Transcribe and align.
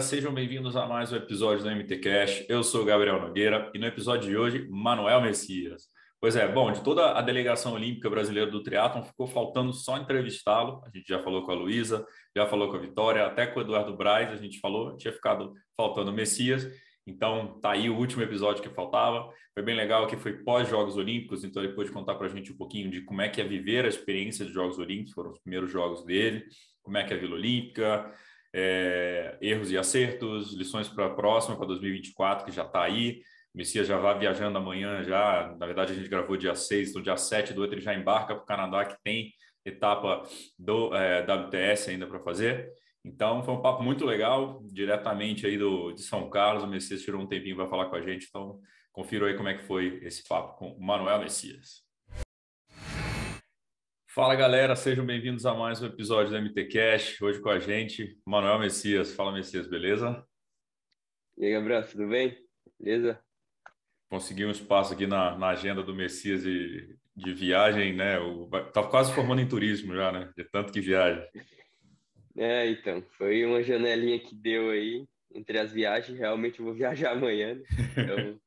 Galera, 0.00 0.02
sejam 0.02 0.32
bem-vindos 0.32 0.76
a 0.76 0.86
mais 0.86 1.12
um 1.12 1.16
episódio 1.16 1.62
do 1.62 1.70
MTCast. 1.70 2.46
Eu 2.48 2.62
sou 2.62 2.82
o 2.82 2.84
Gabriel 2.84 3.20
Nogueira 3.20 3.70
e 3.74 3.78
no 3.78 3.86
episódio 3.86 4.28
de 4.28 4.36
hoje, 4.36 4.66
Manuel 4.70 5.20
Messias. 5.20 5.88
Pois 6.18 6.36
é, 6.36 6.48
bom, 6.48 6.72
de 6.72 6.82
toda 6.82 7.12
a 7.12 7.20
delegação 7.20 7.74
olímpica 7.74 8.08
brasileira 8.08 8.50
do 8.50 8.62
triatlon, 8.62 9.02
ficou 9.02 9.26
faltando 9.26 9.72
só 9.72 9.98
entrevistá-lo. 9.98 10.82
A 10.86 10.90
gente 10.96 11.06
já 11.06 11.22
falou 11.22 11.44
com 11.44 11.52
a 11.52 11.54
Luísa, 11.54 12.06
já 12.34 12.46
falou 12.46 12.70
com 12.70 12.76
a 12.76 12.80
Vitória, 12.80 13.26
até 13.26 13.46
com 13.46 13.60
o 13.60 13.62
Eduardo 13.62 13.96
Braz 13.96 14.30
a 14.32 14.36
gente 14.36 14.58
falou, 14.58 14.96
tinha 14.96 15.12
ficado 15.12 15.52
faltando 15.76 16.10
o 16.10 16.14
Messias. 16.14 16.66
Então, 17.06 17.58
tá 17.60 17.72
aí 17.72 17.90
o 17.90 17.96
último 17.96 18.22
episódio 18.22 18.62
que 18.62 18.70
faltava. 18.70 19.30
Foi 19.52 19.62
bem 19.62 19.76
legal 19.76 20.06
que 20.06 20.16
foi 20.16 20.32
pós-Jogos 20.32 20.96
Olímpicos, 20.96 21.44
então 21.44 21.62
ele 21.62 21.74
pôde 21.74 21.90
contar 21.90 22.14
para 22.14 22.26
a 22.26 22.30
gente 22.30 22.52
um 22.52 22.56
pouquinho 22.56 22.90
de 22.90 23.02
como 23.02 23.20
é 23.20 23.28
que 23.28 23.40
é 23.40 23.44
viver 23.44 23.84
a 23.84 23.88
experiência 23.88 24.44
dos 24.44 24.54
Jogos 24.54 24.78
Olímpicos, 24.78 25.12
foram 25.12 25.30
os 25.30 25.38
primeiros 25.38 25.70
jogos 25.70 26.04
dele, 26.04 26.44
como 26.82 26.96
é 26.96 27.04
que 27.04 27.12
é 27.12 27.16
a 27.16 27.20
Vila 27.20 27.34
Olímpica, 27.34 28.14
é, 28.52 29.38
erros 29.40 29.70
e 29.70 29.78
acertos, 29.78 30.52
lições 30.54 30.88
para 30.88 31.06
a 31.06 31.10
próxima, 31.10 31.56
para 31.56 31.66
2024, 31.66 32.44
que 32.44 32.52
já 32.52 32.64
está 32.64 32.82
aí. 32.82 33.22
O 33.54 33.58
Messias 33.58 33.86
já 33.86 33.98
vai 33.98 34.18
viajando 34.18 34.58
amanhã, 34.58 35.02
já. 35.02 35.54
Na 35.58 35.66
verdade, 35.66 35.92
a 35.92 35.94
gente 35.94 36.08
gravou 36.08 36.36
dia 36.36 36.54
6, 36.54 36.90
então 36.90 37.02
dia 37.02 37.16
7 37.16 37.52
do 37.52 37.62
outro 37.62 37.76
ele 37.76 37.84
já 37.84 37.94
embarca 37.94 38.34
para 38.34 38.42
o 38.42 38.46
Canadá, 38.46 38.84
que 38.84 38.96
tem 39.02 39.32
etapa 39.64 40.22
do 40.58 40.94
é, 40.94 41.22
WTS 41.22 41.90
ainda 41.90 42.06
para 42.06 42.20
fazer. 42.20 42.72
Então, 43.04 43.42
foi 43.42 43.54
um 43.54 43.62
papo 43.62 43.82
muito 43.82 44.04
legal, 44.04 44.62
diretamente 44.64 45.46
aí 45.46 45.56
do, 45.56 45.92
de 45.92 46.02
São 46.02 46.28
Carlos. 46.28 46.62
O 46.62 46.66
Messias 46.66 47.02
tirou 47.02 47.20
um 47.20 47.26
tempinho 47.26 47.56
para 47.56 47.68
falar 47.68 47.86
com 47.86 47.96
a 47.96 48.02
gente, 48.02 48.26
então 48.28 48.60
confira 48.92 49.26
aí 49.26 49.36
como 49.36 49.48
é 49.48 49.54
que 49.54 49.64
foi 49.64 50.00
esse 50.02 50.26
papo 50.28 50.58
com 50.58 50.72
o 50.72 50.82
Manuel 50.82 51.20
Messias. 51.20 51.89
Fala 54.12 54.34
galera, 54.34 54.74
sejam 54.74 55.06
bem-vindos 55.06 55.46
a 55.46 55.54
mais 55.54 55.80
um 55.80 55.86
episódio 55.86 56.32
do 56.32 56.36
MT 56.36 56.64
Cash. 56.64 57.22
Hoje 57.22 57.40
com 57.40 57.48
a 57.48 57.60
gente, 57.60 58.18
Manuel 58.26 58.58
Messias. 58.58 59.14
Fala 59.14 59.30
Messias, 59.30 59.68
beleza? 59.68 60.26
E 61.38 61.44
aí, 61.44 61.52
Gabriel, 61.52 61.88
tudo 61.88 62.08
bem? 62.08 62.36
Beleza? 62.76 63.22
Consegui 64.08 64.44
um 64.44 64.50
espaço 64.50 64.94
aqui 64.94 65.06
na, 65.06 65.38
na 65.38 65.50
agenda 65.50 65.80
do 65.80 65.94
Messias 65.94 66.42
de, 66.42 66.98
de 67.14 67.32
viagem, 67.32 67.94
né? 67.94 68.18
O, 68.18 68.48
tá 68.72 68.82
quase 68.82 69.14
formando 69.14 69.42
em 69.42 69.48
turismo 69.48 69.94
já, 69.94 70.10
né? 70.10 70.32
De 70.36 70.42
tanto 70.42 70.72
que 70.72 70.80
viaja. 70.80 71.24
É, 72.36 72.68
então, 72.68 73.04
foi 73.16 73.46
uma 73.46 73.62
janelinha 73.62 74.18
que 74.18 74.34
deu 74.34 74.70
aí 74.70 75.06
entre 75.32 75.56
as 75.56 75.70
viagens. 75.70 76.18
Realmente 76.18 76.58
eu 76.58 76.64
vou 76.64 76.74
viajar 76.74 77.12
amanhã, 77.14 77.54
né? 77.54 77.62
Então, 77.96 78.40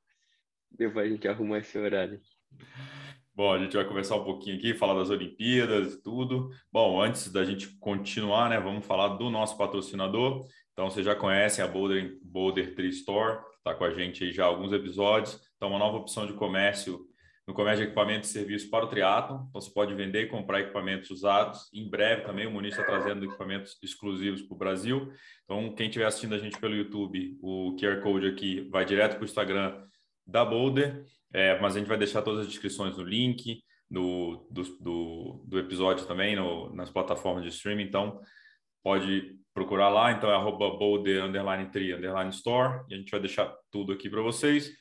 deu 0.71 0.91
pra 0.91 1.07
gente 1.07 1.25
arrumar 1.25 1.59
esse 1.59 1.77
horário. 1.77 2.19
Bom, 3.35 3.51
a 3.51 3.57
gente 3.57 3.75
vai 3.75 3.83
conversar 3.83 4.15
um 4.17 4.23
pouquinho 4.23 4.57
aqui, 4.57 4.75
falar 4.75 4.93
das 4.93 5.09
Olimpíadas 5.09 5.93
e 5.93 6.03
tudo. 6.03 6.51
Bom, 6.71 7.01
antes 7.01 7.31
da 7.31 7.43
gente 7.43 7.67
continuar, 7.79 8.47
né, 8.47 8.59
vamos 8.59 8.85
falar 8.85 9.09
do 9.17 9.27
nosso 9.31 9.57
patrocinador. 9.57 10.45
Então, 10.71 10.87
você 10.87 11.01
já 11.01 11.15
conhece 11.15 11.59
a 11.59 11.67
Boulder, 11.67 12.19
Boulder 12.23 12.75
Tree 12.75 12.89
Store, 12.89 13.39
está 13.57 13.73
com 13.73 13.85
a 13.85 13.91
gente 13.91 14.23
aí 14.23 14.31
já 14.31 14.43
há 14.43 14.47
alguns 14.47 14.71
episódios. 14.71 15.39
Então, 15.55 15.69
uma 15.69 15.79
nova 15.79 15.97
opção 15.97 16.27
de 16.27 16.33
comércio 16.33 17.07
no 17.47 17.55
comércio 17.55 17.83
de 17.83 17.87
equipamentos 17.87 18.29
e 18.29 18.33
serviços 18.33 18.69
para 18.69 18.85
o 18.85 18.87
triatlo. 18.87 19.47
Então, 19.49 19.59
você 19.59 19.71
pode 19.73 19.95
vender 19.95 20.21
e 20.21 20.27
comprar 20.27 20.61
equipamentos 20.61 21.09
usados. 21.09 21.69
Em 21.73 21.89
breve 21.89 22.21
também 22.21 22.45
o 22.45 22.51
Muniz 22.51 22.73
está 22.73 22.85
trazendo 22.85 23.25
equipamentos 23.25 23.77
exclusivos 23.81 24.43
para 24.43 24.53
o 24.53 24.57
Brasil. 24.57 25.11
Então, 25.43 25.73
quem 25.73 25.87
estiver 25.87 26.05
assistindo 26.05 26.35
a 26.35 26.39
gente 26.39 26.59
pelo 26.59 26.75
YouTube, 26.75 27.35
o 27.41 27.75
QR 27.79 27.99
Code 28.01 28.27
aqui 28.27 28.69
vai 28.69 28.85
direto 28.85 29.15
para 29.15 29.23
o 29.23 29.25
Instagram 29.25 29.83
da 30.25 30.45
Boulder 30.45 31.03
é, 31.33 31.59
mas 31.59 31.75
a 31.75 31.79
gente 31.79 31.87
vai 31.87 31.97
deixar 31.97 32.21
todas 32.21 32.41
as 32.41 32.47
descrições 32.47 32.95
no 32.95 33.03
link 33.03 33.63
do, 33.89 34.47
do, 34.49 34.63
do, 34.79 35.43
do 35.47 35.59
episódio 35.59 36.05
também 36.05 36.35
no, 36.35 36.73
nas 36.73 36.89
plataformas 36.89 37.43
de 37.43 37.49
streaming. 37.49 37.83
Então, 37.83 38.21
pode 38.83 39.35
procurar 39.53 39.89
lá. 39.89 40.11
Então, 40.11 40.29
é 40.29 40.35
arroba 40.35 40.65
underline 41.25 41.71
tree, 41.71 41.93
underline 41.93 42.29
store. 42.29 42.85
E 42.89 42.93
a 42.93 42.97
gente 42.97 43.11
vai 43.11 43.19
deixar 43.19 43.53
tudo 43.71 43.91
aqui 43.93 44.09
para 44.09 44.21
vocês. 44.21 44.71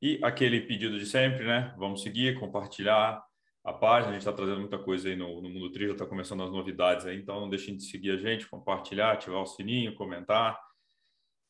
E 0.00 0.18
aquele 0.22 0.60
pedido 0.60 0.98
de 0.98 1.06
sempre, 1.06 1.44
né? 1.44 1.74
Vamos 1.78 2.02
seguir, 2.02 2.38
compartilhar 2.38 3.22
a 3.64 3.72
página. 3.72 4.10
A 4.10 4.12
gente 4.12 4.22
está 4.22 4.32
trazendo 4.32 4.60
muita 4.60 4.78
coisa 4.78 5.08
aí 5.08 5.16
no, 5.16 5.40
no 5.40 5.48
Mundo 5.48 5.70
Tri, 5.70 5.86
já 5.86 5.92
está 5.92 6.06
começando 6.06 6.42
as 6.42 6.50
novidades 6.50 7.06
aí. 7.06 7.16
Então, 7.16 7.40
não 7.40 7.48
deixem 7.48 7.76
de 7.76 7.84
seguir 7.84 8.10
a 8.10 8.16
gente, 8.16 8.48
compartilhar, 8.48 9.12
ativar 9.12 9.40
o 9.40 9.46
sininho, 9.46 9.94
comentar. 9.94 10.58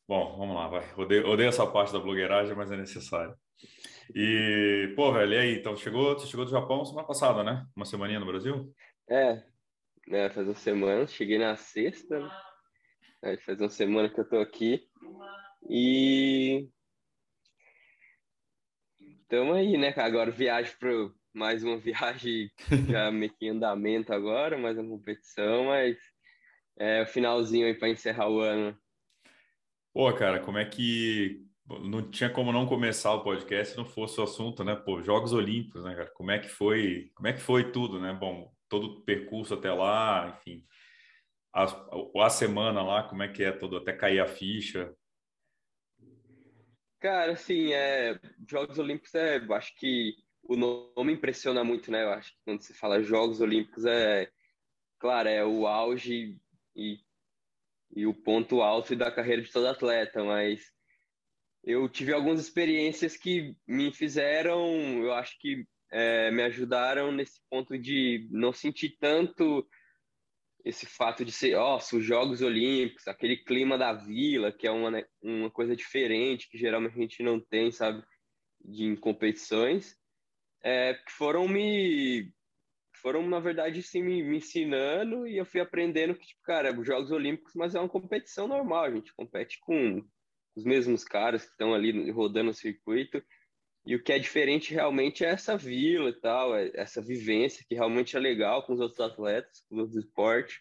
Bom, 0.09 0.37
vamos 0.37 0.55
lá, 0.55 0.69
vai. 0.69 0.93
Odeio, 0.97 1.27
odeio 1.29 1.49
essa 1.49 1.67
parte 1.67 1.93
da 1.93 1.99
blogueiragem, 1.99 2.55
mas 2.55 2.71
é 2.71 2.77
necessário. 2.77 3.35
E, 4.15 4.93
pô, 4.97 5.13
velho, 5.13 5.33
e 5.33 5.39
aí? 5.39 5.55
Então, 5.59 5.77
chegou, 5.77 6.15
você 6.15 6.27
chegou 6.27 6.45
do 6.45 6.51
Japão 6.51 6.85
semana 6.85 7.07
passada, 7.07 7.43
né? 7.43 7.67
Uma 7.75 7.85
semaninha 7.85 8.21
no 8.21 8.27
Brasil? 8.27 8.75
É, 9.09 9.43
né, 10.07 10.31
faz 10.31 10.47
uma 10.47 10.55
semana, 10.55 11.07
cheguei 11.07 11.39
na 11.39 11.57
sexta, 11.57 12.19
né? 13.23 13.37
faz 13.39 13.61
uma 13.61 13.69
semana 13.69 14.09
que 14.09 14.19
eu 14.19 14.29
tô 14.29 14.39
aqui. 14.39 14.89
E. 15.69 16.69
Estamos 19.23 19.57
aí, 19.57 19.79
né? 19.79 19.95
Agora 19.97 20.31
viagem 20.31 20.75
para 20.79 20.91
mais 21.33 21.65
uma 21.65 21.79
viagem 21.81 22.51
já 22.89 23.11
meio 23.11 23.33
que 23.33 23.47
em 23.47 23.51
andamento 23.51 24.13
agora, 24.13 24.59
mais 24.59 24.77
uma 24.77 24.89
competição, 24.89 25.67
mas 25.67 25.97
é 26.79 27.03
o 27.03 27.07
finalzinho 27.07 27.67
aí 27.67 27.75
para 27.75 27.89
encerrar 27.89 28.29
o 28.29 28.41
ano. 28.41 28.77
Pô, 29.95 30.13
cara, 30.15 30.41
como 30.41 30.59
é 30.59 30.65
que 30.65 31.45
não 31.81 32.11
tinha 32.11 32.31
como 32.31 32.53
não 32.53 32.67
começar 32.67 33.13
o 33.15 33.23
podcast 33.23 33.73
se 33.73 33.79
não 33.79 33.85
fosse 33.85 34.21
o 34.21 34.25
assunto, 34.25 34.65
né? 34.65 34.75
Pô, 34.75 35.03
Jogos 35.03 35.33
Olímpicos, 35.33 35.85
né, 35.85 35.95
cara? 35.95 36.11
Como 36.11 36.31
é 36.31 36.39
que 36.39 36.49
foi? 36.49 37.11
Como 37.15 37.29
é 37.29 37.33
que 37.33 37.41
foi 37.41 37.71
tudo, 37.71 38.01
né? 38.01 38.13
Bom, 38.13 38.53
todo 38.69 38.87
o 38.87 39.01
percurso 39.03 39.55
até 39.55 39.73
lá, 39.73 40.37
enfim, 40.37 40.65
a, 41.55 41.65
a 42.25 42.31
semana 42.31 42.83
lá, 42.83 43.03
como 43.03 43.23
é 43.23 43.29
que 43.29 43.45
é 43.45 43.53
todo 43.53 43.77
até 43.77 43.93
cair 43.93 44.21
a 44.21 44.27
ficha? 44.27 44.95
Cara, 47.01 47.33
assim, 47.33 47.73
é, 47.73 48.19
Jogos 48.49 48.79
Olímpicos 48.79 49.15
é, 49.15 49.37
acho 49.37 49.75
que 49.77 50.15
o 50.43 50.57
nome 50.57 51.13
impressiona 51.13 51.63
muito, 51.63 51.91
né? 51.91 52.05
Eu 52.05 52.11
acho 52.11 52.31
que 52.33 52.39
quando 52.45 52.63
se 52.63 52.75
fala 52.75 53.03
Jogos 53.03 53.41
Olímpicos 53.41 53.85
é, 53.85 54.31
claro, 54.99 55.29
é 55.29 55.45
o 55.45 55.67
auge 55.67 56.39
e, 56.75 56.99
e 57.95 58.07
o 58.07 58.15
ponto 58.15 58.63
alto 58.63 58.95
da 58.97 59.11
carreira 59.11 59.43
de 59.43 59.53
todo 59.53 59.67
atleta, 59.67 60.25
mas 60.25 60.73
eu 61.65 61.89
tive 61.89 62.13
algumas 62.13 62.41
experiências 62.41 63.17
que 63.17 63.55
me 63.67 63.93
fizeram, 63.93 65.03
eu 65.03 65.13
acho 65.13 65.39
que 65.39 65.65
é, 65.93 66.31
me 66.31 66.43
ajudaram 66.43 67.13
nesse 67.13 67.41
ponto 67.49 67.79
de 67.79 68.27
não 68.31 68.53
sentir 68.53 68.97
tanto 68.99 69.67
esse 70.65 70.87
fato 70.87 71.25
de 71.25 71.33
ser, 71.33 71.57
ó, 71.57 71.77
oh, 71.77 71.97
os 71.97 72.05
Jogos 72.05 72.41
Olímpicos, 72.41 73.09
aquele 73.09 73.37
clima 73.37 73.77
da 73.77 73.93
vila, 73.93 74.53
que 74.53 74.67
é 74.67 74.71
uma, 74.71 74.91
né, 74.91 75.05
uma 75.21 75.51
coisa 75.51 75.75
diferente, 75.75 76.49
que 76.49 76.57
geralmente 76.57 76.97
a 76.97 77.01
gente 77.01 77.23
não 77.23 77.41
tem, 77.41 77.71
sabe, 77.71 78.03
de 78.65 78.85
em 78.85 78.97
competições, 78.97 79.97
é, 80.63 80.95
que 80.95 81.11
foram 81.13 81.49
me, 81.49 82.33
foram, 82.95 83.29
na 83.29 83.41
verdade, 83.41 83.83
sim, 83.83 84.03
me, 84.03 84.23
me 84.23 84.37
ensinando 84.37 85.27
e 85.27 85.37
eu 85.37 85.45
fui 85.45 85.61
aprendendo 85.61 86.15
que, 86.15 86.27
tipo, 86.27 86.43
cara, 86.43 86.79
os 86.79 86.87
Jogos 86.87 87.11
Olímpicos, 87.11 87.55
mas 87.55 87.75
é 87.75 87.81
uma 87.81 87.89
competição 87.89 88.47
normal, 88.47 88.85
a 88.85 88.91
gente 88.91 89.13
compete 89.15 89.59
com 89.61 90.05
os 90.55 90.65
mesmos 90.65 91.05
caras 91.05 91.45
que 91.45 91.51
estão 91.51 91.75
ali 91.75 92.11
rodando 92.11 92.51
o 92.51 92.55
circuito. 92.55 93.23
E 93.85 93.97
o 93.97 94.03
que 94.03 94.13
é 94.13 94.19
diferente 94.19 94.73
realmente 94.73 95.25
é 95.25 95.29
essa 95.29 95.57
vila 95.57 96.11
e 96.11 96.21
tal, 96.21 96.55
é 96.57 96.71
essa 96.75 97.03
vivência 97.03 97.65
que 97.69 97.75
realmente 97.75 98.17
é 98.17 98.21
legal 98.21 98.65
com 98.65 98.73
os 98.75 98.81
outros 98.81 99.01
atletas, 99.01 99.65
com 99.69 99.75
os 99.75 99.81
outros 99.81 100.05
esportes. 100.05 100.61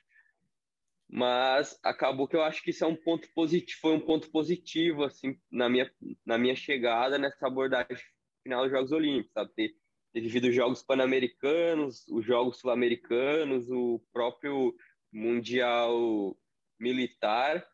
Mas 1.08 1.78
acabou 1.84 2.28
que 2.28 2.36
eu 2.36 2.42
acho 2.42 2.64
que 2.64 2.72
isso 2.72 2.84
é 2.84 2.88
um 2.88 2.96
ponto 2.96 3.28
positivo, 3.34 3.80
foi 3.82 3.94
um 3.94 4.00
ponto 4.00 4.32
positivo 4.32 5.04
assim 5.04 5.38
na 5.52 5.70
minha 5.70 5.92
na 6.26 6.38
minha 6.38 6.56
chegada 6.56 7.18
nessa 7.18 7.48
abordagem 7.48 7.98
final 8.42 8.64
dos 8.64 8.72
Jogos 8.72 8.92
Olímpicos, 8.92 9.34
sabe? 9.34 9.52
Ter, 9.54 9.76
ter 10.14 10.22
vivido 10.22 10.48
os 10.48 10.56
Jogos 10.56 10.82
Pan-Americanos, 10.82 12.08
os 12.08 12.26
Jogos 12.26 12.60
Sul-Americanos, 12.60 13.70
o 13.70 14.02
próprio 14.12 14.74
Mundial 15.12 16.36
Militar 16.80 17.68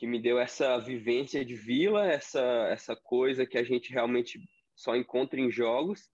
que 0.00 0.06
me 0.06 0.18
deu 0.18 0.40
essa 0.40 0.78
vivência 0.78 1.44
de 1.44 1.54
vila, 1.54 2.10
essa, 2.10 2.40
essa 2.70 2.96
coisa 2.96 3.44
que 3.44 3.58
a 3.58 3.62
gente 3.62 3.92
realmente 3.92 4.40
só 4.74 4.96
encontra 4.96 5.38
em 5.38 5.50
jogos 5.50 6.08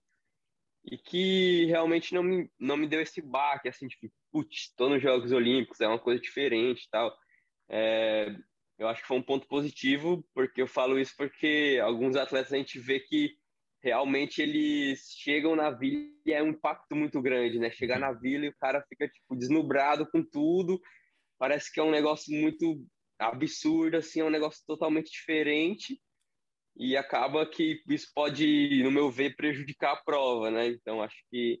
e 0.83 0.97
que 0.97 1.63
realmente 1.67 2.13
não 2.13 2.21
me, 2.21 2.51
não 2.59 2.75
me 2.75 2.85
deu 2.85 2.99
esse 2.99 3.21
baque, 3.21 3.69
assim, 3.69 3.87
tipo, 3.87 4.13
putz, 4.29 4.63
estou 4.63 4.89
nos 4.89 5.01
Jogos 5.01 5.31
Olímpicos, 5.31 5.79
é 5.79 5.87
uma 5.87 5.97
coisa 5.97 6.21
diferente 6.21 6.83
e 6.83 6.89
tal. 6.89 7.17
É, 7.69 8.35
eu 8.77 8.89
acho 8.89 9.03
que 9.03 9.07
foi 9.07 9.17
um 9.19 9.23
ponto 9.23 9.47
positivo, 9.47 10.21
porque 10.33 10.61
eu 10.61 10.67
falo 10.67 10.99
isso 10.99 11.13
porque 11.15 11.79
alguns 11.81 12.17
atletas 12.17 12.51
a 12.51 12.57
gente 12.57 12.79
vê 12.79 12.99
que 12.99 13.37
realmente 13.81 14.41
eles 14.41 15.13
chegam 15.17 15.55
na 15.55 15.71
vila 15.71 16.11
e 16.25 16.33
é 16.33 16.43
um 16.43 16.49
impacto 16.49 16.93
muito 16.93 17.21
grande, 17.21 17.57
né? 17.57 17.71
Chegar 17.71 17.99
na 17.99 18.11
vila 18.11 18.47
e 18.47 18.49
o 18.49 18.57
cara 18.57 18.83
fica 18.89 19.07
tipo 19.07 19.33
desnubrado 19.33 20.05
com 20.11 20.21
tudo, 20.21 20.77
parece 21.39 21.71
que 21.71 21.79
é 21.79 21.83
um 21.83 21.91
negócio 21.91 22.37
muito 22.37 22.85
absurdo, 23.19 23.97
assim, 23.97 24.19
é 24.21 24.23
um 24.23 24.29
negócio 24.29 24.63
totalmente 24.65 25.11
diferente 25.11 25.99
e 26.75 26.95
acaba 26.95 27.45
que 27.45 27.81
isso 27.89 28.11
pode, 28.13 28.83
no 28.83 28.91
meu 28.91 29.09
ver, 29.09 29.35
prejudicar 29.35 29.93
a 29.93 30.03
prova, 30.03 30.51
né? 30.51 30.67
Então 30.67 31.01
acho 31.01 31.17
que 31.29 31.59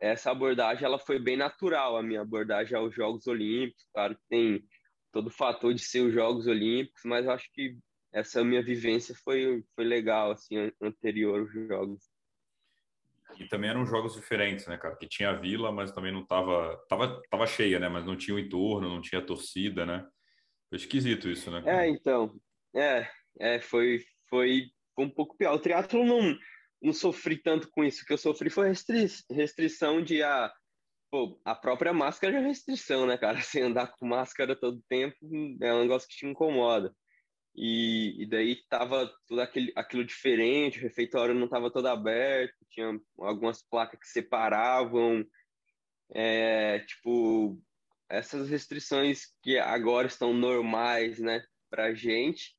essa 0.00 0.30
abordagem 0.30 0.84
ela 0.84 0.98
foi 0.98 1.18
bem 1.18 1.36
natural, 1.36 1.96
a 1.96 2.02
minha 2.02 2.22
abordagem 2.22 2.76
aos 2.76 2.94
Jogos 2.94 3.26
Olímpicos, 3.26 3.86
claro 3.92 4.16
que 4.16 4.22
tem 4.28 4.64
todo 5.12 5.28
o 5.28 5.32
fator 5.32 5.72
de 5.72 5.80
ser 5.80 6.00
os 6.00 6.12
Jogos 6.12 6.46
Olímpicos, 6.46 7.02
mas 7.04 7.26
acho 7.28 7.48
que 7.52 7.76
essa 8.12 8.44
minha 8.44 8.62
vivência 8.62 9.14
foi, 9.22 9.64
foi 9.74 9.84
legal, 9.84 10.30
assim, 10.30 10.72
anterior 10.80 11.40
aos 11.40 11.52
Jogos. 11.52 12.02
E 13.38 13.46
também 13.46 13.70
eram 13.70 13.84
jogos 13.84 14.14
diferentes, 14.14 14.66
né, 14.66 14.76
cara? 14.76 14.96
Que 14.96 15.06
tinha 15.06 15.30
a 15.30 15.34
vila, 15.34 15.70
mas 15.70 15.92
também 15.92 16.12
não 16.12 16.24
tava, 16.24 16.76
tava, 16.88 17.22
tava 17.30 17.46
cheia, 17.46 17.78
né? 17.78 17.88
Mas 17.88 18.04
não 18.04 18.16
tinha 18.16 18.34
o 18.34 18.38
entorno, 18.38 18.88
não 18.88 19.00
tinha 19.00 19.24
torcida, 19.24 19.84
né? 19.84 20.08
Foi 20.68 20.76
esquisito 20.78 21.28
isso, 21.28 21.50
né? 21.50 21.62
É, 21.66 21.88
então, 21.88 22.38
é, 22.74 23.08
é 23.38 23.60
foi, 23.60 24.04
foi 24.28 24.70
um 24.98 25.08
pouco 25.08 25.36
pior. 25.36 25.54
O 25.54 25.58
triatlo 25.58 26.04
não, 26.04 26.36
não 26.82 26.92
sofri 26.92 27.38
tanto 27.38 27.70
com 27.70 27.84
isso. 27.84 28.02
O 28.02 28.06
que 28.06 28.12
eu 28.12 28.18
sofri 28.18 28.50
foi 28.50 28.68
restri 28.68 29.06
restrição 29.30 30.02
de 30.02 30.22
a, 30.22 30.52
pô, 31.10 31.40
a 31.44 31.54
própria 31.54 31.92
máscara 31.92 32.36
é 32.36 32.40
restrição, 32.40 33.06
né, 33.06 33.16
cara? 33.16 33.40
Você 33.42 33.62
andar 33.62 33.88
com 33.96 34.06
máscara 34.06 34.54
todo 34.54 34.82
tempo 34.88 35.16
é 35.60 35.74
um 35.74 35.82
negócio 35.82 36.08
que 36.08 36.16
te 36.16 36.26
incomoda. 36.26 36.94
E, 37.54 38.22
e 38.22 38.26
daí 38.26 38.56
tava 38.68 39.10
tudo 39.26 39.40
aquele, 39.40 39.72
aquilo 39.74 40.04
diferente, 40.04 40.78
o 40.78 40.82
refeitório 40.82 41.34
não 41.34 41.46
estava 41.46 41.72
todo 41.72 41.88
aberto, 41.88 42.54
tinha 42.70 42.96
algumas 43.18 43.62
placas 43.62 43.98
que 43.98 44.06
separavam, 44.06 45.24
é, 46.14 46.78
tipo, 46.80 47.60
essas 48.08 48.48
restrições 48.48 49.26
que 49.42 49.58
agora 49.58 50.06
estão 50.06 50.32
normais, 50.32 51.18
né, 51.18 51.42
pra 51.70 51.94
gente, 51.94 52.56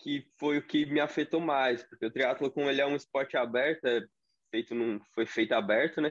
que 0.00 0.26
foi 0.38 0.58
o 0.58 0.66
que 0.66 0.86
me 0.86 1.00
afetou 1.00 1.40
mais, 1.40 1.82
porque 1.82 2.06
o 2.06 2.10
triatlo 2.10 2.50
como 2.50 2.68
ele 2.68 2.80
é 2.80 2.86
um 2.86 2.96
esporte 2.96 3.36
aberto, 3.36 3.84
é 3.86 4.02
feito 4.50 4.74
num, 4.74 5.00
foi 5.14 5.26
feito 5.26 5.52
aberto, 5.52 6.00
né? 6.00 6.10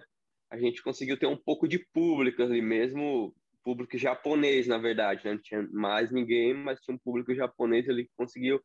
A 0.51 0.57
gente 0.57 0.83
conseguiu 0.83 1.17
ter 1.17 1.25
um 1.25 1.37
pouco 1.37 1.67
de 1.67 1.79
público 1.93 2.43
ali 2.43 2.61
mesmo, 2.61 3.35
público 3.63 3.97
japonês, 3.97 4.67
na 4.67 4.77
verdade, 4.77 5.25
né? 5.25 5.33
Não 5.33 5.41
tinha 5.41 5.67
mais 5.71 6.11
ninguém, 6.11 6.53
mas 6.53 6.79
tinha 6.79 6.95
um 6.95 6.99
público 6.99 7.33
japonês 7.33 7.89
ali 7.89 8.05
que 8.05 8.11
conseguiu 8.15 8.61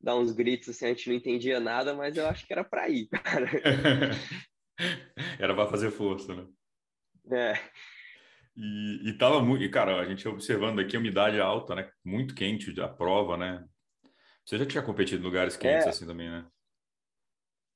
dar 0.00 0.16
uns 0.16 0.32
gritos 0.32 0.68
assim, 0.68 0.86
a 0.86 0.88
gente 0.88 1.08
não 1.08 1.16
entendia 1.16 1.58
nada, 1.58 1.94
mas 1.94 2.16
eu 2.16 2.26
acho 2.26 2.46
que 2.46 2.52
era 2.52 2.64
para 2.64 2.88
ir, 2.88 3.08
cara. 3.08 3.48
era 5.40 5.54
para 5.54 5.68
fazer 5.68 5.90
força, 5.90 6.34
né? 6.34 6.46
É. 7.32 7.54
E, 8.56 9.10
e 9.10 9.12
tava 9.18 9.42
muito, 9.42 9.62
e 9.62 9.68
cara, 9.68 10.00
a 10.00 10.04
gente 10.06 10.26
observando 10.26 10.80
aqui 10.80 10.96
a 10.96 10.98
umidade 10.98 11.38
alta, 11.38 11.74
né? 11.74 11.90
Muito 12.04 12.34
quente 12.34 12.78
a 12.80 12.88
prova, 12.88 13.36
né? 13.36 13.64
Você 14.44 14.58
já 14.58 14.64
tinha 14.64 14.82
competido 14.82 15.22
em 15.22 15.26
lugares 15.26 15.56
quentes 15.56 15.86
é, 15.86 15.90
assim 15.90 16.06
também, 16.06 16.30
né? 16.30 16.46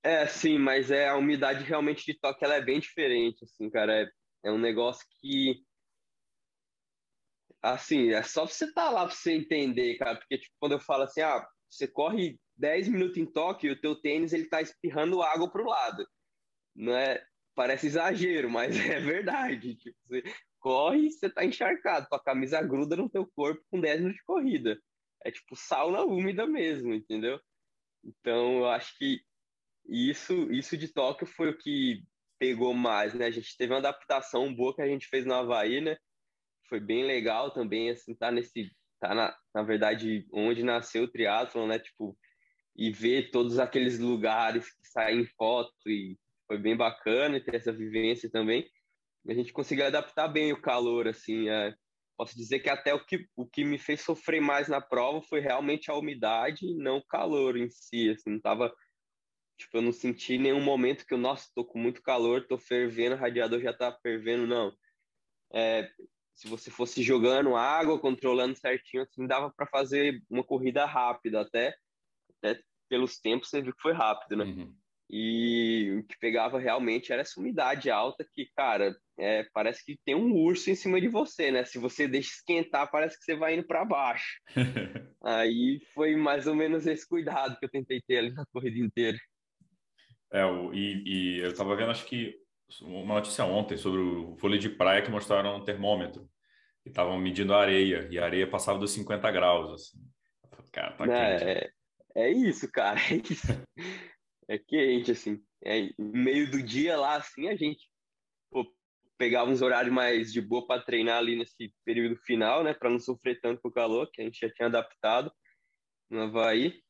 É, 0.03 0.27
sim, 0.27 0.59
mas 0.59 0.91
é 0.91 1.09
a 1.09 1.17
umidade 1.17 1.65
realmente 1.65 2.07
de 2.07 2.19
toque 2.19 2.45
ela 2.45 2.55
é 2.55 2.63
bem 2.63 2.81
diferente, 2.81 3.45
assim, 3.45 3.69
cara. 3.69 4.03
É, 4.03 4.11
é 4.45 4.53
um 4.53 4.59
negócio 4.59 5.07
que 5.21 5.63
assim, 7.63 8.11
é 8.11 8.23
só 8.23 8.47
você 8.47 8.65
estar 8.65 8.87
tá 8.87 8.91
lá 8.91 9.07
para 9.07 9.15
você 9.15 9.33
entender, 9.33 9.99
cara, 9.99 10.17
porque 10.17 10.39
tipo, 10.39 10.55
quando 10.59 10.73
eu 10.73 10.81
falo 10.81 11.03
assim, 11.03 11.21
ah, 11.21 11.47
você 11.69 11.87
corre 11.87 12.41
10 12.57 12.89
minutos 12.89 13.19
em 13.19 13.27
toque 13.27 13.67
e 13.67 13.71
o 13.71 13.81
teu 13.81 13.95
tênis 13.95 14.33
ele 14.33 14.47
tá 14.47 14.63
espirrando 14.63 15.23
água 15.23 15.51
pro 15.51 15.67
lado. 15.67 16.07
Não 16.75 16.97
é, 16.97 17.23
parece 17.55 17.87
exagero, 17.87 18.51
mas 18.51 18.75
é 18.81 19.01
verdade. 19.01 19.75
Tipo, 19.75 19.99
você 20.09 20.23
corre 20.61 21.11
você 21.11 21.29
tá 21.29 21.45
encharcado, 21.45 22.07
tua 22.09 22.23
camisa 22.23 22.63
gruda 22.63 22.97
no 22.97 23.09
teu 23.09 23.27
corpo 23.35 23.63
com 23.71 23.81
10 23.81 24.01
minutos 24.01 24.19
de 24.19 24.25
corrida 24.25 24.79
é 25.25 25.31
tipo 25.31 25.55
sauna 25.57 26.03
úmida 26.03 26.47
mesmo, 26.47 26.95
entendeu? 26.95 27.41
Então, 28.05 28.59
eu 28.59 28.69
acho 28.69 28.97
que 28.97 29.21
isso, 29.87 30.51
isso 30.53 30.77
de 30.77 30.89
Tóquio 30.89 31.27
foi 31.27 31.51
o 31.51 31.59
que 31.59 32.03
pegou 32.39 32.73
mais, 32.73 33.15
né? 33.15 33.27
A 33.27 33.31
gente 33.31 33.57
teve 33.57 33.73
uma 33.73 33.79
adaptação 33.79 34.55
boa 34.55 34.75
que 34.75 34.83
a 34.83 34.87
gente 34.87 35.07
fez 35.09 35.27
no 35.27 35.35
Havaí, 35.35 35.81
né? 35.81 35.97
Foi 36.69 36.81
bem 36.81 37.05
legal 37.05 37.51
também, 37.51 37.91
assim, 37.91 38.15
tá 38.15 38.31
nesse, 38.31 38.71
tá 38.99 39.15
na, 39.15 39.37
na 39.55 39.63
verdade, 39.63 40.27
onde 40.33 40.63
nasceu 40.63 41.05
o 41.05 41.09
triatlon, 41.09 41.67
né? 41.67 41.79
Tipo, 41.79 42.17
e 42.77 42.91
ver 42.91 43.31
todos 43.31 43.59
aqueles 43.59 43.99
lugares 43.99 44.73
que 44.73 44.89
saem 44.89 45.27
foto 45.27 45.75
e 45.87 46.19
foi 46.47 46.57
bem 46.57 46.77
bacana 46.77 47.41
ter 47.41 47.57
essa 47.57 47.73
vivência 47.73 48.31
também. 48.31 48.67
A 49.29 49.35
gente 49.35 49.53
conseguiu 49.53 49.87
adaptar 49.87 50.29
bem 50.29 50.53
o 50.53 50.61
calor, 50.61 51.07
assim, 51.07 51.49
é, 51.49 51.75
posso 52.17 52.37
dizer 52.37 52.61
que 52.61 52.71
até 52.71 52.95
o 52.95 53.05
que, 53.05 53.27
o 53.37 53.47
que 53.47 53.65
me 53.65 53.79
fez 53.79 54.01
sofrer 54.01 54.41
mais 54.41 54.69
na 54.69 54.81
prova 54.81 55.23
foi 55.23 55.41
realmente 55.41 55.91
a 55.91 55.95
umidade 55.95 56.75
não 56.77 56.99
o 56.99 57.07
calor 57.07 57.57
em 57.57 57.69
si, 57.71 58.11
assim, 58.11 58.31
não 58.31 58.41
tava, 58.41 58.75
tipo, 59.59 59.77
eu 59.77 59.83
não 59.83 59.93
senti 59.93 60.39
nenhum 60.39 60.63
momento 60.63 61.07
que 61.07 61.15
eu, 61.15 61.19
nossa, 61.19 61.51
tô 61.55 61.65
com 61.65 61.79
muito 61.79 62.03
calor, 62.03 62.47
tô 62.47 62.59
fervendo, 62.59 63.15
o 63.15 63.19
radiador 63.19 63.61
já 63.61 63.73
tá 63.73 63.97
fervendo, 64.03 64.47
não. 64.47 64.73
É, 65.53 65.91
se 66.35 66.49
você 66.49 66.71
fosse 66.71 67.03
jogando 67.03 67.55
água, 67.55 68.01
controlando 68.01 68.57
certinho, 68.57 69.03
assim, 69.03 69.27
dava 69.27 69.53
para 69.55 69.67
fazer 69.67 70.23
uma 70.31 70.43
corrida 70.43 70.87
rápida, 70.87 71.43
até, 71.43 71.77
até 72.39 72.63
pelos 72.89 73.19
tempos 73.19 73.51
você 73.51 73.61
viu 73.61 73.75
que 73.75 73.83
foi 73.83 73.93
rápido, 73.93 74.37
né? 74.37 74.45
Uhum. 74.45 74.80
E 75.13 75.99
o 75.99 76.05
que 76.05 76.17
pegava 76.21 76.61
realmente 76.61 77.13
era 77.13 77.23
essa 77.23 77.41
umidade 77.41 77.91
alta 77.91 78.25
que, 78.33 78.47
cara, 78.57 78.97
é, 79.19 79.45
parece 79.53 79.85
que 79.85 79.99
tem 80.05 80.15
um 80.15 80.33
urso 80.37 80.71
em 80.71 80.77
cima 80.77 81.01
de 81.01 81.09
você, 81.09 81.51
né? 81.51 81.65
Se 81.65 81.79
você 81.81 82.07
deixa 82.07 82.31
esquentar, 82.31 82.89
parece 82.93 83.19
que 83.19 83.25
você 83.25 83.35
vai 83.35 83.55
indo 83.55 83.67
para 83.67 83.85
baixo. 83.85 84.41
Aí 85.21 85.81
foi 85.93 86.15
mais 86.15 86.47
ou 86.47 86.55
menos 86.55 86.87
esse 86.87 87.09
cuidado 87.09 87.59
que 87.59 87.65
eu 87.65 87.71
tentei 87.71 88.01
ter 88.07 88.19
ali 88.19 88.33
na 88.33 88.47
corrida 88.53 88.79
inteira. 88.79 89.19
É, 90.33 90.45
o, 90.45 90.73
e, 90.73 91.03
e 91.05 91.39
eu 91.41 91.51
estava 91.51 91.75
vendo, 91.75 91.91
acho 91.91 92.07
que 92.07 92.37
uma 92.83 93.17
notícia 93.17 93.45
ontem 93.45 93.77
sobre 93.77 94.01
o 94.01 94.37
vôlei 94.37 94.61
de 94.61 94.69
praia 94.69 95.03
que 95.03 95.11
mostraram 95.11 95.57
um 95.57 95.65
termômetro. 95.65 96.31
E 96.87 96.89
estavam 96.89 97.19
medindo 97.19 97.53
a 97.53 97.61
areia, 97.61 98.07
e 98.13 98.19
a 98.19 98.25
areia 98.25 98.47
passava 98.47 98.79
dos 98.79 98.93
50 98.93 99.29
graus. 99.33 99.73
Assim. 99.73 99.99
Cara, 100.71 100.93
tá 100.93 101.05
é, 101.13 101.71
é, 102.15 102.27
é 102.27 102.31
isso, 102.31 102.71
cara. 102.71 103.01
É 103.11 103.17
isso. 103.17 103.49
é 104.51 104.59
quente, 104.59 105.13
assim. 105.13 105.41
É, 105.65 105.91
meio 105.97 106.51
do 106.51 106.61
dia 106.61 106.99
lá, 106.99 107.17
assim, 107.17 107.49
a 107.49 107.55
gente 107.55 107.89
pô, 108.51 108.67
pegava 109.17 109.49
uns 109.49 109.63
horários 109.63 109.95
mais 109.95 110.33
de 110.33 110.41
boa 110.41 110.67
para 110.67 110.83
treinar 110.83 111.19
ali 111.19 111.37
nesse 111.37 111.73
período 111.85 112.17
final, 112.17 112.65
né? 112.65 112.75
Para 112.75 112.91
não 112.91 112.99
sofrer 112.99 113.41
tanto 113.41 113.63
com 113.63 113.69
o 113.69 113.73
calor, 113.73 114.11
que 114.13 114.21
a 114.21 114.25
gente 114.25 114.41
já 114.41 114.53
tinha 114.53 114.67
adaptado 114.67 115.31
no 116.11 116.23
Havaí. 116.23 116.83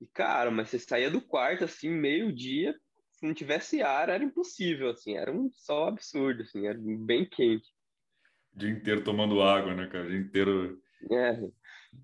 E, 0.00 0.06
cara, 0.06 0.50
mas 0.50 0.70
você 0.70 0.78
saía 0.78 1.10
do 1.10 1.20
quarto, 1.20 1.64
assim, 1.64 1.90
meio-dia, 1.90 2.74
se 3.10 3.26
não 3.26 3.34
tivesse 3.34 3.82
ar, 3.82 4.08
era 4.08 4.24
impossível, 4.24 4.88
assim, 4.90 5.16
era 5.16 5.30
um 5.30 5.50
sol 5.52 5.88
absurdo, 5.88 6.42
assim, 6.42 6.66
era 6.66 6.78
bem 6.78 7.28
quente. 7.28 7.68
O 8.54 8.58
dia 8.58 8.70
inteiro 8.70 9.04
tomando 9.04 9.42
água, 9.42 9.74
né, 9.74 9.86
cara? 9.86 10.06
O 10.06 10.08
dia 10.08 10.18
inteiro. 10.18 10.82
É 11.10 11.46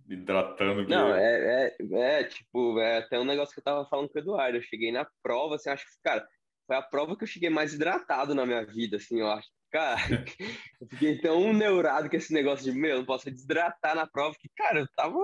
hidratando. 0.09 0.87
Não, 0.89 1.15
é, 1.15 1.75
é, 1.81 1.95
é, 1.95 2.25
tipo, 2.25 2.79
é 2.79 2.99
até 2.99 3.19
um 3.19 3.25
negócio 3.25 3.55
que 3.55 3.61
eu 3.61 3.65
tava 3.65 3.87
falando 3.87 4.09
com 4.09 4.19
o 4.19 4.23
Eduardo. 4.23 4.59
Eu 4.59 4.63
cheguei 4.63 4.93
na 4.93 5.07
prova, 5.23 5.57
assim, 5.57 5.71
acho 5.71 5.85
que, 5.85 5.93
cara, 6.03 6.27
foi 6.67 6.77
a 6.77 6.83
prova 6.83 7.17
que 7.17 7.25
eu 7.25 7.29
cheguei 7.29 7.51
mais 7.51 7.75
hidratado 7.75 8.35
na 8.35 8.47
minha 8.47 8.65
vida, 8.65 8.97
assim, 8.97 9.21
eu 9.21 9.29
acho. 9.29 9.49
Cara, 9.71 10.01
eu 10.81 10.87
fiquei 10.89 11.19
tão 11.19 11.53
neurado 11.53 12.11
com 12.11 12.17
esse 12.17 12.33
negócio 12.33 12.65
de, 12.65 12.79
meu, 12.79 12.99
não 12.99 13.05
posso 13.05 13.31
desidratar 13.31 13.95
na 13.95 14.07
prova, 14.07 14.37
que, 14.39 14.49
cara, 14.57 14.81
eu 14.81 14.87
tava, 14.97 15.19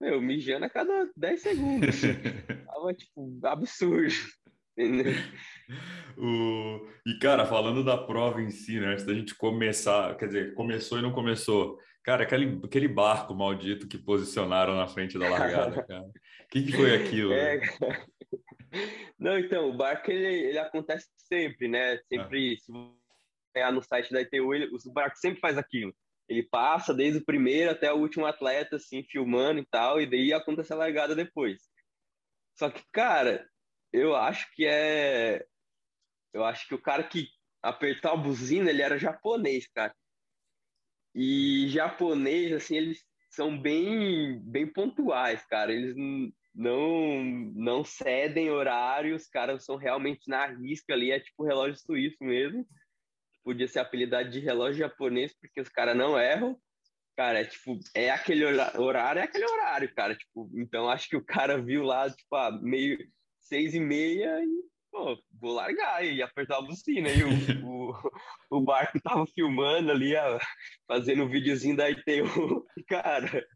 meu, 0.00 0.20
mijando 0.20 0.64
a 0.64 0.70
cada 0.70 1.10
10 1.16 1.40
segundos. 1.40 1.88
Assim. 1.88 2.14
tava, 2.66 2.94
tipo, 2.94 3.38
absurdo. 3.44 4.14
o... 6.18 6.86
E, 7.06 7.18
cara, 7.18 7.46
falando 7.46 7.82
da 7.82 7.96
prova 7.96 8.42
em 8.42 8.50
si, 8.50 8.78
né, 8.78 8.88
antes 8.88 9.04
da 9.06 9.14
gente 9.14 9.34
começar, 9.34 10.16
quer 10.16 10.26
dizer, 10.26 10.54
começou 10.54 10.98
e 10.98 11.02
não 11.02 11.12
começou. 11.12 11.78
Cara, 12.06 12.22
aquele, 12.22 12.60
aquele 12.64 12.86
barco 12.86 13.34
maldito 13.34 13.88
que 13.88 13.98
posicionaram 13.98 14.76
na 14.76 14.86
frente 14.86 15.18
da 15.18 15.28
largada, 15.28 15.82
cara. 15.82 16.04
O 16.04 16.48
que, 16.48 16.62
que 16.62 16.70
foi 16.70 16.94
aquilo? 16.94 17.32
É, 17.32 17.60
não, 19.18 19.36
então, 19.36 19.68
o 19.68 19.76
barco 19.76 20.12
ele, 20.12 20.50
ele 20.50 20.58
acontece 20.58 21.08
sempre, 21.16 21.66
né? 21.66 21.98
Sempre, 22.08 22.54
ah. 22.54 22.60
se 22.60 22.70
você 22.70 23.72
no 23.72 23.82
site 23.82 24.12
da 24.12 24.20
ITU, 24.20 24.54
ele, 24.54 24.66
o 24.72 24.92
barco 24.92 25.16
sempre 25.16 25.40
faz 25.40 25.58
aquilo. 25.58 25.92
Ele 26.28 26.44
passa 26.44 26.94
desde 26.94 27.18
o 27.18 27.24
primeiro 27.24 27.72
até 27.72 27.92
o 27.92 27.98
último 27.98 28.24
atleta, 28.24 28.76
assim, 28.76 29.02
filmando 29.02 29.58
e 29.58 29.66
tal, 29.66 30.00
e 30.00 30.06
daí 30.06 30.32
acontece 30.32 30.72
a 30.72 30.76
largada 30.76 31.12
depois. 31.12 31.62
Só 32.56 32.70
que, 32.70 32.84
cara, 32.92 33.44
eu 33.92 34.14
acho 34.14 34.48
que 34.54 34.64
é. 34.64 35.44
Eu 36.32 36.44
acho 36.44 36.68
que 36.68 36.74
o 36.74 36.80
cara 36.80 37.02
que 37.02 37.26
apertou 37.60 38.12
a 38.12 38.16
buzina, 38.16 38.70
ele 38.70 38.82
era 38.82 38.96
japonês, 38.96 39.66
cara. 39.74 39.92
E 41.18 41.66
japonês, 41.68 42.52
assim, 42.52 42.76
eles 42.76 43.02
são 43.30 43.58
bem, 43.58 44.38
bem 44.40 44.66
pontuais, 44.66 45.42
cara. 45.46 45.72
Eles 45.72 45.96
não 46.54 47.24
não 47.54 47.84
cedem 47.84 48.50
horário, 48.50 49.16
os 49.16 49.26
caras 49.26 49.64
são 49.64 49.76
realmente 49.76 50.28
na 50.28 50.46
risca 50.46 50.92
ali, 50.92 51.10
é 51.10 51.20
tipo 51.20 51.44
relógio 51.44 51.78
suíço 51.78 52.22
mesmo. 52.22 52.66
Podia 53.42 53.66
ser 53.66 53.78
apelidado 53.78 54.28
de 54.28 54.40
relógio 54.40 54.80
japonês, 54.80 55.34
porque 55.40 55.60
os 55.60 55.68
caras 55.70 55.96
não 55.96 56.18
erram. 56.18 56.58
Cara, 57.16 57.40
é 57.40 57.44
tipo, 57.44 57.78
é 57.94 58.10
aquele 58.10 58.44
horário, 58.44 59.20
é 59.20 59.22
aquele 59.22 59.46
horário, 59.46 59.94
cara. 59.94 60.14
Tipo, 60.14 60.50
então 60.54 60.88
acho 60.90 61.08
que 61.08 61.16
o 61.16 61.24
cara 61.24 61.60
viu 61.60 61.82
lá, 61.82 62.10
tipo, 62.10 62.34
ah, 62.36 62.50
meio 62.60 62.98
seis 63.40 63.74
e 63.74 63.80
meia 63.80 64.38
e, 64.44 64.64
pô, 64.96 65.18
vou 65.38 65.52
largar 65.52 66.04
e 66.04 66.22
apertar 66.22 66.56
a 66.56 66.62
buzina. 66.62 67.10
E 67.10 67.22
o, 67.22 67.90
o, 67.90 68.58
o 68.58 68.60
barco 68.62 68.98
tava 69.00 69.26
filmando 69.26 69.92
ali, 69.92 70.14
fazendo 70.88 71.24
um 71.24 71.28
videozinho 71.28 71.76
da 71.76 71.90
ITU. 71.90 72.66
Cara, 72.88 73.46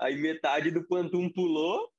aí 0.00 0.16
metade 0.16 0.70
do 0.70 0.86
Pantum 0.86 1.28
pulou, 1.28 1.90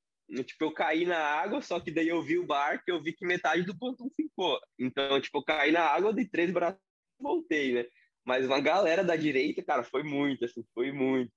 tipo, 0.46 0.64
eu 0.64 0.74
caí 0.74 1.06
na 1.06 1.20
água, 1.20 1.62
só 1.62 1.80
que 1.80 1.92
daí 1.92 2.08
eu 2.08 2.22
vi 2.24 2.40
o 2.40 2.46
barco 2.46 2.84
e 2.88 2.92
eu 2.92 3.04
vi 3.04 3.14
que 3.14 3.26
metade 3.26 3.64
do 3.64 3.78
Pantum 3.78 4.10
ficou. 4.16 4.58
Então, 4.80 5.20
tipo, 5.20 5.40
eu 5.40 5.44
caí 5.44 5.72
na 5.72 5.82
água, 5.82 6.14
dei 6.14 6.26
três 6.26 6.52
braços 6.52 6.80
voltei, 7.20 7.74
né? 7.74 7.86
Mas 8.26 8.46
uma 8.46 8.62
galera 8.62 9.04
da 9.04 9.16
direita, 9.16 9.64
cara, 9.64 9.84
foi 9.84 10.04
muito, 10.04 10.46
assim, 10.46 10.64
foi 10.74 10.92
muito. 10.92 11.32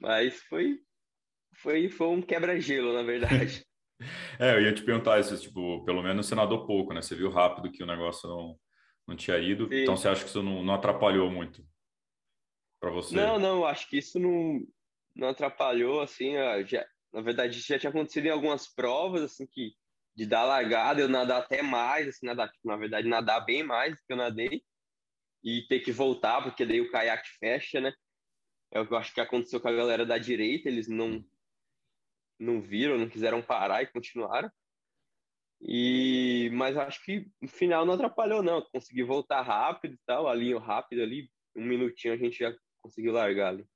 Mas 0.00 0.40
foi, 0.42 0.78
foi, 1.56 1.88
foi 1.88 2.06
um 2.08 2.22
quebra-gelo, 2.22 2.92
na 2.92 3.02
verdade. 3.02 3.64
é, 4.38 4.54
eu 4.54 4.62
ia 4.62 4.74
te 4.74 4.82
perguntar 4.82 5.18
isso, 5.20 5.36
tipo, 5.38 5.84
pelo 5.84 6.02
menos 6.02 6.26
você 6.26 6.34
nadou 6.34 6.66
pouco, 6.66 6.92
né? 6.92 7.02
Você 7.02 7.14
viu 7.14 7.30
rápido 7.30 7.70
que 7.70 7.82
o 7.82 7.86
negócio 7.86 8.28
não, 8.28 8.58
não 9.06 9.16
tinha 9.16 9.38
ido, 9.38 9.68
Sim. 9.68 9.82
então 9.82 9.96
você 9.96 10.08
acha 10.08 10.22
que 10.22 10.30
isso 10.30 10.42
não, 10.42 10.62
não 10.62 10.74
atrapalhou 10.74 11.30
muito 11.30 11.64
para 12.80 12.90
você? 12.90 13.14
Não, 13.14 13.38
não, 13.38 13.64
acho 13.64 13.88
que 13.88 13.98
isso 13.98 14.18
não, 14.18 14.60
não 15.14 15.28
atrapalhou, 15.28 16.00
assim, 16.00 16.34
já, 16.66 16.86
na 17.12 17.20
verdade 17.20 17.58
já 17.60 17.78
tinha 17.78 17.90
acontecido 17.90 18.26
em 18.26 18.30
algumas 18.30 18.72
provas, 18.72 19.22
assim, 19.22 19.46
que 19.46 19.72
de 20.14 20.26
dar 20.26 20.44
largada, 20.44 21.00
eu 21.00 21.08
nadar 21.08 21.42
até 21.42 21.62
mais, 21.62 22.08
assim, 22.08 22.26
nadar, 22.26 22.50
tipo, 22.50 22.66
na 22.66 22.76
verdade, 22.76 23.08
nadar 23.08 23.40
bem 23.44 23.62
mais 23.62 23.94
do 23.94 24.02
que 24.04 24.12
eu 24.12 24.16
nadei, 24.16 24.62
e 25.44 25.62
ter 25.68 25.80
que 25.80 25.92
voltar, 25.92 26.42
porque 26.42 26.66
daí 26.66 26.80
o 26.80 26.90
caiaque 26.90 27.28
fecha, 27.38 27.80
né? 27.80 27.92
É 28.72 28.80
o 28.80 28.86
que 28.86 28.92
eu 28.92 28.98
acho 28.98 29.14
que 29.14 29.20
aconteceu 29.20 29.60
com 29.60 29.68
a 29.68 29.72
galera 29.72 30.04
da 30.04 30.18
direita, 30.18 30.68
eles 30.68 30.88
não 30.88 31.24
não 32.38 32.60
viram, 32.60 32.98
não 32.98 33.08
quiseram 33.08 33.42
parar 33.42 33.82
e 33.82 33.86
continuaram. 33.86 34.50
E 35.60 36.50
mas 36.52 36.76
acho 36.76 37.04
que 37.04 37.26
no 37.40 37.48
final 37.48 37.84
não 37.84 37.94
atrapalhou 37.94 38.42
não, 38.42 38.62
consegui 38.72 39.02
voltar 39.02 39.42
rápido 39.42 39.94
e 39.94 40.00
tal, 40.06 40.28
alinho 40.28 40.58
rápido 40.58 41.02
ali, 41.02 41.28
um 41.56 41.64
minutinho 41.64 42.14
a 42.14 42.16
gente 42.16 42.38
já 42.38 42.54
conseguiu 42.80 43.12
largar 43.12 43.48
ali. 43.48 43.66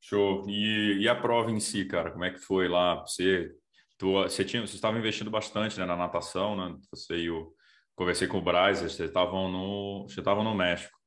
Show. 0.00 0.44
E, 0.48 0.98
e 1.00 1.08
a 1.08 1.14
prova 1.14 1.50
em 1.50 1.60
si, 1.60 1.84
cara, 1.84 2.10
como 2.10 2.24
é 2.24 2.30
que 2.30 2.40
foi 2.40 2.68
lá? 2.68 3.00
Você, 3.02 3.54
tu, 3.96 4.14
você 4.14 4.44
tinha, 4.44 4.66
você 4.66 4.74
estava 4.74 4.98
investindo 4.98 5.30
bastante 5.30 5.78
né, 5.78 5.86
na 5.86 5.96
natação, 5.96 6.56
né? 6.56 6.76
Você 6.90 7.16
e 7.16 7.30
o 7.30 7.54
conversei 7.94 8.26
com 8.26 8.38
o 8.38 8.42
Braz, 8.42 8.80
vocês 8.80 9.08
estavam 9.08 9.50
no, 9.50 10.02
vocês 10.02 10.18
estavam 10.18 10.42
no 10.42 10.54
México. 10.54 10.98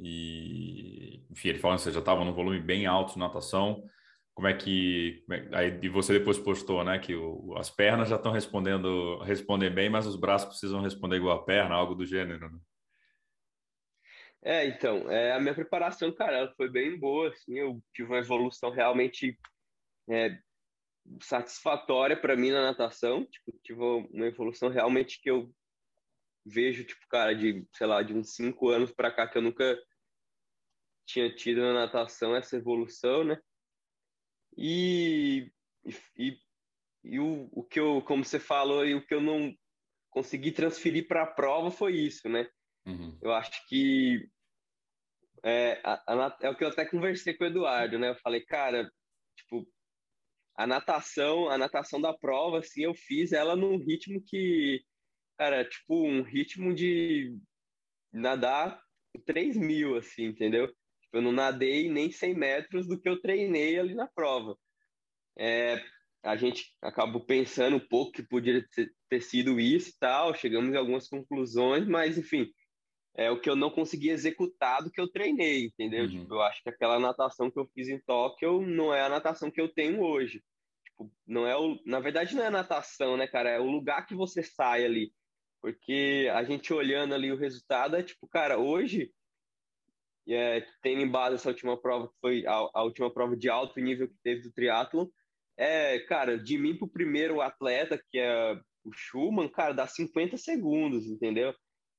E, 0.00 1.24
enfim, 1.30 1.50
ele 1.50 1.58
falando 1.58 1.78
que 1.78 1.84
vocês 1.84 1.94
já 1.94 2.00
estavam 2.00 2.24
num 2.24 2.34
volume 2.34 2.60
bem 2.60 2.84
alto 2.84 3.14
de 3.14 3.18
natação. 3.20 3.82
Como 4.36 4.48
é 4.48 4.54
que. 4.54 5.24
É, 5.30 5.56
aí, 5.56 5.80
e 5.82 5.88
você 5.88 6.12
depois 6.12 6.38
postou, 6.38 6.84
né? 6.84 6.98
Que 6.98 7.14
o, 7.16 7.56
as 7.56 7.70
pernas 7.70 8.10
já 8.10 8.16
estão 8.16 8.30
respondendo, 8.30 9.18
respondem 9.22 9.70
bem, 9.70 9.88
mas 9.88 10.06
os 10.06 10.14
braços 10.14 10.50
precisam 10.50 10.82
responder 10.82 11.16
igual 11.16 11.38
a 11.38 11.42
perna, 11.42 11.74
algo 11.74 11.94
do 11.94 12.04
gênero, 12.04 12.52
né? 12.52 12.58
É, 14.42 14.66
então, 14.66 15.10
é, 15.10 15.32
a 15.32 15.40
minha 15.40 15.54
preparação, 15.54 16.12
cara, 16.12 16.36
ela 16.36 16.54
foi 16.54 16.68
bem 16.68 16.98
boa, 16.98 17.30
assim, 17.30 17.58
eu 17.58 17.82
tive 17.94 18.10
uma 18.10 18.18
evolução 18.18 18.70
realmente 18.70 19.36
é, 20.08 20.38
satisfatória 21.22 22.16
para 22.16 22.36
mim 22.36 22.50
na 22.50 22.62
natação, 22.62 23.24
tipo, 23.24 23.58
tive 23.64 23.80
uma 23.80 24.26
evolução 24.26 24.68
realmente 24.68 25.18
que 25.20 25.30
eu 25.30 25.50
vejo, 26.44 26.84
tipo, 26.84 27.00
cara, 27.08 27.34
de, 27.34 27.66
sei 27.72 27.86
lá, 27.86 28.02
de 28.02 28.12
uns 28.12 28.34
cinco 28.34 28.68
anos 28.68 28.92
para 28.92 29.10
cá 29.10 29.26
que 29.26 29.38
eu 29.38 29.42
nunca 29.42 29.76
tinha 31.06 31.34
tido 31.34 31.62
na 31.62 31.72
natação 31.72 32.36
essa 32.36 32.56
evolução, 32.56 33.24
né? 33.24 33.40
E, 34.56 35.50
e, 36.16 36.38
e 37.04 37.20
o, 37.20 37.48
o 37.52 37.62
que 37.62 37.78
eu, 37.78 38.02
como 38.02 38.24
você 38.24 38.38
falou, 38.38 38.84
e 38.84 38.94
o 38.94 39.04
que 39.04 39.14
eu 39.14 39.20
não 39.20 39.54
consegui 40.10 40.50
transferir 40.52 41.06
para 41.06 41.22
a 41.22 41.26
prova 41.26 41.70
foi 41.70 41.94
isso, 41.96 42.28
né? 42.28 42.48
Uhum. 42.86 43.18
Eu 43.20 43.32
acho 43.32 43.66
que 43.68 44.28
é, 45.42 45.80
a, 45.84 46.02
a, 46.06 46.38
é 46.42 46.50
o 46.50 46.56
que 46.56 46.64
eu 46.64 46.68
até 46.68 46.86
conversei 46.86 47.34
com 47.34 47.44
o 47.44 47.46
Eduardo, 47.46 47.98
né? 47.98 48.10
Eu 48.10 48.16
falei, 48.16 48.40
cara, 48.40 48.90
tipo, 49.36 49.68
a 50.56 50.66
natação, 50.66 51.50
a 51.50 51.58
natação 51.58 52.00
da 52.00 52.16
prova, 52.16 52.60
assim, 52.60 52.82
eu 52.82 52.94
fiz 52.94 53.32
ela 53.32 53.54
num 53.54 53.76
ritmo 53.76 54.22
que 54.24 54.82
cara, 55.36 55.64
tipo, 55.64 56.02
um 56.02 56.22
ritmo 56.22 56.74
de 56.74 57.38
nadar 58.12 58.80
3 59.24 59.56
mil, 59.56 59.96
assim, 59.96 60.24
entendeu? 60.24 60.72
Tipo, 61.06 61.18
eu 61.18 61.22
não 61.22 61.32
nadei 61.32 61.90
nem 61.90 62.10
100 62.10 62.34
metros 62.34 62.86
do 62.86 62.98
que 62.98 63.08
eu 63.08 63.20
treinei 63.20 63.78
ali 63.78 63.94
na 63.94 64.06
prova. 64.06 64.56
É, 65.38 65.82
a 66.22 66.36
gente 66.36 66.74
acabou 66.82 67.24
pensando 67.24 67.76
um 67.76 67.88
pouco 67.88 68.12
que 68.12 68.22
poderia 68.22 68.66
ter, 68.74 68.92
ter 69.08 69.20
sido 69.20 69.60
isso 69.60 69.90
e 69.90 69.98
tal, 69.98 70.34
chegamos 70.34 70.72
em 70.72 70.76
algumas 70.76 71.08
conclusões, 71.08 71.86
mas, 71.86 72.18
enfim, 72.18 72.50
é 73.14 73.30
o 73.30 73.40
que 73.40 73.48
eu 73.48 73.56
não 73.56 73.70
consegui 73.70 74.10
executar 74.10 74.82
do 74.82 74.90
que 74.90 75.00
eu 75.00 75.08
treinei, 75.08 75.66
entendeu? 75.66 76.04
Uhum. 76.04 76.10
Tipo, 76.10 76.34
eu 76.34 76.42
acho 76.42 76.62
que 76.62 76.68
aquela 76.68 76.98
natação 76.98 77.50
que 77.50 77.58
eu 77.58 77.66
fiz 77.74 77.88
em 77.88 77.98
Tóquio 78.00 78.60
não 78.62 78.92
é 78.92 79.02
a 79.02 79.08
natação 79.08 79.50
que 79.50 79.60
eu 79.60 79.72
tenho 79.72 80.02
hoje. 80.02 80.42
Tipo, 80.84 81.10
não 81.26 81.46
é 81.46 81.56
o, 81.56 81.80
na 81.86 82.00
verdade 82.00 82.34
não 82.34 82.42
é 82.42 82.48
a 82.48 82.50
natação, 82.50 83.16
né, 83.16 83.26
cara? 83.26 83.50
É 83.50 83.60
o 83.60 83.70
lugar 83.70 84.06
que 84.06 84.14
você 84.14 84.42
sai 84.42 84.84
ali. 84.84 85.12
Porque 85.62 86.30
a 86.32 86.44
gente 86.44 86.72
olhando 86.72 87.14
ali 87.14 87.32
o 87.32 87.38
resultado 87.38 87.96
é 87.96 88.02
tipo, 88.02 88.28
cara, 88.28 88.58
hoje, 88.58 89.10
é, 90.28 90.66
tendo 90.82 91.02
em 91.02 91.08
base 91.08 91.36
essa 91.36 91.48
última 91.48 91.80
prova, 91.80 92.08
que 92.08 92.14
foi 92.20 92.46
a, 92.46 92.52
a 92.74 92.82
última 92.82 93.12
prova 93.12 93.36
de 93.36 93.48
alto 93.48 93.78
nível 93.80 94.08
que 94.08 94.16
teve 94.22 94.42
do 94.42 94.52
triatlo, 94.52 95.12
é, 95.56 96.00
cara, 96.00 96.38
de 96.38 96.58
mim 96.58 96.76
pro 96.76 96.88
primeiro 96.88 97.40
atleta, 97.40 98.02
que 98.10 98.18
é 98.18 98.54
o 98.84 98.92
Schumann, 98.92 99.48
cara, 99.48 99.72
dá 99.72 99.86
50 99.86 100.36
segundos, 100.36 101.06
entendeu? 101.06 101.54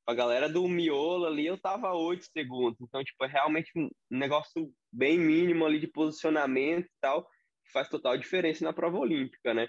A 0.06 0.14
galera 0.14 0.48
do 0.48 0.68
miolo 0.68 1.26
ali, 1.26 1.46
eu 1.46 1.60
tava 1.60 1.94
8 1.94 2.26
segundos. 2.32 2.80
Então, 2.80 3.04
tipo, 3.04 3.26
é 3.26 3.28
realmente 3.28 3.72
um 3.76 3.90
negócio 4.10 4.72
bem 4.92 5.18
mínimo 5.20 5.66
ali 5.66 5.80
de 5.80 5.88
posicionamento 5.88 6.86
e 6.86 7.00
tal, 7.02 7.24
que 7.26 7.72
faz 7.74 7.90
total 7.90 8.18
diferença 8.18 8.64
na 8.64 8.72
prova 8.72 8.98
olímpica, 8.98 9.54
né? 9.54 9.68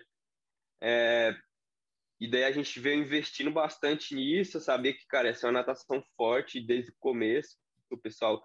É, 0.80 1.34
e 2.20 2.28
daí 2.28 2.44
a 2.44 2.52
gente 2.52 2.78
veio 2.80 3.00
investindo 3.00 3.50
bastante 3.50 4.14
nisso, 4.14 4.60
sabia 4.60 4.92
que, 4.92 5.06
cara, 5.06 5.28
essa 5.28 5.46
é 5.46 5.50
uma 5.50 5.60
natação 5.60 6.02
forte 6.16 6.60
desde 6.60 6.90
o 6.90 6.96
começo. 6.98 7.56
O 7.95 7.99
pessoal 7.99 8.40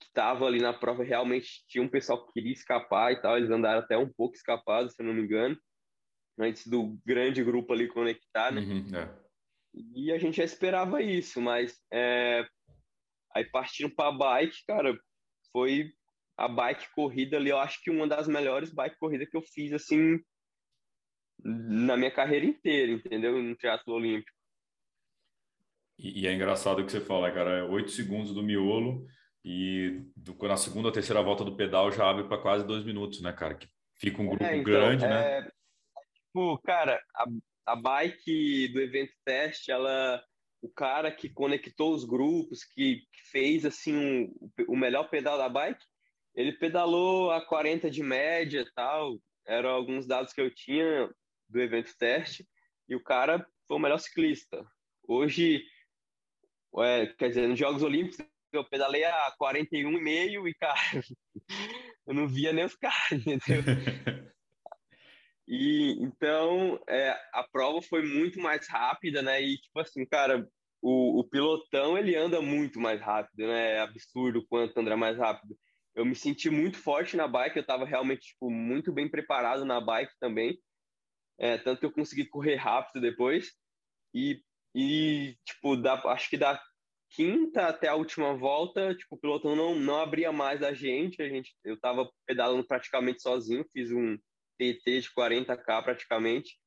que 0.00 0.06
estava 0.06 0.46
ali 0.46 0.60
na 0.60 0.72
prova 0.72 1.02
realmente 1.02 1.64
tinha 1.68 1.82
um 1.82 1.88
pessoal 1.88 2.24
que 2.26 2.32
queria 2.32 2.52
escapar 2.52 3.12
e 3.12 3.20
tal, 3.20 3.36
eles 3.36 3.50
andaram 3.50 3.80
até 3.80 3.96
um 3.96 4.12
pouco 4.12 4.36
escapados, 4.36 4.94
se 4.94 5.02
eu 5.02 5.06
não 5.06 5.14
me 5.14 5.22
engano, 5.22 5.58
antes 6.38 6.66
do 6.66 6.98
grande 7.04 7.42
grupo 7.42 7.72
ali 7.72 7.88
conectar, 7.88 8.52
né? 8.52 8.60
Uhum, 8.60 8.96
é. 8.96 9.26
E 9.94 10.12
a 10.12 10.18
gente 10.18 10.36
já 10.38 10.44
esperava 10.44 11.02
isso, 11.02 11.40
mas 11.40 11.78
é... 11.92 12.46
aí 13.34 13.44
partindo 13.44 13.94
para 13.94 14.08
a 14.08 14.12
bike, 14.12 14.64
cara, 14.66 14.98
foi 15.52 15.92
a 16.36 16.48
bike 16.48 16.90
corrida 16.94 17.36
ali, 17.36 17.50
eu 17.50 17.58
acho 17.58 17.80
que 17.82 17.90
uma 17.90 18.06
das 18.06 18.28
melhores 18.28 18.72
bike 18.72 18.98
corrida 18.98 19.26
que 19.26 19.36
eu 19.36 19.42
fiz, 19.42 19.72
assim, 19.72 20.18
na 21.42 21.96
minha 21.96 22.10
carreira 22.10 22.44
inteira, 22.44 22.92
entendeu? 22.92 23.42
No 23.42 23.56
teatro 23.56 23.92
olímpico. 23.92 24.35
E, 25.98 26.22
e 26.22 26.26
é 26.26 26.32
engraçado 26.32 26.80
o 26.80 26.84
que 26.84 26.92
você 26.92 27.00
fala, 27.00 27.30
cara, 27.30 27.58
é 27.58 27.62
oito 27.62 27.90
segundos 27.90 28.32
do 28.32 28.42
miolo 28.42 29.06
e 29.44 30.02
do, 30.16 30.36
na 30.46 30.56
segunda 30.56 30.88
ou 30.88 30.92
terceira 30.92 31.22
volta 31.22 31.44
do 31.44 31.56
pedal 31.56 31.92
já 31.92 32.08
abre 32.08 32.24
para 32.24 32.38
quase 32.40 32.66
dois 32.66 32.84
minutos, 32.84 33.22
né, 33.22 33.32
cara? 33.32 33.54
Que 33.54 33.68
fica 33.94 34.20
um 34.20 34.26
grupo 34.26 34.44
é, 34.44 34.56
então, 34.56 34.64
grande, 34.64 35.04
é, 35.04 35.08
né? 35.08 35.50
Tipo, 36.14 36.58
cara, 36.64 37.00
a, 37.14 37.26
a 37.66 37.76
bike 37.76 38.68
do 38.68 38.80
evento 38.80 39.12
teste, 39.24 39.70
ela 39.70 40.22
o 40.62 40.68
cara 40.68 41.12
que 41.12 41.28
conectou 41.28 41.94
os 41.94 42.04
grupos, 42.04 42.64
que, 42.64 42.96
que 42.96 43.30
fez 43.30 43.64
assim 43.64 43.94
um, 43.94 44.50
o 44.66 44.76
melhor 44.76 45.08
pedal 45.08 45.38
da 45.38 45.48
bike, 45.48 45.84
ele 46.34 46.52
pedalou 46.52 47.30
a 47.30 47.40
40 47.40 47.90
de 47.90 48.02
média 48.02 48.66
tal. 48.74 49.18
Eram 49.46 49.70
alguns 49.70 50.06
dados 50.06 50.32
que 50.32 50.40
eu 50.40 50.52
tinha 50.52 51.08
do 51.48 51.60
evento 51.60 51.96
teste 51.96 52.46
e 52.88 52.96
o 52.96 53.02
cara 53.02 53.46
foi 53.66 53.76
o 53.76 53.80
melhor 53.80 53.98
ciclista. 53.98 54.64
Hoje, 55.06 55.62
é, 56.82 57.06
quer 57.06 57.28
dizer, 57.28 57.48
nos 57.48 57.58
Jogos 57.58 57.82
Olímpicos 57.82 58.24
eu 58.52 58.64
pedalei 58.64 59.04
a 59.04 59.34
41,5 59.40 60.48
e, 60.48 60.54
cara, 60.54 60.78
eu 62.06 62.14
não 62.14 62.26
via 62.26 62.52
nem 62.52 62.64
os 62.64 62.74
caras, 62.76 63.12
entendeu? 63.26 63.62
E 65.48 65.96
então 66.00 66.76
é, 66.88 67.10
a 67.32 67.44
prova 67.44 67.80
foi 67.80 68.02
muito 68.02 68.40
mais 68.40 68.68
rápida, 68.68 69.22
né? 69.22 69.40
E 69.40 69.56
tipo 69.58 69.78
assim, 69.78 70.04
cara, 70.04 70.44
o, 70.82 71.20
o 71.20 71.24
pilotão 71.28 71.96
ele 71.96 72.16
anda 72.16 72.40
muito 72.42 72.80
mais 72.80 73.00
rápido, 73.00 73.46
né? 73.46 73.74
É 73.74 73.80
absurdo 73.80 74.44
quanto 74.48 74.78
anda 74.78 74.96
mais 74.96 75.16
rápido. 75.16 75.56
eu 75.94 76.04
me 76.04 76.16
senti 76.16 76.50
muito 76.50 76.78
forte 76.78 77.16
na 77.16 77.28
bike, 77.28 77.56
eu 77.56 77.60
estava 77.60 77.84
realmente 77.84 78.28
tipo, 78.28 78.50
muito 78.50 78.92
bem 78.92 79.08
preparado 79.08 79.64
na 79.64 79.80
bike 79.80 80.12
também. 80.18 80.58
É, 81.38 81.58
tanto 81.58 81.80
que 81.80 81.86
eu 81.86 81.92
consegui 81.92 82.26
correr 82.26 82.56
rápido 82.56 83.00
depois. 83.00 83.52
E, 84.14 84.42
e 84.78 85.38
tipo, 85.42 85.74
da, 85.74 85.94
acho 86.10 86.28
que 86.28 86.36
da 86.36 86.62
quinta 87.08 87.68
até 87.68 87.88
a 87.88 87.94
última 87.94 88.36
volta, 88.36 88.94
tipo, 88.94 89.14
o 89.14 89.18
pelotão 89.18 89.56
não, 89.56 89.74
não 89.74 90.02
abria 90.02 90.30
mais 90.30 90.62
a 90.62 90.74
gente. 90.74 91.22
A 91.22 91.28
gente 91.30 91.56
eu 91.64 91.76
estava 91.76 92.06
pedalando 92.26 92.66
praticamente 92.66 93.22
sozinho, 93.22 93.64
fiz 93.72 93.90
um 93.90 94.18
TT 94.58 95.00
de 95.00 95.10
40k 95.18 95.82
praticamente. 95.82 96.58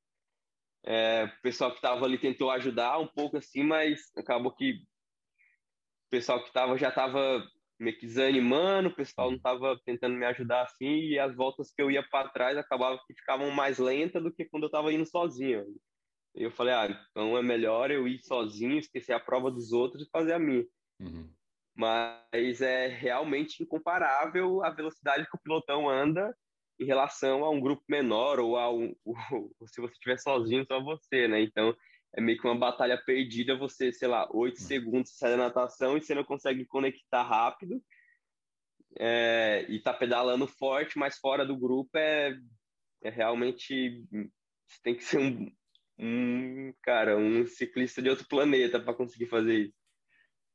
É, 0.84 1.26
o 1.26 1.42
pessoal 1.44 1.70
que 1.70 1.78
estava 1.78 2.04
ali 2.04 2.18
tentou 2.18 2.50
ajudar 2.50 2.98
um 2.98 3.08
pouco 3.08 3.38
assim, 3.38 3.62
mas 3.62 4.02
acabou 4.18 4.56
que 4.56 4.72
o 4.74 6.10
pessoal 6.10 6.42
que 6.42 6.48
estava 6.48 6.76
já 6.80 6.90
estava 6.90 7.46
meio 7.80 7.96
que 8.00 8.08
desanimando, 8.08 8.90
o 8.90 8.96
pessoal 8.96 9.30
não 9.30 9.38
estava 9.38 9.80
tentando 9.86 10.16
me 10.16 10.26
ajudar 10.26 10.64
assim, 10.64 11.00
e 11.00 11.20
as 11.20 11.36
voltas 11.36 11.72
que 11.72 11.82
eu 11.82 11.92
ia 11.92 12.02
para 12.10 12.30
trás 12.30 12.58
acabavam 12.58 13.00
que 13.06 13.14
ficavam 13.14 13.52
mais 13.52 13.78
lentas 13.78 14.24
do 14.24 14.32
que 14.34 14.46
quando 14.46 14.64
eu 14.64 14.68
estava 14.68 14.92
indo 14.92 15.06
sozinho. 15.06 15.64
E 16.36 16.44
eu 16.44 16.52
falei, 16.52 16.74
ah, 16.74 17.06
então 17.12 17.38
é 17.38 17.42
melhor 17.42 17.92
eu 17.92 18.08
ir 18.08 18.20
sozinho, 18.20 18.78
esquecer 18.78 19.14
a 19.14 19.20
prova 19.20 19.50
dos 19.52 19.72
outros 19.72 20.08
e 20.08 20.10
fazer 20.10 20.34
a 20.34 20.40
minha. 20.40 20.66
Uhum. 21.00 21.32
Mas 21.76 22.62
é 22.62 22.88
realmente 22.88 23.64
incomparável 23.64 24.64
a 24.64 24.70
velocidade 24.70 25.26
que 25.30 25.36
o 25.36 25.40
pilotão 25.40 25.90
anda 25.90 26.36
em 26.80 26.86
relação 26.86 27.44
a 27.44 27.50
um 27.50 27.60
grupo 27.60 27.84
menor 27.90 28.40
ou 28.40 28.58
a 28.58 28.72
um, 28.72 28.96
ou, 29.06 29.68
se 29.68 29.82
você 29.82 29.94
estiver 29.94 30.18
sozinho, 30.18 30.66
só 30.66 30.82
você, 30.82 31.28
né? 31.28 31.42
Então, 31.42 31.76
é 32.16 32.22
meio 32.22 32.40
que 32.40 32.48
uma 32.48 32.58
batalha 32.58 32.98
perdida, 32.98 33.58
você, 33.58 33.92
sei 33.92 34.08
lá, 34.08 34.28
oito 34.34 34.56
hum. 34.56 34.66
segundos 34.66 35.18
sai 35.18 35.32
da 35.32 35.38
natação 35.38 35.98
e 35.98 36.02
você 36.02 36.16
não 36.16 36.24
consegue 36.24 36.66
conectar 36.66 37.24
rápido 37.24 37.82
é, 38.98 39.66
e 39.70 39.80
tá 39.80 39.94
pedalando 39.94 40.48
forte, 40.48 40.98
mas 40.98 41.18
fora 41.18 41.46
do 41.46 41.58
grupo 41.58 41.98
é, 41.98 42.36
é 43.04 43.10
realmente 43.10 44.04
tem 44.84 44.96
que 44.96 45.04
ser 45.04 45.20
um, 45.20 45.52
um 46.00 46.74
cara, 46.82 47.18
um 47.18 47.46
ciclista 47.46 48.02
de 48.02 48.10
outro 48.10 48.28
planeta 48.28 48.80
para 48.80 48.94
conseguir 48.94 49.28
fazer 49.28 49.54
isso. 49.56 49.80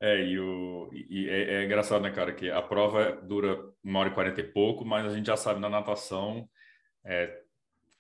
É, 0.01 0.23
e, 0.23 0.39
o, 0.39 0.91
e 0.93 1.29
é, 1.29 1.55
é, 1.55 1.65
engraçado, 1.65 2.03
né, 2.03 2.11
cara, 2.11 2.33
que 2.33 2.51
a 2.51 2.61
prova 2.61 3.13
dura 3.13 3.59
uma 3.83 4.01
hora 4.01 4.09
e 4.09 4.15
quarenta 4.15 4.41
e 4.41 4.45
pouco, 4.45 4.85
mas 4.85 5.07
a 5.07 5.17
gente 5.17 5.27
já 5.27 5.37
sabe 5.37 5.61
na 5.61 5.69
natação, 5.69 6.49
é, 7.05 7.43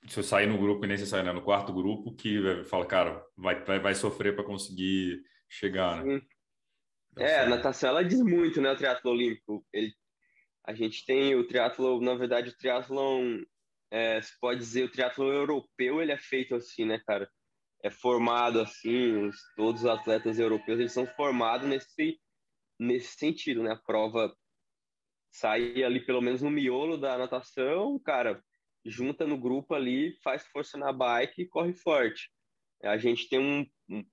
se 0.06 0.18
eu 0.18 0.24
sair 0.24 0.46
no 0.46 0.58
grupo 0.58 0.84
e 0.84 0.88
nem 0.88 0.98
se 0.98 1.06
sair 1.06 1.22
né, 1.22 1.32
no 1.32 1.42
quarto 1.42 1.72
grupo, 1.72 2.14
que 2.14 2.64
fala, 2.64 2.84
cara, 2.84 3.24
vai, 3.36 3.62
vai, 3.64 3.78
vai 3.78 3.94
sofrer 3.94 4.34
para 4.34 4.44
conseguir 4.44 5.22
chegar, 5.48 6.04
né? 6.04 6.20
Então, 7.12 7.24
é, 7.24 7.40
a 7.40 7.48
natação, 7.48 7.90
ela 7.90 8.04
diz 8.04 8.20
muito, 8.20 8.60
né, 8.60 8.72
o 8.72 8.76
triatlo 8.76 9.12
olímpico. 9.12 9.64
Ele, 9.72 9.92
a 10.66 10.74
gente 10.74 11.06
tem 11.06 11.34
o 11.36 11.46
triatlo, 11.46 12.00
na 12.00 12.14
verdade, 12.16 12.50
o 12.50 12.56
triatlon, 12.56 13.40
é, 13.94 14.20
se 14.20 14.38
pode 14.40 14.60
dizer, 14.60 14.84
o 14.84 14.90
triatlo 14.90 15.32
europeu, 15.32 16.02
ele 16.02 16.12
é 16.12 16.18
feito 16.18 16.54
assim, 16.54 16.84
né, 16.84 17.00
cara? 17.06 17.28
é 17.84 17.90
formado 17.90 18.60
assim, 18.60 19.14
os, 19.26 19.36
todos 19.54 19.82
os 19.82 19.86
atletas 19.86 20.38
europeus 20.38 20.80
eles 20.80 20.92
são 20.92 21.06
formados 21.06 21.68
nesse 21.68 22.18
nesse 22.80 23.16
sentido, 23.18 23.62
né? 23.62 23.72
A 23.72 23.76
prova 23.76 24.34
sai 25.30 25.84
ali 25.84 26.04
pelo 26.04 26.22
menos 26.22 26.40
no 26.40 26.50
miolo 26.50 26.96
da 26.96 27.18
natação, 27.18 28.00
cara, 28.00 28.42
junta 28.84 29.26
no 29.26 29.38
grupo 29.38 29.74
ali, 29.74 30.18
faz 30.24 30.46
força 30.46 30.78
na 30.78 30.92
bike 30.92 31.42
e 31.42 31.46
corre 31.46 31.74
forte. 31.74 32.30
A 32.82 32.96
gente 32.96 33.28
tem 33.28 33.38
um, 33.38 33.66
um 33.88 34.04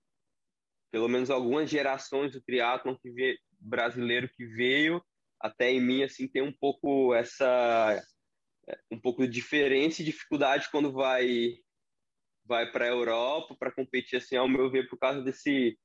pelo 0.91 1.07
menos 1.07 1.29
algumas 1.29 1.69
gerações 1.69 2.33
do 2.33 2.41
triatlon 2.41 2.95
que 2.97 3.09
vê, 3.09 3.37
brasileiro 3.57 4.29
que 4.29 4.45
veio 4.45 5.01
até 5.39 5.71
em 5.71 5.81
mim 5.81 6.03
assim 6.03 6.27
tem 6.27 6.41
um 6.41 6.53
pouco 6.53 7.15
essa 7.15 7.99
um 8.91 8.99
pouco 8.99 9.25
de 9.25 9.33
diferença 9.33 10.01
e 10.01 10.05
dificuldade 10.05 10.69
quando 10.71 10.91
vai 10.91 11.55
vai 12.45 12.69
para 12.69 12.85
a 12.85 12.89
Europa 12.89 13.55
para 13.57 13.71
competir, 13.71 14.17
assim, 14.17 14.35
ao 14.35 14.47
meu 14.47 14.69
ver, 14.69 14.89
por 14.89 14.97
causa 14.97 15.21
desse, 15.21 15.77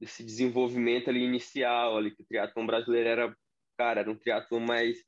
desse 0.00 0.24
desenvolvimento 0.24 1.08
ali 1.08 1.22
inicial, 1.22 1.96
ali, 1.96 2.10
que 2.10 2.22
o 2.22 2.26
triatlon 2.26 2.66
brasileiro 2.66 3.08
era, 3.08 3.36
cara, 3.78 4.00
era 4.00 4.10
um 4.10 4.16
triatlon 4.16 4.60
mais, 4.60 4.98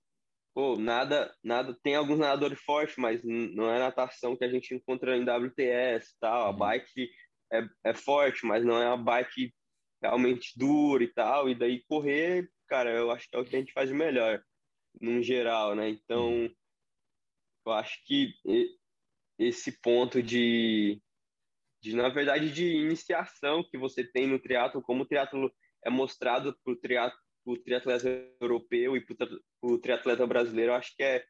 pô, 0.54 0.76
nada, 0.76 1.34
nada, 1.42 1.76
tem 1.82 1.96
alguns 1.96 2.18
nadadores 2.18 2.60
fortes, 2.60 2.96
mas 2.96 3.22
não 3.24 3.72
é 3.72 3.78
natação 3.78 4.36
que 4.36 4.44
a 4.44 4.48
gente 4.48 4.74
encontra 4.74 5.16
em 5.16 5.24
WTS 5.24 6.14
tal, 6.20 6.46
a 6.46 6.50
uhum. 6.50 6.58
bike 6.58 7.10
é, 7.52 7.68
é 7.86 7.94
forte, 7.94 8.46
mas 8.46 8.64
não 8.64 8.80
é 8.80 8.86
uma 8.86 9.02
bike 9.02 9.52
realmente 10.00 10.52
dura 10.56 11.02
e 11.02 11.08
tal, 11.08 11.48
e 11.48 11.54
daí 11.54 11.82
correr, 11.88 12.48
cara, 12.68 12.90
eu 12.90 13.10
acho 13.10 13.28
que 13.28 13.36
é 13.36 13.40
o 13.40 13.44
que 13.44 13.56
a 13.56 13.58
gente 13.58 13.72
faz 13.72 13.90
melhor, 13.90 14.42
no 15.00 15.22
geral, 15.22 15.74
né, 15.74 15.88
então, 15.88 16.28
uhum. 16.28 16.54
Eu 17.64 17.72
acho 17.72 18.04
que 18.04 18.34
esse 19.38 19.80
ponto 19.80 20.22
de, 20.22 21.00
de, 21.80 21.94
na 21.96 22.08
verdade, 22.08 22.52
de 22.52 22.66
iniciação 22.66 23.64
que 23.68 23.78
você 23.78 24.04
tem 24.04 24.26
no 24.26 24.38
triatlo, 24.38 24.82
como 24.82 25.02
o 25.02 25.06
triatlo 25.06 25.52
é 25.84 25.90
mostrado 25.90 26.56
para 26.64 26.72
o 27.44 27.56
triatleta 27.56 28.08
europeu 28.40 28.96
e 28.96 29.04
para 29.04 29.28
o 29.62 29.78
triatleta 29.78 30.26
brasileiro, 30.26 30.74
acho 30.74 30.94
que 30.96 31.02
é 31.02 31.24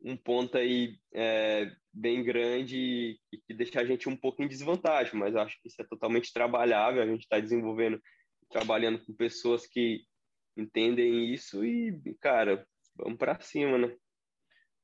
um 0.00 0.16
ponto 0.16 0.56
aí 0.56 0.96
é, 1.12 1.70
bem 1.92 2.22
grande 2.22 3.18
e 3.32 3.38
que 3.46 3.52
deixa 3.52 3.80
a 3.80 3.84
gente 3.84 4.08
um 4.08 4.16
pouco 4.16 4.42
em 4.42 4.48
desvantagem, 4.48 5.18
mas 5.18 5.34
acho 5.34 5.60
que 5.60 5.68
isso 5.68 5.82
é 5.82 5.84
totalmente 5.84 6.32
trabalhável, 6.32 7.02
a 7.02 7.06
gente 7.06 7.22
está 7.22 7.40
desenvolvendo, 7.40 8.00
trabalhando 8.48 9.04
com 9.04 9.12
pessoas 9.12 9.66
que 9.66 10.04
entendem 10.56 11.32
isso 11.32 11.64
e, 11.64 11.92
cara, 12.20 12.66
vamos 12.96 13.18
para 13.18 13.40
cima, 13.40 13.78
né? 13.78 13.96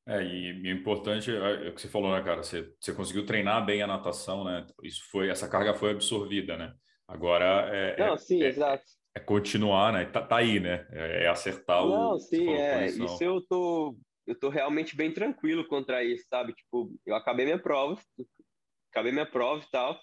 É, 0.07 0.23
e, 0.23 0.51
e 0.51 0.73
o 0.73 0.75
importante 0.75 1.31
é, 1.31 1.67
é, 1.67 1.69
o 1.69 1.73
que 1.73 1.81
você 1.81 1.87
falou, 1.87 2.11
né, 2.11 2.23
cara? 2.23 2.43
Você, 2.43 2.71
você 2.79 2.93
conseguiu 2.93 3.25
treinar 3.25 3.65
bem 3.65 3.81
a 3.81 3.87
natação, 3.87 4.43
né? 4.43 4.65
Isso 4.83 5.01
foi, 5.09 5.29
essa 5.29 5.49
carga 5.49 5.73
foi 5.73 5.91
absorvida, 5.91 6.55
né? 6.55 6.73
Agora 7.07 7.69
é, 7.73 7.97
Não, 7.97 8.13
é, 8.13 8.17
sim, 8.17 8.43
é, 8.43 8.47
exato. 8.47 8.83
é 9.15 9.19
continuar, 9.19 9.93
né? 9.93 10.05
Tá, 10.05 10.21
tá 10.21 10.37
aí, 10.37 10.59
né? 10.59 10.87
É, 10.91 11.23
é 11.23 11.27
acertar 11.27 11.81
Não, 11.81 11.87
o. 11.87 12.11
Não, 12.11 12.19
sim, 12.19 12.49
é. 12.53 12.85
Isso 12.85 13.23
eu 13.23 13.41
tô, 13.41 13.97
eu 14.27 14.37
tô 14.37 14.49
realmente 14.49 14.95
bem 14.95 15.11
tranquilo 15.11 15.67
contra 15.67 16.03
isso, 16.03 16.25
sabe? 16.29 16.53
Tipo, 16.53 16.91
eu 17.05 17.15
acabei 17.15 17.45
minha 17.45 17.59
prova, 17.59 17.99
acabei 18.91 19.11
minha 19.11 19.29
prova 19.29 19.63
e 19.63 19.69
tal, 19.71 19.99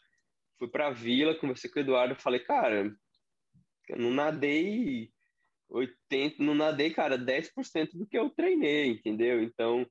fui 0.58 0.68
pra 0.68 0.90
vila, 0.90 1.34
conversei 1.34 1.70
com 1.70 1.78
o 1.78 1.82
Eduardo, 1.82 2.16
falei, 2.16 2.40
cara, 2.40 2.92
eu 3.88 3.98
não 3.98 4.10
nadei 4.10 5.10
80, 5.72 6.42
não 6.42 6.54
nadei, 6.54 6.92
cara, 6.92 7.18
10% 7.18 7.92
do 7.94 8.06
que 8.06 8.18
eu 8.18 8.30
treinei, 8.30 8.88
entendeu? 8.88 9.42
Então, 9.42 9.86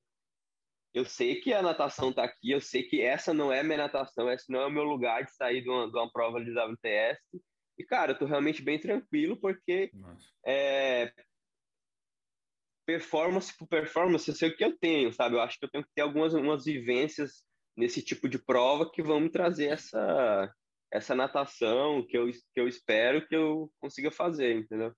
eu 0.94 1.06
sei 1.06 1.40
que 1.40 1.54
a 1.54 1.62
natação 1.62 2.14
tá 2.14 2.24
aqui, 2.24 2.52
eu 2.52 2.62
sei 2.62 2.84
que 2.84 3.02
essa 3.02 3.34
não 3.34 3.52
é 3.52 3.64
minha 3.64 3.78
natação, 3.78 4.32
esse 4.32 4.52
não 4.52 4.62
é 4.62 4.66
o 4.68 4.72
meu 4.72 4.84
lugar 4.84 5.24
de 5.24 5.34
sair 5.34 5.62
de 5.62 5.70
uma, 5.70 5.90
de 5.90 5.98
uma 5.98 6.12
prova 6.12 6.44
de 6.44 6.52
WTS. 6.52 7.20
E, 7.78 7.84
cara, 7.84 8.12
eu 8.12 8.20
tô 8.20 8.26
realmente 8.26 8.62
bem 8.62 8.80
tranquilo, 8.80 9.38
porque 9.38 9.92
é, 10.46 11.12
performance 12.86 13.58
por 13.58 13.68
performance, 13.68 14.28
eu 14.28 14.36
sei 14.36 14.50
o 14.50 14.56
que 14.56 14.64
eu 14.64 14.78
tenho, 14.78 15.12
sabe? 15.14 15.36
Eu 15.36 15.42
acho 15.42 15.58
que 15.58 15.66
eu 15.66 15.72
tenho 15.72 15.84
que 15.84 15.92
ter 15.96 16.02
algumas 16.02 16.34
umas 16.34 16.66
vivências 16.66 17.44
nesse 17.76 18.04
tipo 18.04 18.28
de 18.28 18.38
prova 18.38 18.90
que 18.92 19.02
vão 19.02 19.20
me 19.20 19.30
trazer 19.30 19.70
essa, 19.70 20.54
essa 20.92 21.16
natação 21.16 22.06
que 22.06 22.18
eu, 22.18 22.30
que 22.30 22.60
eu 22.60 22.68
espero 22.68 23.26
que 23.26 23.36
eu 23.36 23.72
consiga 23.80 24.12
fazer, 24.12 24.58
entendeu? 24.58 24.94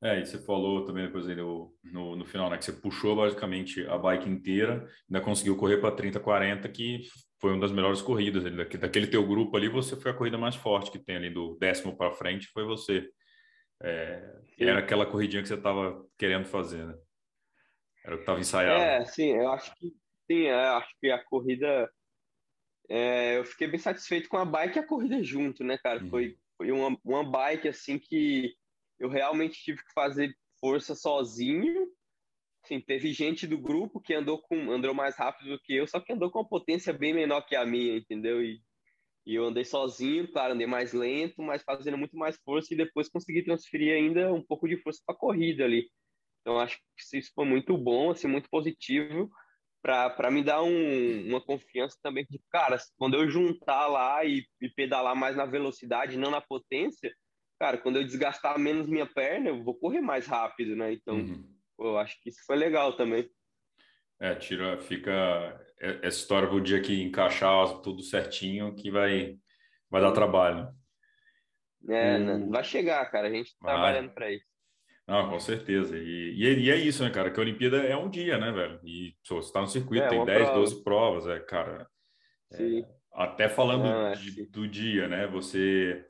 É, 0.00 0.20
e 0.20 0.26
você 0.26 0.38
falou 0.38 0.84
também 0.84 1.06
depois 1.06 1.28
aí 1.28 1.34
no, 1.34 1.74
no, 1.82 2.14
no, 2.14 2.24
final, 2.24 2.48
né, 2.48 2.56
que 2.56 2.64
você 2.64 2.72
puxou 2.72 3.16
basicamente 3.16 3.84
a 3.88 3.98
bike 3.98 4.28
inteira, 4.28 4.88
ainda 5.08 5.20
conseguiu 5.20 5.56
correr 5.56 5.78
para 5.78 5.94
30, 5.94 6.20
40, 6.20 6.68
que 6.68 7.00
foi 7.40 7.52
uma 7.52 7.60
das 7.60 7.72
melhores 7.72 8.00
corridas. 8.00 8.44
Ali, 8.46 8.64
daquele 8.64 9.08
teu 9.08 9.26
grupo 9.26 9.56
ali, 9.56 9.68
você 9.68 9.96
foi 9.96 10.12
a 10.12 10.14
corrida 10.14 10.38
mais 10.38 10.54
forte 10.54 10.92
que 10.92 11.00
tem 11.00 11.16
ali, 11.16 11.30
do 11.30 11.56
décimo 11.56 11.96
para 11.96 12.12
frente, 12.12 12.46
foi 12.48 12.64
você. 12.64 13.08
É, 13.82 14.36
era 14.58 14.78
aquela 14.78 15.06
corridinha 15.06 15.42
que 15.42 15.48
você 15.48 15.54
estava 15.54 16.04
querendo 16.16 16.46
fazer, 16.46 16.84
né? 16.84 16.94
Era 18.04 18.14
o 18.14 18.18
que 18.18 18.22
estava 18.22 18.40
ensaiado. 18.40 18.80
É, 18.80 19.04
sim, 19.04 19.30
eu 19.30 19.50
acho 19.52 19.74
que 19.76 19.92
sim, 20.30 20.42
eu 20.42 20.58
acho 20.58 20.94
que 21.00 21.10
a 21.10 21.24
corrida. 21.24 21.90
É, 22.88 23.36
eu 23.36 23.44
fiquei 23.44 23.68
bem 23.68 23.78
satisfeito 23.78 24.28
com 24.28 24.36
a 24.36 24.44
bike 24.44 24.78
e 24.78 24.80
a 24.80 24.86
corrida 24.86 25.22
junto, 25.22 25.62
né, 25.62 25.76
cara? 25.76 26.02
Uhum. 26.02 26.08
Foi, 26.08 26.38
foi 26.56 26.70
uma, 26.70 26.96
uma 27.04 27.24
bike 27.24 27.68
assim 27.68 27.98
que 27.98 28.56
eu 28.98 29.08
realmente 29.08 29.62
tive 29.62 29.78
que 29.78 29.92
fazer 29.92 30.34
força 30.60 30.94
sozinho. 30.94 31.88
Assim, 32.64 32.80
teve 32.80 33.12
gente 33.12 33.46
do 33.46 33.58
grupo 33.58 34.00
que 34.00 34.14
andou 34.14 34.40
com 34.42 34.70
andou 34.70 34.92
mais 34.92 35.16
rápido 35.16 35.50
do 35.50 35.60
que 35.60 35.74
eu, 35.74 35.86
só 35.86 36.00
que 36.00 36.12
andou 36.12 36.30
com 36.30 36.40
uma 36.40 36.48
potência 36.48 36.92
bem 36.92 37.14
menor 37.14 37.42
que 37.42 37.56
a 37.56 37.64
minha, 37.64 37.96
entendeu? 37.96 38.42
E, 38.42 38.60
e 39.26 39.34
eu 39.34 39.44
andei 39.44 39.64
sozinho, 39.64 40.30
claro, 40.30 40.54
andei 40.54 40.66
mais 40.66 40.92
lento, 40.92 41.42
mas 41.42 41.62
fazendo 41.62 41.96
muito 41.96 42.16
mais 42.16 42.36
força 42.44 42.74
e 42.74 42.76
depois 42.76 43.08
consegui 43.08 43.44
transferir 43.44 43.94
ainda 43.94 44.32
um 44.32 44.42
pouco 44.42 44.68
de 44.68 44.76
força 44.82 45.00
para 45.06 45.14
a 45.14 45.18
corrida 45.18 45.64
ali. 45.64 45.88
Então 46.40 46.58
acho 46.58 46.76
que 46.76 47.18
isso 47.18 47.30
foi 47.34 47.44
muito 47.44 47.76
bom, 47.76 48.10
assim, 48.10 48.26
muito 48.26 48.48
positivo 48.50 49.30
para 49.82 50.30
me 50.30 50.42
dar 50.42 50.62
um, 50.62 51.28
uma 51.28 51.40
confiança 51.40 51.96
também 52.02 52.26
de, 52.28 52.40
cara, 52.50 52.78
quando 52.96 53.14
eu 53.14 53.30
juntar 53.30 53.86
lá 53.86 54.24
e, 54.24 54.44
e 54.60 54.68
pedalar 54.68 55.14
mais 55.14 55.36
na 55.36 55.46
velocidade, 55.46 56.18
não 56.18 56.30
na 56.30 56.40
potência, 56.40 57.12
cara, 57.58 57.78
quando 57.78 57.96
eu 57.96 58.04
desgastar 58.04 58.58
menos 58.58 58.86
minha 58.86 59.06
perna, 59.06 59.48
eu 59.48 59.62
vou 59.62 59.74
correr 59.74 60.00
mais 60.00 60.26
rápido, 60.26 60.76
né? 60.76 60.92
Então, 60.92 61.16
uhum. 61.16 61.44
pô, 61.76 61.98
acho 61.98 62.20
que 62.22 62.28
isso 62.28 62.44
foi 62.46 62.56
legal 62.56 62.96
também. 62.96 63.28
É, 64.20 64.34
tira, 64.34 64.78
fica 64.78 65.12
é, 65.80 65.98
essa 66.02 66.18
história 66.18 66.50
o 66.50 66.60
dia 66.60 66.80
que 66.80 67.02
encaixar 67.02 67.80
tudo 67.80 68.02
certinho 68.02 68.74
que 68.74 68.90
vai, 68.90 69.36
vai 69.90 70.00
dar 70.00 70.12
trabalho. 70.12 70.68
É, 71.88 72.18
o... 72.18 72.50
vai 72.50 72.64
chegar, 72.64 73.04
cara. 73.10 73.28
A 73.28 73.30
gente 73.30 73.56
tá 73.58 73.68
trabalhando 73.68 74.10
para 74.10 74.30
isso. 74.30 74.46
Não, 75.06 75.30
com 75.30 75.40
certeza. 75.40 75.96
E, 75.96 76.34
e, 76.36 76.70
é 76.70 76.76
isso, 76.76 77.02
né, 77.02 77.10
cara? 77.10 77.30
Que 77.30 77.40
a 77.40 77.42
Olimpíada 77.42 77.78
é 77.78 77.96
um 77.96 78.10
dia, 78.10 78.36
né, 78.36 78.52
velho? 78.52 78.78
E 78.84 79.14
pô, 79.26 79.40
você 79.40 79.52
tá 79.52 79.60
no 79.60 79.66
circuito, 79.66 80.04
é, 80.04 80.08
tem 80.08 80.24
10, 80.24 80.38
prova. 80.38 80.54
12 80.54 80.84
provas, 80.84 81.26
é, 81.26 81.40
cara. 81.40 81.88
É, 82.52 82.84
até 83.12 83.48
falando 83.48 83.84
Não, 83.84 84.08
é, 84.08 84.12
de, 84.12 84.46
do 84.46 84.68
dia, 84.68 85.08
né? 85.08 85.26
Você 85.28 86.04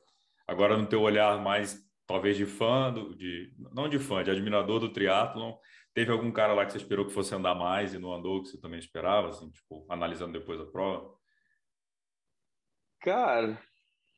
agora 0.49 0.75
no 0.75 0.87
teu 0.87 1.01
olhar 1.01 1.39
mais 1.41 1.87
talvez 2.07 2.35
de 2.35 2.45
fã, 2.45 2.91
do, 2.91 3.15
de 3.15 3.53
não 3.71 3.87
de 3.87 3.99
fã, 3.99 4.23
de 4.23 4.31
admirador 4.31 4.79
do 4.79 4.91
triatlon, 4.91 5.55
teve 5.93 6.11
algum 6.11 6.31
cara 6.31 6.53
lá 6.53 6.65
que 6.65 6.71
você 6.71 6.79
esperou 6.79 7.05
que 7.05 7.13
fosse 7.13 7.35
andar 7.35 7.53
mais 7.53 7.93
e 7.93 7.99
não 7.99 8.11
andou, 8.11 8.41
que 8.41 8.49
você 8.49 8.59
também 8.59 8.79
esperava, 8.79 9.29
assim, 9.29 9.51
tipo, 9.51 9.85
analisando 9.87 10.33
depois 10.33 10.59
a 10.59 10.65
prova? 10.65 11.15
Cara, 12.99 13.61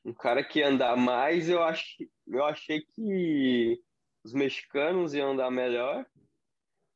um 0.06 0.14
cara 0.14 0.42
que 0.42 0.64
andar 0.64 0.96
mais, 0.96 1.50
eu 1.50 1.62
acho, 1.62 1.86
eu 2.28 2.46
achei 2.46 2.82
que 2.82 3.78
os 4.24 4.34
mexicanos 4.34 5.14
iam 5.14 5.32
andar 5.32 5.52
melhor 5.52 6.06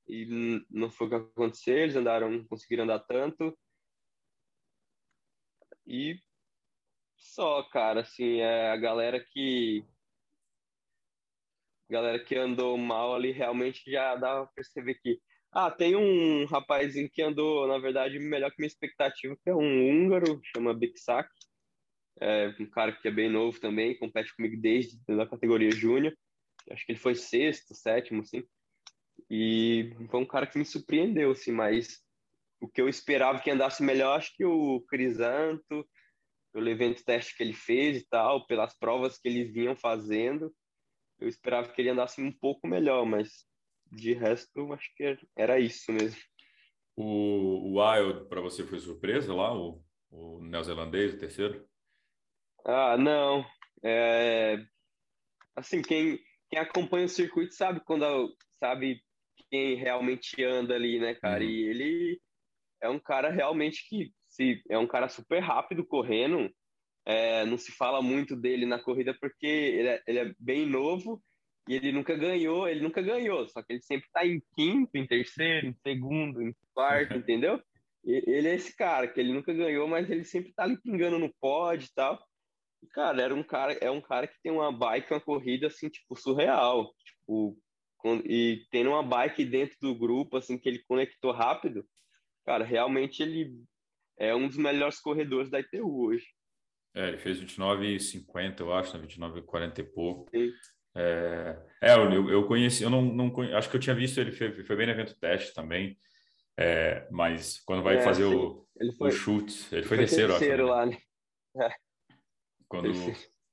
e 0.08 0.64
não 0.70 0.90
foi 0.90 1.08
o 1.08 1.10
que 1.10 1.16
aconteceu, 1.16 1.78
eles 1.78 1.96
andaram, 1.96 2.46
conseguiram 2.46 2.86
andar 2.86 3.00
tanto. 3.00 3.58
E 5.86 6.20
só, 7.34 7.64
cara, 7.64 8.02
assim, 8.02 8.40
é 8.40 8.72
a 8.72 8.78
galera 8.78 9.20
que 9.20 9.84
a 11.90 11.94
galera 11.94 12.20
que 12.24 12.36
andou 12.36 12.78
mal 12.78 13.14
ali 13.14 13.32
realmente 13.32 13.90
já 13.90 14.16
dá 14.16 14.44
pra 14.44 14.52
perceber 14.56 14.96
que 14.96 15.20
ah, 15.52 15.72
tem 15.72 15.96
um 15.96 16.46
rapazinho 16.46 17.10
que 17.10 17.22
andou, 17.22 17.68
na 17.68 17.78
verdade, 17.78 18.20
melhor 18.20 18.52
que 18.52 18.58
minha 18.60 18.68
expectativa, 18.68 19.38
que 19.42 19.50
é 19.50 19.56
um 19.56 19.90
húngaro, 19.90 20.42
chama 20.44 20.74
Biksak. 20.74 21.30
É 22.20 22.54
um 22.60 22.70
cara 22.70 22.92
que 22.92 23.08
é 23.08 23.12
bem 23.12 23.30
novo 23.30 23.60
também, 23.60 23.98
compete 23.98 24.36
comigo 24.36 24.60
desde 24.60 24.98
a 25.22 25.28
categoria 25.28 25.72
júnior 25.72 26.14
acho 26.72 26.86
que 26.86 26.92
ele 26.94 27.00
foi 27.00 27.16
sexto, 27.16 27.74
sétimo, 27.76 28.22
assim. 28.22 28.44
E 29.30 29.92
foi 30.10 30.20
um 30.20 30.26
cara 30.26 30.48
que 30.48 30.58
me 30.58 30.66
surpreendeu, 30.66 31.32
assim, 31.32 31.52
mas 31.52 32.02
o 32.60 32.68
que 32.68 32.82
eu 32.82 32.90
esperava 32.90 33.40
que 33.40 33.52
andasse 33.52 33.84
melhor, 33.84 34.18
acho 34.18 34.36
que 34.36 34.46
o 34.46 34.82
Crisanto, 34.88 35.88
pelo 36.56 36.70
evento 36.70 37.04
teste 37.04 37.36
que 37.36 37.44
ele 37.44 37.52
fez 37.52 37.98
e 37.98 38.08
tal, 38.08 38.48
pelas 38.48 38.74
provas 38.80 39.18
que 39.18 39.28
eles 39.28 39.52
vinham 39.52 39.76
fazendo, 39.76 40.56
eu 41.20 41.28
esperava 41.28 41.68
que 41.68 41.82
ele 41.82 41.90
andasse 41.90 42.22
um 42.22 42.32
pouco 42.32 42.66
melhor, 42.66 43.06
mas 43.06 43.46
de 43.92 44.14
resto, 44.14 44.72
acho 44.72 44.90
que 44.96 45.18
era 45.36 45.60
isso 45.60 45.92
mesmo. 45.92 46.18
O, 46.96 47.74
o 47.74 47.82
Wild, 47.82 48.30
para 48.30 48.40
você, 48.40 48.64
foi 48.64 48.80
surpresa 48.80 49.34
lá, 49.34 49.54
o, 49.54 49.84
o 50.10 50.40
neozelandês, 50.46 51.14
o 51.14 51.20
terceiro? 51.20 51.68
Ah, 52.64 52.96
não. 52.98 53.46
É... 53.84 54.66
Assim, 55.58 55.82
quem, 55.82 56.18
quem 56.50 56.58
acompanha 56.58 57.06
o 57.06 57.10
circuito 57.10 57.54
sabe 57.54 57.82
quando 57.82 58.34
sabe 58.58 59.04
quem 59.50 59.76
realmente 59.76 60.42
anda 60.42 60.74
ali, 60.74 61.02
né, 61.02 61.16
cara? 61.16 61.44
Uhum. 61.44 61.50
E 61.50 61.64
ele 61.66 62.22
é 62.82 62.88
um 62.88 63.00
cara 63.00 63.30
realmente 63.30 63.86
que 63.90 64.14
se 64.36 64.62
é 64.70 64.78
um 64.78 64.88
cara 64.88 65.08
super 65.08 65.40
rápido 65.40 65.86
correndo. 65.86 66.50
É, 67.08 67.46
não 67.46 67.58
se 67.58 67.72
fala 67.72 68.02
muito 68.02 68.36
dele 68.36 68.66
na 68.66 68.80
corrida 68.80 69.16
porque 69.20 69.46
ele 69.46 69.88
é, 69.88 70.04
ele 70.08 70.20
é, 70.20 70.34
bem 70.40 70.66
novo 70.66 71.22
e 71.68 71.76
ele 71.76 71.92
nunca 71.92 72.16
ganhou, 72.16 72.68
ele 72.68 72.82
nunca 72.82 73.02
ganhou, 73.02 73.48
só 73.48 73.62
que 73.62 73.74
ele 73.74 73.82
sempre 73.82 74.08
tá 74.12 74.26
em 74.26 74.42
quinto, 74.56 74.98
em 74.98 75.06
terceiro, 75.06 75.68
em 75.68 75.76
segundo, 75.84 76.42
em 76.42 76.54
quarto, 76.74 77.16
entendeu? 77.16 77.62
E, 78.04 78.24
ele 78.28 78.48
é 78.50 78.56
esse 78.56 78.76
cara 78.76 79.08
que 79.08 79.20
ele 79.20 79.34
nunca 79.34 79.54
ganhou, 79.54 79.88
mas 79.88 80.10
ele 80.10 80.24
sempre 80.24 80.52
tá 80.54 80.64
ali 80.64 80.80
pingando 80.82 81.20
no 81.20 81.34
pódio 81.40 81.86
e 81.86 81.94
tal. 81.94 82.20
Cara, 82.92 83.22
era 83.22 83.34
um 83.34 83.44
cara, 83.44 83.74
é 83.74 83.90
um 83.90 84.02
cara 84.02 84.28
que 84.28 84.40
tem 84.44 84.52
uma 84.52 84.72
bike, 84.72 85.12
uma 85.14 85.22
corrida 85.22 85.68
assim, 85.68 85.90
tipo, 85.90 86.16
surreal. 86.16 86.92
Tipo, 87.04 87.58
e 88.26 88.64
tendo 88.72 88.92
uma 88.92 89.02
bike 89.02 89.44
dentro 89.46 89.76
do 89.82 89.96
grupo, 89.96 90.38
assim, 90.38 90.58
que 90.58 90.70
ele 90.70 90.84
conectou 90.88 91.32
rápido, 91.32 91.84
cara, 92.46 92.64
realmente 92.64 93.24
ele 93.24 93.56
é 94.18 94.36
um 94.36 94.48
dos 94.48 94.58
melhores 94.58 95.00
corredores 95.00 95.50
da 95.50 95.60
ITU 95.60 96.06
hoje. 96.06 96.26
É, 96.94 97.10
ele 97.10 97.18
fez 97.18 97.40
29,50, 97.42 98.62
eu 98.62 98.74
acho, 98.74 98.98
né? 98.98 99.06
29,40 99.06 99.80
e 99.80 99.84
pouco. 99.84 100.30
Sim. 100.30 100.52
É, 100.96 101.58
é 101.82 101.94
eu, 101.94 102.30
eu 102.30 102.48
conheci, 102.48 102.84
eu 102.84 102.90
não, 102.90 103.02
não 103.02 103.42
acho 103.58 103.70
que 103.70 103.76
eu 103.76 103.82
tinha 103.82 103.96
visto 103.96 104.18
ele, 104.18 104.32
foi, 104.32 104.64
foi 104.64 104.76
bem 104.78 104.86
no 104.88 104.94
evento 104.94 105.20
teste 105.20 105.54
também, 105.54 105.98
é, 106.58 107.06
mas 107.12 107.60
quando 107.66 107.84
vai 107.84 107.98
é, 107.98 108.02
fazer 108.02 108.24
o, 108.24 108.66
foi, 108.98 109.10
o 109.10 109.12
chute, 109.12 109.68
ele 109.74 109.84
foi, 109.84 109.98
foi 109.98 109.98
terceiro, 109.98 110.32
terceiro 110.32 110.74
acho, 110.74 110.90
né? 110.90 110.98
lá, 111.54 111.66
né? 111.66 111.68
É. 111.68 111.76
Quando 112.70 112.94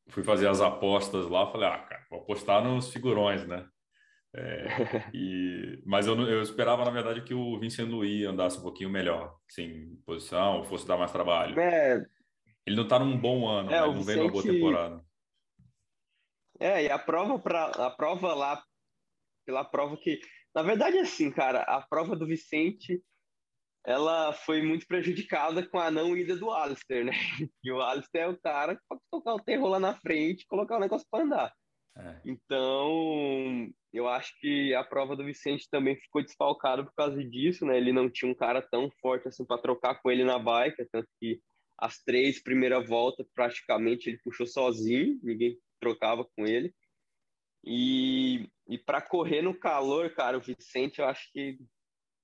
fui 0.08 0.22
fazer 0.22 0.46
as 0.46 0.60
apostas 0.60 1.28
lá, 1.28 1.50
falei, 1.50 1.68
ah, 1.68 1.78
cara, 1.78 2.06
vou 2.08 2.20
apostar 2.20 2.62
nos 2.62 2.92
figurões, 2.92 3.44
né? 3.46 3.66
É, 4.34 4.66
e, 5.14 5.82
mas 5.84 6.06
eu, 6.06 6.18
eu 6.22 6.42
esperava, 6.42 6.84
na 6.84 6.90
verdade, 6.90 7.22
que 7.22 7.34
o 7.34 7.58
Vincent 7.58 7.88
Louis 7.88 8.24
andasse 8.26 8.58
um 8.58 8.62
pouquinho 8.62 8.88
melhor, 8.88 9.38
assim, 9.48 9.96
posição, 10.06 10.64
fosse 10.64 10.86
dar 10.86 10.96
mais 10.96 11.12
trabalho. 11.12 11.58
É, 11.60 12.04
ele 12.66 12.76
não 12.76 12.84
está 12.84 12.98
num 12.98 13.18
bom 13.18 13.46
ano, 13.46 13.70
é, 13.70 13.80
né? 13.80 13.86
não 13.86 14.02
vem 14.02 14.16
numa 14.16 14.30
boa 14.30 14.42
temporada. 14.42 15.04
É, 16.58 16.84
e 16.84 16.90
a 16.90 16.98
prova, 16.98 17.38
pra, 17.38 17.66
a 17.66 17.90
prova 17.90 18.34
lá, 18.34 18.62
pela 19.44 19.64
prova 19.64 19.96
que. 19.96 20.20
Na 20.54 20.62
verdade, 20.62 20.98
assim, 20.98 21.30
cara, 21.30 21.62
a 21.62 21.80
prova 21.82 22.14
do 22.14 22.26
Vicente 22.26 23.02
ela 23.84 24.32
foi 24.32 24.62
muito 24.62 24.86
prejudicada 24.86 25.66
com 25.66 25.78
a 25.78 25.90
não 25.90 26.16
ida 26.16 26.36
do 26.36 26.50
Alistair, 26.50 27.04
né? 27.04 27.12
E 27.64 27.72
o 27.72 27.82
Alistair 27.82 28.24
é 28.24 28.28
o 28.28 28.40
cara 28.40 28.76
que 28.76 28.82
pode 28.88 29.02
tocar 29.10 29.34
o 29.34 29.42
terror 29.42 29.68
lá 29.68 29.80
na 29.80 29.94
frente 29.94 30.46
colocar 30.46 30.76
o 30.76 30.80
negócio 30.80 31.06
para 31.10 31.24
andar. 31.24 31.54
É. 31.96 32.20
Então, 32.24 33.68
eu 33.92 34.08
acho 34.08 34.38
que 34.40 34.74
a 34.74 34.82
prova 34.82 35.14
do 35.14 35.24
Vicente 35.24 35.68
também 35.70 35.96
ficou 35.96 36.22
desfalcada 36.22 36.84
por 36.84 36.94
causa 36.94 37.22
disso, 37.22 37.66
né? 37.66 37.76
Ele 37.76 37.92
não 37.92 38.10
tinha 38.10 38.30
um 38.30 38.34
cara 38.34 38.62
tão 38.62 38.90
forte 39.00 39.28
assim 39.28 39.44
para 39.44 39.60
trocar 39.60 40.00
com 40.00 40.10
ele 40.10 40.24
na 40.24 40.38
bike, 40.38 40.84
tanto 40.90 41.08
que 41.20 41.40
as 41.78 42.02
três 42.02 42.42
primeiras 42.42 42.88
voltas 42.88 43.26
praticamente 43.34 44.08
ele 44.08 44.18
puxou 44.22 44.46
sozinho, 44.46 45.18
ninguém 45.22 45.58
trocava 45.80 46.24
com 46.36 46.46
ele. 46.46 46.72
E, 47.64 48.48
e 48.68 48.78
para 48.78 49.00
correr 49.00 49.42
no 49.42 49.58
calor, 49.58 50.10
cara, 50.14 50.38
o 50.38 50.40
Vicente 50.40 51.00
eu 51.00 51.06
acho 51.06 51.30
que 51.32 51.58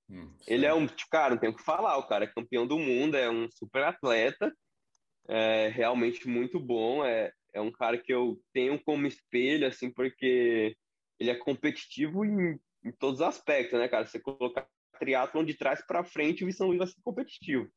Hum, 0.09 0.33
ele 0.47 0.65
é 0.65 0.73
um, 0.73 0.87
cara, 1.11 1.35
não 1.35 1.39
tem 1.39 1.49
o 1.51 1.55
que 1.55 1.63
falar, 1.63 1.97
o 1.97 2.07
cara 2.07 2.23
é 2.23 2.27
campeão 2.27 2.65
do 2.65 2.79
mundo, 2.79 3.15
é 3.15 3.29
um 3.29 3.47
super 3.51 3.83
atleta, 3.83 4.51
é 5.27 5.67
realmente 5.67 6.27
muito 6.27 6.59
bom, 6.59 7.05
é, 7.05 7.31
é 7.53 7.61
um 7.61 7.71
cara 7.71 7.97
que 7.97 8.11
eu 8.11 8.41
tenho 8.51 8.81
como 8.83 9.05
espelho, 9.05 9.67
assim, 9.67 9.91
porque 9.91 10.75
ele 11.19 11.29
é 11.29 11.35
competitivo 11.35 12.23
em, 12.23 12.59
em 12.83 12.91
todos 12.91 13.19
os 13.19 13.27
aspectos, 13.27 13.77
né, 13.77 13.87
cara? 13.87 14.05
Você 14.05 14.19
colocar 14.19 14.67
triatlon 14.99 15.43
de 15.43 15.53
trás 15.53 15.85
para 15.85 16.03
frente, 16.03 16.43
o 16.43 16.53
São 16.53 16.67
Luís 16.67 16.79
vai 16.79 16.87
ser 16.87 17.01
competitivo. 17.01 17.69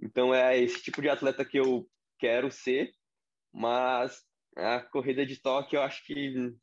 Então 0.00 0.34
é 0.34 0.58
esse 0.58 0.82
tipo 0.82 1.02
de 1.02 1.08
atleta 1.08 1.44
que 1.44 1.58
eu 1.58 1.86
quero 2.18 2.50
ser, 2.50 2.92
mas 3.52 4.24
a 4.56 4.80
corrida 4.80 5.24
de 5.24 5.40
toque 5.40 5.76
eu 5.76 5.82
acho 5.82 6.04
que 6.04 6.54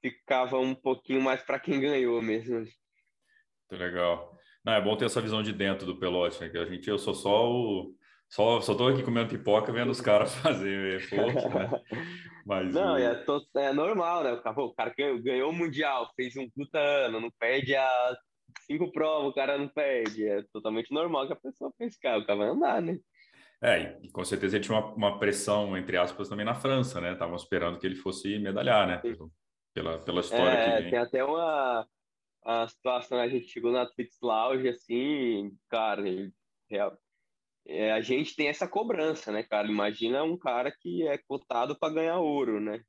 ficava 0.00 0.58
um 0.58 0.74
pouquinho 0.74 1.20
mais 1.20 1.42
para 1.42 1.60
quem 1.60 1.80
ganhou 1.80 2.20
mesmo. 2.22 2.56
Muito 2.58 3.82
legal. 3.82 4.36
Não, 4.64 4.72
é 4.72 4.80
bom 4.80 4.96
ter 4.96 5.06
essa 5.06 5.20
visão 5.20 5.42
de 5.42 5.52
dentro 5.52 5.86
do 5.86 5.98
pelote, 5.98 6.40
né? 6.40 6.48
Que 6.48 6.58
a 6.58 6.66
gente, 6.66 6.88
eu 6.88 6.98
sou 6.98 7.14
só 7.14 7.50
o. 7.50 7.94
Só, 8.30 8.60
só 8.60 8.76
tô 8.76 8.86
aqui 8.86 9.02
comendo 9.02 9.28
pipoca 9.28 9.72
vendo 9.72 9.90
os 9.90 10.00
caras 10.00 10.32
fazer 10.38 11.00
força, 11.08 11.48
né? 11.48 11.68
Mas, 12.46 12.72
não, 12.72 12.96
é, 12.96 13.14
to, 13.24 13.44
é 13.56 13.72
normal, 13.72 14.24
né? 14.24 14.32
O 14.32 14.72
cara 14.72 14.94
ganhou, 14.96 15.50
o 15.50 15.52
Mundial, 15.52 16.10
fez 16.14 16.36
um 16.36 16.48
puta 16.48 16.78
ano, 16.78 17.20
não 17.20 17.30
perde 17.38 17.74
a 17.74 18.16
cinco 18.62 18.90
provas, 18.92 19.30
o 19.30 19.34
cara 19.34 19.58
não 19.58 19.68
perde. 19.68 20.26
É 20.26 20.42
totalmente 20.52 20.92
normal 20.92 21.26
que 21.26 21.32
a 21.32 21.36
pessoa 21.36 21.72
pense, 21.76 21.98
cara, 22.00 22.18
o 22.18 22.26
cara 22.26 22.38
vai 22.38 22.48
andar, 22.48 22.80
né? 22.80 22.98
É, 23.62 23.98
e 24.02 24.10
com 24.10 24.24
certeza 24.24 24.56
ele 24.56 24.64
tinha 24.64 24.78
uma, 24.78 24.94
uma 24.94 25.18
pressão, 25.18 25.76
entre 25.76 25.96
aspas, 25.96 26.28
também 26.28 26.46
na 26.46 26.54
França, 26.54 27.00
né? 27.00 27.12
Estavam 27.12 27.36
esperando 27.36 27.78
que 27.78 27.86
ele 27.86 27.96
fosse 27.96 28.38
medalhar, 28.38 28.86
né? 28.86 29.02
Pela, 29.74 29.98
pela 29.98 30.20
história 30.20 30.50
é, 30.50 30.76
que 30.76 30.82
vem. 30.82 30.90
Tem 30.90 30.98
até 30.98 31.22
uma, 31.22 31.86
a 32.44 32.68
situação, 32.68 33.18
a 33.18 33.28
gente 33.28 33.48
chegou 33.48 33.70
na 33.70 33.86
Twitch 33.86 34.14
Lounge, 34.22 34.68
assim, 34.68 35.52
cara, 35.68 36.02
é, 37.66 37.92
a 37.92 38.00
gente 38.00 38.34
tem 38.34 38.48
essa 38.48 38.68
cobrança, 38.68 39.32
né, 39.32 39.42
cara? 39.42 39.68
Imagina 39.68 40.22
um 40.22 40.38
cara 40.38 40.72
que 40.80 41.06
é 41.06 41.18
cotado 41.18 41.78
para 41.78 41.94
ganhar 41.94 42.18
ouro, 42.18 42.60
né? 42.60 42.82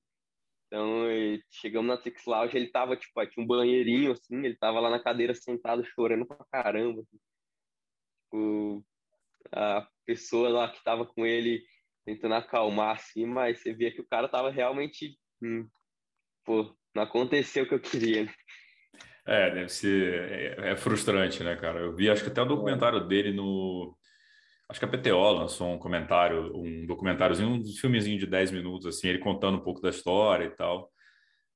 Então, 0.68 1.06
chegamos 1.50 1.88
na 1.88 1.98
Twitch 1.98 2.26
Lounge, 2.26 2.56
ele 2.56 2.72
tava, 2.72 2.96
tipo, 2.96 3.26
tinha 3.28 3.44
um 3.44 3.48
banheirinho, 3.48 4.14
assim, 4.14 4.46
ele 4.46 4.56
tava 4.56 4.80
lá 4.80 4.90
na 4.90 5.04
cadeira 5.04 5.34
sentado 5.34 5.84
chorando 5.84 6.26
pra 6.26 6.46
caramba. 6.50 7.02
Assim. 7.02 7.20
Tipo, 8.24 8.86
a 9.52 9.88
pessoa 10.06 10.50
lá 10.50 10.72
que 10.72 10.82
tava 10.84 11.06
com 11.06 11.26
ele 11.26 11.62
tentando 12.06 12.36
acalmar, 12.36 12.96
assim, 12.96 13.26
mas 13.26 13.62
você 13.62 13.74
via 13.74 13.92
que 13.92 14.02
o 14.02 14.08
cara 14.08 14.30
tava 14.30 14.50
realmente, 14.50 15.18
hum, 15.42 15.68
pô, 16.46 16.76
não 16.96 17.04
aconteceu 17.04 17.66
o 17.66 17.68
que 17.68 17.76
eu 17.76 17.80
queria, 17.80 18.24
né? 18.26 18.34
É, 19.26 19.52
deve 19.52 19.70
ser. 19.70 20.58
É, 20.60 20.72
é, 20.72 20.76
frustrante, 20.76 21.44
né, 21.44 21.56
cara? 21.56 21.80
Eu 21.80 21.96
vi, 21.96 22.10
acho 22.10 22.24
que 22.24 22.30
até 22.30 22.42
o 22.42 22.46
documentário 22.46 23.00
é. 23.00 23.08
dele 23.08 23.32
no. 23.32 23.96
Acho 24.72 24.80
que 24.80 24.86
a 24.86 24.88
PTO 24.88 25.34
lançou 25.34 25.68
um 25.74 25.78
comentário, 25.78 26.56
um 26.56 26.86
documentáriozinho, 26.86 27.50
um 27.50 27.66
filmezinho 27.66 28.18
de 28.18 28.26
10 28.26 28.52
minutos, 28.52 28.88
assim, 28.88 29.10
ele 29.10 29.20
contando 29.20 29.58
um 29.58 29.62
pouco 29.62 29.82
da 29.82 29.90
história 29.90 30.46
e 30.46 30.50
tal. 30.50 30.90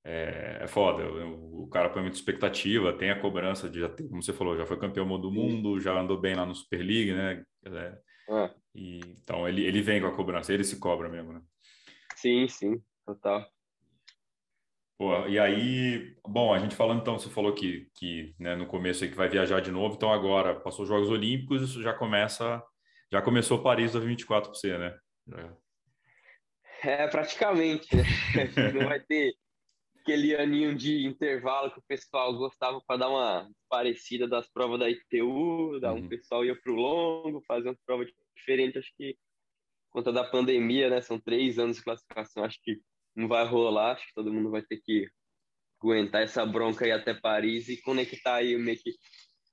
É, 0.04 0.60
é 0.64 0.68
foda, 0.68 1.10
o, 1.10 1.64
o, 1.64 1.68
cara 1.70 1.90
põe 1.90 2.02
muita 2.02 2.18
expectativa, 2.18 2.92
tem 2.92 3.12
a 3.12 3.20
cobrança 3.20 3.70
de 3.70 3.80
já 3.80 3.88
ter, 3.88 4.04
como 4.10 4.22
você 4.22 4.34
falou, 4.34 4.58
já 4.58 4.66
foi 4.66 4.78
campeão 4.78 5.08
do 5.18 5.32
mundo, 5.32 5.80
já 5.80 5.98
andou 5.98 6.20
bem 6.20 6.36
lá 6.36 6.46
no 6.46 6.54
Super 6.54 6.80
League, 6.80 7.14
né? 7.14 7.42
É, 7.64 7.98
é. 8.30 8.54
E, 8.76 9.00
então 9.24 9.48
ele, 9.48 9.64
ele 9.64 9.82
vem 9.82 10.02
com 10.02 10.08
a 10.08 10.16
cobrança, 10.16 10.54
ele 10.54 10.66
se 10.66 10.78
cobra 10.78 11.08
mesmo, 11.08 11.32
né? 11.32 11.42
Sim, 12.18 12.50
sim, 12.50 12.84
total. 13.06 13.48
Pô, 14.98 15.26
e 15.26 15.40
aí, 15.40 16.18
bom, 16.28 16.54
a 16.54 16.60
gente 16.60 16.76
falando 16.76 17.00
então, 17.00 17.18
você 17.18 17.30
falou 17.30 17.54
que, 17.54 17.90
que 17.96 18.36
né, 18.38 18.58
no 18.58 18.66
começo 18.66 19.06
aí 19.06 19.10
que 19.10 19.16
vai 19.16 19.30
viajar 19.30 19.62
de 19.62 19.72
novo, 19.72 19.96
então 19.96 20.12
agora 20.12 20.60
passou 20.60 20.84
os 20.84 20.90
Jogos 20.90 21.10
Olímpicos, 21.10 21.62
isso 21.62 21.82
já 21.82 21.94
começa, 21.94 22.62
já 23.12 23.22
começou 23.22 23.62
Paris 23.62 23.92
2024 23.92 24.50
para 24.50 24.60
você, 24.60 24.78
né? 24.78 25.00
É, 26.84 27.08
praticamente, 27.08 27.88
né? 27.96 28.04
Não 28.74 28.88
vai 28.88 29.00
ter 29.00 29.34
aquele 30.00 30.36
aninho 30.36 30.76
de 30.76 31.06
intervalo 31.06 31.72
que 31.72 31.80
o 31.80 31.84
pessoal 31.88 32.36
gostava 32.38 32.80
para 32.86 32.98
dar 32.98 33.10
uma 33.10 33.50
parecida 33.68 34.28
das 34.28 34.48
provas 34.48 34.80
da 34.80 34.90
ITU, 34.90 35.80
dar 35.80 35.94
uhum. 35.94 36.00
um 36.00 36.08
pessoal 36.08 36.46
ia 36.46 36.56
para 36.56 36.72
o 36.72 36.76
longo, 36.76 37.42
fazer 37.48 37.70
uma 37.70 37.78
prova 37.86 38.06
diferente, 38.38 38.78
acho 38.78 38.92
que 38.96 39.18
conta 39.90 40.14
da 40.14 40.24
pandemia, 40.24 40.90
né? 40.90 41.02
São 41.02 41.20
três 41.20 41.58
anos 41.58 41.78
de 41.78 41.84
classificação, 41.84 42.44
acho 42.44 42.60
que 42.62 42.80
não 43.16 43.28
vai 43.28 43.46
rolar, 43.48 43.94
acho 43.94 44.06
que 44.06 44.14
todo 44.14 44.32
mundo 44.32 44.52
vai 44.52 44.62
ter 44.62 44.78
que 44.78 45.08
aguentar 45.82 46.22
essa 46.22 46.46
bronca 46.46 46.86
aí 46.86 46.92
até 46.92 47.14
Paris 47.14 47.68
e 47.70 47.82
conectar 47.82 48.36
aí, 48.36 48.58
meio 48.58 48.78
que 48.78 48.92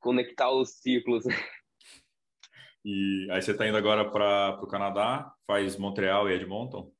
conectar 0.01 0.51
os 0.51 0.81
ciclos. 0.81 1.25
E 2.85 3.29
aí 3.31 3.41
você 3.41 3.53
está 3.53 3.67
indo 3.67 3.77
agora 3.77 4.11
para 4.11 4.59
o 4.63 4.67
Canadá, 4.67 5.33
faz 5.47 5.77
Montreal 5.77 6.29
e 6.29 6.35
Edmonton? 6.35 6.93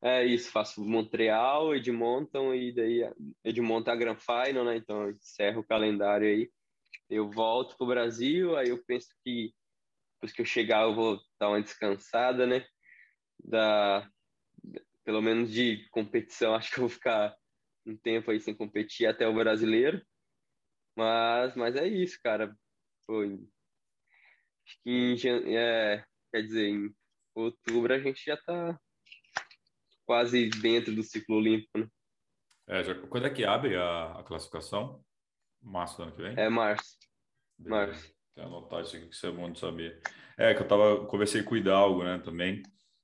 É 0.00 0.24
isso, 0.24 0.52
faço 0.52 0.84
Montreal, 0.84 1.74
Edmonton 1.74 2.54
e 2.54 2.72
daí 2.72 3.10
Edmonton 3.44 3.90
é 3.90 3.94
a 3.94 3.96
Grand 3.96 4.16
Final, 4.16 4.64
né? 4.64 4.76
Então 4.76 5.10
encerro 5.10 5.60
o 5.60 5.66
calendário 5.66 6.28
aí. 6.28 6.50
Eu 7.10 7.30
volto 7.30 7.76
pro 7.76 7.86
Brasil, 7.86 8.56
aí 8.56 8.68
eu 8.68 8.82
penso 8.84 9.08
que 9.24 9.52
depois 10.14 10.32
que 10.32 10.40
eu 10.40 10.46
chegar 10.46 10.82
eu 10.82 10.94
vou 10.94 11.20
dar 11.38 11.48
uma 11.48 11.62
descansada, 11.62 12.46
né? 12.46 12.64
Da, 13.42 14.08
pelo 15.04 15.22
menos 15.22 15.50
de 15.50 15.88
competição, 15.90 16.54
acho 16.56 16.70
que 16.70 16.78
eu 16.78 16.82
vou 16.82 16.90
ficar 16.90 17.36
um 17.86 17.96
tempo 17.96 18.30
aí 18.30 18.40
sem 18.40 18.54
competir 18.54 19.06
até 19.06 19.26
o 19.26 19.34
brasileiro. 19.34 20.04
Mas, 20.96 21.56
mas 21.56 21.76
é 21.76 21.86
isso, 21.86 22.18
cara. 22.22 22.54
Foi. 23.06 23.38
Acho 24.68 24.78
que 24.82 24.90
em, 24.90 25.56
é, 25.56 26.04
quer 26.30 26.42
dizer, 26.42 26.68
em 26.68 26.94
outubro 27.34 27.94
a 27.94 27.98
gente 27.98 28.22
já 28.22 28.36
tá 28.36 28.78
quase 30.04 30.50
dentro 30.50 30.94
do 30.94 31.02
ciclo 31.02 31.36
olímpico, 31.36 31.78
né? 31.78 31.88
É, 32.68 32.84
já, 32.84 32.94
quando 32.94 33.26
é 33.26 33.30
que 33.30 33.46
abre 33.46 33.76
a, 33.76 34.12
a 34.12 34.22
classificação? 34.22 35.02
Março 35.62 35.96
do 35.96 36.02
ano 36.02 36.12
que 36.12 36.22
vem? 36.22 36.34
É 36.38 36.50
março. 36.50 36.98
Beleza. 37.58 37.86
Março. 37.86 38.14
Tem 38.34 38.44
anotar 38.44 38.82
isso 38.82 38.96
aqui 38.96 39.08
que 39.08 39.14
isso 39.14 39.26
é 39.26 39.32
bom 39.32 39.50
de 39.50 39.58
saber. 39.58 40.02
É, 40.36 40.52
que 40.52 40.62
eu 40.62 40.68
tava, 40.68 41.06
conversei 41.06 41.42
com 41.42 41.54
o 41.54 41.56
Hidalgo, 41.56 42.04
né, 42.04 42.18
também. 42.18 42.62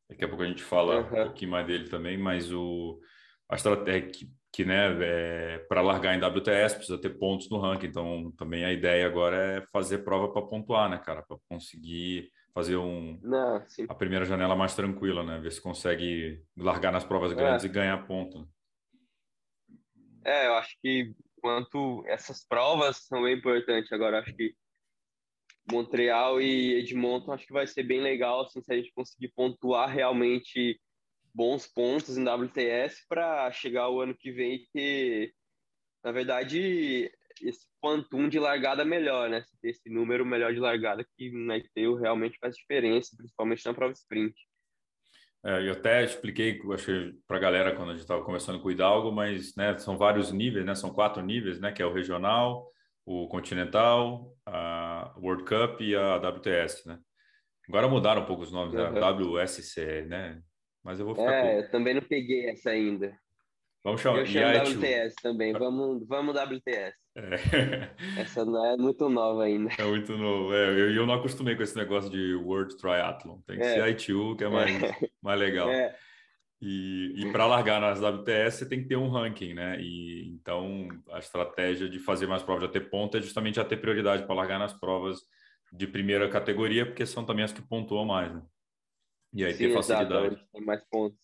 Daqui 0.09 0.24
a 0.24 0.29
pouco 0.29 0.42
a 0.42 0.46
gente 0.46 0.62
fala 0.62 1.00
uhum. 1.00 1.22
um 1.22 1.24
pouquinho 1.24 1.50
mais 1.50 1.66
dele 1.66 1.88
também, 1.88 2.18
mas 2.18 2.53
o, 2.53 3.00
a 3.48 3.57
estratégia 3.57 4.11
que, 4.11 4.31
que 4.55 4.64
né, 4.64 4.97
é, 5.03 5.59
para 5.69 5.83
largar 5.83 6.14
em 6.14 6.25
WTS 6.25 6.77
precisa 6.77 7.01
ter 7.01 7.19
pontos 7.19 7.51
no 7.51 7.59
ranking, 7.59 7.87
então 7.87 8.33
também 8.38 8.64
a 8.64 8.73
ideia 8.73 9.05
agora 9.05 9.37
é 9.37 9.67
fazer 9.73 9.99
prova 9.99 10.33
para 10.33 10.47
pontuar, 10.47 10.88
né, 10.88 10.97
cara, 10.99 11.23
para 11.23 11.37
conseguir 11.49 12.31
fazer 12.55 12.77
um 12.77 13.19
Não, 13.21 13.61
a 13.88 13.95
primeira 13.95 14.25
janela 14.25 14.55
mais 14.55 14.77
tranquila, 14.77 15.25
né, 15.25 15.40
ver 15.40 15.51
se 15.51 15.61
consegue 15.61 16.40
largar 16.57 16.93
nas 16.93 17.05
provas 17.05 17.33
é. 17.33 17.35
grandes 17.35 17.64
é. 17.64 17.69
e 17.69 17.73
ganhar 17.73 18.07
ponto. 18.07 18.49
É, 20.25 20.47
eu 20.47 20.55
acho 20.55 20.77
que 20.81 21.12
quanto 21.40 22.05
essas 22.07 22.47
provas 22.47 22.99
são 23.09 23.25
bem 23.25 23.37
importantes 23.37 23.93
agora, 23.93 24.21
acho 24.21 24.33
que 24.37 24.55
Montreal 25.71 26.40
e 26.40 26.75
Edmonton 26.75 27.33
acho 27.33 27.47
que 27.47 27.53
vai 27.53 27.67
ser 27.67 27.83
bem 27.83 28.01
legal 28.01 28.43
assim, 28.43 28.62
se 28.62 28.73
a 28.73 28.77
gente 28.77 28.93
conseguir 28.93 29.33
pontuar 29.35 29.88
realmente 29.88 30.79
bons 31.35 31.66
pontos 31.66 32.16
em 32.16 32.25
WTS 32.25 33.05
para 33.09 33.51
chegar 33.51 33.88
o 33.88 34.01
ano 34.01 34.14
que 34.14 34.31
vem 34.31 34.55
e 34.55 34.66
ter, 34.73 35.35
na 36.05 36.12
verdade, 36.12 37.11
esse 37.42 37.66
quantum 37.83 38.29
de 38.29 38.38
largada 38.38 38.85
melhor, 38.85 39.29
né? 39.29 39.44
Ter 39.61 39.70
esse 39.70 39.90
número 39.90 40.25
melhor 40.25 40.53
de 40.53 40.61
largada 40.61 41.05
que 41.16 41.31
na 41.33 41.57
ITU 41.57 41.97
realmente 41.97 42.38
faz 42.38 42.55
diferença, 42.55 43.16
principalmente 43.16 43.66
na 43.66 43.75
prova 43.75 43.92
sprint. 43.92 44.35
É, 45.44 45.68
eu 45.68 45.73
até 45.73 46.03
expliquei, 46.03 46.59
para 47.27 47.37
a 47.37 47.40
galera 47.40 47.77
quando 47.77 47.90
a 47.90 47.92
gente 47.92 48.03
estava 48.03 48.25
conversando 48.25 48.61
com 48.61 48.68
o 48.68 48.70
Hidalgo, 48.70 49.12
mas 49.12 49.55
né, 49.57 49.77
são 49.77 49.99
vários 49.99 50.33
níveis, 50.33 50.64
né? 50.64 50.75
São 50.75 50.90
quatro 50.90 51.23
níveis, 51.23 51.61
né? 51.61 51.73
Que 51.73 51.83
é 51.83 51.87
o 51.87 51.92
regional, 51.92 52.70
o 53.05 53.29
Continental, 53.29 54.35
a 54.47 55.14
World 55.18 55.44
Cup 55.44 55.81
e 55.81 55.94
a 55.94 56.16
WTS, 56.16 56.88
né? 56.88 56.99
Agora 57.68 57.88
mudaram 57.88 58.23
um 58.23 58.27
pouco 58.27 58.42
os 58.42 58.53
nomes, 58.53 58.75
uhum. 58.75 58.92
né? 58.92 59.01
WSC, 59.01 60.07
né? 60.07 60.42
Mas 60.85 61.01
eu 61.01 61.07
vou 61.07 61.14
ficar. 61.14 61.33
É, 61.33 61.42
com... 61.42 61.59
eu 61.61 61.70
também 61.70 61.94
não 61.94 62.03
peguei 62.03 62.51
essa 62.51 62.70
ainda. 62.70 63.16
Vamos 63.83 64.01
chamar. 64.01 64.20
Eu 64.20 64.27
chamo 64.27 64.79
WTS 64.79 65.14
também. 65.23 65.53
Vamos, 65.53 66.07
vamos 66.07 66.35
WTS. 66.35 66.97
É. 67.16 67.90
Essa 68.20 68.44
não 68.44 68.64
é 68.64 68.77
muito 68.77 69.09
nova 69.09 69.44
ainda. 69.44 69.70
É 69.79 69.85
muito 69.85 70.16
novo. 70.16 70.55
É, 70.55 70.70
eu, 70.70 70.94
eu 70.94 71.07
não 71.07 71.14
acostumei 71.14 71.55
com 71.55 71.62
esse 71.62 71.77
negócio 71.77 72.11
de 72.11 72.35
World 72.35 72.77
Triathlon. 72.77 73.40
Tem 73.47 73.59
que 73.59 73.62
é. 73.62 73.75
ser 73.75 73.88
ITU, 73.88 74.37
que 74.37 74.44
é 74.44 74.49
mais, 74.49 74.83
é. 74.83 74.92
mais 75.23 75.38
legal. 75.38 75.68
É. 75.68 75.94
E, 76.62 77.12
e 77.16 77.31
para 77.31 77.47
largar 77.47 77.79
nas 77.79 78.01
WTS, 78.01 78.59
você 78.59 78.68
tem 78.68 78.81
que 78.81 78.88
ter 78.88 78.97
um 78.97 79.09
ranking, 79.09 79.53
né? 79.53 79.79
E 79.81 80.31
então 80.31 80.88
a 81.12 81.18
estratégia 81.18 81.88
de 81.88 81.99
fazer 81.99 82.27
mais 82.27 82.42
provas, 82.42 82.66
de 82.66 82.73
ter 82.73 82.88
ponto, 82.88 83.18
é 83.18 83.20
justamente 83.20 83.57
já 83.57 83.64
ter 83.64 83.77
prioridade 83.77 84.25
para 84.25 84.35
largar 84.35 84.59
nas 84.59 84.73
provas 84.73 85.18
de 85.70 85.87
primeira 85.87 86.27
categoria, 86.29 86.87
porque 86.87 87.05
são 87.05 87.23
também 87.23 87.44
as 87.44 87.53
que 87.53 87.61
pontuam 87.61 88.07
mais, 88.07 88.33
né? 88.33 88.40
E 89.35 89.44
aí 89.44 89.53
Sim, 89.53 89.59
ter 89.59 89.75
facilidade. 89.75 90.35
Exato, 90.35 90.49
tem 90.53 90.64
mais 90.64 90.85
pontos. 90.85 91.18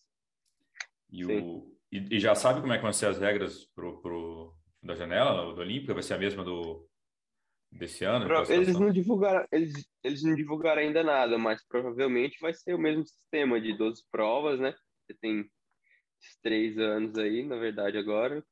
E, 1.09 1.25
o, 1.25 1.77
e, 1.89 2.15
e, 2.15 2.19
já 2.19 2.35
sabe 2.35 2.59
como 2.59 2.73
é 2.73 2.77
que 2.77 2.83
vão 2.83 2.91
ser 2.91 3.07
as 3.07 3.17
regras 3.17 3.65
pro, 3.73 4.01
pro, 4.01 4.53
da 4.83 4.95
janela, 4.95 5.53
do 5.53 5.61
Olímpica? 5.61 5.93
Vai 5.93 6.03
ser 6.03 6.15
a 6.15 6.19
mesma 6.19 6.43
do 6.43 6.87
desse 7.71 8.03
ano? 8.03 8.27
Eles 8.49 8.77
não 8.77 8.91
divulgaram, 8.91 9.47
eles, 9.49 9.89
eles 10.03 10.23
não 10.23 10.35
divulgaram 10.35 10.81
ainda 10.81 11.01
nada, 11.03 11.37
mas 11.37 11.65
provavelmente 11.65 12.37
vai 12.41 12.53
ser 12.53 12.73
o 12.73 12.79
mesmo 12.79 13.05
sistema 13.05 13.61
de 13.61 13.77
12 13.77 14.03
provas, 14.11 14.59
né? 14.59 14.75
Você 15.05 15.13
tem 15.13 15.49
três 16.43 16.77
anos 16.77 17.17
aí, 17.17 17.45
na 17.45 17.55
verdade, 17.55 17.97
agora, 17.97 18.43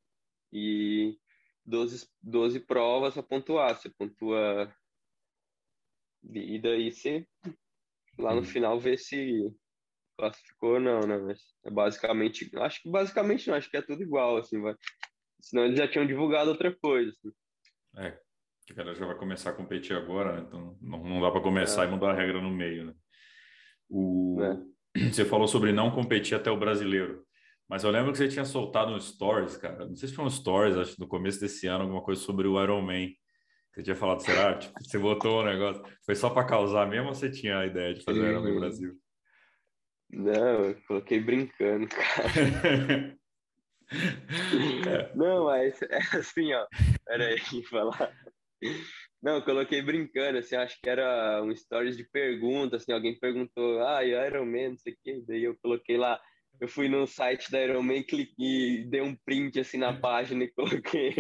e 0.54 1.18
12, 1.66 2.08
12 2.22 2.62
provas 2.62 3.18
a 3.18 3.24
pontuar. 3.24 3.76
Você 3.76 3.90
pontua. 3.90 4.74
E 6.24 6.60
daí 6.60 6.92
você 6.92 7.28
lá 8.20 8.36
no 8.36 8.44
final 8.44 8.80
vê 8.80 8.98
se 8.98 9.50
classificou 10.18 10.74
ou 10.74 10.80
não, 10.80 11.00
né? 11.02 11.18
Mas 11.18 11.40
é 11.66 11.72
basicamente. 11.72 12.52
Acho 12.58 12.82
que 12.84 12.90
basicamente 12.90 13.48
não, 13.48 13.56
acho 13.56 13.70
que 13.70 13.78
é 13.78 13.82
tudo 13.82 14.04
igual, 14.04 14.38
assim, 14.38 14.62
vai. 14.62 14.76
Senão 15.42 15.66
eles 15.66 15.78
já 15.78 15.88
tinham 15.88 16.06
divulgado 16.06 16.52
outra 16.52 16.76
coisa. 16.82 17.12
Assim. 17.12 17.32
É, 17.98 18.20
que 18.66 18.74
o 18.74 18.76
cara 18.76 18.94
já 18.94 19.06
vai 19.06 19.18
começar 19.18 19.52
a 19.52 19.54
competir 19.54 19.96
agora, 19.96 20.34
né? 20.34 20.46
Então 20.48 20.78
não, 20.82 21.04
não 21.04 21.22
dá 21.22 21.32
para 21.32 21.42
começar 21.42 21.86
é. 21.86 21.88
e 21.88 21.92
mudar 21.92 22.12
a 22.12 22.16
regra 22.16 22.42
no 22.42 22.52
meio, 22.52 22.88
né? 22.88 22.94
O... 23.90 24.38
É. 24.42 24.70
Você 25.12 25.24
falou 25.24 25.48
sobre 25.48 25.72
não 25.72 25.92
competir 25.92 26.36
até 26.36 26.52
o 26.52 26.60
brasileiro. 26.60 27.26
Mas 27.70 27.84
eu 27.84 27.92
lembro 27.92 28.12
que 28.12 28.18
você 28.18 28.28
tinha 28.28 28.46
soltado 28.46 28.92
um 28.92 29.00
stories, 29.00 29.56
cara. 29.56 29.86
Não 29.86 29.96
sei 29.96 30.10
se 30.10 30.16
foi 30.16 30.26
um 30.26 30.30
stories, 30.30 30.76
acho 30.76 31.00
no 31.00 31.08
começo 31.08 31.40
desse 31.40 31.68
ano, 31.68 31.84
alguma 31.84 32.02
coisa 32.02 32.20
sobre 32.20 32.48
o 32.48 32.60
Iron 32.62 32.82
Man. 32.82 33.10
Você 33.74 33.84
tinha 33.84 33.96
falado, 33.96 34.22
será? 34.22 34.58
tipo, 34.58 34.74
você 34.84 34.98
botou 34.98 35.40
o 35.40 35.42
um 35.42 35.46
negócio. 35.46 35.84
Foi 36.06 36.16
só 36.16 36.30
para 36.30 36.46
causar 36.46 36.88
mesmo 36.88 37.10
ou 37.10 37.14
você 37.14 37.30
tinha 37.30 37.60
a 37.60 37.66
ideia 37.66 37.94
de 37.94 38.04
fazer 38.04 38.40
Man 38.40 38.60
Brasil? 38.60 38.96
Não, 40.12 40.66
eu 40.66 40.76
coloquei 40.88 41.20
brincando, 41.20 41.88
cara. 41.88 43.18
é. 44.88 45.12
Não, 45.16 45.46
mas 45.46 45.82
é 45.84 45.98
assim, 46.18 46.52
ó. 46.54 46.66
Peraí, 47.06 47.40
falar. 47.70 48.12
Não, 49.22 49.36
eu 49.36 49.42
coloquei 49.44 49.82
brincando, 49.82 50.40
assim, 50.40 50.56
acho 50.56 50.80
que 50.82 50.90
era 50.90 51.42
um 51.44 51.56
stories 51.56 51.98
de 51.98 52.04
pergunta, 52.06 52.78
assim, 52.78 52.92
alguém 52.92 53.20
perguntou, 53.20 53.86
ah, 53.86 54.04
e 54.04 54.12
Iron 54.12 54.46
Man, 54.46 54.70
não 54.70 54.78
sei 54.78 54.94
o 54.94 54.98
quê, 55.04 55.24
daí 55.28 55.44
eu 55.44 55.58
coloquei 55.62 55.98
lá, 55.98 56.20
eu 56.60 56.68
fui 56.68 56.88
no 56.88 57.06
site 57.06 57.52
da 57.52 57.62
Iron 57.62 57.84
Man, 57.84 58.04
cliquei, 58.04 58.86
dei 58.86 59.02
um 59.02 59.16
print, 59.26 59.60
assim, 59.60 59.78
na 59.78 59.94
página 60.00 60.44
e 60.44 60.52
coloquei. 60.52 61.14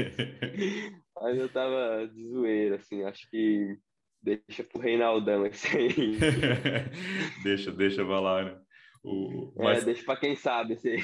Aí 1.22 1.38
eu 1.38 1.50
tava 1.50 2.08
de 2.08 2.28
zoeira, 2.28 2.78
assim, 2.78 3.04
acho 3.04 3.30
que 3.30 3.78
deixa 4.22 4.64
pro 4.64 4.82
Reinaldão 4.82 5.46
esse 5.46 5.76
aí. 5.76 6.18
deixa, 7.44 7.72
deixa 7.72 8.04
vai 8.04 8.22
lá, 8.22 8.44
né? 8.44 8.60
O, 9.04 9.54
é, 9.60 9.64
mas... 9.64 9.82
É, 9.82 9.86
deixa 9.86 10.04
pra 10.04 10.18
quem 10.18 10.36
sabe 10.36 10.74
esse 10.74 10.90
aí. 10.90 11.00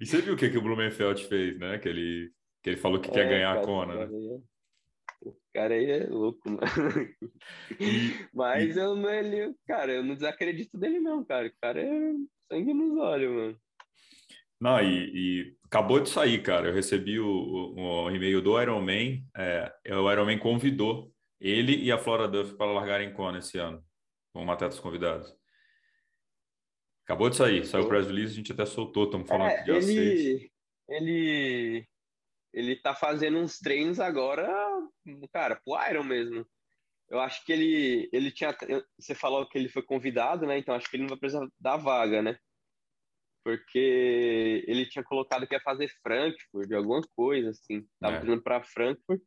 E 0.00 0.06
você 0.06 0.20
viu 0.20 0.34
o 0.34 0.36
que, 0.36 0.50
que 0.50 0.58
o 0.58 0.62
Blumenfeld 0.62 1.24
fez, 1.26 1.58
né? 1.58 1.78
Que 1.78 1.88
ele 1.88 2.32
Que 2.62 2.70
ele 2.70 2.76
falou 2.76 3.00
que 3.00 3.10
é, 3.10 3.12
quer 3.12 3.28
ganhar 3.28 3.56
a 3.56 3.60
Kona, 3.62 4.06
né? 4.06 4.40
O 5.24 5.34
cara 5.54 5.74
aí 5.74 5.88
é 5.88 6.06
louco, 6.08 6.40
mano. 6.48 6.60
Mas 8.34 8.76
eu 8.76 8.96
não, 8.96 9.08
ele, 9.08 9.54
cara, 9.66 9.92
eu 9.92 10.02
não 10.02 10.14
desacredito 10.14 10.76
dele, 10.76 10.98
não, 10.98 11.24
cara. 11.24 11.46
O 11.46 11.52
cara 11.60 11.80
é 11.80 12.12
sangue 12.50 12.74
nos 12.74 12.98
olhos, 12.98 13.30
mano. 13.32 13.60
Não, 14.62 14.80
e, 14.80 15.10
e, 15.12 15.56
acabou 15.64 15.98
de 15.98 16.08
sair, 16.08 16.40
cara. 16.40 16.68
Eu 16.68 16.72
recebi 16.72 17.18
o, 17.18 17.26
o, 17.26 18.04
o 18.04 18.10
e-mail 18.12 18.40
do 18.40 18.62
Ironman. 18.62 19.26
É, 19.36 19.74
é, 19.84 19.96
o 19.96 20.08
Ironman 20.08 20.38
convidou 20.38 21.12
ele 21.40 21.82
e 21.82 21.90
a 21.90 21.98
Flora 21.98 22.28
Duff 22.28 22.54
para 22.54 22.70
largarem 22.70 23.12
Kona 23.12 23.40
esse 23.40 23.58
ano, 23.58 23.84
como 24.32 24.52
atletas 24.52 24.78
convidados. 24.78 25.36
Acabou 27.04 27.28
de 27.28 27.34
sair, 27.34 27.66
saiu 27.66 27.86
o 27.86 27.88
press 27.88 28.06
release, 28.06 28.34
a 28.34 28.36
gente 28.36 28.52
até 28.52 28.64
soltou, 28.64 29.06
estamos 29.06 29.28
falando 29.28 29.50
é, 29.50 29.64
dia 29.64 29.74
ele, 29.74 30.38
6. 30.38 30.50
Ele, 30.88 31.88
ele 32.52 32.76
tá 32.76 32.94
fazendo 32.94 33.38
uns 33.38 33.58
treinos 33.58 33.98
agora, 33.98 34.48
cara, 35.32 35.60
pro 35.64 35.74
Iron 35.90 36.04
mesmo. 36.04 36.46
Eu 37.10 37.18
acho 37.18 37.44
que 37.44 37.52
ele, 37.52 38.08
ele 38.12 38.30
tinha. 38.30 38.56
Você 38.96 39.12
falou 39.12 39.44
que 39.48 39.58
ele 39.58 39.68
foi 39.68 39.82
convidado, 39.82 40.46
né? 40.46 40.56
Então 40.56 40.72
acho 40.72 40.88
que 40.88 40.94
ele 40.94 41.02
não 41.02 41.10
vai 41.10 41.18
precisar 41.18 41.44
da 41.58 41.76
vaga, 41.76 42.22
né? 42.22 42.38
Porque 43.44 44.64
ele 44.68 44.86
tinha 44.86 45.02
colocado 45.02 45.46
que 45.46 45.54
ia 45.54 45.60
fazer 45.60 45.90
Frankfurt, 46.02 46.70
alguma 46.72 47.00
coisa, 47.16 47.50
assim. 47.50 47.84
Tava 48.00 48.16
é. 48.16 48.20
treinando 48.20 48.42
pra 48.42 48.62
Frankfurt. 48.62 49.20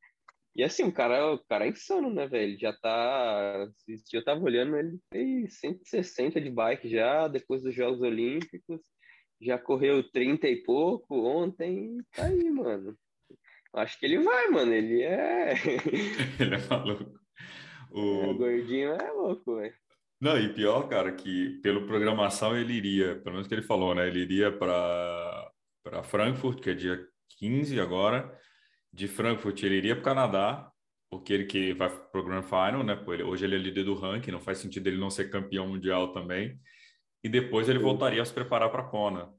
E 0.56 0.63
assim, 0.63 0.84
o 0.84 0.91
cara, 0.91 1.34
o 1.34 1.45
cara 1.45 1.65
é 1.65 1.69
insano, 1.69 2.10
né, 2.10 2.25
velho? 2.28 2.51
Ele 2.51 2.58
já 2.58 2.71
tá. 2.71 3.67
Eu 4.13 4.23
tava 4.23 4.41
olhando, 4.41 4.78
ele 4.78 4.97
tem 5.10 5.49
160 5.49 6.39
de 6.39 6.49
bike 6.49 6.88
já, 6.88 7.28
depois 7.28 7.62
dos 7.62 7.75
Jogos 7.75 8.01
Olímpicos. 8.01 8.80
Já 9.41 9.60
correu 9.60 10.01
30 10.12 10.47
e 10.47 10.63
pouco 10.63 11.28
ontem. 11.28 11.97
Tá 12.13 12.28
aí, 12.28 12.49
mano. 12.49 12.97
Acho 13.73 13.99
que 13.99 14.06
ele 14.06 14.19
vai, 14.19 14.47
mano. 14.47 14.73
Ele 14.73 15.04
é. 15.04 15.54
ele 16.39 16.56
é 16.56 16.67
maluco. 16.69 17.04
O... 17.04 17.15
É, 17.95 18.28
o 18.28 18.38
gordinho 18.38 18.91
é 18.93 19.12
louco, 19.12 19.56
velho. 19.56 19.73
Não, 20.19 20.38
e 20.38 20.54
pior, 20.54 20.88
cara, 20.88 21.12
que 21.12 21.60
pelo 21.62 21.86
programação 21.86 22.58
ele 22.58 22.73
iria, 22.73 23.15
pelo 23.17 23.34
menos 23.34 23.47
que 23.47 23.54
ele 23.54 23.62
falou, 23.62 23.93
né? 23.93 24.08
Ele 24.08 24.21
iria 24.21 24.51
para 24.51 25.51
Frankfurt, 26.04 26.62
que 26.62 26.69
é 26.69 26.73
dia 26.73 27.06
15 27.38 27.80
agora 27.80 28.39
de 28.95 29.10
Frankfurt 29.10 29.62
ele 29.63 29.75
iria 29.75 29.93
para 29.93 30.01
o 30.01 30.06
Canadá, 30.06 30.71
porque 31.10 31.34
ele 31.34 31.45
que 31.45 31.73
vai 31.73 31.89
para 31.89 32.21
o 32.21 32.23
Grand 32.23 32.43
Final, 32.43 32.82
né? 32.82 32.97
Hoje 33.25 33.43
ele 33.43 33.56
é 33.56 33.58
líder 33.60 33.84
do 33.84 33.93
ranking, 33.93 34.32
não 34.32 34.39
faz 34.39 34.58
sentido 34.60 34.88
ele 34.88 34.97
não 34.97 35.10
ser 35.10 35.30
campeão 35.30 35.67
mundial 35.67 36.13
também. 36.13 36.58
E 37.21 37.28
depois 37.28 37.67
ele 37.67 37.80
voltaria 37.80 38.21
a 38.21 38.25
se 38.25 38.34
preparar 38.34 38.69
para 38.71 38.84
a 38.84 38.86
Kona. 38.88 39.30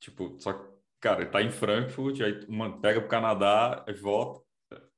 Tipo, 0.00 0.36
só 0.40 0.52
que, 0.52 0.68
cara, 1.00 1.22
ele 1.22 1.30
tá 1.30 1.40
em 1.40 1.50
Frankfurt, 1.52 2.20
aí 2.20 2.44
uma, 2.48 2.80
pega 2.80 3.00
para 3.00 3.06
o 3.06 3.10
Canadá 3.10 3.84
e 3.86 3.92
volta, 3.92 4.44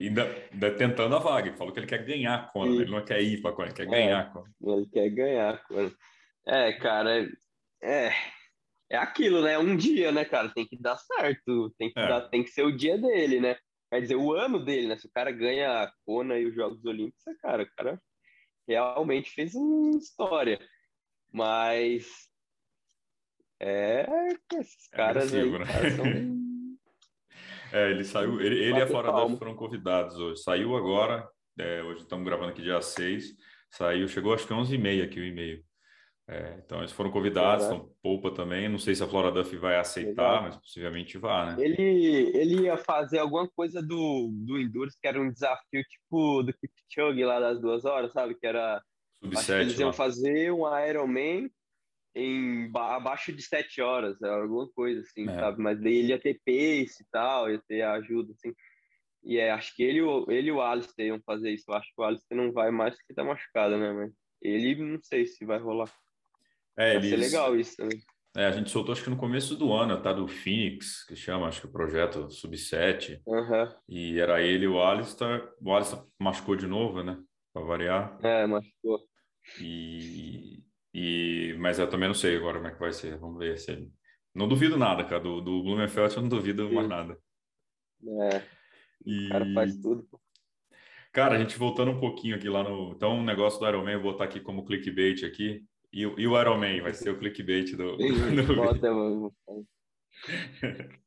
ainda, 0.00 0.24
ainda 0.52 0.76
tentando 0.76 1.16
a 1.16 1.18
vaga. 1.18 1.48
Ele 1.48 1.56
falou 1.56 1.72
que 1.72 1.80
ele 1.80 1.86
quer 1.86 2.04
ganhar 2.04 2.34
a 2.34 2.46
Kona, 2.48 2.82
ele 2.82 2.90
não 2.90 3.04
quer 3.04 3.22
ir 3.22 3.40
para 3.40 3.50
a 3.50 3.54
Kona, 3.54 3.68
ele 3.68 3.76
quer 3.76 3.82
é, 3.82 3.86
ganhar 3.86 4.20
a 4.20 4.24
Kona. 4.26 4.54
Ele 4.62 4.86
quer 4.86 5.08
ganhar 5.10 5.54
a 5.54 5.58
Kona. 5.58 5.92
É, 6.46 6.72
cara, 6.74 7.28
é, 7.82 8.10
é 8.90 8.96
aquilo, 8.96 9.42
né? 9.42 9.58
Um 9.58 9.76
dia, 9.76 10.10
né, 10.12 10.24
cara? 10.24 10.48
Tem 10.48 10.66
que 10.66 10.80
dar 10.80 10.96
certo, 10.96 11.74
tem 11.78 11.92
que, 11.92 11.98
é. 11.98 12.08
dar, 12.08 12.28
tem 12.28 12.42
que 12.42 12.50
ser 12.50 12.64
o 12.64 12.76
dia 12.76 12.96
dele, 12.96 13.40
né? 13.40 13.56
Quer 13.90 14.02
dizer, 14.02 14.16
o 14.16 14.32
ano 14.32 14.64
dele, 14.64 14.88
né? 14.88 14.96
Se 14.96 15.06
o 15.06 15.10
cara 15.10 15.30
ganha 15.30 15.82
a 15.82 15.92
Kona 16.04 16.38
e 16.38 16.46
os 16.46 16.54
Jogos 16.54 16.84
Olímpicos, 16.84 17.26
é, 17.26 17.34
cara, 17.34 17.62
o 17.62 17.70
cara 17.76 18.02
realmente 18.66 19.30
fez 19.30 19.54
uma 19.54 19.96
história. 19.96 20.58
Mas 21.32 22.28
é 23.60 24.06
esses 24.54 24.92
é 24.92 24.96
caras 24.96 25.34
aí, 25.34 25.50
né? 25.50 25.66
cara, 25.66 25.90
são... 25.90 26.04
É, 27.72 27.90
ele 27.90 28.04
saiu, 28.04 28.40
ele, 28.40 28.58
ele 28.58 28.78
e 28.78 28.82
a 28.82 28.86
Fora 28.86 29.12
da 29.12 29.36
foram 29.36 29.54
convidados 29.54 30.16
hoje. 30.16 30.42
Saiu 30.42 30.76
agora, 30.76 31.28
é, 31.58 31.82
hoje 31.82 32.02
estamos 32.02 32.24
gravando 32.24 32.50
aqui 32.50 32.62
dia 32.62 32.80
6. 32.80 33.34
Saiu, 33.70 34.08
chegou 34.08 34.32
acho 34.32 34.46
que 34.46 34.54
11h30 34.54 35.04
aqui 35.04 35.20
o 35.20 35.24
e-mail. 35.24 35.62
É, 36.30 36.60
então, 36.62 36.80
eles 36.80 36.92
foram 36.92 37.10
convidados, 37.10 37.64
então 37.64 37.90
Poupa 38.02 38.30
também. 38.30 38.68
Não 38.68 38.78
sei 38.78 38.94
se 38.94 39.02
a 39.02 39.06
Flora 39.08 39.32
Duff 39.32 39.56
vai 39.56 39.78
aceitar, 39.78 40.30
Legal. 40.30 40.42
mas 40.42 40.56
possivelmente 40.56 41.16
vá, 41.16 41.46
né? 41.46 41.64
Ele, 41.64 41.82
ele 42.36 42.62
ia 42.64 42.76
fazer 42.76 43.18
alguma 43.18 43.48
coisa 43.48 43.80
do, 43.80 44.30
do 44.44 44.58
Endurance, 44.58 44.98
que 45.00 45.08
era 45.08 45.20
um 45.20 45.32
desafio 45.32 45.82
tipo 45.84 46.42
do 46.42 46.52
Kipchoge 46.52 47.24
lá 47.24 47.40
das 47.40 47.58
duas 47.58 47.86
horas, 47.86 48.12
sabe? 48.12 48.34
Que 48.34 48.46
era. 48.46 48.82
Sub 49.22 49.54
eles 49.54 49.78
iam 49.78 49.88
lá. 49.88 49.92
fazer 49.94 50.52
um 50.52 50.64
Ironman 50.86 51.50
em 52.18 52.70
abaixo 52.74 53.32
de 53.32 53.42
sete 53.42 53.80
horas, 53.80 54.20
alguma 54.22 54.68
coisa 54.70 55.00
assim, 55.00 55.28
é. 55.28 55.34
sabe? 55.34 55.62
Mas 55.62 55.80
daí 55.80 55.94
ele 55.94 56.08
ia 56.08 56.20
ter 56.20 56.40
pace 56.44 57.02
e 57.02 57.06
tal, 57.10 57.50
ia 57.50 57.62
ter 57.68 57.82
ajuda, 57.82 58.32
assim. 58.32 58.52
E 59.24 59.38
é, 59.38 59.50
acho 59.50 59.74
que 59.74 59.82
ele, 59.82 60.00
ele 60.28 60.48
e 60.48 60.52
o 60.52 60.60
Alistair 60.60 61.08
iam 61.08 61.20
fazer 61.24 61.50
isso. 61.50 61.64
Eu 61.68 61.74
acho 61.74 61.88
que 61.94 62.00
o 62.00 62.04
Alistair 62.04 62.40
não 62.40 62.52
vai 62.52 62.70
mais 62.70 62.96
porque 62.96 63.14
tá 63.14 63.24
machucado, 63.24 63.76
né? 63.76 63.92
Mas 63.92 64.12
ele 64.40 64.74
não 64.76 64.98
sei 65.02 65.26
se 65.26 65.44
vai 65.44 65.58
rolar. 65.58 65.92
É, 66.76 66.94
Vai 66.94 66.96
eles... 66.96 67.10
ser 67.10 67.16
legal 67.16 67.58
isso 67.58 67.76
também. 67.76 68.00
É, 68.36 68.46
a 68.46 68.52
gente 68.52 68.70
soltou 68.70 68.92
acho 68.92 69.02
que 69.02 69.10
no 69.10 69.16
começo 69.16 69.56
do 69.56 69.72
ano, 69.72 70.00
tá? 70.00 70.12
Do 70.12 70.28
Phoenix, 70.28 71.04
que 71.04 71.16
chama, 71.16 71.48
acho 71.48 71.62
que 71.62 71.66
o 71.66 71.72
projeto 71.72 72.30
Sub-7. 72.30 73.20
Uhum. 73.26 73.74
E 73.88 74.20
era 74.20 74.40
ele 74.40 74.64
e 74.64 74.68
o 74.68 74.80
Alistair. 74.80 75.50
O 75.60 75.74
Alistair 75.74 76.04
machucou 76.18 76.54
de 76.54 76.66
novo, 76.66 77.02
né? 77.02 77.20
Pra 77.52 77.62
variar. 77.62 78.16
É, 78.22 78.46
machucou. 78.46 79.00
E, 79.60 80.62
e... 80.98 81.54
Mas 81.58 81.78
eu 81.78 81.88
também 81.88 82.08
não 82.08 82.14
sei 82.14 82.36
agora 82.36 82.56
como 82.56 82.68
é 82.68 82.72
que 82.72 82.80
vai 82.80 82.92
ser. 82.92 83.16
Vamos 83.18 83.38
ver 83.38 83.56
se 83.58 83.70
ele... 83.70 83.88
Não 84.34 84.48
duvido 84.48 84.76
nada, 84.76 85.04
cara. 85.04 85.20
Do, 85.20 85.40
do 85.40 85.62
Blumenfeld 85.62 86.16
eu 86.16 86.22
não 86.22 86.28
duvido 86.28 86.68
Sim. 86.68 86.74
mais 86.74 86.88
nada. 86.88 87.18
É. 88.32 88.42
E... 89.06 89.26
O 89.26 89.30
cara 89.30 89.54
faz 89.54 89.76
tudo. 89.76 90.08
Cara, 91.12 91.36
a 91.36 91.38
gente 91.38 91.58
voltando 91.58 91.92
um 91.92 92.00
pouquinho 92.00 92.36
aqui 92.36 92.48
lá 92.48 92.62
no... 92.62 92.92
Então, 92.92 93.20
o 93.20 93.24
negócio 93.24 93.60
do 93.60 93.68
Ironman, 93.68 93.94
eu 93.94 94.02
vou 94.02 94.12
botar 94.12 94.24
aqui 94.24 94.40
como 94.40 94.64
clickbait 94.64 95.24
aqui. 95.24 95.64
E, 95.92 96.02
e 96.02 96.26
o 96.26 96.40
Iron 96.40 96.58
Man 96.58 96.82
vai 96.82 96.92
ser 96.92 97.10
o 97.10 97.18
clickbait 97.18 97.76
do, 97.76 97.96
do 97.96 98.56
Bota, 98.56 98.90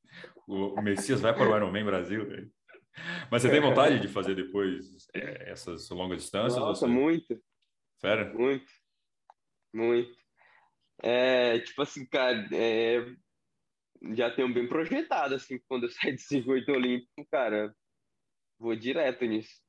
o 0.48 0.82
Messias 0.82 1.22
vai 1.22 1.34
para 1.34 1.50
o 1.50 1.56
Iron 1.56 1.72
Man 1.72 1.86
Brasil, 1.86 2.28
velho. 2.28 2.52
Mas 3.30 3.42
você 3.42 3.50
tem 3.50 3.62
vontade 3.62 4.00
de 4.00 4.08
fazer 4.08 4.36
depois 4.36 5.08
é, 5.14 5.52
essas 5.52 5.90
longas 5.90 6.22
distâncias? 6.22 6.60
Nossa, 6.60 6.88
você... 6.88 6.92
muito. 6.92 7.42
Sério? 8.00 8.34
Muito. 8.34 8.66
Muito. 9.74 10.18
É, 11.04 11.60
tipo 11.60 11.82
assim, 11.82 12.06
cara, 12.06 12.48
é, 12.54 13.06
já 14.14 14.30
tenho 14.32 14.54
bem 14.54 14.68
projetado, 14.68 15.36
assim, 15.36 15.60
quando 15.68 15.84
eu 15.86 15.90
sair 15.92 16.16
de 16.16 16.22
circuito 16.22 16.72
olímpico, 16.72 17.26
cara, 17.30 17.76
vou 18.60 18.76
direto 18.76 19.26
nisso. 19.26 19.62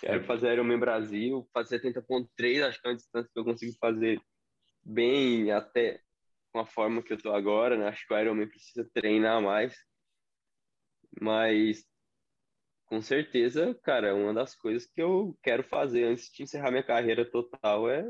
Quero 0.00 0.24
fazer 0.24 0.52
Ironman 0.52 0.78
Brasil, 0.78 1.48
fazer 1.52 1.80
70.3, 1.80 2.62
acho 2.62 2.80
que 2.80 2.86
é 2.86 2.90
uma 2.90 2.96
distância 2.96 3.30
que 3.32 3.38
eu 3.38 3.44
consigo 3.44 3.76
fazer 3.80 4.20
bem 4.82 5.50
até 5.50 6.00
com 6.52 6.60
a 6.60 6.66
forma 6.66 7.02
que 7.02 7.12
eu 7.12 7.18
tô 7.18 7.32
agora, 7.32 7.76
né? 7.76 7.88
Acho 7.88 8.06
que 8.06 8.14
o 8.14 8.18
Ironman 8.18 8.48
precisa 8.48 8.88
treinar 8.94 9.42
mais. 9.42 9.76
Mas 11.20 11.84
com 12.86 13.02
certeza, 13.02 13.74
cara, 13.82 14.14
uma 14.14 14.32
das 14.32 14.54
coisas 14.54 14.86
que 14.86 15.02
eu 15.02 15.36
quero 15.42 15.62
fazer 15.62 16.04
antes 16.04 16.30
de 16.32 16.42
encerrar 16.42 16.70
minha 16.70 16.82
carreira 16.82 17.28
total 17.28 17.90
é 17.90 18.04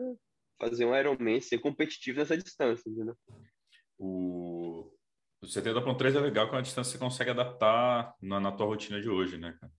fazer 0.58 0.84
um 0.84 0.96
Ironman, 0.96 1.40
ser 1.40 1.58
competitivo 1.58 2.18
nessa 2.18 2.36
distância, 2.36 2.88
entendeu? 2.88 3.16
O, 3.98 4.90
o 5.42 5.46
70.3 5.46 6.16
é 6.16 6.20
legal 6.20 6.46
que 6.46 6.54
é 6.54 6.56
uma 6.56 6.62
distância 6.62 6.92
que 6.92 6.98
você 6.98 7.04
consegue 7.04 7.30
adaptar 7.30 8.14
na, 8.20 8.40
na 8.40 8.52
tua 8.52 8.66
rotina 8.66 9.00
de 9.00 9.08
hoje, 9.08 9.38
né, 9.38 9.56
cara? 9.60 9.72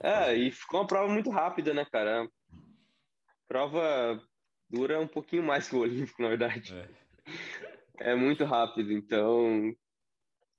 É, 0.00 0.34
e 0.34 0.50
ficou 0.50 0.80
uma 0.80 0.86
prova 0.86 1.12
muito 1.12 1.30
rápida, 1.30 1.72
né, 1.72 1.84
cara? 1.84 2.24
A 2.24 2.28
prova 3.48 4.20
dura 4.68 5.00
um 5.00 5.08
pouquinho 5.08 5.42
mais 5.42 5.68
que 5.68 5.76
o 5.76 5.80
Olímpico, 5.80 6.22
na 6.22 6.28
verdade. 6.28 6.74
É, 7.98 8.10
é 8.12 8.14
muito 8.14 8.44
rápido, 8.44 8.92
então 8.92 9.74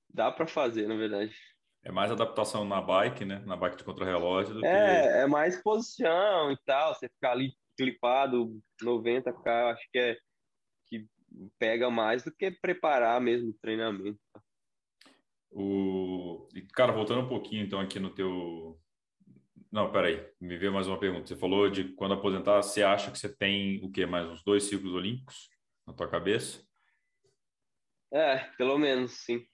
dá 0.09 0.31
para 0.31 0.47
fazer, 0.47 0.87
na 0.87 0.95
verdade. 0.95 1.35
É 1.83 1.91
mais 1.91 2.11
adaptação 2.11 2.65
na 2.65 2.81
bike, 2.81 3.23
né? 3.23 3.41
Na 3.45 3.55
bike 3.55 3.77
de 3.77 3.83
contrarrelógio 3.83 4.55
do 4.55 4.65
é, 4.65 5.01
que... 5.01 5.07
É, 5.19 5.27
mais 5.27 5.61
posição 5.61 6.51
e 6.51 6.57
tal. 6.65 6.93
Você 6.93 7.07
ficar 7.07 7.31
ali 7.31 7.53
clipado 7.77 8.59
90k, 8.81 9.71
acho 9.71 9.87
que 9.91 9.99
é 9.99 10.17
que 10.87 11.07
pega 11.59 11.89
mais 11.89 12.23
do 12.23 12.31
que 12.31 12.51
preparar 12.51 13.21
mesmo 13.21 13.49
o 13.49 13.57
treinamento. 13.61 14.19
O... 15.51 16.47
Cara, 16.73 16.91
voltando 16.91 17.21
um 17.21 17.29
pouquinho 17.29 17.63
então 17.63 17.79
aqui 17.79 17.99
no 17.99 18.09
teu 18.09 18.79
não, 19.71 19.91
peraí, 19.91 20.25
me 20.39 20.57
veio 20.57 20.71
mais 20.71 20.87
uma 20.87 20.99
pergunta. 20.99 21.27
Você 21.27 21.35
falou 21.35 21.69
de 21.69 21.89
quando 21.93 22.13
aposentar, 22.13 22.61
você 22.61 22.83
acha 22.83 23.11
que 23.11 23.19
você 23.19 23.29
tem 23.29 23.83
o 23.83 23.91
quê? 23.91 24.05
Mais 24.05 24.25
uns 24.25 24.43
dois 24.43 24.63
ciclos 24.63 24.93
olímpicos 24.93 25.49
na 25.85 25.93
tua 25.93 26.07
cabeça? 26.07 26.65
É, 28.11 28.37
pelo 28.57 28.77
menos, 28.77 29.11
sim. 29.11 29.45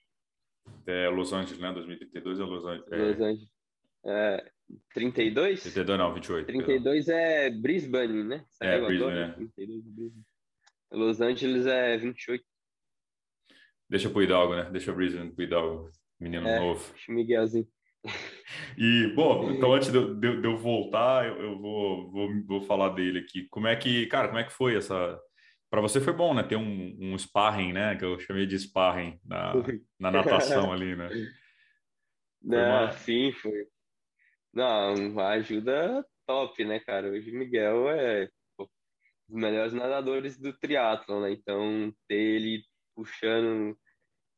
É 0.86 1.08
Los 1.08 1.32
Angeles, 1.32 1.58
né? 1.58 1.72
2032 1.72 2.38
é 2.38 2.42
Los 2.44 2.64
Angeles. 2.64 2.92
É... 2.92 2.96
Los 2.96 3.20
Angeles. 3.20 3.54
É, 4.06 4.52
32? 4.94 5.62
32 5.62 5.98
não, 5.98 6.14
28. 6.14 6.46
32 6.46 7.06
perdão. 7.06 7.20
é 7.20 7.50
Brisbane, 7.50 8.24
né? 8.24 8.44
Saiu 8.50 8.70
é, 8.70 8.86
Brisbane, 8.86 9.12
agora, 9.12 9.26
né? 9.28 9.34
32 9.34 9.84
Brisbane. 9.84 10.24
Los 10.92 11.20
Angeles 11.20 11.66
é 11.66 11.96
28. 11.98 12.44
Deixa 13.88 14.10
pro 14.10 14.22
Hidalgo, 14.22 14.54
né? 14.54 14.70
Deixa 14.70 14.92
Brisbane 14.92 15.32
pro 15.32 15.44
Hidalgo. 15.44 15.90
Menino 16.20 16.46
é, 16.48 16.58
novo. 16.58 16.94
Miguelzinho. 17.08 17.68
E, 18.76 19.12
bom, 19.14 19.50
então 19.50 19.72
antes 19.72 19.90
de, 19.90 20.14
de, 20.16 20.40
de 20.40 20.46
eu 20.46 20.58
voltar, 20.58 21.26
eu, 21.26 21.40
eu, 21.40 21.58
vou, 21.58 22.10
vou, 22.10 22.28
vou 22.44 22.60
falar 22.60 22.90
dele 22.90 23.20
aqui. 23.20 23.46
Como 23.48 23.66
é 23.66 23.74
que, 23.74 24.06
cara, 24.06 24.28
como 24.28 24.38
é 24.38 24.44
que 24.44 24.52
foi 24.52 24.76
essa. 24.76 25.18
Para 25.70 25.80
você 25.80 26.00
foi 26.00 26.12
bom, 26.12 26.34
né? 26.34 26.42
Ter 26.42 26.56
um, 26.56 26.96
um 27.00 27.16
sparring, 27.16 27.72
né? 27.72 27.96
Que 27.96 28.04
eu 28.04 28.18
chamei 28.18 28.46
de 28.46 28.58
sparring 28.58 29.18
na, 29.24 29.54
na 29.98 30.10
natação 30.10 30.70
ali, 30.74 30.94
né? 30.94 31.08
Não, 32.42 32.58
uma... 32.58 32.92
sim, 32.92 33.32
foi. 33.32 33.66
Não, 34.54 35.18
ajuda 35.20 36.06
top, 36.26 36.64
né, 36.64 36.78
cara? 36.80 37.10
Hoje 37.10 37.30
o 37.30 37.38
Miguel 37.38 37.90
é 37.90 38.28
pô, 38.56 38.64
um 39.28 39.34
dos 39.34 39.42
melhores 39.42 39.72
nadadores 39.72 40.38
do 40.38 40.56
triatlon, 40.56 41.22
né? 41.22 41.32
Então, 41.32 41.92
ter 42.08 42.16
ele 42.16 42.64
puxando 42.94 43.76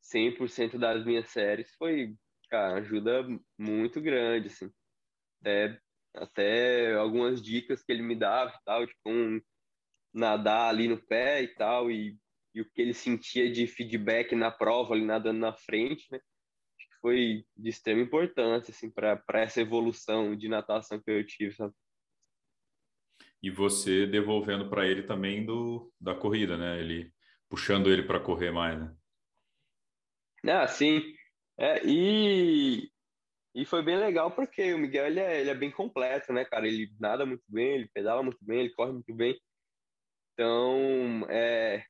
100% 0.01 0.79
das 0.79 1.05
minhas 1.05 1.29
séries 1.29 1.73
foi 1.77 2.15
cara, 2.49 2.79
ajuda 2.79 3.27
muito 3.57 4.01
grande, 4.01 4.47
assim. 4.47 4.71
Até, 5.41 5.79
até 6.15 6.95
algumas 6.95 7.41
dicas 7.41 7.83
que 7.83 7.91
ele 7.91 8.01
me 8.03 8.15
dava 8.15 8.51
e 8.51 8.63
tal, 8.65 8.87
tipo, 8.87 9.09
um, 9.09 9.41
nadar 10.13 10.69
ali 10.69 10.87
no 10.87 10.97
pé 10.99 11.43
e 11.43 11.49
tal, 11.55 11.91
e, 11.91 12.17
e 12.55 12.61
o 12.61 12.69
que 12.71 12.81
ele 12.81 12.93
sentia 12.93 13.51
de 13.51 13.67
feedback 13.67 14.35
na 14.35 14.51
prova, 14.51 14.93
ali 14.93 15.05
nadando 15.05 15.39
na 15.39 15.53
frente, 15.53 16.07
né? 16.11 16.19
Foi 17.01 17.45
de 17.55 17.69
extrema 17.69 18.01
importância, 18.01 18.71
assim, 18.71 18.89
para 18.89 19.21
essa 19.33 19.61
evolução 19.61 20.35
de 20.35 20.47
natação 20.47 20.99
que 20.99 21.11
eu 21.11 21.25
tive, 21.25 21.53
sabe? 21.53 21.73
E 23.41 23.51
você 23.51 24.07
devolvendo 24.07 24.69
para 24.69 24.87
ele 24.87 25.03
também 25.03 25.45
do, 25.45 25.91
da 25.99 26.15
corrida, 26.15 26.57
né? 26.57 26.79
Ele 26.79 27.13
puxando 27.49 27.91
ele 27.91 28.03
para 28.03 28.19
correr 28.19 28.51
mais, 28.51 28.79
né? 28.79 28.95
Ah, 30.45 30.67
sim. 30.67 31.01
É, 31.57 31.81
e, 31.85 32.91
e 33.55 33.65
foi 33.65 33.83
bem 33.83 33.97
legal 33.97 34.31
porque 34.31 34.73
o 34.73 34.77
Miguel 34.77 35.07
ele 35.07 35.19
é, 35.19 35.41
ele 35.41 35.49
é 35.49 35.55
bem 35.55 35.71
completo, 35.71 36.31
né, 36.33 36.45
cara? 36.45 36.67
Ele 36.67 36.91
nada 36.99 37.25
muito 37.25 37.43
bem, 37.47 37.75
ele 37.75 37.89
pedala 37.93 38.23
muito 38.23 38.43
bem, 38.43 38.59
ele 38.59 38.73
corre 38.73 38.91
muito 38.91 39.13
bem. 39.13 39.39
Então, 40.33 41.25
é, 41.29 41.83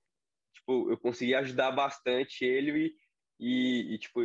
tipo, 0.53 0.89
eu 0.89 0.97
consegui 0.97 1.35
ajudar 1.35 1.71
bastante 1.71 2.45
ele 2.45 2.95
e, 3.39 3.91
e, 3.91 3.95
e 3.95 3.97
tipo, 3.99 4.21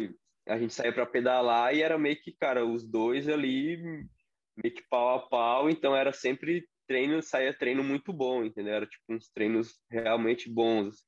a 0.47 0.59
gente 0.59 0.75
saía 0.75 0.93
para 0.93 1.07
pedalar 1.07 1.75
e 1.75 1.83
era 1.83 1.99
meio 1.99 2.21
que, 2.21 2.33
cara, 2.33 2.65
os 2.65 2.87
dois 2.87 3.29
ali 3.29 4.07
meio 4.57 4.75
que 4.75 4.83
pau 4.89 5.17
a 5.17 5.29
pau, 5.29 5.71
então 5.71 5.97
era 5.97 6.13
sempre 6.13 6.69
treino, 6.87 7.23
saía 7.23 7.57
treino 7.57 7.83
muito 7.83 8.13
bom, 8.13 8.45
entendeu? 8.45 8.75
Era 8.75 8.87
tipo 8.87 9.05
uns 9.11 9.29
treinos 9.31 9.81
realmente 9.91 10.51
bons. 10.51 11.07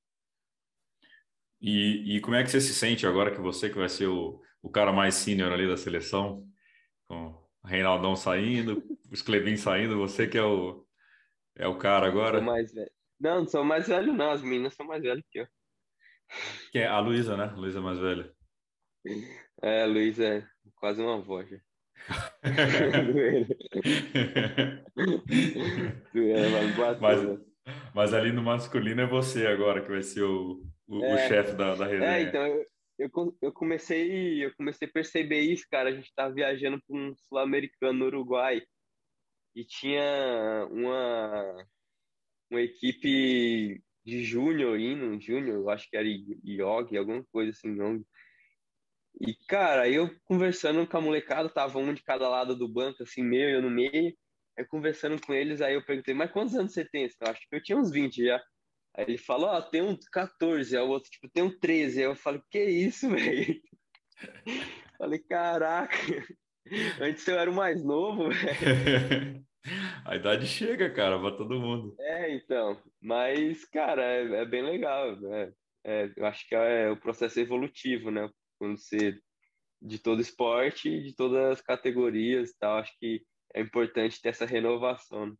E, 1.60 2.16
e 2.16 2.20
como 2.20 2.36
é 2.36 2.42
que 2.42 2.50
você 2.50 2.60
se 2.60 2.74
sente 2.74 3.06
agora 3.06 3.34
que 3.34 3.40
você 3.40 3.68
que 3.68 3.76
vai 3.76 3.88
ser 3.88 4.06
o, 4.06 4.40
o 4.62 4.70
cara 4.70 4.92
mais 4.92 5.14
sênior 5.14 5.52
ali 5.52 5.66
da 5.66 5.76
seleção, 5.76 6.46
com 7.06 7.28
o 7.62 7.66
Reinaldão 7.66 8.16
saindo, 8.16 8.82
o 9.10 9.24
Clebin 9.24 9.56
saindo, 9.56 9.98
você 9.98 10.26
que 10.26 10.38
é 10.38 10.42
o, 10.42 10.86
é 11.56 11.66
o 11.66 11.78
cara 11.78 12.06
agora? 12.06 12.40
Não, 13.20 13.40
não 13.40 13.46
sou 13.46 13.64
mais 13.64 13.88
velho 13.88 14.12
não, 14.12 14.30
as 14.30 14.42
meninas 14.42 14.74
são 14.74 14.86
mais 14.86 15.02
velhas 15.02 15.24
que 15.30 15.40
eu. 15.40 15.46
Que 16.72 16.78
é 16.78 16.86
a 16.86 16.98
Luísa, 16.98 17.36
né? 17.36 17.46
Luísa 17.56 17.78
é 17.78 17.82
mais 17.82 17.98
velha. 17.98 18.34
É, 19.62 19.84
Luísa 19.86 20.24
é 20.24 20.46
quase 20.76 21.02
uma 21.02 21.16
avó 21.16 21.42
já. 21.44 21.58
mas, 27.00 27.20
mas 27.94 28.12
ali 28.12 28.32
no 28.32 28.42
masculino 28.42 29.00
é 29.00 29.06
você 29.06 29.46
agora 29.46 29.80
que 29.82 29.88
vai 29.88 30.02
ser 30.02 30.22
o, 30.22 30.62
o, 30.86 31.04
é, 31.04 31.14
o 31.14 31.28
chefe 31.28 31.54
da, 31.56 31.74
da 31.74 31.86
resenha. 31.86 32.10
É, 32.10 32.22
então, 32.22 32.46
eu, 32.46 32.66
eu, 32.98 33.10
eu, 33.40 33.52
comecei, 33.52 34.44
eu 34.44 34.54
comecei 34.56 34.86
a 34.88 34.92
perceber 34.92 35.40
isso, 35.40 35.64
cara. 35.70 35.88
A 35.88 35.92
gente 35.92 36.06
estava 36.06 36.34
viajando 36.34 36.82
para 36.86 36.96
um 36.96 37.14
sul-americano 37.16 38.00
no 38.00 38.06
Uruguai 38.06 38.62
e 39.54 39.64
tinha 39.64 40.68
uma, 40.70 41.66
uma 42.50 42.60
equipe 42.60 43.82
de 44.04 44.22
júnior 44.22 44.78
indo, 44.78 45.18
júnior, 45.20 45.70
acho 45.70 45.88
que 45.88 45.96
era 45.96 46.06
Iog, 46.44 46.96
alguma 46.96 47.24
coisa 47.32 47.50
assim, 47.50 47.70
não. 47.70 48.04
E, 49.20 49.34
cara, 49.48 49.88
eu 49.88 50.10
conversando 50.24 50.86
com 50.86 50.96
a 50.96 51.00
molecada, 51.00 51.48
tava 51.48 51.78
um 51.78 51.94
de 51.94 52.02
cada 52.02 52.28
lado 52.28 52.56
do 52.56 52.68
banco, 52.68 53.02
assim, 53.02 53.22
meio, 53.22 53.50
eu 53.50 53.62
no 53.62 53.70
meio. 53.70 54.14
Aí 54.58 54.64
conversando 54.64 55.20
com 55.20 55.32
eles, 55.34 55.60
aí 55.60 55.74
eu 55.74 55.84
perguntei, 55.84 56.14
mas 56.14 56.30
quantos 56.30 56.54
anos 56.54 56.72
você 56.72 56.84
tem? 56.84 57.04
Eu 57.04 57.28
acho 57.28 57.48
que 57.48 57.56
eu 57.56 57.62
tinha 57.62 57.78
uns 57.78 57.90
20 57.90 58.24
já. 58.24 58.42
Aí 58.96 59.04
ele 59.08 59.18
falou, 59.18 59.48
ó, 59.48 59.58
oh, 59.58 59.62
tem 59.62 59.82
um 59.82 59.96
14, 60.12 60.76
aí 60.76 60.82
o 60.82 60.88
outro, 60.88 61.10
tipo, 61.10 61.28
tem 61.28 61.42
um 61.42 61.58
13. 61.58 62.00
Aí 62.00 62.06
eu 62.06 62.14
falei, 62.14 62.40
que 62.50 62.62
isso, 62.64 63.08
velho? 63.10 63.60
falei, 64.96 65.18
caraca, 65.18 65.96
antes 67.00 67.26
eu 67.26 67.38
era 67.38 67.50
o 67.50 67.54
mais 67.54 67.84
novo, 67.84 68.30
velho. 68.30 69.44
A 70.04 70.16
idade 70.16 70.46
chega, 70.46 70.90
cara, 70.90 71.18
para 71.18 71.36
todo 71.36 71.60
mundo. 71.60 71.94
É, 71.98 72.34
então. 72.34 72.80
Mas, 73.00 73.64
cara, 73.64 74.02
é, 74.02 74.42
é 74.42 74.44
bem 74.44 74.62
legal. 74.62 75.16
Né? 75.16 75.52
É, 75.84 76.10
eu 76.16 76.26
acho 76.26 76.46
que 76.46 76.54
é 76.54 76.90
o 76.90 76.96
processo 76.96 77.40
evolutivo, 77.40 78.10
né? 78.10 78.28
Você. 78.72 79.18
De 79.82 79.98
todo 79.98 80.22
esporte, 80.22 81.02
de 81.02 81.14
todas 81.14 81.52
as 81.52 81.60
categorias 81.60 82.50
e 82.50 82.58
tal. 82.58 82.78
Acho 82.78 82.92
que 82.98 83.22
é 83.54 83.60
importante 83.60 84.20
ter 84.20 84.30
essa 84.30 84.46
renovação. 84.46 85.26
Né? 85.26 85.34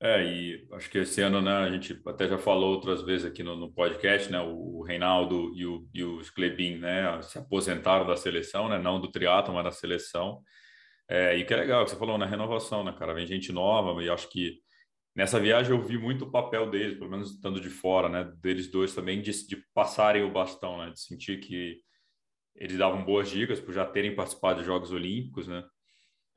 É, 0.00 0.24
e 0.24 0.68
acho 0.74 0.88
que 0.88 0.98
esse 0.98 1.20
ano, 1.20 1.42
né, 1.42 1.50
a 1.50 1.70
gente 1.70 2.00
até 2.06 2.28
já 2.28 2.38
falou 2.38 2.72
outras 2.72 3.02
vezes 3.02 3.26
aqui 3.26 3.42
no, 3.42 3.56
no 3.56 3.72
podcast, 3.72 4.30
né, 4.30 4.40
o, 4.40 4.80
Reinaldo 4.82 5.52
e 5.56 5.66
o, 5.66 5.88
e 5.92 6.04
o 6.04 6.20
né, 6.78 7.20
se 7.22 7.36
aposentaram 7.36 8.06
da 8.06 8.14
seleção, 8.14 8.68
né, 8.68 8.78
não 8.78 9.00
do 9.00 9.10
triatlo, 9.10 9.52
mas 9.52 9.64
da 9.64 9.72
seleção. 9.72 10.40
É, 11.08 11.36
e 11.36 11.44
que 11.44 11.52
é 11.52 11.56
legal 11.56 11.84
que 11.84 11.90
você 11.90 11.96
falou 11.96 12.16
na 12.16 12.26
né, 12.26 12.30
renovação, 12.30 12.84
né, 12.84 12.94
cara, 12.96 13.12
vem 13.12 13.26
gente 13.26 13.50
nova 13.50 14.00
e 14.00 14.08
acho 14.08 14.30
que 14.30 14.60
nessa 15.16 15.40
viagem 15.40 15.72
eu 15.72 15.82
vi 15.82 15.98
muito 15.98 16.26
o 16.26 16.30
papel 16.30 16.70
deles, 16.70 16.96
pelo 16.96 17.10
menos 17.10 17.32
estando 17.32 17.60
de 17.60 17.68
fora, 17.68 18.08
né, 18.08 18.32
deles 18.40 18.70
dois 18.70 18.94
também, 18.94 19.20
de, 19.20 19.32
de 19.48 19.56
passarem 19.74 20.22
o 20.22 20.30
bastão, 20.30 20.78
né, 20.78 20.90
de 20.90 21.00
sentir 21.00 21.40
que 21.40 21.80
eles 22.58 22.76
davam 22.76 23.04
boas 23.04 23.30
dicas 23.30 23.60
por 23.60 23.72
já 23.72 23.86
terem 23.86 24.14
participado 24.14 24.60
de 24.60 24.66
Jogos 24.66 24.92
Olímpicos, 24.92 25.48
né, 25.48 25.64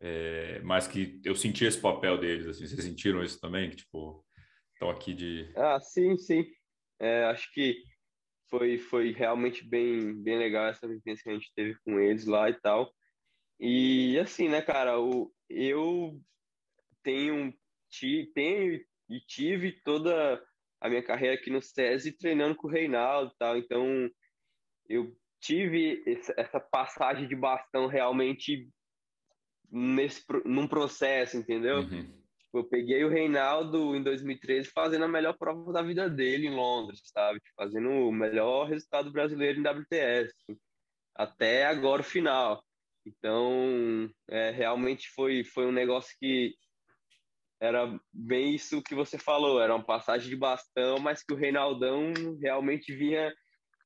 é, 0.04 0.60
mas 0.64 0.88
que 0.88 1.22
eu 1.24 1.36
senti 1.36 1.64
esse 1.64 1.80
papel 1.80 2.18
deles, 2.18 2.48
assim, 2.48 2.66
vocês 2.66 2.84
sentiram 2.84 3.24
isso 3.24 3.40
também? 3.40 3.70
Que, 3.70 3.76
tipo, 3.76 4.26
estão 4.74 4.90
aqui 4.90 5.14
de... 5.14 5.54
Ah, 5.56 5.80
sim, 5.80 6.18
sim. 6.18 6.44
É, 7.00 7.26
acho 7.26 7.54
que 7.54 7.84
foi, 8.50 8.80
foi 8.80 9.12
realmente 9.12 9.64
bem, 9.64 10.20
bem 10.22 10.40
legal 10.40 10.66
essa 10.66 10.88
vivência 10.88 11.24
que 11.24 11.30
a 11.30 11.34
gente 11.34 11.54
teve 11.56 11.78
com 11.86 12.00
eles 12.00 12.26
lá 12.26 12.50
e 12.50 12.54
tal. 12.62 12.92
E, 13.60 14.18
assim, 14.18 14.50
né, 14.50 14.60
cara, 14.60 15.00
o, 15.00 15.32
eu 15.48 16.20
tenho, 17.04 17.54
tenho 18.34 18.84
e 19.08 19.20
tive 19.28 19.72
toda 19.84 20.44
a 20.80 20.90
minha 20.90 21.04
carreira 21.04 21.36
aqui 21.36 21.52
no 21.52 21.62
SESI 21.62 22.18
treinando 22.18 22.56
com 22.56 22.68
o 22.68 22.72
Reinaldo 22.72 23.32
e 23.32 23.38
tal, 23.38 23.56
então 23.56 24.10
eu 24.90 25.16
tive 25.42 26.04
essa 26.38 26.60
passagem 26.60 27.28
de 27.28 27.36
bastão 27.36 27.88
realmente 27.88 28.70
nesse, 29.70 30.24
num 30.46 30.68
processo, 30.68 31.38
entendeu? 31.38 31.80
Uhum. 31.80 32.04
Tipo, 32.38 32.58
eu 32.60 32.64
peguei 32.66 33.04
o 33.04 33.10
Reinaldo 33.10 33.96
em 33.96 34.04
2013 34.04 34.70
fazendo 34.70 35.06
a 35.06 35.08
melhor 35.08 35.38
prova 35.38 35.74
da 35.74 35.82
vida 35.82 36.10
dele 36.10 36.48
em 36.48 36.56
Londres, 36.56 37.02
sabe? 37.06 37.40
Tipo, 37.40 37.56
fazendo 37.56 37.90
o 37.90 38.12
melhor 38.12 38.68
resultado 38.68 39.12
brasileiro 39.12 39.60
em 39.60 39.68
WTS. 39.68 40.34
Assim, 40.44 40.60
até 41.16 41.66
agora 41.66 42.02
o 42.02 42.06
final. 42.06 42.64
Então, 43.06 44.10
é, 44.30 44.52
realmente 44.52 45.10
foi, 45.10 45.44
foi 45.44 45.66
um 45.66 45.72
negócio 45.72 46.16
que 46.20 46.54
era 47.60 48.00
bem 48.12 48.56
isso 48.56 48.82
que 48.82 48.96
você 48.96 49.18
falou, 49.18 49.62
era 49.62 49.74
uma 49.74 49.86
passagem 49.86 50.30
de 50.30 50.36
bastão, 50.36 51.00
mas 51.00 51.24
que 51.24 51.34
o 51.34 51.38
Reinaldão 51.38 52.12
realmente 52.42 52.94
vinha 52.94 53.32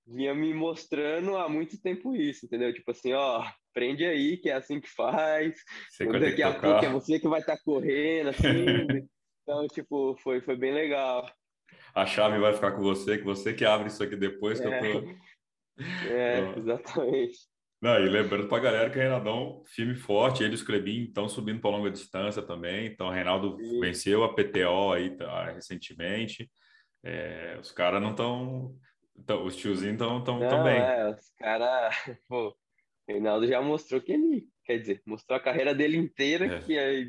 vinha 0.08 0.34
me 0.34 0.53
mostrando 0.53 1.36
há 1.38 1.49
muito 1.49 1.82
tempo 1.82 2.16
isso, 2.16 2.45
entendeu? 2.45 2.74
Tipo 2.74 2.91
assim, 2.91 3.14
ó, 3.14 3.43
prende 3.74 4.06
aí, 4.06 4.38
que 4.38 4.49
é 4.49 4.53
assim 4.53 4.80
que 4.80 4.89
faz. 4.89 5.56
Daqui 5.99 6.43
a 6.43 6.53
pouco 6.53 6.86
é 6.86 6.89
você 6.89 7.20
que 7.20 7.28
vai 7.28 7.39
estar 7.39 7.58
tá 7.58 7.64
correndo, 7.64 8.30
assim. 8.30 8.39
então, 9.43 9.68
tipo, 9.68 10.16
foi, 10.24 10.41
foi 10.41 10.56
bem 10.56 10.74
legal. 10.74 11.30
A 11.93 12.06
chave 12.06 12.39
vai 12.39 12.53
ficar 12.53 12.72
com 12.72 12.82
você, 12.82 13.18
que 13.18 13.24
você 13.24 13.53
que 13.53 13.66
abre 13.66 13.88
isso 13.88 14.03
aqui 14.03 14.16
depois 14.16 14.60
que 14.60 14.68
é. 14.68 14.80
eu 14.80 15.01
tô. 15.01 15.16
É, 16.10 16.58
exatamente. 16.58 17.38
Não, 17.82 17.99
e 17.99 18.10
lembrando 18.10 18.47
para 18.47 18.58
a 18.58 18.62
galera 18.62 18.89
que 18.89 18.97
o 18.97 19.01
Reinaldão, 19.01 19.62
filme 19.68 19.93
forte, 19.93 20.43
ele 20.43 20.56
e 20.56 20.58
o 20.58 20.66
Clebin 20.66 21.03
estão 21.03 21.28
subindo 21.28 21.60
para 21.60 21.70
longa 21.70 21.91
distância 21.91 22.41
também. 22.41 22.88
Então, 22.88 23.08
o 23.08 23.12
Reinaldo 23.12 23.58
Sim. 23.58 23.80
venceu 23.82 24.24
a 24.24 24.34
PTO 24.34 24.93
aí 24.93 25.16
tá, 25.16 25.51
recentemente. 25.51 26.49
É, 27.03 27.58
os 27.60 27.72
caras 27.72 28.01
não 28.01 28.12
estão. 28.12 28.76
Os 29.43 29.55
tiozinhos 29.55 29.93
estão 29.93 30.24
tão, 30.24 30.39
tão, 30.39 30.49
tão 30.49 30.63
bem. 30.63 30.78
É, 30.78 31.09
os 31.09 31.30
caras. 31.38 31.95
Reinaldo 33.07 33.47
já 33.47 33.61
mostrou 33.61 34.01
que 34.01 34.11
ele, 34.11 34.47
quer 34.63 34.80
dizer, 34.80 35.01
mostrou 35.05 35.38
a 35.38 35.41
carreira 35.41 35.76
dele 35.76 35.95
inteira 35.95 36.45
é. 36.45 36.59
que 36.59 36.78
é, 36.78 37.05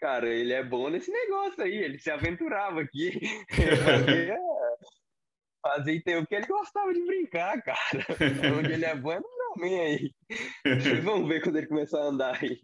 cara, 0.00 0.28
ele 0.28 0.52
é 0.52 0.64
bom 0.64 0.88
nesse 0.88 1.10
negócio 1.10 1.62
aí, 1.62 1.76
ele 1.76 1.98
se 1.98 2.10
aventurava 2.10 2.80
aqui, 2.80 3.20
fazia, 3.84 4.38
fazia 5.62 6.20
o 6.20 6.26
que 6.26 6.34
ele 6.34 6.46
gostava 6.46 6.92
de 6.94 7.04
brincar, 7.04 7.62
cara. 7.62 7.78
Onde 8.58 8.72
ele 8.72 8.84
é 8.86 8.94
bom 8.94 9.12
é 9.12 9.20
no 9.20 9.64
aí. 9.64 10.10
Vamos 11.04 11.28
ver 11.28 11.42
quando 11.42 11.56
ele 11.56 11.66
começar 11.66 12.00
a 12.00 12.06
andar 12.06 12.38
aí. 12.42 12.58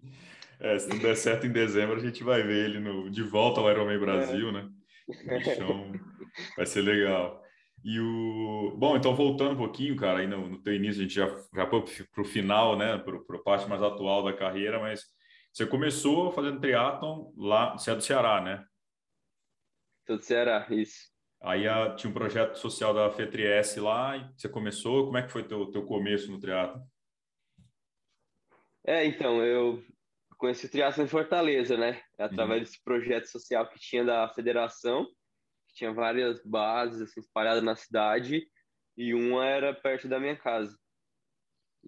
É, 0.59 0.79
se 0.79 0.89
tudo 0.89 1.03
der 1.03 1.17
certo 1.17 1.47
em 1.47 1.53
dezembro, 1.53 1.97
a 1.97 2.01
gente 2.01 2.25
vai 2.25 2.43
ver 2.43 2.65
ele 2.65 2.81
no, 2.81 3.11
de 3.11 3.23
volta 3.23 3.61
ao 3.61 3.71
Ironman 3.71 3.99
Brasil, 3.99 4.49
é. 4.49 4.53
né? 4.53 4.69
Então, 5.09 5.93
vai 6.57 6.65
ser 6.65 6.81
legal. 6.81 7.46
E 7.89 8.01
o... 8.01 8.75
Bom, 8.77 8.97
então 8.97 9.15
voltando 9.15 9.53
um 9.53 9.57
pouquinho, 9.57 9.95
cara, 9.95 10.19
aí 10.19 10.27
no, 10.27 10.49
no 10.49 10.61
teu 10.61 10.75
início, 10.75 11.01
a 11.01 11.05
gente 11.05 11.15
já, 11.15 11.29
já 11.55 11.71
foi 11.71 11.85
para 12.13 12.21
o 12.21 12.25
final, 12.25 12.77
né, 12.77 12.99
para 12.99 13.37
a 13.37 13.43
parte 13.45 13.69
mais 13.69 13.81
atual 13.81 14.25
da 14.25 14.33
carreira, 14.33 14.81
mas 14.81 15.05
você 15.53 15.65
começou 15.65 16.33
fazendo 16.33 16.59
triatlon 16.59 17.31
lá, 17.37 17.79
você 17.79 17.93
é 17.93 17.95
do 17.95 18.03
Ceará, 18.03 18.41
né? 18.41 18.67
Sou 20.05 20.17
do 20.17 20.23
Ceará, 20.25 20.67
isso. 20.69 21.13
Aí 21.41 21.69
a, 21.69 21.95
tinha 21.95 22.11
um 22.11 22.15
projeto 22.15 22.57
social 22.57 22.93
da 22.93 23.09
FETRIS 23.13 23.77
lá, 23.77 24.17
e 24.17 24.33
você 24.37 24.49
começou, 24.49 25.05
como 25.05 25.19
é 25.19 25.23
que 25.23 25.31
foi 25.31 25.45
teu, 25.45 25.71
teu 25.71 25.87
começo 25.87 26.29
no 26.29 26.41
triatlon? 26.41 26.83
É, 28.85 29.07
então, 29.07 29.45
eu 29.45 29.81
conheci 30.37 30.67
o 30.67 30.69
triatlon 30.69 31.05
em 31.05 31.09
Fortaleza, 31.09 31.77
né? 31.77 32.03
Através 32.19 32.59
uhum. 32.59 32.65
desse 32.65 32.83
projeto 32.83 33.27
social 33.27 33.69
que 33.69 33.79
tinha 33.79 34.05
da 34.05 34.29
federação, 34.35 35.07
tinha 35.77 35.93
várias 35.93 36.43
bases 36.45 37.03
assim, 37.03 37.21
espalhadas 37.21 37.63
na 37.63 37.77
cidade, 37.77 38.49
e 38.97 39.15
uma 39.15 39.45
era 39.47 39.75
perto 39.75 40.09
da 40.09 40.19
minha 40.19 40.37
casa. 40.37 40.77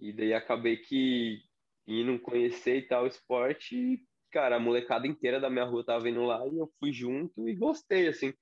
E 0.01 0.13
daí 0.13 0.35
acabei 0.35 0.77
que 0.77 1.43
indo 1.87 2.21
conhecer 2.21 2.77
e 2.79 2.83
tal 2.83 3.07
esporte, 3.07 3.75
e, 3.77 4.07
cara, 4.31 4.57
a 4.57 4.61
molecada 4.61 5.07
inteira 5.07 5.41
da 5.41 5.49
minha 5.51 5.65
rua 5.65 5.85
tava 5.85 6.09
indo 6.09 6.23
lá 6.25 6.47
e 6.47 6.59
eu 6.59 6.71
fui 6.79 6.93
junto 6.93 7.49
e 7.49 7.55
gostei, 7.55 8.09
assim. 8.09 8.33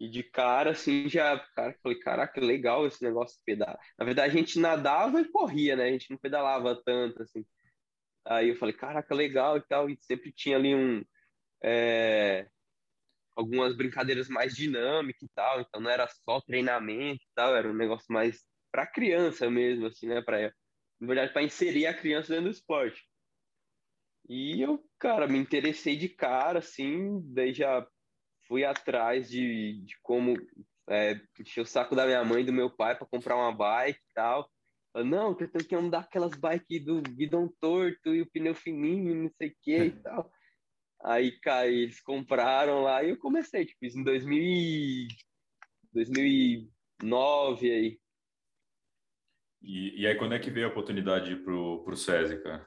E 0.00 0.08
de 0.08 0.22
cara, 0.22 0.70
assim, 0.70 1.08
já, 1.08 1.38
cara, 1.54 1.76
falei, 1.82 1.98
caraca, 1.98 2.40
legal 2.40 2.86
esse 2.86 3.02
negócio 3.02 3.36
de 3.38 3.44
pedalar. 3.44 3.78
Na 3.98 4.04
verdade, 4.06 4.32
a 4.34 4.38
gente 4.38 4.58
nadava 4.58 5.20
e 5.20 5.28
corria, 5.28 5.76
né? 5.76 5.84
A 5.84 5.92
gente 5.92 6.10
não 6.10 6.18
pedalava 6.18 6.80
tanto, 6.84 7.22
assim. 7.22 7.44
Aí 8.26 8.48
eu 8.50 8.56
falei, 8.56 8.74
caraca, 8.74 9.14
legal 9.14 9.56
e 9.58 9.62
tal. 9.62 9.90
E 9.90 9.98
sempre 10.00 10.32
tinha 10.32 10.56
ali 10.56 10.74
um. 10.74 11.04
É, 11.62 12.48
algumas 13.38 13.76
brincadeiras 13.76 14.28
mais 14.28 14.54
dinâmicas 14.54 15.22
e 15.22 15.28
tal. 15.32 15.60
Então 15.60 15.80
não 15.80 15.90
era 15.90 16.08
só 16.08 16.40
treinamento 16.40 17.22
e 17.22 17.34
tal, 17.34 17.54
era 17.54 17.70
um 17.70 17.76
negócio 17.76 18.12
mais 18.12 18.44
para 18.70 18.86
criança 18.86 19.48
mesmo, 19.48 19.86
assim, 19.86 20.08
né? 20.08 20.20
Pra, 20.20 20.52
na 21.00 21.06
verdade, 21.06 21.32
para 21.32 21.42
inserir 21.42 21.86
a 21.86 21.94
criança 21.94 22.30
dentro 22.30 22.46
do 22.46 22.50
esporte. 22.50 23.00
E 24.28 24.60
eu, 24.60 24.84
cara, 24.98 25.26
me 25.26 25.38
interessei 25.38 25.96
de 25.96 26.08
cara, 26.08 26.58
assim, 26.58 27.22
daí 27.32 27.54
já 27.54 27.86
fui 28.46 28.64
atrás 28.64 29.30
de, 29.30 29.82
de 29.84 29.96
como 30.02 30.34
é, 30.88 31.20
encher 31.38 31.60
o 31.62 31.66
saco 31.66 31.94
da 31.94 32.04
minha 32.04 32.24
mãe 32.24 32.42
e 32.42 32.46
do 32.46 32.52
meu 32.52 32.68
pai 32.68 32.96
para 32.96 33.06
comprar 33.06 33.36
uma 33.36 33.54
bike 33.54 33.98
e 33.98 34.14
tal. 34.14 34.50
Eu, 34.94 35.04
não, 35.04 35.30
eu 35.38 35.50
tenho 35.50 35.64
que 35.64 35.74
andar 35.74 36.00
aquelas 36.00 36.34
bikes 36.34 36.84
do 36.84 37.00
guidão 37.02 37.48
torto 37.60 38.14
e 38.14 38.20
o 38.20 38.30
pneu 38.30 38.54
fininho, 38.54 39.14
não 39.14 39.30
sei 39.38 39.48
o 39.48 39.56
que 39.62 39.84
e 39.84 39.90
tal. 40.02 40.30
Aí, 41.02 41.38
cara, 41.40 41.68
eles 41.68 42.00
compraram 42.00 42.82
lá 42.82 43.02
e 43.02 43.10
eu 43.10 43.18
comecei, 43.18 43.64
tipo, 43.64 43.84
isso 43.84 43.98
em 43.98 44.04
2000 44.04 45.08
2009 45.92 47.70
aí. 47.70 48.00
E, 49.62 50.02
e 50.02 50.06
aí, 50.06 50.14
quando 50.16 50.34
é 50.34 50.38
que 50.38 50.50
veio 50.50 50.66
a 50.66 50.70
oportunidade 50.70 51.34
pro, 51.36 51.82
pro 51.84 51.96
SESI, 51.96 52.42
cara? 52.42 52.64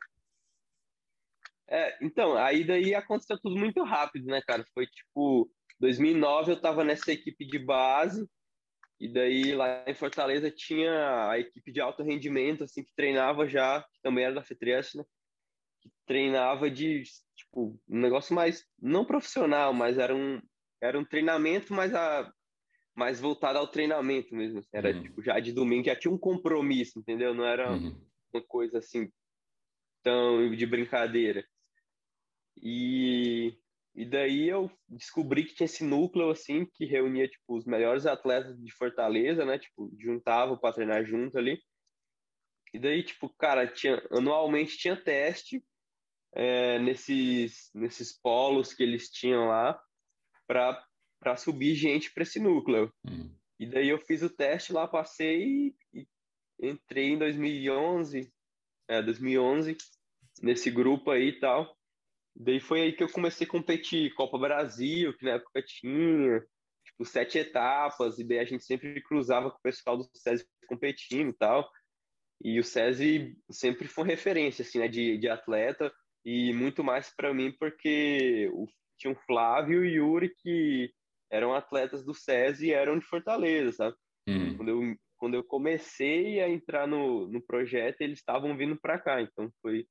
É, 1.69 1.97
então, 2.03 2.35
aí 2.35 2.65
daí 2.65 2.93
aconteceu 2.93 3.39
tudo 3.39 3.55
muito 3.57 3.81
rápido, 3.83 4.25
né, 4.25 4.41
cara? 4.41 4.65
Foi 4.73 4.85
tipo, 4.85 5.49
2009 5.79 6.51
eu 6.51 6.55
estava 6.55 6.83
nessa 6.83 7.13
equipe 7.13 7.45
de 7.45 7.57
base, 7.57 8.29
e 8.99 9.07
daí 9.07 9.55
lá 9.55 9.83
em 9.87 9.95
Fortaleza 9.95 10.51
tinha 10.51 11.29
a 11.29 11.39
equipe 11.39 11.71
de 11.71 11.79
alto 11.79 12.03
rendimento, 12.03 12.65
assim, 12.65 12.83
que 12.83 12.93
treinava 12.93 13.47
já, 13.47 13.81
que 13.81 14.01
também 14.01 14.25
era 14.25 14.35
da 14.35 14.43
FETRES, 14.43 14.95
né? 14.95 15.03
Que 15.81 15.89
treinava 16.05 16.69
de, 16.69 17.03
tipo, 17.35 17.79
um 17.89 17.99
negócio 17.99 18.35
mais, 18.35 18.65
não 18.79 19.05
profissional, 19.05 19.73
mas 19.73 19.97
era 19.97 20.15
um, 20.15 20.41
era 20.81 20.97
um 20.99 21.05
treinamento 21.05 21.73
mais 21.73 21.93
a, 21.93 22.31
mais 22.95 23.19
voltado 23.19 23.57
ao 23.57 23.67
treinamento 23.67 24.35
mesmo. 24.35 24.59
Assim. 24.59 24.69
Era 24.73 24.95
uhum. 24.95 25.03
tipo, 25.03 25.23
já 25.23 25.39
de 25.39 25.51
domingo, 25.51 25.85
já 25.85 25.95
tinha 25.95 26.13
um 26.13 26.17
compromisso, 26.17 26.99
entendeu? 26.99 27.33
Não 27.33 27.45
era 27.45 27.71
uhum. 27.71 27.95
uma 28.33 28.43
coisa 28.43 28.79
assim 28.79 29.11
tão 30.03 30.53
de 30.55 30.65
brincadeira. 30.65 31.45
E, 32.61 33.57
e 33.95 34.05
daí 34.05 34.49
eu 34.49 34.69
descobri 34.89 35.45
que 35.45 35.55
tinha 35.55 35.65
esse 35.65 35.83
núcleo 35.83 36.29
assim 36.29 36.65
que 36.65 36.85
reunia 36.85 37.27
tipo 37.27 37.57
os 37.57 37.65
melhores 37.65 38.05
atletas 38.05 38.57
de 38.59 38.71
Fortaleza, 38.73 39.45
né? 39.45 39.57
Tipo, 39.57 39.91
juntava 39.99 40.57
para 40.57 40.73
treinar 40.73 41.05
junto 41.05 41.37
ali. 41.37 41.61
E 42.73 42.79
daí, 42.79 43.03
tipo, 43.03 43.29
cara, 43.29 43.67
tinha 43.67 44.01
anualmente 44.11 44.77
tinha 44.77 44.95
teste 44.95 45.63
é, 46.33 46.79
nesses 46.79 47.69
nesses 47.73 48.11
polos 48.11 48.73
que 48.73 48.83
eles 48.83 49.09
tinham 49.09 49.47
lá 49.47 49.81
para 50.47 51.37
subir 51.37 51.75
gente 51.75 52.11
para 52.13 52.23
esse 52.23 52.39
núcleo. 52.39 52.91
Uhum. 53.07 53.33
E 53.59 53.65
daí 53.65 53.89
eu 53.89 53.99
fiz 53.99 54.21
o 54.21 54.29
teste 54.29 54.73
lá, 54.73 54.87
passei 54.87 55.75
e 55.93 56.07
entrei 56.61 57.11
em 57.11 57.17
2011, 57.17 58.31
é, 58.87 59.01
2011 59.01 59.77
nesse 60.41 60.71
grupo 60.71 61.11
aí 61.11 61.29
e 61.29 61.39
tal. 61.39 61.75
Daí 62.35 62.59
foi 62.59 62.81
aí 62.81 62.93
que 62.93 63.03
eu 63.03 63.11
comecei 63.11 63.45
a 63.45 63.49
competir 63.49 64.13
Copa 64.13 64.37
Brasil, 64.37 65.15
que 65.17 65.25
na 65.25 65.33
época 65.33 65.61
tinha, 65.61 66.39
tipo, 66.85 67.05
sete 67.05 67.37
etapas, 67.37 68.17
e 68.19 68.23
daí 68.23 68.39
a 68.39 68.45
gente 68.45 68.63
sempre 68.63 69.01
cruzava 69.03 69.51
com 69.51 69.57
o 69.57 69.61
pessoal 69.61 69.97
do 69.97 70.09
SESI 70.15 70.45
competindo 70.67 71.29
e 71.29 71.33
tal. 71.33 71.69
E 72.43 72.59
o 72.59 72.63
SESI 72.63 73.37
sempre 73.51 73.87
foi 73.87 74.07
referência, 74.07 74.63
assim, 74.63 74.79
né, 74.79 74.87
de, 74.87 75.17
de 75.17 75.29
atleta, 75.29 75.93
e 76.25 76.53
muito 76.53 76.83
mais 76.83 77.13
para 77.15 77.33
mim 77.33 77.51
porque 77.59 78.49
o, 78.53 78.67
tinha 78.97 79.13
o 79.13 79.19
Flávio 79.25 79.83
e 79.83 79.99
o 79.99 80.05
Yuri 80.05 80.33
que 80.41 80.91
eram 81.31 81.53
atletas 81.53 82.03
do 82.03 82.13
SESI 82.13 82.67
e 82.67 82.73
eram 82.73 82.99
de 82.99 83.05
Fortaleza, 83.05 83.71
sabe? 83.71 83.95
Uhum. 84.27 84.57
Quando, 84.57 84.69
eu, 84.69 84.95
quando 85.17 85.33
eu 85.35 85.43
comecei 85.43 86.41
a 86.41 86.49
entrar 86.49 86.87
no, 86.87 87.27
no 87.27 87.41
projeto, 87.41 88.01
eles 88.01 88.19
estavam 88.19 88.55
vindo 88.55 88.77
para 88.79 88.99
cá, 88.99 89.21
então 89.21 89.49
foi, 89.61 89.87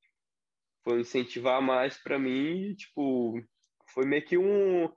foi 0.83 1.01
incentivar 1.01 1.61
mais 1.61 2.01
para 2.01 2.19
mim, 2.19 2.73
tipo, 2.75 3.41
foi 3.93 4.05
meio 4.05 4.23
que 4.23 4.37
um. 4.37 4.89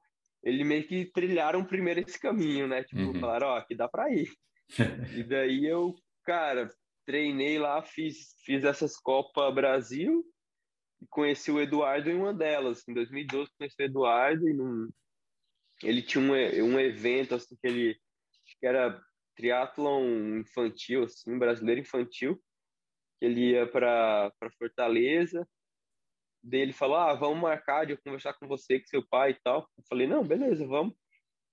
Eles 0.42 0.66
meio 0.66 0.86
que 0.86 1.06
trilharam 1.06 1.64
primeiro 1.64 2.00
esse 2.00 2.20
caminho, 2.20 2.68
né? 2.68 2.84
Tipo, 2.84 3.00
uhum. 3.00 3.18
falaram, 3.18 3.48
ó, 3.48 3.54
oh, 3.54 3.56
aqui 3.56 3.74
dá 3.74 3.88
para 3.88 4.12
ir. 4.12 4.28
e 5.18 5.24
daí 5.24 5.64
eu, 5.64 5.94
cara, 6.22 6.68
treinei 7.06 7.58
lá, 7.58 7.82
fiz, 7.82 8.34
fiz 8.44 8.62
essas 8.62 8.96
Copa 8.98 9.50
Brasil 9.50 10.22
e 10.22 10.33
conheci 11.10 11.50
o 11.50 11.60
Eduardo 11.60 12.10
em 12.10 12.14
uma 12.14 12.32
delas. 12.32 12.86
Em 12.88 12.94
2012 12.94 13.50
conheci 13.58 13.76
o 13.80 13.84
Eduardo 13.84 14.48
e 14.48 14.52
num, 14.52 14.90
ele 15.82 16.02
tinha 16.02 16.22
um, 16.22 16.32
um 16.74 16.80
evento 16.80 17.34
assim 17.34 17.56
que 17.56 17.66
ele 17.66 18.00
que 18.60 18.66
era 18.66 19.02
triatlon 19.34 20.38
infantil, 20.38 21.04
assim, 21.04 21.38
brasileiro 21.38 21.80
infantil, 21.80 22.36
que 23.18 23.26
ele 23.26 23.50
ia 23.52 23.66
para 23.66 24.32
Fortaleza. 24.58 25.48
Daí 26.42 26.60
ele 26.60 26.72
falou: 26.72 26.96
"Ah, 26.96 27.14
vamos 27.14 27.40
marcar 27.40 27.86
de 27.86 27.92
eu 27.92 27.98
conversar 28.04 28.34
com 28.34 28.46
você, 28.46 28.78
com 28.78 28.86
seu 28.86 29.06
pai 29.06 29.32
e 29.32 29.40
tal". 29.42 29.68
Eu 29.76 29.84
falei: 29.88 30.06
"Não, 30.06 30.22
beleza, 30.22 30.66
vamos". 30.66 30.94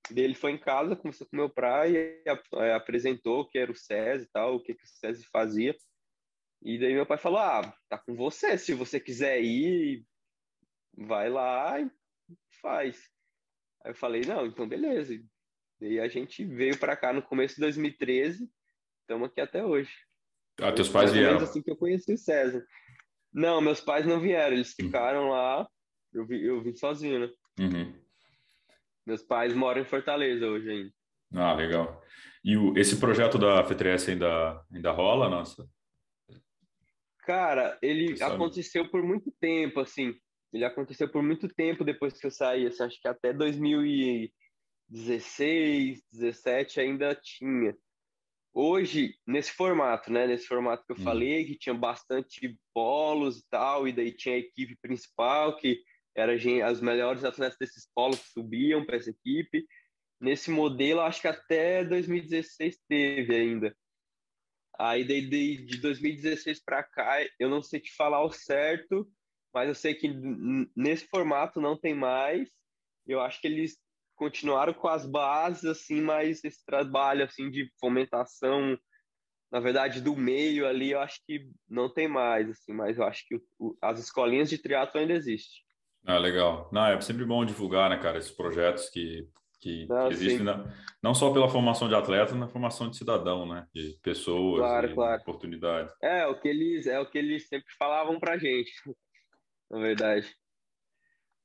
Daí 0.10 0.24
ele 0.24 0.36
foi 0.36 0.52
em 0.52 0.58
casa, 0.58 0.95
começou 0.95 1.28
com 1.28 1.38
meu 1.38 1.49
pai 1.49 1.95
é, 1.95 2.74
apresentou 2.74 3.41
o 3.41 3.47
que 3.47 3.58
era 3.58 3.72
o 3.72 3.76
SESI 3.76 4.26
e 4.26 4.30
tal, 4.30 4.56
o 4.56 4.62
que, 4.62 4.74
que 4.74 4.84
o 4.84 4.88
SESI 4.88 5.26
fazia. 5.32 5.76
E 6.62 6.78
daí 6.78 6.93
meu 6.93 7.05
pai 7.05 7.18
falou: 7.18 7.39
Ah, 7.39 7.74
tá 7.89 7.97
com 7.97 8.16
você, 8.16 8.57
se 8.57 8.74
você 8.74 8.99
quiser 8.99 9.41
ir, 9.41 10.05
vai 10.95 11.30
lá 11.30 11.80
e 11.80 11.89
faz. 12.62 13.09
Aí 13.84 13.91
eu 13.91 13.95
falei, 13.95 14.22
não, 14.22 14.45
então 14.45 14.68
beleza. 14.68 15.20
E 15.80 15.99
a 15.99 16.07
gente 16.07 16.45
veio 16.45 16.78
para 16.78 16.95
cá 16.95 17.12
no 17.12 17.22
começo 17.22 17.55
de 17.55 17.62
2013, 17.62 18.49
estamos 19.01 19.28
aqui 19.28 19.41
até 19.41 19.64
hoje. 19.66 19.91
Ah, 20.62 20.72
teus 20.72 20.89
pais 20.89 21.12
vieram? 21.12 21.38
assim 21.38 21.62
que 21.62 21.72
eu 21.72 21.76
conheci 21.76 22.14
o 22.14 22.18
César. 22.18 22.64
Não, 23.34 23.62
meus 23.62 23.82
pais 23.82 24.05
não 24.05 24.20
vieram, 24.20 24.53
eles 24.53 24.76
uhum. 24.78 24.86
ficaram 24.86 25.24
uhum. 25.24 25.30
lá, 25.30 25.68
eu, 26.14 26.26
vi, 26.26 26.45
eu 26.45 26.62
vim 26.62 26.76
sozinho, 26.76 27.20
né? 27.20 27.34
Uhum. 27.59 27.99
Meus 29.05 29.24
pais 29.24 29.53
moram 29.53 29.82
em 29.82 29.86
Fortaleza 29.86 30.45
hoje 30.45 30.70
ainda. 30.70 30.93
Ah, 31.34 31.53
legal. 31.53 32.03
E 32.43 32.57
o, 32.57 32.78
esse 32.78 32.99
projeto 32.99 33.39
da 33.39 33.64
FETRES 33.64 34.09
ainda, 34.09 34.64
ainda 34.72 34.91
rola, 34.91 35.30
nossa? 35.30 35.68
Cara, 37.32 37.77
ele 37.82 38.21
aconteceu 38.21 38.89
por 38.89 39.03
muito 39.03 39.32
tempo, 39.39 39.79
assim 39.79 40.13
ele 40.53 40.65
aconteceu 40.65 41.09
por 41.09 41.23
muito 41.23 41.47
tempo 41.47 41.82
depois 41.84 42.19
que 42.19 42.27
eu 42.27 42.32
saí, 42.32 42.67
assim, 42.67 42.84
acho 42.84 43.01
que 43.01 43.07
até 43.07 43.32
2016, 43.32 46.03
17 46.11 46.82
ainda 46.82 47.15
tinha. 47.15 47.73
Hoje, 48.53 49.15
nesse 49.25 49.53
formato, 49.53 50.11
né, 50.11 50.27
nesse 50.27 50.45
formato 50.45 50.86
que 50.86 50.91
eu 50.91 50.97
hum. 50.97 51.03
falei, 51.03 51.45
que 51.45 51.57
tinha 51.57 51.73
bastante 51.73 52.59
polos 52.73 53.39
e 53.39 53.45
tal, 53.49 53.88
e 53.88 53.93
daí 53.93 54.11
tinha 54.11 54.36
a 54.36 54.39
equipe 54.39 54.75
principal, 54.82 55.55
que 55.55 55.82
era 56.13 56.34
as 56.67 56.82
melhores 56.82 57.23
atletas 57.23 57.57
desses 57.57 57.89
polos 57.95 58.19
que 58.19 58.32
subiam 58.32 58.86
para 58.86 58.97
essa 58.97 59.09
equipe. 59.09 59.65
Nesse 60.19 60.51
modelo, 60.51 60.99
acho 60.99 61.21
que 61.21 61.29
até 61.29 61.86
2016 61.86 62.77
teve 62.89 63.34
ainda. 63.34 63.73
Aí 64.80 65.03
de, 65.03 65.22
de, 65.22 65.65
de 65.65 65.78
2016 65.78 66.63
para 66.63 66.84
cá, 66.84 67.17
eu 67.39 67.49
não 67.49 67.61
sei 67.61 67.80
te 67.80 67.93
falar 67.95 68.24
o 68.24 68.32
certo, 68.32 69.07
mas 69.53 69.67
eu 69.67 69.76
sei 69.76 69.93
que 69.93 70.07
nesse 70.76 71.07
formato 71.07 71.59
não 71.59 71.78
tem 71.78 71.93
mais. 71.93 72.49
Eu 73.05 73.19
acho 73.19 73.41
que 73.41 73.47
eles 73.47 73.78
continuaram 74.15 74.74
com 74.74 74.88
as 74.88 75.05
bases, 75.05 75.65
assim, 75.65 76.01
mas 76.01 76.43
esse 76.43 76.63
trabalho, 76.65 77.26
assim, 77.26 77.49
de 77.49 77.69
fomentação, 77.80 78.78
na 79.51 79.59
verdade, 79.59 79.99
do 79.99 80.15
meio 80.15 80.67
ali, 80.67 80.91
eu 80.91 80.99
acho 80.99 81.19
que 81.26 81.49
não 81.67 81.91
tem 81.91 82.07
mais, 82.07 82.49
assim, 82.49 82.72
mas 82.72 82.97
eu 82.97 83.03
acho 83.03 83.28
que 83.28 83.36
o, 83.36 83.41
o, 83.59 83.78
as 83.82 83.99
escolinhas 83.99 84.49
de 84.49 84.57
triatlo 84.57 84.99
ainda 84.99 85.13
existem. 85.13 85.59
Ah, 86.05 86.17
legal. 86.17 86.69
Não, 86.72 86.86
é 86.86 87.01
sempre 87.01 87.26
bom 87.26 87.43
divulgar, 87.43 87.89
né, 87.89 87.97
cara, 87.97 88.17
esses 88.17 88.32
projetos 88.32 88.89
que, 88.89 89.28
que, 89.62 89.88
ah, 89.91 90.07
que 90.07 90.14
existem, 90.14 90.43
não, 90.43 90.68
não 91.01 91.14
só 91.14 91.32
pela 91.32 91.47
formação 91.47 91.88
de 91.88 91.93
atleta, 91.93 92.34
mas 92.34 92.51
formação 92.51 92.89
de 92.89 92.97
cidadão, 92.97 93.45
né, 93.45 93.68
de 93.74 93.97
pessoas, 94.01 94.59
claro, 94.59 94.93
claro. 94.95 95.22
oportunidades. 95.22 95.93
É, 96.01 96.26
o 96.26 96.39
que 96.39 96.47
eles, 96.47 96.88
é 96.88 96.99
o 96.99 97.05
que 97.05 97.20
eles 97.20 97.47
sempre 97.47 97.72
falavam 97.78 98.20
pra 98.20 98.39
gente, 98.39 98.72
na 99.70 99.80
verdade. 99.80 100.36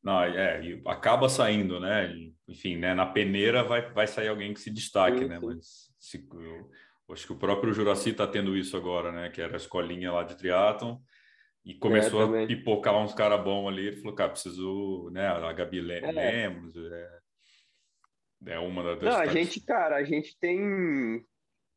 Não, 0.02 0.22
é, 0.22 0.60
acaba 0.86 1.28
saindo, 1.28 1.80
né? 1.80 2.14
Enfim, 2.46 2.76
né? 2.76 2.94
Na 2.94 3.06
peneira 3.06 3.64
vai, 3.64 3.90
vai 3.92 4.06
sair 4.06 4.28
alguém 4.28 4.54
que 4.54 4.60
se 4.60 4.70
destaque, 4.70 5.18
sim, 5.18 5.24
né? 5.24 5.40
Sim. 5.40 5.46
Mas 5.46 5.90
se, 5.98 6.28
eu, 6.32 6.70
acho 7.12 7.26
que 7.26 7.32
o 7.32 7.38
próprio 7.38 7.72
Juraci 7.72 8.10
está 8.10 8.24
tendo 8.24 8.56
isso 8.56 8.76
agora, 8.76 9.10
né? 9.10 9.30
Que 9.30 9.40
era 9.40 9.54
a 9.54 9.56
escolinha 9.56 10.12
lá 10.12 10.22
de 10.22 10.36
triatlon 10.36 10.98
e 11.64 11.74
começou 11.74 12.36
é, 12.36 12.44
a 12.44 12.46
pipocar 12.46 12.96
uns 12.96 13.14
caras 13.14 13.42
bons 13.42 13.66
ali. 13.66 13.88
Ele 13.88 13.96
falou, 13.96 14.14
cara, 14.14 14.30
preciso, 14.30 15.10
né? 15.10 15.26
A 15.26 15.52
Gabi 15.52 15.78
é. 15.78 16.12
Lemos 16.12 16.76
é, 16.76 17.18
é 18.46 18.58
uma 18.58 18.82
das. 18.82 19.02
Não, 19.02 19.16
a 19.16 19.26
gente, 19.26 19.60
cara, 19.60 19.96
a 19.96 20.04
gente 20.04 20.36
tem 20.38 21.24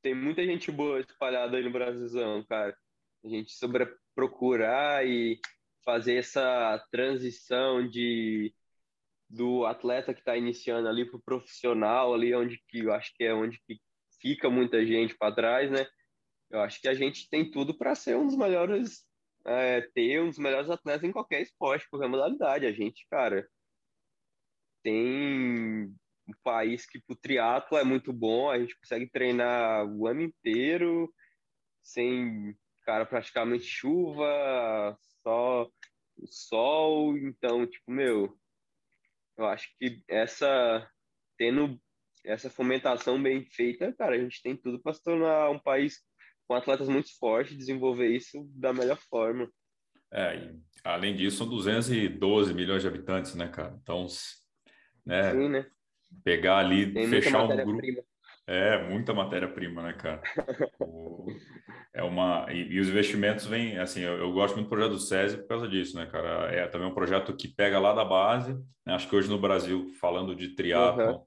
tem 0.02 0.16
muita 0.16 0.46
gente 0.46 0.72
boa 0.72 1.00
espalhada 1.00 1.58
aí 1.58 1.64
no 1.64 1.72
Brasilzão, 1.72 2.46
cara. 2.46 2.76
A 3.24 3.28
gente 3.28 3.52
sobre 3.52 3.86
procurar 4.16 5.06
e 5.06 5.40
fazer 5.84 6.16
essa 6.16 6.86
transição 6.92 7.88
de 7.88 8.54
do 9.30 9.66
atleta 9.66 10.14
que 10.14 10.20
está 10.20 10.36
iniciando 10.36 10.88
ali 10.88 11.06
para 11.06 11.18
o 11.18 11.22
profissional 11.22 12.14
ali 12.14 12.34
onde 12.34 12.62
que 12.68 12.80
eu 12.80 12.94
acho 12.94 13.14
que 13.16 13.24
é 13.24 13.34
onde 13.34 13.60
que 13.66 13.80
fica 14.20 14.50
muita 14.50 14.84
gente 14.86 15.16
para 15.18 15.36
trás 15.36 15.70
né 15.70 15.86
eu 16.50 16.62
acho 16.62 16.82
que 16.82 16.88
a 16.88 16.96
gente 16.96 17.30
tem 17.30 17.50
tudo 17.50 17.78
para 17.78 17.94
ser 17.94 18.18
um 18.18 18.26
dos 18.26 18.36
melhores 18.36 19.06
é, 19.46 19.82
ter 19.94 20.20
um 20.20 20.30
dos 20.30 20.40
melhores 20.40 20.70
atletas 20.70 21.04
em 21.04 21.12
qualquer 21.12 21.42
esporte 21.42 21.88
qualquer 21.90 22.10
modalidade 22.10 22.66
a 22.66 22.72
gente 22.72 23.06
cara 23.08 23.48
tem 24.84 25.94
um 26.30 26.34
país 26.44 26.86
que 26.86 27.02
o 27.08 27.16
triatlo 27.16 27.78
é 27.78 27.84
muito 27.84 28.14
bom 28.14 28.50
a 28.50 28.60
gente 28.60 28.78
consegue 28.80 29.10
treinar 29.10 29.86
o 29.86 30.08
ano 30.08 30.22
inteiro 30.22 31.12
sem 31.82 32.56
cara 32.86 33.06
praticamente 33.06 33.66
chuva 33.66 34.98
só 35.22 35.70
o 36.18 36.28
sol, 36.28 37.18
então, 37.18 37.66
tipo, 37.66 37.92
meu, 37.92 38.38
eu 39.38 39.46
acho 39.46 39.68
que 39.78 40.04
essa 40.08 40.90
tendo 41.38 41.80
essa 42.26 42.50
fomentação 42.50 43.22
bem 43.22 43.46
feita, 43.46 43.94
cara, 43.94 44.16
a 44.16 44.20
gente 44.20 44.42
tem 44.42 44.56
tudo 44.56 44.82
para 44.82 44.94
se 44.94 45.02
tornar 45.02 45.50
um 45.50 45.60
país 45.60 46.00
com 46.48 46.54
atletas 46.54 46.90
muito 46.90 47.18
fortes, 47.18 47.56
desenvolver 47.56 48.10
isso 48.10 48.44
da 48.56 48.74
melhor 48.74 48.98
forma. 49.10 49.50
É, 50.12 50.54
além 50.84 51.16
disso, 51.16 51.38
são 51.38 51.48
212 51.48 52.54
milhões 52.54 52.82
de 52.82 52.88
habitantes, 52.88 53.36
né, 53.36 53.48
cara? 53.48 53.80
Então, 53.82 54.08
né, 55.06 55.32
Sim, 55.32 55.50
né? 55.50 55.72
Pegar 56.24 56.58
ali, 56.58 56.94
tem 56.94 57.08
fechar 57.08 57.44
um 57.44 57.48
grupo. 57.48 57.78
Prima. 57.78 58.02
É, 58.48 58.90
muita 58.90 59.14
matéria-prima, 59.14 59.84
né, 59.84 59.94
cara? 59.94 60.22
o, 60.82 61.28
é 61.94 62.04
uma 62.04 62.46
e, 62.52 62.74
e, 62.74 62.80
os 62.80 62.88
investimentos 62.88 63.46
vêm 63.46 63.78
assim 63.78 64.02
eu, 64.02 64.18
eu, 64.18 64.32
gosto 64.32 64.56
muito 64.56 64.68
do 64.68 64.70
projeto 64.70 64.92
do 64.92 65.00
SESI 65.00 65.38
por 65.38 65.48
causa 65.48 65.68
disso 65.68 65.96
né 65.96 66.06
cara 66.06 66.52
é 66.54 66.68
também 66.68 66.88
um 66.88 66.94
projeto 66.94 67.36
que 67.36 67.48
pega 67.48 67.80
lá 67.80 67.94
da 67.94 68.06
base 68.06 68.54
né? 68.86 68.94
acho 68.94 69.10
que 69.10 69.16
hoje 69.16 69.30
no 69.30 69.40
Brasil 69.40 69.88
falando 70.00 70.36
de 70.36 70.50
triatlo 70.50 71.04
uhum. 71.04 71.24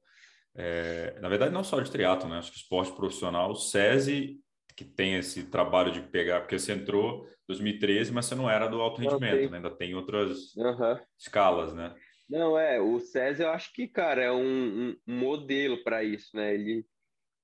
é, 0.55 1.19
na 1.21 1.29
verdade 1.29 1.53
não 1.53 1.65
só 1.65 1.81
de 1.81 1.91
triatlo 1.91 2.29
né 2.29 2.39
acho 2.39 2.53
que 2.53 2.59
esporte 2.59 2.93
profissional 2.93 3.51
o 3.51 3.57
SESI 3.57 4.39
que 4.77 4.85
tem 4.85 5.17
esse 5.17 5.51
trabalho 5.51 5.93
de 5.93 6.01
pegar 6.01 6.41
porque 6.41 6.59
você 6.59 6.73
entrou 6.73 7.25
em 7.25 7.47
2013 7.49 8.13
mas 8.13 8.27
você 8.27 8.35
não 8.35 8.49
era 8.49 8.69
do 8.69 8.81
alto 8.81 9.01
rendimento 9.01 9.51
né? 9.51 9.57
ainda 9.57 9.71
tem 9.71 9.95
outras 9.95 10.55
uhum. 10.55 10.97
escalas 11.19 11.75
né 11.75 11.93
não 12.33 12.59
é 12.59 12.81
o 12.81 12.99
SESI 12.99 13.43
eu 13.43 13.51
acho 13.51 13.73
que 13.73 13.87
cara 13.89 14.23
é 14.23 14.33
um, 14.33 14.91
um 14.91 14.97
modelo 15.07 15.83
para 15.85 16.03
isso 16.03 16.31
né 16.35 16.55
ele 16.55 16.87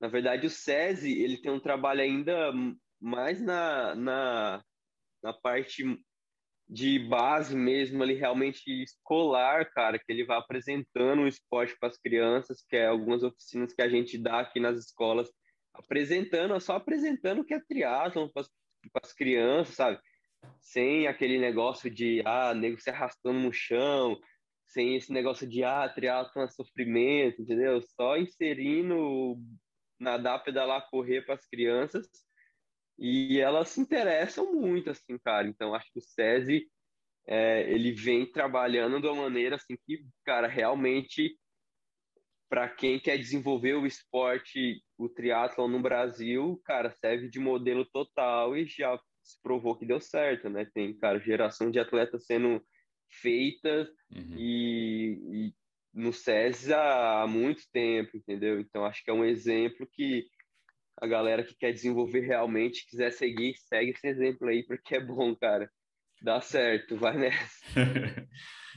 na 0.00 0.08
verdade, 0.08 0.46
o 0.46 0.50
SESI 0.50 1.22
ele 1.22 1.38
tem 1.38 1.50
um 1.50 1.60
trabalho 1.60 2.00
ainda 2.00 2.52
mais 3.00 3.40
na, 3.40 3.94
na, 3.94 4.64
na 5.22 5.32
parte 5.32 5.84
de 6.68 6.98
base 6.98 7.56
mesmo, 7.56 8.02
ali 8.02 8.14
realmente 8.14 8.70
escolar, 8.82 9.70
cara, 9.72 9.98
que 9.98 10.04
ele 10.08 10.24
vai 10.24 10.38
apresentando 10.38 11.22
o 11.22 11.28
esporte 11.28 11.76
para 11.80 11.88
as 11.88 11.98
crianças, 11.98 12.62
que 12.68 12.76
é 12.76 12.86
algumas 12.86 13.22
oficinas 13.22 13.72
que 13.72 13.82
a 13.82 13.88
gente 13.88 14.18
dá 14.18 14.40
aqui 14.40 14.60
nas 14.60 14.78
escolas, 14.78 15.30
apresentando, 15.74 16.60
só 16.60 16.76
apresentando 16.76 17.40
o 17.40 17.44
que 17.44 17.54
é 17.54 17.60
triatlon 17.60 18.28
para 18.28 18.44
as 19.02 19.12
crianças, 19.12 19.74
sabe? 19.74 19.98
Sem 20.60 21.06
aquele 21.08 21.38
negócio 21.38 21.90
de, 21.90 22.22
ah, 22.24 22.54
nego 22.54 22.78
se 22.78 22.90
arrastando 22.90 23.40
no 23.40 23.52
chão, 23.52 24.16
sem 24.68 24.96
esse 24.96 25.12
negócio 25.12 25.46
de, 25.46 25.64
ah, 25.64 25.88
triatlon 25.88 26.44
é 26.44 26.48
sofrimento, 26.48 27.42
entendeu? 27.42 27.80
Só 27.82 28.16
inserindo 28.16 29.36
nadar, 29.98 30.42
pedalar, 30.44 30.88
correr 30.90 31.22
para 31.22 31.34
as 31.34 31.46
crianças 31.46 32.06
e 32.98 33.38
elas 33.40 33.68
se 33.68 33.80
interessam 33.80 34.52
muito, 34.52 34.90
assim, 34.90 35.16
cara. 35.18 35.46
Então, 35.46 35.74
acho 35.74 35.90
que 35.92 36.00
o 36.00 36.02
SESI, 36.02 36.68
é, 37.26 37.70
ele 37.70 37.92
vem 37.92 38.30
trabalhando 38.30 39.00
de 39.00 39.06
uma 39.06 39.22
maneira, 39.22 39.56
assim, 39.56 39.76
que, 39.86 40.04
cara, 40.24 40.48
realmente, 40.48 41.38
para 42.48 42.68
quem 42.68 42.98
quer 42.98 43.16
desenvolver 43.16 43.74
o 43.74 43.86
esporte, 43.86 44.82
o 44.96 45.08
triatlon 45.08 45.68
no 45.68 45.80
Brasil, 45.80 46.60
cara, 46.64 46.90
serve 46.90 47.28
de 47.28 47.38
modelo 47.38 47.84
total 47.84 48.56
e 48.56 48.66
já 48.66 48.98
se 49.22 49.40
provou 49.42 49.76
que 49.76 49.86
deu 49.86 50.00
certo, 50.00 50.48
né? 50.48 50.66
Tem, 50.74 50.96
cara, 50.96 51.20
geração 51.20 51.70
de 51.70 51.78
atletas 51.78 52.24
sendo 52.26 52.60
feita 53.10 53.88
uhum. 54.10 54.34
e, 54.36 55.18
e 55.32 55.54
no 55.92 56.12
SESI 56.12 56.72
há 56.72 57.26
muito 57.28 57.62
tempo, 57.72 58.16
entendeu? 58.16 58.60
Então, 58.60 58.84
acho 58.84 59.02
que 59.02 59.10
é 59.10 59.14
um 59.14 59.24
exemplo 59.24 59.86
que 59.92 60.26
a 61.00 61.06
galera 61.06 61.44
que 61.44 61.54
quer 61.54 61.72
desenvolver 61.72 62.20
realmente, 62.20 62.86
quiser 62.88 63.10
seguir, 63.12 63.54
segue 63.56 63.90
esse 63.90 64.06
exemplo 64.06 64.48
aí, 64.48 64.64
porque 64.64 64.96
é 64.96 65.00
bom, 65.00 65.34
cara. 65.34 65.70
Dá 66.20 66.40
certo, 66.40 66.96
vai 66.96 67.16
nessa. 67.16 67.64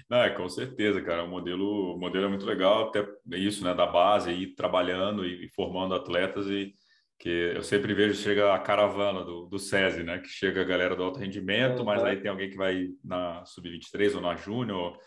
Não, 0.09 0.21
é, 0.21 0.29
com 0.29 0.47
certeza, 0.47 1.01
cara. 1.01 1.23
O 1.23 1.27
modelo, 1.27 1.95
o 1.95 1.99
modelo 1.99 2.25
é 2.25 2.29
muito 2.29 2.45
legal, 2.45 2.89
até 2.89 3.07
isso, 3.31 3.63
né, 3.63 3.73
da 3.73 3.87
base, 3.87 4.31
ir 4.31 4.53
trabalhando 4.53 5.25
e 5.25 5.49
formando 5.49 5.95
atletas 5.95 6.47
e 6.47 6.73
que 7.21 7.29
eu 7.29 7.61
sempre 7.61 7.93
vejo 7.93 8.15
chega 8.15 8.51
a 8.51 8.57
caravana 8.57 9.23
do, 9.23 9.45
do 9.45 9.59
SESI, 9.59 10.01
né, 10.01 10.17
que 10.17 10.27
chega 10.27 10.61
a 10.61 10.65
galera 10.65 10.95
do 10.95 11.03
alto 11.03 11.19
rendimento, 11.19 11.85
mas 11.85 12.03
aí 12.03 12.19
tem 12.19 12.31
alguém 12.31 12.49
que 12.49 12.57
vai 12.57 12.87
na 13.03 13.45
sub-23 13.45 14.15
ou 14.15 14.21
na 14.21 14.35
júnior, 14.35 14.97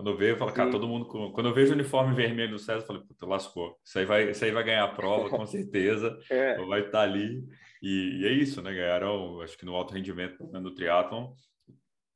quando 0.00 0.10
eu 0.10 0.16
vejo, 0.16 0.32
eu 0.32 0.38
falo, 0.38 0.52
cara, 0.52 0.70
todo 0.70 0.88
mundo. 0.88 1.04
Com... 1.04 1.30
Quando 1.30 1.50
eu 1.50 1.54
vejo 1.54 1.72
o 1.72 1.74
uniforme 1.74 2.14
vermelho 2.14 2.52
do 2.52 2.58
César, 2.58 2.80
eu 2.80 2.86
falo, 2.86 3.06
puta, 3.06 3.26
lascou. 3.26 3.78
Isso 3.84 3.98
aí 3.98 4.06
vai, 4.06 4.30
isso 4.30 4.42
aí 4.42 4.50
vai 4.50 4.64
ganhar 4.64 4.84
a 4.84 4.88
prova, 4.88 5.28
com 5.28 5.44
certeza. 5.46 6.18
é. 6.30 6.56
Vai 6.64 6.86
estar 6.86 7.02
ali. 7.02 7.44
E, 7.82 8.22
e, 8.22 8.26
é 8.26 8.32
isso, 8.32 8.62
né? 8.62 8.72
Ganharam, 8.72 9.42
acho 9.42 9.58
que 9.58 9.66
no 9.66 9.74
alto 9.74 9.92
rendimento 9.92 10.42
do 10.46 10.74
triatlon, 10.74 11.34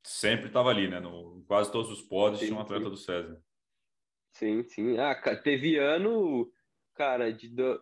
sempre 0.03 0.47
estava 0.47 0.69
ali, 0.69 0.87
né? 0.87 0.99
No, 0.99 1.43
quase 1.47 1.71
todos 1.71 1.91
os 1.91 2.01
pódios 2.01 2.41
tinha 2.41 2.55
um 2.55 2.59
atleta 2.59 2.85
sim. 2.85 2.89
do 2.89 2.97
César. 2.97 3.39
Sim, 4.33 4.63
sim. 4.63 4.97
Ah, 4.97 5.15
teve 5.37 5.77
ano, 5.77 6.51
cara, 6.95 7.31
de, 7.31 7.49
do... 7.49 7.79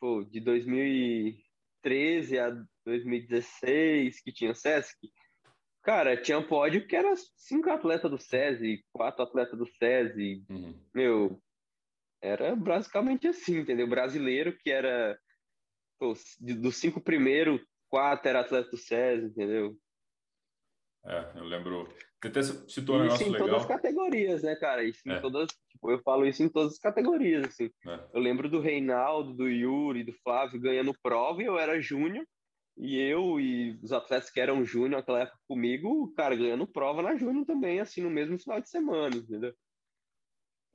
Pô, 0.00 0.24
de 0.24 0.40
2013 0.40 2.38
a 2.38 2.50
2016 2.84 4.22
que 4.22 4.32
tinha 4.32 4.50
o 4.50 4.54
Sesc 4.54 4.96
Cara, 5.82 6.20
tinha 6.20 6.46
pódio 6.46 6.86
que 6.86 6.94
era 6.94 7.14
cinco 7.36 7.70
atletas 7.70 8.10
do 8.10 8.18
SESI, 8.18 8.84
quatro 8.92 9.22
atletas 9.22 9.58
do 9.58 9.66
SESI. 9.66 10.44
Uhum. 10.48 10.78
Meu, 10.94 11.42
era 12.20 12.54
basicamente 12.54 13.26
assim, 13.28 13.60
entendeu? 13.60 13.88
Brasileiro 13.88 14.56
que 14.58 14.70
era. 14.70 15.18
Pô, 15.98 16.12
dos 16.38 16.76
cinco 16.76 17.00
primeiros, 17.00 17.60
quatro 17.88 18.28
era 18.28 18.40
atleta 18.40 18.70
do 18.70 18.76
SESI, 18.76 19.26
entendeu? 19.26 19.76
É, 21.04 21.38
eu 21.38 21.44
lembro. 21.44 21.88
Você 22.20 22.28
até 22.28 22.42
citou 22.42 22.96
um 22.96 23.02
negócio 23.02 23.22
isso 23.22 23.30
em 23.30 23.32
legal. 23.32 23.48
todas 23.48 23.62
as 23.62 23.68
categorias, 23.68 24.42
né, 24.42 24.54
cara? 24.56 24.84
Isso 24.84 25.00
é. 25.08 25.16
em 25.16 25.20
todas. 25.20 25.48
Tipo, 25.70 25.90
eu 25.90 25.98
falo 26.02 26.26
isso 26.26 26.42
em 26.42 26.48
todas 26.48 26.74
as 26.74 26.78
categorias, 26.78 27.46
assim. 27.46 27.70
É. 27.86 28.00
Eu 28.12 28.20
lembro 28.20 28.48
do 28.48 28.60
Reinaldo, 28.60 29.32
do 29.32 29.48
Yuri, 29.48 30.04
do 30.04 30.12
Flávio 30.22 30.60
ganhando 30.60 30.94
prova 31.02 31.42
e 31.42 31.46
eu 31.46 31.58
era 31.58 31.80
júnior. 31.80 32.26
E 32.76 32.98
eu 32.98 33.40
e 33.40 33.78
os 33.82 33.92
atletas 33.92 34.30
que 34.30 34.40
eram 34.40 34.64
júnior 34.64 35.00
naquela 35.00 35.20
época 35.20 35.38
comigo, 35.46 36.12
cara, 36.14 36.36
ganhando 36.36 36.66
prova 36.66 37.02
na 37.02 37.16
júnior 37.16 37.44
também, 37.44 37.80
assim, 37.80 38.00
no 38.00 38.10
mesmo 38.10 38.38
final 38.38 38.60
de 38.60 38.68
semana, 38.68 39.16
entendeu? 39.16 39.54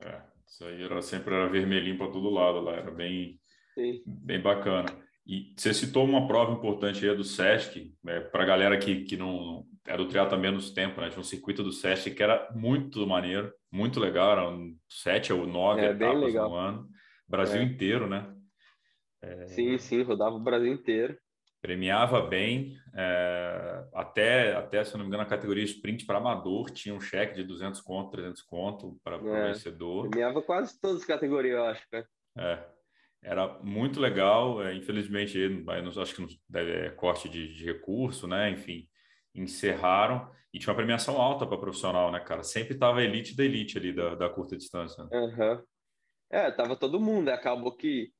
É, 0.00 0.22
isso 0.46 0.64
aí 0.64 0.82
era 0.82 1.00
sempre 1.02 1.34
era 1.34 1.48
vermelhinho 1.48 1.96
para 1.96 2.10
todo 2.10 2.30
lado 2.30 2.60
lá, 2.60 2.74
era 2.74 2.90
bem, 2.90 3.40
Sim. 3.74 4.02
bem 4.06 4.40
bacana. 4.40 4.86
E 5.26 5.52
você 5.56 5.74
citou 5.74 6.04
uma 6.04 6.28
prova 6.28 6.52
importante 6.52 7.06
aí 7.06 7.16
do 7.16 7.24
SESC, 7.24 7.92
né, 8.02 8.20
para 8.20 8.44
a 8.44 8.46
galera 8.46 8.78
que, 8.78 9.02
que 9.02 9.16
não 9.16 9.66
é 9.84 9.96
do 9.96 10.06
triatlo 10.06 10.36
há 10.36 10.38
menos 10.38 10.70
tempo, 10.70 11.00
né? 11.00 11.08
Tinha 11.08 11.20
um 11.20 11.24
circuito 11.24 11.62
do 11.62 11.72
SESC 11.72 12.12
que 12.12 12.22
era 12.22 12.48
muito 12.54 13.04
maneiro, 13.06 13.52
muito 13.70 13.98
legal, 13.98 14.32
eram 14.32 14.72
sete 14.88 15.32
ou 15.32 15.46
nove 15.46 15.80
é, 15.80 15.90
etapas 15.90 16.34
no 16.34 16.54
ano. 16.54 16.88
Brasil 17.28 17.60
é. 17.60 17.64
inteiro, 17.64 18.08
né? 18.08 18.32
É... 19.22 19.46
Sim, 19.48 19.78
sim, 19.78 20.02
rodava 20.02 20.36
o 20.36 20.42
Brasil 20.42 20.72
inteiro. 20.72 21.16
Premiava 21.60 22.20
bem, 22.20 22.76
é... 22.94 23.84
até, 23.94 24.54
até, 24.54 24.84
se 24.84 24.94
não 24.94 25.00
me 25.00 25.08
engano, 25.08 25.24
a 25.24 25.26
categoria 25.26 25.64
sprint 25.64 26.06
para 26.06 26.18
amador 26.18 26.70
tinha 26.70 26.94
um 26.94 27.00
cheque 27.00 27.34
de 27.34 27.42
200 27.42 27.80
conto, 27.80 28.12
300 28.12 28.42
conto 28.42 28.96
para 29.02 29.20
o 29.20 29.34
é. 29.34 29.48
vencedor. 29.48 30.08
Premiava 30.08 30.42
quase 30.42 30.80
todas 30.80 31.00
as 31.00 31.06
categorias, 31.06 31.56
eu 31.56 31.64
acho, 31.64 31.82
cara. 31.90 32.06
É. 32.38 32.75
Era 33.26 33.58
muito 33.60 33.98
legal, 33.98 34.62
é, 34.62 34.72
infelizmente, 34.72 35.36
acho 36.00 36.14
que 36.14 36.20
não 36.20 36.28
deve, 36.48 36.70
é 36.86 36.90
corte 36.90 37.28
de, 37.28 37.52
de 37.52 37.64
recurso, 37.64 38.28
né? 38.28 38.50
Enfim, 38.50 38.88
encerraram 39.34 40.30
e 40.54 40.60
tinha 40.60 40.70
uma 40.70 40.76
premiação 40.76 41.20
alta 41.20 41.44
para 41.44 41.58
profissional, 41.58 42.12
né, 42.12 42.20
cara? 42.20 42.44
Sempre 42.44 42.74
estava 42.74 43.02
elite 43.02 43.36
da 43.36 43.44
elite 43.44 43.76
ali 43.76 43.92
da, 43.92 44.14
da 44.14 44.30
curta 44.30 44.56
distância. 44.56 45.02
Uhum. 45.10 45.60
É, 46.30 46.52
tava 46.52 46.76
todo 46.76 47.00
mundo. 47.00 47.28
Acabou 47.30 47.76
que 47.76 48.12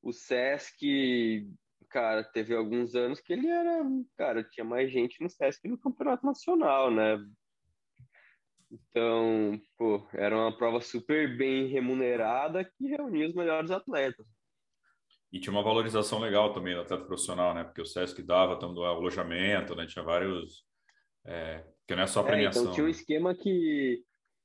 o 0.00 0.12
Sesc, 0.12 1.50
cara, 1.88 2.22
teve 2.22 2.54
alguns 2.54 2.94
anos 2.94 3.20
que 3.20 3.32
ele 3.32 3.48
era, 3.48 3.82
cara, 4.16 4.44
tinha 4.44 4.64
mais 4.64 4.92
gente 4.92 5.20
no 5.20 5.28
Sesc 5.28 5.66
no 5.66 5.76
Campeonato 5.76 6.24
Nacional, 6.24 6.88
né? 6.88 7.18
Então, 8.90 9.60
pô, 9.78 10.06
era 10.12 10.36
uma 10.36 10.56
prova 10.56 10.80
super 10.80 11.36
bem 11.36 11.66
remunerada 11.66 12.64
que 12.64 12.88
reunia 12.88 13.28
os 13.28 13.34
melhores 13.34 13.70
atletas. 13.70 14.26
E 15.32 15.40
tinha 15.40 15.52
uma 15.52 15.62
valorização 15.62 16.18
legal 16.18 16.52
também 16.52 16.74
do 16.74 16.80
atleta 16.80 17.04
profissional, 17.04 17.54
né? 17.54 17.64
Porque 17.64 17.80
o 17.80 17.86
Sesc 17.86 18.22
dava 18.22 18.56
do 18.56 18.84
alojamento, 18.84 19.74
né? 19.74 19.86
Tinha 19.86 20.04
vários. 20.04 20.64
É, 21.24 21.64
que 21.86 21.94
não 21.94 22.02
é 22.02 22.06
só 22.06 22.22
premiação. 22.22 22.62
É, 22.62 22.64
então 22.64 22.74
tinha 22.74 22.84
um 22.84 22.88
né? 22.88 22.92
esquema 22.92 23.34
que, 23.34 24.02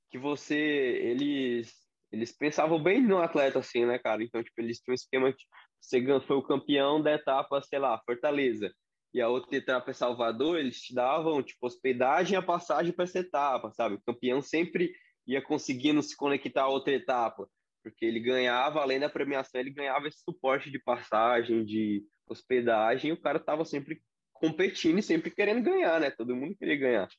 que 0.10 0.18
você. 0.18 0.56
Eles, 0.56 1.74
eles 2.12 2.36
pensavam 2.36 2.82
bem 2.82 3.02
no 3.02 3.20
atleta, 3.20 3.60
assim, 3.60 3.86
né, 3.86 4.00
cara? 4.00 4.24
Então, 4.24 4.44
tipo, 4.44 4.60
eles 4.62 4.80
tinham 4.80 4.94
um 4.94 4.96
esquema 4.96 5.32
que 5.32 5.44
você 5.80 6.20
foi 6.22 6.38
o 6.38 6.44
campeão 6.44 7.02
da 7.02 7.14
etapa, 7.14 7.62
sei 7.62 7.80
lá, 7.80 8.00
Fortaleza 8.06 8.72
e 9.14 9.22
a 9.22 9.28
outra 9.28 9.56
etapa 9.56 9.92
é 9.92 9.94
Salvador, 9.94 10.60
eles 10.60 10.82
te 10.82 10.94
davam 10.94 11.42
tipo 11.42 11.66
hospedagem 11.66 12.34
e 12.34 12.38
a 12.38 12.42
passagem 12.42 12.94
para 12.94 13.06
essa 13.06 13.20
etapa, 13.20 13.72
sabe? 13.72 13.96
O 13.96 14.02
campeão 14.02 14.42
sempre 14.42 14.94
ia 15.26 15.42
conseguindo 15.42 16.02
se 16.02 16.16
conectar 16.16 16.64
a 16.64 16.68
outra 16.68 16.94
etapa, 16.94 17.48
porque 17.84 18.06
ele 18.06 18.20
ganhava, 18.20 18.82
além 18.82 19.00
da 19.00 19.10
premiação, 19.10 19.60
ele 19.60 19.72
ganhava 19.72 20.08
esse 20.08 20.24
suporte 20.24 20.70
de 20.70 20.80
passagem, 20.80 21.66
de 21.66 22.04
hospedagem, 22.28 23.10
e 23.10 23.14
o 23.14 23.22
cara 23.22 23.40
tava 23.40 23.66
sempre 23.66 24.02
competindo 24.34 25.00
e 25.00 25.04
sempre 25.04 25.32
querendo 25.32 25.64
ganhar, 25.64 26.00
né? 26.00 26.12
Todo 26.12 26.36
mundo 26.36 26.56
queria 26.56 26.78
ganhar. 26.78 27.10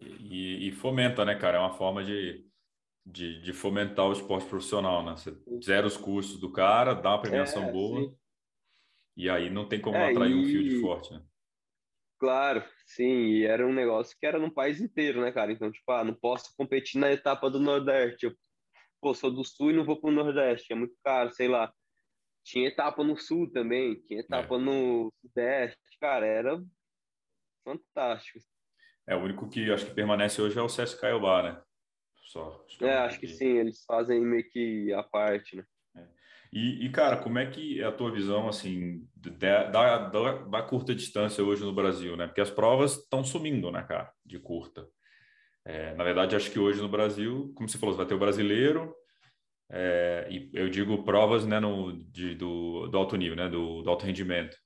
E, 0.00 0.68
e 0.68 0.72
fomenta, 0.72 1.24
né, 1.24 1.34
cara? 1.34 1.58
É 1.58 1.60
uma 1.60 1.72
forma 1.72 2.04
de, 2.04 2.44
de, 3.04 3.40
de, 3.40 3.52
fomentar 3.52 4.06
o 4.06 4.12
esporte 4.12 4.46
profissional, 4.48 5.04
né? 5.04 5.12
Você 5.12 5.36
zera 5.62 5.86
os 5.86 5.96
custos 5.96 6.38
do 6.38 6.52
cara, 6.52 6.94
dá 6.94 7.10
uma 7.10 7.22
premiação 7.22 7.64
é, 7.64 7.72
boa. 7.72 8.00
Sim. 8.00 8.16
E 9.16 9.28
aí 9.28 9.50
não 9.50 9.68
tem 9.68 9.80
como 9.80 9.96
é, 9.96 10.10
atrair 10.10 10.32
e... 10.32 10.34
um 10.34 10.44
field 10.44 10.80
forte, 10.80 11.12
né? 11.12 11.22
Claro, 12.18 12.62
sim, 12.84 13.28
e 13.28 13.46
era 13.46 13.66
um 13.66 13.72
negócio 13.72 14.14
que 14.20 14.26
era 14.26 14.38
no 14.38 14.52
país 14.52 14.78
inteiro, 14.78 15.22
né, 15.22 15.32
cara? 15.32 15.52
Então, 15.52 15.72
tipo, 15.72 15.90
ah, 15.90 16.04
não 16.04 16.14
posso 16.14 16.54
competir 16.54 17.00
na 17.00 17.10
etapa 17.10 17.48
do 17.48 17.58
Nordeste. 17.58 18.26
Eu, 18.26 18.34
pô, 19.00 19.14
sou 19.14 19.30
do 19.30 19.42
Sul 19.42 19.70
e 19.70 19.74
não 19.74 19.84
vou 19.84 19.98
pro 19.98 20.10
Nordeste, 20.10 20.70
é 20.70 20.76
muito 20.76 20.94
caro, 21.02 21.32
sei 21.32 21.48
lá. 21.48 21.72
Tinha 22.44 22.68
etapa 22.68 23.02
no 23.02 23.16
Sul 23.16 23.50
também, 23.50 24.00
tinha 24.02 24.20
etapa 24.20 24.56
é. 24.56 24.58
no 24.58 25.10
Sudeste, 25.22 25.80
cara, 25.98 26.26
era 26.26 26.62
fantástico. 27.64 28.38
É, 29.06 29.16
o 29.16 29.22
único 29.22 29.48
que 29.48 29.70
acho 29.72 29.86
que 29.86 29.94
permanece 29.94 30.42
hoje 30.42 30.58
é 30.58 30.62
o 30.62 30.68
Sesc 30.68 31.00
Caiobá, 31.00 31.42
né? 31.42 31.62
Só. 32.22 32.62
Acho 32.66 32.84
é, 32.84 32.98
acho 32.98 33.18
que 33.18 33.28
sim, 33.28 33.58
eles 33.58 33.82
fazem 33.84 34.20
meio 34.20 34.48
que 34.50 34.92
a 34.92 35.02
parte, 35.02 35.56
né? 35.56 35.64
E, 36.52 36.84
e, 36.84 36.90
cara, 36.90 37.16
como 37.16 37.38
é 37.38 37.46
que 37.46 37.80
é 37.80 37.84
a 37.84 37.92
tua 37.92 38.10
visão, 38.10 38.48
assim, 38.48 39.08
da, 39.14 39.64
da, 39.64 40.08
da, 40.08 40.62
curta 40.62 40.92
distância 40.92 41.44
hoje 41.44 41.62
no 41.62 41.72
Brasil, 41.72 42.16
né? 42.16 42.26
Porque 42.26 42.40
as 42.40 42.50
provas 42.50 42.96
estão 42.96 43.22
sumindo, 43.22 43.70
né, 43.70 43.84
cara, 43.84 44.12
de 44.24 44.38
curta. 44.40 44.88
É, 45.64 45.94
na 45.94 46.02
verdade, 46.02 46.34
acho 46.34 46.50
que 46.50 46.58
hoje 46.58 46.80
no 46.80 46.88
Brasil, 46.88 47.52
como 47.54 47.68
você 47.68 47.78
falou, 47.78 47.94
vai 47.94 48.04
ter 48.04 48.14
o 48.14 48.18
brasileiro, 48.18 48.92
é, 49.70 50.26
e 50.28 50.50
eu 50.52 50.68
digo 50.68 51.04
provas, 51.04 51.46
né, 51.46 51.60
no, 51.60 51.92
de, 52.10 52.34
do, 52.34 52.88
do 52.88 52.98
alto 52.98 53.16
nível, 53.16 53.36
né, 53.36 53.48
do, 53.48 53.82
do 53.82 53.88
alto 53.88 54.04
rendimento. 54.04 54.56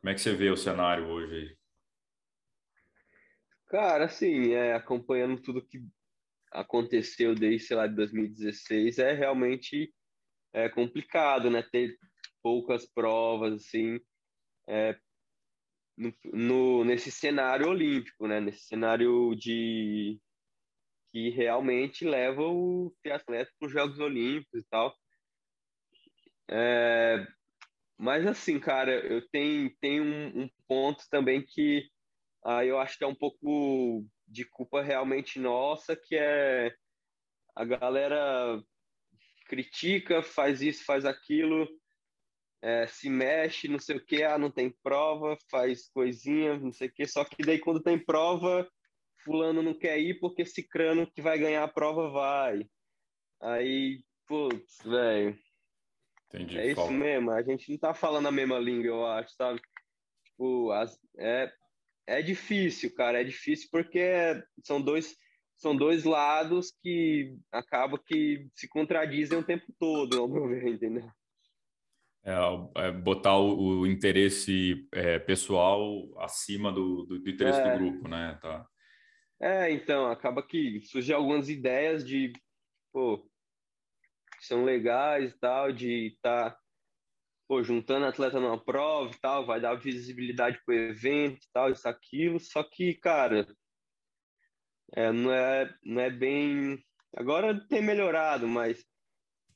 Como 0.00 0.10
é 0.10 0.14
que 0.14 0.20
você 0.20 0.34
vê 0.34 0.50
o 0.50 0.56
cenário 0.56 1.06
hoje? 1.06 1.56
Cara, 3.68 4.06
assim, 4.06 4.52
é, 4.52 4.74
acompanhando 4.74 5.40
tudo 5.40 5.64
que 5.64 5.78
aconteceu 6.50 7.34
desde, 7.34 7.66
sei 7.68 7.76
lá, 7.76 7.86
de 7.86 7.94
2016, 7.94 8.98
é 8.98 9.12
realmente 9.12 9.92
é 10.52 10.68
complicado, 10.68 11.50
né? 11.50 11.62
Ter 11.62 11.96
poucas 12.42 12.86
provas, 12.86 13.54
assim, 13.54 14.00
é, 14.68 14.98
no, 15.96 16.14
no, 16.32 16.84
nesse 16.84 17.10
cenário 17.10 17.68
olímpico, 17.68 18.26
né? 18.26 18.40
Nesse 18.40 18.64
cenário 18.64 19.34
de 19.34 20.20
que 21.10 21.30
realmente 21.30 22.04
leva 22.04 22.42
o 22.42 22.94
atleta 23.10 23.50
para 23.58 23.66
os 23.66 23.72
Jogos 23.72 23.98
Olímpicos 23.98 24.60
e 24.60 24.64
tal. 24.68 24.94
É, 26.50 27.26
mas 27.96 28.26
assim, 28.26 28.60
cara, 28.60 28.92
eu 29.06 29.26
tenho, 29.28 29.74
tenho 29.80 30.04
um, 30.04 30.42
um 30.42 30.50
ponto 30.66 31.04
também 31.10 31.44
que 31.44 31.88
ah, 32.44 32.64
eu 32.64 32.78
acho 32.78 32.96
que 32.96 33.04
é 33.04 33.06
um 33.06 33.14
pouco 33.14 34.06
de 34.26 34.44
culpa 34.44 34.82
realmente 34.82 35.38
nossa, 35.38 35.96
que 35.96 36.14
é 36.16 36.74
a 37.54 37.64
galera 37.64 38.62
critica, 39.48 40.22
faz 40.22 40.60
isso, 40.60 40.84
faz 40.84 41.04
aquilo, 41.04 41.66
é, 42.62 42.86
se 42.86 43.08
mexe, 43.08 43.66
não 43.66 43.78
sei 43.78 43.96
o 43.96 44.04
que, 44.04 44.22
ah, 44.22 44.38
não 44.38 44.50
tem 44.50 44.70
prova, 44.82 45.36
faz 45.50 45.88
coisinha, 45.88 46.58
não 46.58 46.72
sei 46.72 46.88
o 46.88 46.92
que, 46.92 47.06
só 47.06 47.24
que 47.24 47.42
daí 47.42 47.58
quando 47.58 47.82
tem 47.82 47.98
prova, 47.98 48.68
fulano 49.24 49.62
não 49.62 49.74
quer 49.74 49.98
ir 49.98 50.20
porque 50.20 50.44
cicrano 50.44 51.10
que 51.10 51.22
vai 51.22 51.38
ganhar 51.38 51.64
a 51.64 51.68
prova 51.68 52.10
vai. 52.10 52.68
Aí, 53.40 54.02
putz, 54.26 54.78
velho. 54.84 55.38
Entendi. 56.28 56.58
É 56.58 56.72
isso 56.72 56.90
mesmo, 56.90 57.30
a 57.30 57.42
gente 57.42 57.70
não 57.70 57.78
tá 57.78 57.94
falando 57.94 58.28
a 58.28 58.32
mesma 58.32 58.58
língua, 58.58 58.86
eu 58.86 59.06
acho, 59.06 59.34
sabe? 59.34 59.60
Tipo, 60.24 60.70
as, 60.72 61.00
é, 61.16 61.50
é 62.06 62.22
difícil, 62.22 62.94
cara, 62.94 63.20
é 63.20 63.24
difícil 63.24 63.68
porque 63.72 64.42
são 64.62 64.80
dois 64.80 65.16
são 65.58 65.76
dois 65.76 66.04
lados 66.04 66.72
que 66.80 67.36
acabam 67.52 68.00
que 68.06 68.48
se 68.54 68.68
contradizem 68.68 69.38
o 69.38 69.44
tempo 69.44 69.66
todo, 69.78 70.20
ao 70.20 70.28
meu 70.28 70.48
ver, 70.48 70.68
entendeu? 70.68 71.10
É, 72.24 72.86
é 72.86 72.92
botar 72.92 73.36
o, 73.38 73.80
o 73.80 73.86
interesse 73.86 74.88
é, 74.92 75.18
pessoal 75.18 76.08
acima 76.18 76.72
do, 76.72 77.04
do, 77.04 77.18
do 77.18 77.30
interesse 77.30 77.60
do 77.60 77.68
é. 77.68 77.76
grupo, 77.76 78.08
né? 78.08 78.38
Tá. 78.40 78.66
É, 79.40 79.70
então, 79.72 80.06
acaba 80.06 80.42
que 80.42 80.80
surgem 80.82 81.14
algumas 81.14 81.48
ideias 81.48 82.04
de, 82.04 82.32
pô, 82.92 83.28
são 84.40 84.64
legais 84.64 85.32
e 85.32 85.38
tal, 85.38 85.72
de 85.72 86.08
estar 86.08 86.50
tá, 86.50 86.58
pô, 87.48 87.62
juntando 87.62 88.06
atleta 88.06 88.38
numa 88.38 88.62
prova 88.62 89.12
e 89.12 89.18
tal, 89.18 89.44
vai 89.44 89.60
dar 89.60 89.74
visibilidade 89.74 90.60
pro 90.64 90.74
evento 90.74 91.44
e 91.44 91.48
tal, 91.52 91.70
isso, 91.70 91.88
aquilo, 91.88 92.38
só 92.38 92.62
que, 92.62 92.94
cara, 92.94 93.46
é, 94.92 95.12
não, 95.12 95.32
é, 95.32 95.74
não 95.84 96.00
é 96.00 96.10
bem. 96.10 96.82
Agora 97.16 97.58
tem 97.68 97.82
melhorado, 97.82 98.46
mas 98.46 98.84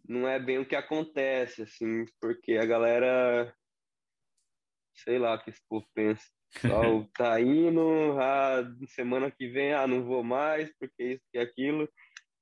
não 0.06 0.28
é 0.28 0.38
bem 0.38 0.58
o 0.58 0.66
que 0.66 0.76
acontece, 0.76 1.62
assim, 1.62 2.04
porque 2.20 2.52
a 2.52 2.66
galera. 2.66 3.54
Sei 4.94 5.18
lá 5.18 5.34
o 5.34 5.42
que 5.42 5.50
esse 5.50 5.62
povo 5.68 5.86
pensa. 5.94 6.24
Só 6.60 6.60
tá 7.16 7.40
indo, 7.40 8.18
ah, 8.20 8.62
semana 8.88 9.30
que 9.30 9.48
vem, 9.48 9.72
ah, 9.72 9.86
não 9.86 10.04
vou 10.04 10.22
mais, 10.22 10.70
porque 10.78 11.14
isso 11.14 11.24
e 11.32 11.38
aquilo. 11.38 11.88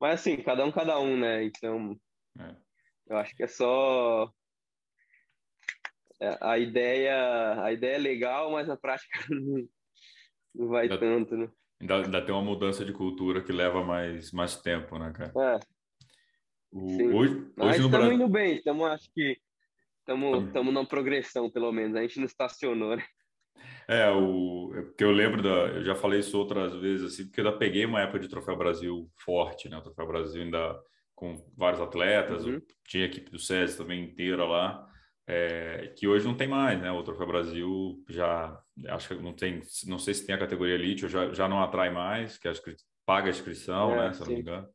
Mas 0.01 0.21
assim, 0.21 0.43
cada 0.43 0.65
um, 0.65 0.73
cada 0.73 0.99
um, 0.99 1.17
né? 1.17 1.45
Então, 1.45 1.97
é. 2.39 2.57
eu 3.07 3.17
acho 3.19 3.37
que 3.37 3.45
é 3.45 3.47
só. 3.47 4.33
É, 6.21 6.37
a 6.41 6.59
ideia, 6.59 7.63
a 7.63 7.73
ideia 7.73 7.95
é 7.95 7.99
legal, 7.99 8.51
mas 8.51 8.69
a 8.69 8.77
prática 8.77 9.21
não, 9.31 9.69
não 10.55 10.69
vai 10.69 10.89
tanto, 10.89 11.37
né? 11.37 11.51
Ainda, 11.81 11.97
ainda 11.97 12.23
tem 12.23 12.35
uma 12.35 12.45
mudança 12.45 12.85
de 12.85 12.93
cultura 12.93 13.43
que 13.43 13.53
leva 13.53 13.83
mais, 13.83 14.33
mais 14.33 14.57
tempo, 14.57 14.99
né, 14.99 15.13
cara? 15.13 15.33
É. 15.57 15.61
O, 16.73 17.17
hoje, 17.17 17.51
Mas 17.57 17.77
estamos 17.77 17.91
Brasil... 17.91 18.13
indo 18.13 18.29
bem, 18.29 18.57
estamos, 18.57 18.87
acho 18.87 19.11
que 19.13 19.37
estamos 20.01 20.73
numa 20.73 20.87
progressão, 20.87 21.51
pelo 21.51 21.73
menos. 21.73 21.97
A 21.97 22.03
gente 22.03 22.19
não 22.19 22.27
estacionou, 22.27 22.97
né? 22.97 23.05
É, 23.89 24.09
o, 24.11 24.73
é 24.77 24.83
porque 24.83 25.03
eu 25.03 25.11
lembro 25.11 25.43
da. 25.43 25.49
Eu 25.49 25.85
já 25.85 25.95
falei 25.95 26.21
isso 26.21 26.39
outras 26.39 26.75
vezes, 26.77 27.13
assim, 27.13 27.25
porque 27.27 27.41
eu 27.41 27.47
ainda 27.47 27.59
peguei 27.59 27.85
uma 27.85 28.01
época 28.01 28.21
de 28.21 28.29
Troféu 28.29 28.57
Brasil 28.57 29.11
forte, 29.17 29.69
né? 29.69 29.77
O 29.79 29.83
Troféu 29.83 30.07
Brasil 30.07 30.43
ainda 30.43 30.79
com 31.15 31.37
vários 31.57 31.81
atletas, 31.83 32.47
uhum. 32.47 32.61
tinha 32.87 33.05
a 33.05 33.07
equipe 33.07 33.31
do 33.31 33.39
SESI 33.39 33.77
também 33.77 34.05
inteira 34.05 34.45
lá. 34.45 34.87
É, 35.33 35.95
que 35.97 36.09
hoje 36.09 36.27
não 36.27 36.37
tem 36.37 36.49
mais, 36.49 36.81
né? 36.81 36.91
O 36.91 37.05
Troféu 37.05 37.25
Brasil 37.25 38.03
já, 38.09 38.61
acho 38.89 39.09
que 39.09 39.23
não 39.23 39.33
tem, 39.33 39.63
não 39.87 39.97
sei 39.97 40.13
se 40.13 40.27
tem 40.27 40.35
a 40.35 40.39
categoria 40.39 40.75
Elite, 40.75 41.07
já, 41.07 41.33
já 41.33 41.49
não 41.49 41.63
atrai 41.63 41.89
mais, 41.89 42.37
que 42.37 42.49
acho 42.49 42.61
que 42.61 42.75
paga 43.07 43.29
a 43.29 43.31
inscrição, 43.31 43.93
é, 43.93 44.09
né? 44.09 44.13
Se 44.13 44.23
eu 44.23 44.27
não 44.27 44.35
me 44.35 44.41
engano. 44.41 44.69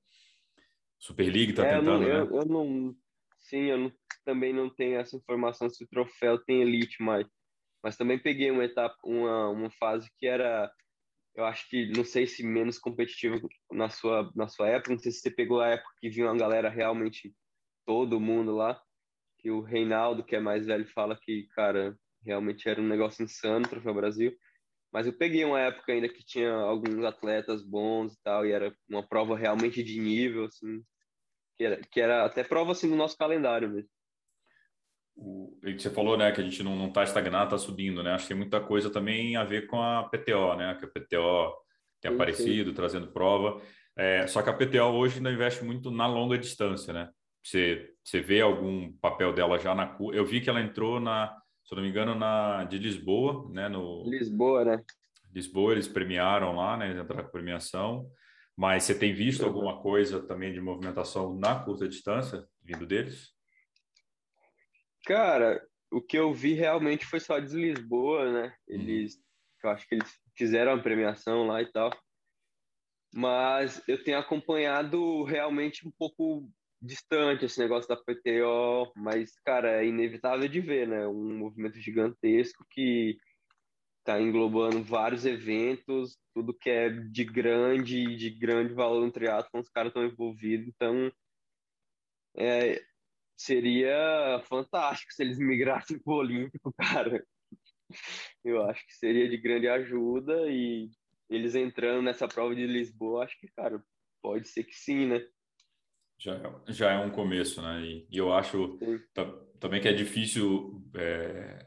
Super 0.98 1.26
League 1.26 1.50
está 1.50 1.66
é, 1.66 1.78
tentando, 1.78 2.04
eu 2.04 2.20
não, 2.20 2.26
né? 2.26 2.32
Eu, 2.32 2.40
eu, 2.40 2.46
não, 2.46 2.96
sim, 3.42 3.64
eu 3.66 3.78
não, 3.78 3.92
também 4.24 4.54
não 4.54 4.70
tenho 4.70 4.98
essa 4.98 5.18
informação 5.18 5.70
se 5.70 5.84
o 5.84 5.88
troféu 5.90 6.40
tem 6.40 6.62
Elite 6.62 7.04
mais, 7.04 7.28
mas 7.84 7.98
também 7.98 8.18
peguei 8.18 8.50
uma 8.50 8.64
etapa, 8.64 8.96
uma, 9.04 9.50
uma 9.50 9.70
fase 9.72 10.10
que 10.18 10.26
era 10.26 10.72
eu 11.36 11.44
acho 11.44 11.70
que 11.70 11.92
não 11.92 12.06
sei 12.06 12.26
se 12.26 12.42
menos 12.44 12.80
competitivo 12.80 13.46
na 13.70 13.90
sua 13.90 14.32
na 14.34 14.48
sua 14.48 14.70
época, 14.70 14.94
não 14.94 15.00
sei 15.00 15.12
se 15.12 15.20
você 15.20 15.30
pegou 15.30 15.60
a 15.60 15.68
época 15.68 15.92
que 16.00 16.10
vinha 16.10 16.28
uma 16.28 16.38
galera 16.38 16.70
realmente 16.70 17.36
todo 17.86 18.22
mundo 18.22 18.56
lá, 18.56 18.82
que 19.46 19.52
o 19.52 19.62
Reinaldo, 19.62 20.24
que 20.24 20.36
é 20.36 20.40
mais 20.40 20.66
velho, 20.66 20.88
fala 20.88 21.16
que, 21.16 21.48
cara, 21.54 21.96
realmente 22.26 22.68
era 22.68 22.82
um 22.82 22.88
negócio 22.88 23.24
insano 23.24 23.64
o 23.64 23.70
Troféu 23.70 23.94
Brasil. 23.94 24.36
Mas 24.92 25.06
eu 25.06 25.14
peguei 25.14 25.46
uma 25.46 25.60
época 25.60 25.94
ainda 25.94 26.10
que 26.10 26.26
tinha 26.26 26.52
alguns 26.52 27.06
atletas 27.06 27.62
bons 27.62 28.14
e 28.14 28.24
tal, 28.24 28.44
e 28.44 28.52
era 28.52 28.76
uma 28.90 29.08
prova 29.08 29.38
realmente 29.38 29.84
de 29.84 30.00
nível, 30.00 30.46
assim, 30.46 30.84
que 31.56 31.64
era, 31.64 31.80
que 31.80 32.02
era 32.02 32.26
até 32.26 32.44
prova 32.44 32.72
assim 32.72 32.90
no 32.90 32.96
nosso 32.96 33.16
calendário 33.16 33.70
mesmo. 33.70 33.90
O, 35.16 35.60
você 35.64 35.92
falou, 35.92 36.18
né, 36.18 36.32
que 36.32 36.42
a 36.42 36.44
gente 36.44 36.64
não, 36.64 36.76
não 36.76 36.92
tá 36.92 37.04
estagnado, 37.04 37.52
tá 37.52 37.58
subindo, 37.60 38.02
né? 38.02 38.14
Acho 38.14 38.24
que 38.24 38.30
tem 38.30 38.38
muita 38.38 38.60
coisa 38.60 38.90
também 38.90 39.36
a 39.36 39.44
ver 39.44 39.68
com 39.68 39.80
a 39.80 40.10
PTO, 40.10 40.56
né? 40.56 40.74
Que 40.74 40.86
a 40.86 40.88
PTO 40.88 41.54
tem 42.02 42.10
sim, 42.10 42.16
aparecido, 42.16 42.70
sim. 42.72 42.76
trazendo 42.76 43.12
prova. 43.12 43.62
É, 43.96 44.26
só 44.26 44.42
que 44.42 44.50
a 44.50 44.54
PTO 44.54 44.92
hoje 44.96 45.18
ainda 45.18 45.32
investe 45.32 45.64
muito 45.64 45.92
na 45.92 46.08
longa 46.08 46.36
distância, 46.36 46.92
né? 46.92 47.12
Você, 47.46 47.94
você 48.04 48.22
vê 48.22 48.42
algum 48.42 48.92
papel 48.94 49.32
dela 49.32 49.60
já 49.60 49.76
na 49.76 49.96
Eu 50.12 50.26
vi 50.26 50.42
que 50.42 50.50
ela 50.50 50.60
entrou 50.60 51.00
na, 51.00 51.28
se 51.64 51.74
eu 51.74 51.76
não 51.76 51.84
me 51.84 51.90
engano, 51.90 52.16
na 52.16 52.64
de 52.64 52.80
Lisboa, 52.80 53.48
né? 53.54 53.70
No 53.70 54.04
Lisboa, 54.10 54.66
né? 54.66 54.84
Lisboa, 55.32 55.74
eles 55.74 55.88
premiaram 55.88 56.56
lá, 56.56 56.76
né? 56.76 56.90
Eles 56.90 57.04
entraram 57.04 57.26
com 57.26 57.32
premiação. 57.32 58.10
Mas 58.58 58.84
você 58.84 58.98
tem 58.98 59.14
visto 59.14 59.42
uhum. 59.42 59.48
alguma 59.48 59.80
coisa 59.80 60.26
também 60.26 60.54
de 60.54 60.60
movimentação 60.60 61.38
na 61.38 61.64
curta 61.64 61.88
distância 61.88 62.48
vindo 62.64 62.84
deles? 62.84 63.32
Cara, 65.06 65.64
o 65.92 66.02
que 66.02 66.18
eu 66.18 66.34
vi 66.34 66.54
realmente 66.54 67.06
foi 67.06 67.20
só 67.20 67.38
de 67.38 67.56
Lisboa, 67.56 68.32
né? 68.32 68.56
Uhum. 68.68 68.76
Eles, 68.76 69.20
eu 69.64 69.70
acho 69.70 69.88
que 69.88 69.94
eles 69.94 70.20
fizeram 70.36 70.74
a 70.74 70.82
premiação 70.82 71.46
lá 71.46 71.62
e 71.62 71.72
tal. 71.72 71.92
Mas 73.14 73.88
eu 73.88 74.04
tenho 74.04 74.18
acompanhado 74.18 75.24
realmente 75.26 75.88
um 75.88 75.92
pouco 75.92 76.50
distante 76.86 77.46
esse 77.46 77.60
negócio 77.60 77.88
da 77.88 77.98
PTO, 77.98 78.92
mas, 78.96 79.36
cara, 79.46 79.82
é 79.82 79.88
inevitável 79.88 80.48
de 80.48 80.60
ver, 80.62 80.88
né? 80.88 81.08
Um 81.08 81.38
movimento 81.38 81.80
gigantesco 81.80 82.66
que 82.70 83.18
está 84.00 84.22
englobando 84.22 84.84
vários 84.84 85.26
eventos, 85.26 86.18
tudo 86.34 86.54
que 86.54 86.70
é 86.70 86.90
de 86.90 87.24
grande, 87.24 88.16
de 88.16 88.30
grande 88.30 88.74
valor 88.74 89.04
no 89.04 89.12
triatlo, 89.12 89.60
os 89.60 89.70
caras 89.70 89.90
estão 89.90 90.06
envolvidos, 90.06 90.68
então 90.68 91.12
é, 92.38 92.84
seria 93.36 94.42
fantástico 94.48 95.12
se 95.12 95.24
eles 95.24 95.38
migrassem 95.40 96.00
para 96.00 96.14
o 96.14 96.18
Olímpico, 96.18 96.74
cara. 96.78 97.26
Eu 98.44 98.64
acho 98.64 98.86
que 98.86 98.94
seria 98.94 99.28
de 99.28 99.38
grande 99.38 99.68
ajuda 99.68 100.50
e 100.52 100.90
eles 101.30 101.56
entrando 101.56 102.04
nessa 102.04 102.28
prova 102.28 102.56
de 102.56 102.66
Lisboa, 102.66 103.24
acho 103.24 103.38
que, 103.40 103.48
cara, 103.56 103.84
pode 104.22 104.48
ser 104.48 104.64
que 104.64 104.76
sim, 104.76 105.08
né? 105.08 105.28
Já, 106.18 106.34
é, 106.34 106.72
já 106.72 106.92
é 106.92 106.98
um 106.98 107.10
começo, 107.10 107.62
né? 107.62 107.82
E, 107.82 108.08
e 108.10 108.18
eu 108.18 108.34
acho 108.34 108.78
também 109.60 109.82
que 109.82 109.88
é 109.88 109.94
difícil 109.94 110.82
é, 110.96 111.66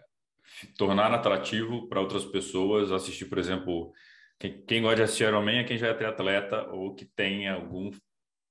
tornar 0.76 1.12
atrativo 1.12 1.88
para 1.88 2.00
outras 2.00 2.24
pessoas 2.24 2.90
assistir, 2.90 3.26
por 3.26 3.38
exemplo, 3.38 3.92
quem, 4.38 4.64
quem 4.64 4.82
gosta 4.82 4.96
de 4.96 5.02
assistir 5.02 5.24
Ironman 5.24 5.58
é 5.58 5.64
quem 5.64 5.78
já 5.78 5.88
é 5.88 5.94
triatleta 5.94 6.68
ou 6.70 6.94
que 6.94 7.04
tem 7.04 7.48
algum 7.48 7.90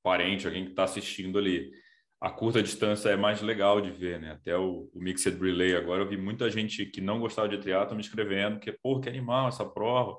parente, 0.04 0.46
alguém 0.46 0.66
que 0.66 0.72
está 0.72 0.84
assistindo 0.84 1.38
ali 1.38 1.72
a 2.20 2.32
curta 2.32 2.64
distância 2.64 3.10
é 3.10 3.16
mais 3.16 3.42
legal 3.42 3.80
de 3.80 3.92
ver, 3.92 4.20
né? 4.20 4.32
Até 4.32 4.58
o, 4.58 4.90
o 4.94 5.00
Mixed 5.00 5.40
Relay 5.40 5.76
agora 5.76 6.02
eu 6.02 6.10
vi 6.10 6.18
muita 6.18 6.50
gente 6.50 6.86
que 6.88 7.00
não 7.00 7.20
gostava 7.20 7.48
de 7.48 7.60
triatlo 7.60 7.96
me 7.96 8.02
escrevendo 8.02 8.60
que, 8.60 8.72
pô, 8.72 9.00
que 9.00 9.08
animal 9.08 9.48
essa 9.48 9.66
prova, 9.66 10.18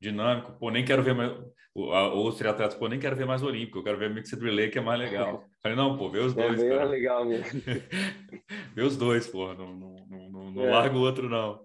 dinâmico, 0.00 0.52
pô, 0.58 0.70
nem 0.70 0.84
quero 0.84 1.02
ver 1.02 1.14
mais, 1.14 1.32
os 1.74 2.36
triatletas, 2.36 2.74
pô, 2.74 2.88
nem 2.88 2.98
quero 2.98 3.16
ver 3.16 3.26
mais 3.26 3.42
Olímpico, 3.42 3.78
eu 3.78 3.82
quero 3.82 3.98
ver 3.98 4.10
Mixed 4.10 4.42
Relay 4.42 4.70
que 4.70 4.78
é 4.78 4.82
mais 4.82 4.98
legal. 4.98 5.44
Falei, 5.62 5.76
não, 5.76 5.96
pô, 5.96 6.08
vê 6.08 6.20
os 6.20 6.36
é 6.36 6.48
dois, 6.48 6.62
é 6.62 6.68
cara. 6.68 6.84
legal 6.84 7.24
mesmo. 7.24 7.60
vê 8.74 8.82
os 8.82 8.96
dois, 8.96 9.26
pô, 9.26 9.52
não, 9.54 9.74
não, 9.74 9.96
não, 10.30 10.50
não 10.50 10.64
é. 10.64 10.70
larga 10.70 10.96
o 10.96 11.00
outro, 11.00 11.28
não. 11.28 11.60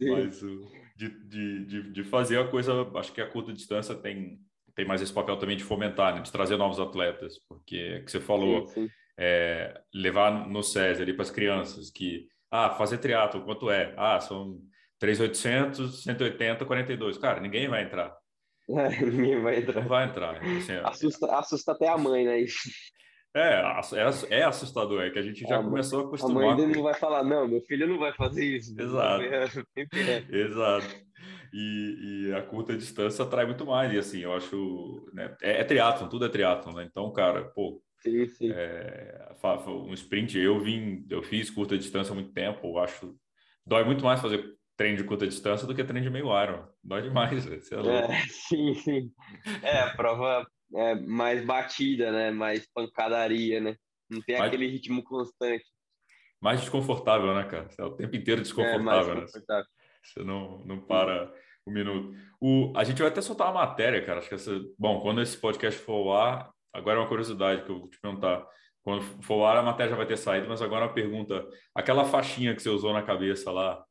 Sim. 0.00 0.10
Mas 0.10 0.40
de, 0.96 1.08
de, 1.28 1.64
de, 1.66 1.92
de 1.92 2.04
fazer 2.04 2.38
a 2.38 2.48
coisa, 2.48 2.88
acho 2.94 3.12
que 3.12 3.20
a 3.20 3.26
curta 3.26 3.52
distância 3.52 3.94
tem, 3.94 4.38
tem 4.74 4.86
mais 4.86 5.02
esse 5.02 5.12
papel 5.12 5.36
também 5.36 5.56
de 5.56 5.64
fomentar, 5.64 6.14
né? 6.14 6.22
de 6.22 6.32
trazer 6.32 6.56
novos 6.56 6.80
atletas, 6.80 7.38
porque 7.48 7.76
é 7.76 8.00
que 8.00 8.10
você 8.10 8.20
falou, 8.20 8.66
sim, 8.66 8.86
sim 8.86 8.90
é, 9.18 9.80
levar 9.92 10.48
no 10.48 10.62
SESI 10.62 11.02
ali 11.02 11.12
para 11.12 11.22
as 11.22 11.30
crianças 11.30 11.90
que, 11.90 12.28
ah, 12.50 12.70
fazer 12.70 12.98
triatlo, 12.98 13.42
quanto 13.42 13.68
é? 13.68 13.92
Ah, 13.96 14.20
são 14.20 14.60
3.800, 15.00 16.02
180, 16.02 16.64
42. 16.64 17.18
Cara, 17.18 17.40
ninguém 17.40 17.68
vai 17.68 17.84
entrar. 17.84 18.16
É, 18.68 18.88
ninguém 19.04 19.40
vai 19.40 19.58
entrar. 19.58 19.80
Não 19.80 19.88
vai 19.88 20.06
entrar. 20.06 20.36
Assim, 20.36 20.72
assusta, 20.82 21.38
assusta 21.38 21.72
até 21.72 21.88
a 21.88 21.96
mãe, 21.96 22.24
né? 22.24 22.44
É, 23.34 23.62
é, 23.62 24.38
é 24.38 24.42
assustador, 24.44 25.02
é 25.02 25.10
que 25.10 25.18
a 25.18 25.22
gente 25.22 25.40
já 25.40 25.58
a 25.58 25.62
começou 25.62 26.00
a 26.00 26.04
acostumar. 26.06 26.44
A 26.44 26.46
mãe 26.46 26.56
dele 26.56 26.74
não 26.74 26.82
vai 26.82 26.94
falar, 26.94 27.22
não, 27.22 27.46
meu 27.46 27.60
filho 27.62 27.86
não 27.86 27.98
vai 27.98 28.12
fazer 28.12 28.44
isso. 28.44 28.74
Exato. 28.78 29.22
Exato. 30.32 31.08
E, 31.52 32.28
e, 32.28 32.34
a 32.34 32.42
curta 32.42 32.76
distância 32.76 33.24
atrai 33.24 33.46
muito 33.46 33.64
mais. 33.64 33.92
E 33.92 33.98
assim, 33.98 34.20
eu 34.20 34.32
acho. 34.32 35.08
Né, 35.12 35.34
é, 35.42 35.60
é 35.60 35.64
triatlon, 35.64 36.08
tudo 36.08 36.26
é 36.26 36.28
triatlon, 36.28 36.74
né? 36.74 36.86
Então, 36.90 37.10
cara, 37.12 37.44
pô, 37.54 37.80
Sim, 38.02 38.26
sim. 38.28 38.52
É, 38.52 39.28
um 39.66 39.92
sprint, 39.94 40.38
eu 40.38 40.60
vim, 40.60 41.04
eu 41.10 41.22
fiz 41.22 41.50
curta 41.50 41.76
distância 41.76 42.12
há 42.12 42.14
muito 42.14 42.32
tempo, 42.32 42.66
eu 42.66 42.78
acho 42.78 43.14
dói 43.66 43.84
muito 43.84 44.04
mais 44.04 44.20
fazer 44.20 44.57
treino 44.78 44.96
de 44.96 45.04
curta 45.04 45.26
distância 45.26 45.66
do 45.66 45.74
que 45.74 45.84
treino 45.84 46.06
de 46.06 46.10
meio 46.10 46.26
Iron. 46.42 46.66
Dói 46.82 47.02
demais, 47.02 47.46
é, 47.46 47.56
é, 47.56 47.58
sim, 48.30 48.74
sim. 48.74 49.12
É, 49.62 49.80
a 49.80 49.94
prova 49.94 50.46
é 50.74 50.94
mais 50.94 51.44
batida, 51.44 52.10
né? 52.10 52.30
Mais 52.30 52.66
pancadaria, 52.72 53.60
né? 53.60 53.76
Não 54.08 54.22
tem 54.22 54.38
mais, 54.38 54.48
aquele 54.48 54.66
ritmo 54.66 55.02
constante. 55.02 55.66
Mais 56.40 56.60
desconfortável, 56.60 57.34
né, 57.34 57.44
cara? 57.44 57.68
Você 57.68 57.82
é 57.82 57.84
o 57.84 57.96
tempo 57.96 58.16
inteiro 58.16 58.40
desconfortável, 58.40 59.18
é, 59.18 59.20
desconfortável. 59.20 59.64
né? 59.64 59.88
Você 60.02 60.24
não, 60.24 60.64
não 60.64 60.80
para 60.80 61.30
um 61.66 61.72
minuto. 61.72 62.16
O, 62.40 62.72
a 62.74 62.84
gente 62.84 63.02
vai 63.02 63.10
até 63.10 63.20
soltar 63.20 63.50
uma 63.50 63.66
matéria, 63.66 64.02
cara. 64.02 64.20
Acho 64.20 64.28
que 64.28 64.36
essa. 64.36 64.58
Bom, 64.78 65.00
quando 65.00 65.20
esse 65.20 65.36
podcast 65.36 65.78
for 65.78 65.94
ao 65.94 66.16
ar, 66.16 66.50
Agora 66.72 66.98
é 66.98 67.00
uma 67.00 67.08
curiosidade 67.08 67.62
que 67.62 67.70
eu 67.70 67.80
vou 67.80 67.88
te 67.88 68.00
perguntar. 68.00 68.46
Quando 68.82 69.02
for 69.22 69.38
o 69.38 69.44
ar, 69.44 69.56
a 69.56 69.62
matéria 69.62 69.90
já 69.90 69.96
vai 69.96 70.06
ter 70.06 70.16
saído, 70.16 70.48
mas 70.48 70.62
agora 70.62 70.86
uma 70.86 70.94
pergunta. 70.94 71.46
Aquela 71.74 72.04
faixinha 72.04 72.54
que 72.54 72.62
você 72.62 72.68
usou 72.68 72.92
na 72.92 73.02
cabeça 73.02 73.50
lá 73.50 73.84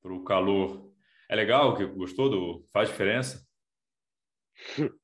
para 0.00 0.12
o 0.12 0.24
calor, 0.24 0.92
é 1.28 1.36
legal? 1.36 1.76
Que 1.76 1.84
gostou? 1.86 2.28
Do... 2.28 2.66
Faz 2.72 2.88
diferença? 2.88 3.46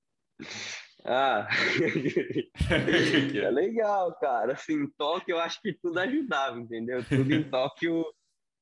Ah, 1.09 1.47
é 3.41 3.51
legal, 3.51 4.13
cara. 4.19 4.55
Assim, 4.55 4.73
em 4.73 4.91
Tóquio 4.99 5.35
eu 5.35 5.39
acho 5.39 5.63
que 5.63 5.73
tudo 5.73 6.01
ajudava, 6.01 6.59
entendeu? 6.59 7.05
Tudo 7.09 7.33
em 7.33 7.49
Tóquio 7.49 8.05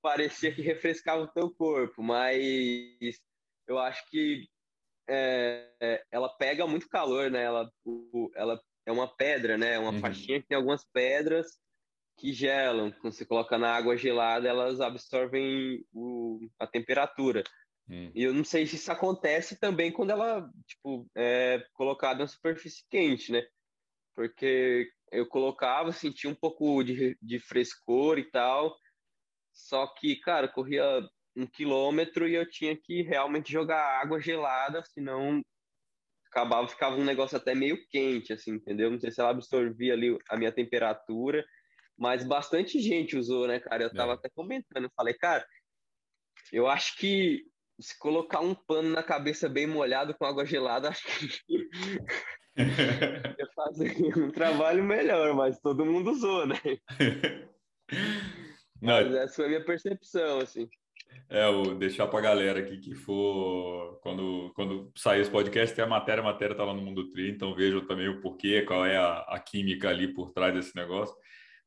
parecia 0.03 0.55
que 0.55 0.61
refrescava 0.61 1.22
o 1.22 1.28
teu 1.28 1.51
corpo, 1.51 2.03
mas 2.03 3.18
eu 3.66 3.78
acho 3.78 4.07
que 4.11 4.47
é, 5.09 5.70
é, 5.80 6.05
ela 6.11 6.28
pega 6.37 6.66
muito 6.66 6.87
calor, 6.87 7.30
né? 7.30 7.45
Ela, 7.45 7.72
ela 8.37 8.61
é 8.85 8.93
uma 8.93 9.09
pedra, 9.09 9.57
né? 9.57 9.78
Uma 9.78 9.93
uhum. 9.93 10.01
faixinha 10.01 10.39
que 10.43 10.47
tem 10.47 10.57
algumas 10.57 10.85
pedras 10.93 11.59
que 12.17 12.33
gelam. 12.33 12.91
Quando 13.01 13.12
você 13.12 13.25
coloca 13.25 13.59
na 13.59 13.75
água 13.75 13.97
gelada, 13.97 14.49
elas 14.49 14.81
absorvem 14.81 15.85
o, 15.93 16.41
a 16.59 16.67
temperatura. 16.67 17.43
Uhum. 17.89 18.11
E 18.15 18.23
eu 18.23 18.33
não 18.33 18.45
sei 18.45 18.67
se 18.67 18.77
isso 18.77 18.91
acontece 18.91 19.59
também 19.59 19.93
quando 19.93 20.11
ela, 20.11 20.49
tipo, 20.67 21.07
é 21.15 21.65
colocada 21.75 22.21
na 22.21 22.27
superfície 22.27 22.85
quente, 22.89 23.31
né? 23.31 23.43
Porque 24.15 24.91
eu 25.12 25.27
colocava, 25.27 25.93
sentia 25.93 26.31
um 26.31 26.35
pouco 26.35 26.83
de, 26.83 27.17
de 27.21 27.39
frescor 27.39 28.19
e 28.19 28.31
tal, 28.31 28.77
só 29.53 29.87
que, 29.87 30.17
cara, 30.17 30.49
corria 30.49 30.85
um 31.37 31.47
quilômetro 31.47 32.29
e 32.29 32.35
eu 32.35 32.49
tinha 32.49 32.77
que 32.77 33.03
realmente 33.03 33.53
jogar 33.53 34.01
água 34.01 34.21
gelada, 34.21 34.83
senão 34.85 35.43
acabava, 36.31 36.67
ficava 36.67 36.97
um 36.97 37.05
negócio 37.05 37.37
até 37.37 37.55
meio 37.55 37.79
quente, 37.89 38.33
assim, 38.33 38.53
entendeu? 38.53 38.91
Não 38.91 38.99
sei 38.99 39.11
se 39.11 39.21
ela 39.21 39.31
absorvia 39.31 39.93
ali 39.93 40.19
a 40.29 40.37
minha 40.37 40.51
temperatura, 40.51 41.45
mas 41.97 42.24
bastante 42.24 42.80
gente 42.80 43.16
usou, 43.16 43.47
né, 43.47 43.61
cara? 43.61 43.84
Eu 43.84 43.95
tava 43.95 44.12
é. 44.12 44.14
até 44.14 44.28
comentando, 44.28 44.84
eu 44.84 44.92
falei, 44.97 45.14
cara, 45.14 45.47
eu 46.53 46.66
acho 46.66 46.97
que 46.97 47.42
se 47.80 47.99
colocar 47.99 48.40
um 48.40 48.55
pano 48.55 48.90
na 48.90 49.03
cabeça 49.03 49.49
bem 49.49 49.66
molhado 49.66 50.14
com 50.14 50.24
água 50.24 50.45
gelada, 50.45 50.88
acho 50.90 51.05
que 51.47 51.68
ia 53.38 53.49
fazer 53.55 54.18
um 54.18 54.30
trabalho 54.30 54.84
melhor, 54.84 55.34
mas 55.34 55.59
todo 55.61 55.84
mundo 55.84 56.11
usou, 56.11 56.47
né? 56.47 56.61
Mas 58.80 59.11
Não, 59.11 59.18
essa 59.18 59.36
foi 59.36 59.47
a 59.47 59.49
minha 59.49 59.64
percepção, 59.64 60.40
assim. 60.40 60.68
É, 61.28 61.47
o 61.47 61.74
deixar 61.74 62.07
para 62.07 62.18
a 62.18 62.22
galera 62.22 62.61
aqui 62.61 62.78
que 62.78 62.95
for, 62.95 63.99
quando, 64.03 64.53
quando 64.55 64.92
sair 64.95 65.22
esse 65.22 65.30
podcast, 65.30 65.74
tem 65.74 65.84
a 65.84 65.88
matéria, 65.88 66.20
a 66.20 66.24
matéria 66.24 66.53
está 66.53 66.64
lá 66.64 66.74
no 66.74 66.82
Mundo 66.82 67.11
Tri, 67.11 67.30
então 67.30 67.55
vejam 67.55 67.86
também 67.86 68.09
o 68.09 68.20
porquê, 68.20 68.62
qual 68.62 68.84
é 68.84 68.97
a, 68.97 69.20
a 69.20 69.40
química 69.40 69.88
ali 69.88 70.12
por 70.12 70.32
trás 70.32 70.53
desse 70.53 70.76
negócio. 70.76 71.14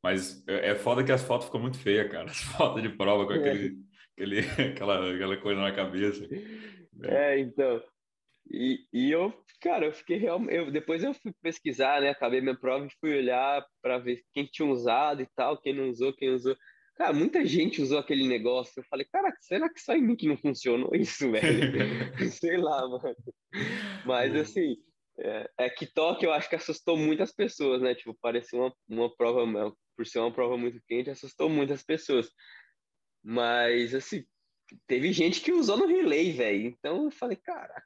Mas 0.04 0.44
é, 0.48 0.70
é 0.72 0.76
foda 0.76 1.04
que 1.04 1.12
as 1.12 1.24
fotos 1.24 1.48
ficam 1.48 1.62
muito 1.62 1.80
feias, 1.80 2.10
cara. 2.12 2.30
As 2.32 2.42
fotos 2.42 2.82
de 2.82 2.90
prova 2.90 3.26
com 3.26 3.34
aquele, 3.34 3.68
é. 3.68 4.14
aquele, 4.14 4.40
aquela, 4.72 5.16
aquela 5.16 5.38
coisa 5.38 5.62
na 5.62 5.72
cabeça. 5.72 6.28
É, 7.04 7.40
então. 7.40 7.82
E, 8.50 8.80
e 8.94 9.12
eu, 9.12 9.34
cara, 9.62 9.86
eu 9.86 9.92
fiquei 9.92 10.18
realmente. 10.18 10.56
Eu, 10.56 10.72
depois 10.72 11.04
eu 11.04 11.14
fui 11.14 11.34
pesquisar, 11.42 12.02
né? 12.02 12.10
Acabei 12.10 12.42
minha 12.42 12.58
prova 12.58 12.86
e 12.86 12.96
fui 13.00 13.18
olhar 13.18 13.66
para 13.82 13.98
ver 13.98 14.22
quem 14.34 14.46
tinha 14.46 14.68
usado 14.68 15.22
e 15.22 15.28
tal, 15.36 15.60
quem 15.60 15.74
não 15.74 15.90
usou, 15.90 16.14
quem 16.14 16.30
usou. 16.30 16.56
Cara, 16.96 17.14
muita 17.14 17.46
gente 17.46 17.82
usou 17.82 18.00
aquele 18.00 18.28
negócio. 18.28 18.80
Eu 18.80 18.84
falei, 18.90 19.06
cara, 19.12 19.32
será 19.42 19.72
que 19.72 19.80
só 19.80 19.94
em 19.94 20.02
mim 20.02 20.16
que 20.16 20.28
não 20.28 20.38
funcionou 20.38 20.96
isso, 20.96 21.30
velho? 21.30 21.42
Sei 22.32 22.58
lá, 22.58 22.88
mano. 22.88 23.16
Mas 24.04 24.36
assim, 24.36 24.78
é, 25.20 25.50
é, 25.60 25.70
que 25.70 25.86
toque 25.86 26.26
eu 26.26 26.32
acho 26.32 26.50
que 26.50 26.56
assustou 26.56 26.98
muitas 26.98 27.32
pessoas, 27.32 27.82
né? 27.82 27.94
Tipo, 27.94 28.18
parecia 28.20 28.60
uma, 28.60 28.74
uma 28.88 29.16
prova, 29.16 29.46
por 29.98 30.06
ser 30.06 30.20
uma 30.20 30.32
prova 30.32 30.56
muito 30.56 30.80
quente, 30.88 31.10
assustou 31.10 31.50
muitas 31.50 31.84
pessoas. 31.84 32.30
Mas 33.24 33.96
assim, 33.96 34.24
teve 34.86 35.12
gente 35.12 35.42
que 35.42 35.52
usou 35.52 35.78
no 35.78 35.88
relay, 35.88 36.32
velho. 36.32 36.68
Então 36.68 37.06
eu 37.06 37.12
falei, 37.12 37.36
caraca. 37.36 37.84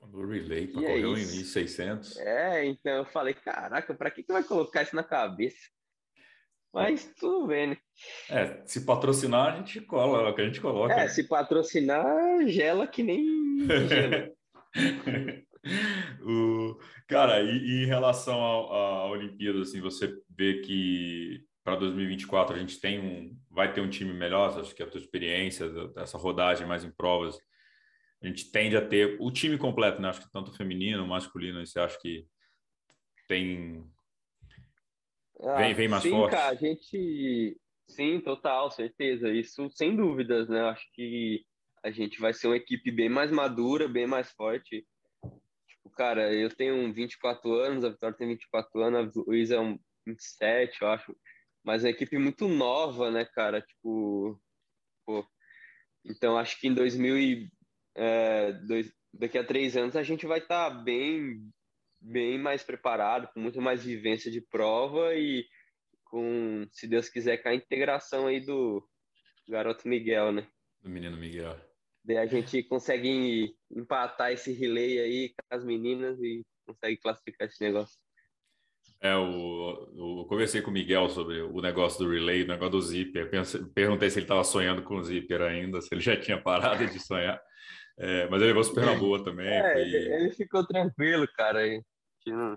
No 0.00 0.26
relay 0.26 0.66
para 0.66 0.82
correr 0.82 1.02
é 1.02 1.06
um 1.06 1.14
1600? 1.14 2.18
É, 2.18 2.64
então 2.66 2.92
eu 2.92 3.04
falei, 3.06 3.34
caraca, 3.34 3.94
para 3.94 4.10
que, 4.10 4.24
que 4.24 4.32
vai 4.32 4.42
colocar 4.42 4.82
isso 4.82 4.96
na 4.96 5.04
cabeça? 5.04 5.70
Mas 6.74 7.12
tudo 7.20 7.46
bem, 7.46 7.68
né? 7.68 7.76
É, 8.30 8.62
se 8.66 8.84
patrocinar, 8.84 9.52
a 9.52 9.56
gente 9.58 9.80
cola, 9.82 10.26
é 10.26 10.30
o 10.30 10.34
que 10.34 10.40
a 10.40 10.46
gente 10.46 10.60
coloca. 10.60 10.94
É, 10.94 11.06
se 11.06 11.22
patrocinar, 11.28 12.48
gela 12.48 12.86
que 12.86 13.02
nem 13.02 13.66
gela. 13.88 14.32
o, 16.22 16.78
cara, 17.06 17.40
e, 17.42 17.58
e 17.58 17.82
em 17.84 17.86
relação 17.86 18.40
à 18.42 19.06
Olimpíada, 19.10 19.60
assim, 19.60 19.80
você 19.80 20.12
vê 20.30 20.60
que 20.60 21.44
para 21.64 21.76
2024 21.76 22.56
a 22.56 22.58
gente 22.58 22.80
tem 22.80 23.00
um, 23.00 23.36
vai 23.50 23.72
ter 23.72 23.80
um 23.80 23.88
time 23.88 24.12
melhor, 24.12 24.58
acho 24.58 24.74
que 24.74 24.82
a 24.82 24.86
tua 24.86 25.00
experiência, 25.00 25.70
essa 25.96 26.18
rodagem 26.18 26.66
mais 26.66 26.84
em 26.84 26.90
provas, 26.90 27.38
a 28.22 28.26
gente 28.26 28.50
tende 28.50 28.76
a 28.76 28.86
ter 28.86 29.16
o 29.20 29.30
time 29.30 29.58
completo, 29.58 30.00
né? 30.00 30.08
Acho 30.08 30.22
que 30.22 30.32
tanto 30.32 30.56
feminino, 30.56 31.06
masculino, 31.06 31.64
você 31.64 31.80
acha 31.80 31.98
que 32.00 32.26
tem 33.28 33.84
ah, 35.42 35.56
vem, 35.56 35.74
vem 35.74 35.88
mais 35.88 36.02
sim, 36.02 36.10
forte. 36.10 36.32
Cara, 36.32 36.52
a 36.52 36.54
gente. 36.54 37.56
Sim, 37.88 38.20
total, 38.20 38.70
certeza. 38.70 39.28
Isso 39.28 39.68
sem 39.70 39.94
dúvidas, 39.96 40.48
né? 40.48 40.60
Acho 40.62 40.86
que 40.94 41.44
a 41.82 41.90
gente 41.90 42.20
vai 42.20 42.32
ser 42.32 42.46
uma 42.46 42.56
equipe 42.56 42.90
bem 42.90 43.08
mais 43.08 43.30
madura, 43.30 43.88
bem 43.88 44.06
mais 44.06 44.30
forte. 44.30 44.86
Tipo, 45.66 45.90
cara, 45.96 46.32
eu 46.32 46.48
tenho 46.48 46.92
24 46.92 47.52
anos, 47.54 47.84
a 47.84 47.90
Vitória 47.90 48.16
tem 48.16 48.28
24 48.28 48.80
anos, 48.80 49.16
a 49.16 49.20
Luísa 49.26 49.56
é 49.56 49.60
um 49.60 49.78
27, 50.06 50.80
eu 50.80 50.88
acho. 50.88 51.16
Mas 51.64 51.84
é 51.84 51.88
uma 51.88 51.92
equipe 51.92 52.18
muito 52.18 52.48
nova, 52.48 53.10
né, 53.10 53.24
cara? 53.24 53.60
Tipo, 53.60 54.40
pô. 55.06 55.26
Então, 56.04 56.36
acho 56.36 56.58
que 56.60 56.68
em 56.68 56.74
2000 56.74 57.18
e, 57.18 57.52
é, 57.94 58.52
dois, 58.52 58.92
daqui 59.12 59.38
a 59.38 59.44
três 59.44 59.76
anos 59.76 59.94
a 59.94 60.02
gente 60.02 60.26
vai 60.26 60.38
estar 60.38 60.70
tá 60.70 60.76
bem 60.76 61.52
bem 62.02 62.36
mais 62.36 62.64
preparado, 62.64 63.28
com 63.32 63.40
muito 63.40 63.60
mais 63.60 63.84
vivência 63.84 64.30
de 64.30 64.40
prova 64.40 65.14
e 65.14 65.46
com, 66.04 66.66
se 66.72 66.88
Deus 66.88 67.08
quiser, 67.08 67.38
com 67.38 67.48
a 67.48 67.54
integração 67.54 68.26
aí 68.26 68.40
do 68.40 68.84
garoto 69.48 69.88
Miguel, 69.88 70.32
né? 70.32 70.46
Do 70.82 70.90
menino 70.90 71.16
Miguel. 71.16 71.56
Daí 72.04 72.18
a 72.18 72.26
gente 72.26 72.64
consegue 72.64 73.54
empatar 73.70 74.32
esse 74.32 74.52
relay 74.52 74.98
aí 74.98 75.28
com 75.28 75.56
as 75.56 75.64
meninas 75.64 76.18
e 76.20 76.42
consegue 76.66 76.96
classificar 76.96 77.46
esse 77.46 77.62
negócio. 77.62 78.01
É, 79.02 79.16
o, 79.16 79.88
o, 79.96 80.20
eu 80.20 80.24
conversei 80.26 80.62
com 80.62 80.70
o 80.70 80.72
Miguel 80.72 81.08
sobre 81.08 81.42
o 81.42 81.60
negócio 81.60 81.98
do 82.04 82.10
relay, 82.10 82.44
o 82.44 82.46
negócio 82.46 82.70
do 82.70 82.80
zíper. 82.80 83.28
perguntei 83.74 84.08
se 84.08 84.20
ele 84.20 84.24
estava 84.24 84.44
sonhando 84.44 84.82
com 84.84 84.94
o 84.94 85.02
zíper 85.02 85.42
ainda, 85.42 85.80
se 85.80 85.88
ele 85.92 86.00
já 86.00 86.16
tinha 86.16 86.40
parado 86.40 86.86
de 86.86 87.00
sonhar. 87.00 87.42
É, 87.98 88.28
mas 88.28 88.40
ele 88.40 88.48
levou 88.48 88.62
super 88.62 88.86
na 88.86 88.94
boa 88.94 89.22
também. 89.22 89.48
É, 89.48 89.72
foi... 89.72 89.82
ele 89.82 90.32
ficou 90.32 90.64
tranquilo, 90.64 91.26
cara 91.36 91.60
não... 92.26 92.56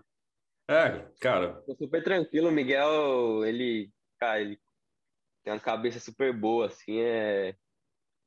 É, 0.69 1.11
cara. 1.19 1.61
Tô 1.63 1.75
super 1.75 2.03
tranquilo, 2.03 2.49
o 2.49 2.51
Miguel, 2.51 3.43
ele, 3.43 3.91
cara, 4.19 4.41
ele 4.41 4.59
tem 5.43 5.53
uma 5.53 5.59
cabeça 5.59 5.99
super 5.99 6.31
boa, 6.31 6.67
assim, 6.67 6.99
é 6.99 7.55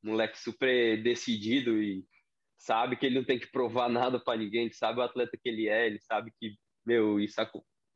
moleque 0.03 0.37
super 0.39 1.01
decidido 1.01 1.81
e 1.81 2.05
sabe 2.57 2.95
que 2.95 3.05
ele 3.05 3.15
não 3.15 3.25
tem 3.25 3.39
que 3.39 3.51
provar 3.51 3.89
nada 3.89 4.19
para 4.19 4.37
ninguém, 4.37 4.65
ele 4.65 4.73
sabe 4.73 4.99
o 4.99 5.03
atleta 5.03 5.37
que 5.41 5.49
ele 5.49 5.67
é, 5.67 5.87
ele 5.87 5.99
sabe 5.99 6.31
que, 6.39 6.55
meu, 6.85 7.19
isso 7.19 7.39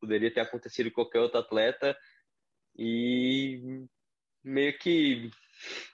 poderia 0.03 0.29
ter 0.29 0.41
acontecido 0.41 0.91
com 0.91 0.95
qualquer 0.95 1.19
outro 1.19 1.39
atleta 1.39 1.97
e 2.77 3.85
meio 4.43 4.77
que, 4.77 5.31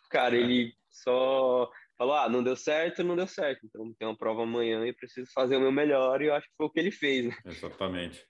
cara, 0.09 0.35
ele 0.35 0.73
só 0.89 1.69
falou: 1.95 2.15
ah, 2.15 2.27
não 2.27 2.41
deu 2.41 2.55
certo, 2.55 3.03
não 3.03 3.15
deu 3.15 3.27
certo. 3.27 3.67
Então 3.67 3.93
tem 3.93 4.07
uma 4.07 4.17
prova 4.17 4.41
amanhã 4.41 4.83
e 4.87 4.93
preciso 4.93 5.31
fazer 5.31 5.57
o 5.57 5.61
meu 5.61 5.71
melhor. 5.71 6.23
E 6.23 6.25
eu 6.25 6.33
acho 6.33 6.47
que 6.47 6.55
foi 6.57 6.65
o 6.65 6.69
que 6.71 6.79
ele 6.79 6.91
fez, 6.91 7.27
né? 7.27 7.35
Exatamente. 7.45 8.25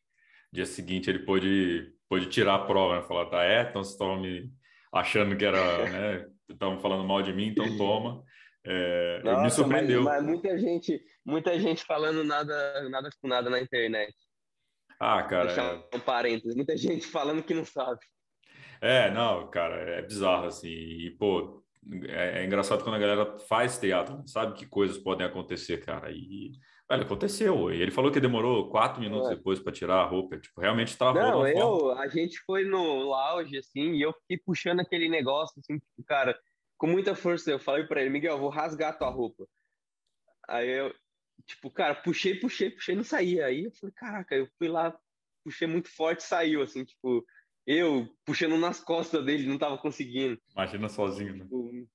Dia 0.52 0.66
seguinte 0.66 1.10
ele 1.10 1.20
pôde, 1.20 1.94
pôde 2.10 2.26
tirar 2.26 2.56
a 2.56 2.66
prova, 2.66 3.00
né? 3.00 3.08
Falar, 3.08 3.28
tá, 3.28 3.46
é, 3.46 3.62
então 3.62 3.82
vocês 3.82 3.94
estavam 3.94 4.20
me 4.20 4.52
achando 4.92 5.38
que 5.38 5.46
era, 5.46 5.60
né? 5.90 6.26
Estavam 6.50 6.80
falando 6.82 7.08
mal 7.08 7.22
de 7.22 7.32
mim, 7.32 7.48
então 7.48 7.78
toma. 7.78 8.22
É, 8.66 9.22
Nossa, 9.24 9.42
me 9.44 9.52
surpreendeu. 9.52 10.04
Mas, 10.04 10.22
mas, 10.22 10.26
muita 10.26 10.58
gente, 10.58 11.02
muita 11.24 11.58
gente 11.58 11.86
falando 11.86 12.26
nada, 12.26 12.90
nada 12.90 13.10
com 13.22 13.28
nada 13.30 13.50
na 13.50 13.62
internet. 13.62 14.14
Ah, 15.00 15.24
cara. 15.24 15.48
Deixar 15.48 15.76
é... 15.76 15.96
um 15.96 16.00
parênteses, 16.00 16.56
muita 16.56 16.76
gente 16.76 17.08
falando 17.08 17.42
que 17.42 17.54
não 17.54 17.64
sabe. 17.64 18.00
É, 18.82 19.12
não, 19.12 19.50
cara, 19.50 19.76
é 19.76 20.02
bizarro 20.02 20.46
assim. 20.46 20.68
E, 20.68 21.12
pô, 21.18 21.64
é, 22.08 22.42
é, 22.42 22.46
engraçado 22.46 22.84
quando 22.84 22.96
a 22.96 23.00
galera 23.00 23.40
faz 23.40 23.78
teatro, 23.78 24.22
sabe 24.28 24.54
que 24.54 24.66
coisas 24.66 24.98
podem 24.98 25.26
acontecer, 25.26 25.84
cara. 25.84 26.12
E, 26.12 26.52
velho, 26.90 27.04
aconteceu. 27.04 27.72
E 27.72 27.82
ele 27.82 27.92
falou 27.92 28.12
que 28.12 28.20
demorou 28.20 28.70
quatro 28.70 29.02
minutos 29.02 29.32
é. 29.32 29.36
depois 29.36 29.60
para 29.60 29.74
tirar 29.74 29.96
a 29.96 30.06
roupa. 30.06 30.38
Tipo, 30.38 30.62
realmente 30.62 30.90
estava 30.90 31.20
Não, 31.20 31.48
eu, 31.48 31.92
a 31.98 32.08
gente 32.08 32.40
foi 32.46 32.64
no 32.64 33.04
lounge, 33.04 33.58
assim, 33.58 33.94
e 33.94 34.02
eu 34.02 34.14
fiquei 34.14 34.38
puxando 34.38 34.82
aquele 34.82 35.10
negócio, 35.10 35.60
assim, 35.60 35.78
tipo, 35.80 36.04
cara, 36.06 36.38
com 36.78 36.88
muita 36.88 37.16
força. 37.16 37.52
Eu 37.52 37.60
falei 37.60 37.86
para 37.86 38.02
ele, 38.02 38.10
Miguel, 38.10 38.34
eu 38.34 38.40
vou 38.40 38.50
rasgar 38.50 38.98
tua 38.98 39.10
roupa. 39.10 39.46
Aí 40.48 40.70
eu, 40.70 40.94
tipo, 41.46 41.70
cara, 41.72 41.96
puxei, 41.96 42.36
puxei, 42.36 42.70
puxei, 42.70 42.96
não 42.96 43.04
saía. 43.04 43.46
Aí 43.46 43.66
eu 43.66 43.72
falei, 43.72 43.94
caraca, 43.96 44.36
eu 44.36 44.48
fui 44.58 44.68
lá, 44.68 44.98
puxei 45.44 45.68
muito 45.68 45.90
forte, 45.90 46.24
saiu, 46.24 46.62
assim, 46.62 46.84
tipo 46.84 47.26
eu 47.70 48.10
puxando 48.26 48.58
nas 48.58 48.84
costas 48.84 49.24
dele, 49.24 49.48
não 49.48 49.60
tava 49.60 49.78
conseguindo. 49.78 50.42
Imagina 50.56 50.90
sozinho, 50.90 51.36
né? 51.36 51.44
Tipo, 51.44 51.88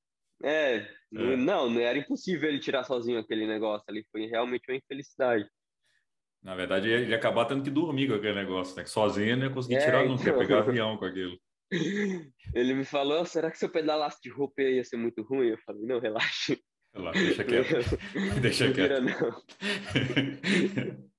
é, 0.44 0.76
é, 0.76 1.36
não, 1.36 1.68
não 1.68 1.80
era 1.80 1.98
impossível 1.98 2.48
ele 2.48 2.60
tirar 2.60 2.84
sozinho 2.84 3.18
aquele 3.18 3.44
negócio 3.44 3.84
ali, 3.88 4.06
foi 4.12 4.26
realmente 4.26 4.70
uma 4.70 4.76
infelicidade. 4.76 5.48
Na 6.40 6.54
verdade, 6.54 6.88
ele 6.88 7.10
ia 7.10 7.16
acabar 7.16 7.46
tendo 7.46 7.64
que 7.64 7.70
dormir 7.70 8.06
com 8.06 8.14
aquele 8.14 8.34
negócio, 8.34 8.76
né? 8.76 8.84
Que 8.84 8.90
sozinho 8.90 9.36
não 9.36 9.46
ia 9.46 9.52
conseguir 9.52 9.76
é, 9.76 9.84
tirar, 9.84 10.04
então... 10.04 10.24
ia 10.24 10.38
pegar 10.38 10.58
avião 10.60 10.96
com 10.96 11.06
aquilo. 11.06 11.36
Ele 12.54 12.74
me 12.74 12.84
falou, 12.84 13.24
será 13.24 13.50
que 13.50 13.58
se 13.58 13.64
eu 13.64 13.70
pedalasse 13.70 14.20
de 14.22 14.28
roupa 14.28 14.62
ia 14.62 14.84
ser 14.84 14.96
muito 14.96 15.22
ruim? 15.22 15.48
Eu 15.48 15.58
falei, 15.64 15.82
não, 15.82 15.98
relaxa. 15.98 16.56
Relaxa, 16.94 17.20
deixa 17.20 17.44
quieto. 17.44 17.98
deixa 18.40 18.72
quieto. 18.72 19.04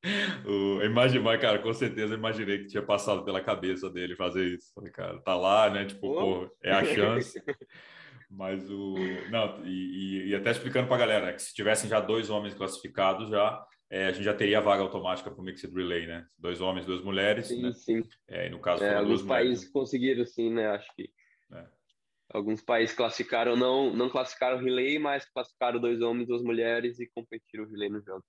O, 0.45 0.84
imagina, 0.84 1.36
cara, 1.39 1.57
com 1.57 1.73
certeza 1.73 2.13
imaginei 2.13 2.59
que 2.59 2.67
tinha 2.67 2.84
passado 2.84 3.26
pela 3.26 3.41
cabeça 3.41 3.89
dele 3.89 4.15
fazer 4.15 4.45
isso. 4.45 4.71
Falei, 4.76 4.91
cara, 4.91 5.19
tá 5.21 5.36
lá, 5.36 5.67
né? 5.67 5.84
Tipo, 5.86 6.13
pô, 6.13 6.55
é 6.61 6.71
a 6.71 6.86
chance. 6.86 7.41
Mas 8.30 8.69
o. 8.69 8.93
Não, 9.32 9.65
e, 9.65 10.28
e 10.30 10.36
até 10.36 10.51
explicando 10.51 10.88
para 10.88 10.97
a 10.97 10.99
galera 10.99 11.34
que 11.34 11.41
se 11.41 11.55
tivessem 11.55 11.89
já 11.89 11.99
dois 11.99 12.30
homens 12.30 12.53
classificados, 12.53 13.30
já 13.30 13.65
é, 13.89 14.07
a 14.07 14.11
gente 14.11 14.26
já 14.26 14.34
teria 14.34 14.61
vaga 14.61 14.82
automática 14.82 15.30
para 15.30 15.39
o 15.39 15.43
Mixed 15.43 15.73
Relay, 15.73 16.07
né? 16.07 16.26
Dois 16.38 16.59
homens, 16.59 16.86
duas 16.86 17.01
mulheres. 17.01 17.47
Sim, 17.47 17.61
né? 17.61 17.71
sim. 17.71 18.03
É, 18.28 18.49
no 18.49 18.59
caso, 18.59 18.84
é, 18.84 18.95
alguns 18.95 19.21
países 19.21 19.57
mulheres. 19.57 19.71
conseguiram, 19.71 20.26
sim, 20.26 20.53
né? 20.53 20.67
Acho 20.67 20.93
que. 20.95 21.09
É. 21.51 21.65
Alguns 22.34 22.61
países 22.61 22.95
classificaram, 22.95 23.55
não, 23.55 23.93
não 23.93 24.09
classificaram 24.09 24.57
o 24.57 24.61
relay, 24.61 24.97
mas 24.97 25.26
classificaram 25.26 25.80
dois 25.80 26.01
homens 26.01 26.28
duas 26.28 26.41
mulheres 26.41 26.99
e 26.99 27.09
competiram 27.13 27.65
o 27.65 27.69
relay 27.69 27.89
nos 27.89 28.03
jogos. 28.03 28.26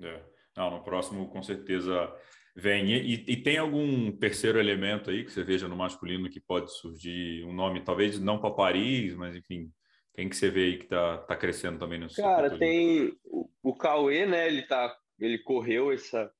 É. 0.00 0.22
Não, 0.56 0.70
no 0.70 0.84
próximo 0.84 1.28
com 1.28 1.42
certeza 1.42 2.12
vem. 2.54 2.90
E, 2.90 3.24
e, 3.26 3.36
tem 3.36 3.58
algum 3.58 4.10
terceiro 4.12 4.58
elemento 4.58 5.10
aí 5.10 5.24
que 5.24 5.32
você 5.32 5.42
veja 5.42 5.68
no 5.68 5.76
masculino 5.76 6.28
que 6.28 6.40
pode 6.40 6.72
surgir 6.72 7.44
um 7.44 7.52
nome, 7.52 7.84
talvez 7.84 8.18
não 8.18 8.40
para 8.40 8.50
Paris, 8.50 9.14
mas 9.14 9.34
enfim, 9.36 9.70
quem 10.14 10.28
que 10.28 10.36
você 10.36 10.50
vê 10.50 10.64
aí 10.64 10.78
que 10.78 10.86
tá, 10.86 11.18
tá 11.18 11.36
crescendo 11.36 11.78
também 11.78 11.98
no 11.98 12.12
Cara, 12.12 12.58
tem 12.58 13.16
o, 13.24 13.48
o 13.62 13.74
Cauê, 13.74 14.26
né? 14.26 14.48
Ele 14.48 14.62
tá, 14.62 14.94
ele 15.18 15.38
correu 15.38 15.92
essa 15.92 16.30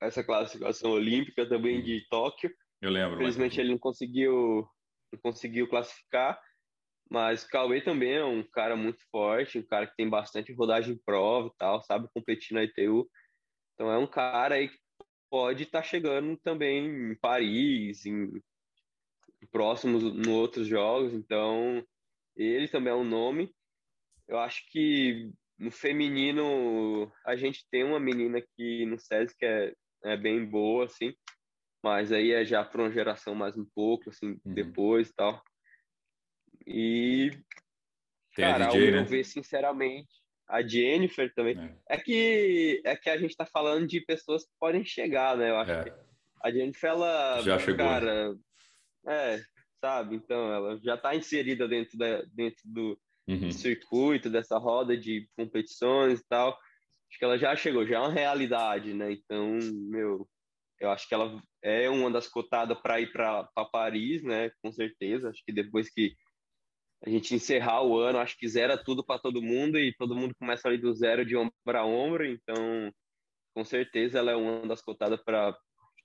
essa 0.00 0.22
classificação 0.22 0.90
olímpica 0.90 1.48
também 1.48 1.82
de 1.82 2.06
Tóquio. 2.08 2.50
Eu 2.82 2.90
lembro. 2.90 3.16
Infelizmente 3.16 3.52
mas... 3.52 3.58
ele 3.58 3.70
não 3.70 3.78
conseguiu 3.78 4.68
conseguiu 5.22 5.68
classificar. 5.68 6.40
Mas 7.10 7.44
Cauê 7.44 7.80
também 7.80 8.14
é 8.14 8.24
um 8.24 8.42
cara 8.42 8.76
muito 8.76 9.00
forte, 9.10 9.58
um 9.58 9.66
cara 9.66 9.86
que 9.86 9.96
tem 9.96 10.08
bastante 10.08 10.52
rodagem 10.52 10.94
em 10.94 11.02
prova 11.04 11.48
e 11.48 11.56
tal, 11.56 11.82
sabe 11.82 12.08
competir 12.12 12.54
na 12.54 12.64
ITU. 12.64 13.08
Então 13.74 13.90
é 13.90 13.98
um 13.98 14.06
cara 14.06 14.56
aí 14.56 14.68
que 14.68 14.78
pode 15.30 15.64
estar 15.64 15.82
tá 15.82 15.86
chegando 15.86 16.36
também 16.38 17.12
em 17.12 17.14
Paris, 17.16 18.04
em 18.06 18.32
próximos 19.52 20.02
em 20.02 20.30
outros 20.30 20.66
jogos. 20.66 21.14
Então 21.14 21.86
ele 22.36 22.66
também 22.66 22.92
é 22.92 22.96
um 22.96 23.04
nome. 23.04 23.54
Eu 24.26 24.38
acho 24.38 24.68
que 24.70 25.30
no 25.58 25.70
feminino 25.70 27.10
a 27.24 27.36
gente 27.36 27.66
tem 27.70 27.84
uma 27.84 28.00
menina 28.00 28.38
aqui 28.38 28.84
no 28.84 28.98
SESI 28.98 29.36
que 29.36 29.46
é, 29.46 29.74
é 30.04 30.16
bem 30.16 30.44
boa, 30.44 30.86
assim, 30.86 31.14
mas 31.82 32.12
aí 32.12 32.32
é 32.32 32.44
já 32.44 32.64
para 32.64 32.82
uma 32.82 32.92
geração 32.92 33.34
mais 33.34 33.56
um 33.56 33.64
pouco, 33.64 34.10
assim, 34.10 34.38
uhum. 34.44 34.54
depois 34.54 35.08
e 35.08 35.14
tal. 35.14 35.42
E, 36.66 37.30
Tem 38.34 38.44
cara, 38.44 38.66
a 38.66 38.70
DJ, 38.70 38.90
né? 38.90 39.02
ver, 39.04 39.24
sinceramente, 39.24 40.12
a 40.48 40.62
Jennifer 40.62 41.32
também. 41.34 41.58
É. 41.58 41.96
é. 41.96 41.98
que, 41.98 42.82
é 42.84 42.96
que 42.96 43.10
a 43.10 43.16
gente 43.16 43.36
tá 43.36 43.46
falando 43.46 43.86
de 43.86 44.00
pessoas 44.00 44.44
que 44.44 44.52
podem 44.58 44.84
chegar, 44.84 45.36
né? 45.36 45.50
Eu 45.50 45.56
acho 45.56 45.72
é. 45.72 45.84
que 45.84 45.92
a 46.42 46.50
Jennifer, 46.50 46.90
ela. 46.90 47.40
Já 47.42 47.58
chegou. 47.58 47.86
Cara, 47.86 48.36
é, 49.06 49.40
sabe? 49.80 50.16
Então, 50.16 50.52
ela 50.52 50.78
já 50.78 50.96
tá 50.96 51.14
inserida 51.14 51.68
dentro, 51.68 51.96
da, 51.96 52.22
dentro 52.32 52.62
do, 52.64 52.98
uhum. 53.28 53.50
circuito, 53.50 54.30
dessa 54.30 54.58
roda 54.58 54.96
de 54.96 55.28
competições 55.36 56.20
e 56.20 56.24
tal. 56.28 56.58
Acho 57.08 57.18
que 57.18 57.24
ela 57.24 57.38
já 57.38 57.54
chegou, 57.54 57.86
já 57.86 57.96
é 57.96 58.00
uma 58.00 58.12
realidade, 58.12 58.92
né? 58.92 59.12
Então, 59.12 59.58
meu, 59.88 60.28
eu 60.80 60.90
acho 60.90 61.08
que 61.08 61.14
ela 61.14 61.40
é 61.62 61.88
uma 61.88 62.10
das 62.10 62.28
cotadas 62.28 62.78
para 62.80 63.00
ir 63.00 63.12
para 63.12 63.48
Paris, 63.72 64.22
né? 64.22 64.50
Com 64.62 64.70
certeza. 64.72 65.30
Acho 65.30 65.42
que 65.44 65.52
depois 65.52 65.88
que 65.90 66.14
a 67.04 67.10
gente 67.10 67.34
encerrar 67.34 67.82
o 67.82 67.98
ano, 67.98 68.18
acho 68.18 68.36
que 68.36 68.48
zera 68.48 68.76
tudo 68.76 69.04
para 69.04 69.20
todo 69.20 69.42
mundo 69.42 69.78
e 69.78 69.94
todo 69.94 70.16
mundo 70.16 70.34
começa 70.38 70.68
ali 70.68 70.78
do 70.78 70.94
zero 70.94 71.24
de 71.24 71.36
ombro 71.36 71.52
a 71.66 71.84
ombro. 71.84 72.26
Então, 72.26 72.92
com 73.54 73.64
certeza, 73.64 74.18
ela 74.18 74.32
é 74.32 74.36
uma 74.36 74.66
das 74.66 74.82
cotadas 74.82 75.22
para 75.22 75.56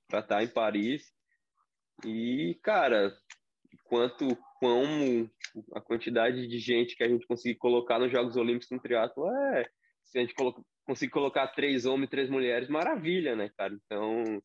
estar 0.08 0.24
tá 0.24 0.44
em 0.44 0.48
Paris. 0.48 1.04
E, 2.06 2.58
cara, 2.64 3.14
quanto 3.86 4.38
como 4.60 5.30
a 5.74 5.82
quantidade 5.82 6.48
de 6.48 6.60
gente 6.60 6.96
que 6.96 7.04
a 7.04 7.10
gente 7.10 7.28
conseguir 7.28 7.56
colocar 7.56 8.00
nos 8.00 8.12
Jogos 8.12 8.36
Olímpicos 8.36 8.70
no 8.72 8.80
triatlo 8.80 9.30
é 9.30 9.70
se 10.04 10.18
a 10.18 10.22
gente 10.22 10.34
conseguir 10.86 11.12
colocar 11.12 11.48
três 11.48 11.86
homens 11.86 12.08
e 12.08 12.12
três 12.12 12.30
mulheres 12.30 12.70
maravilha 12.70 13.36
né 13.36 13.50
cara 13.58 13.74
então 13.74 14.42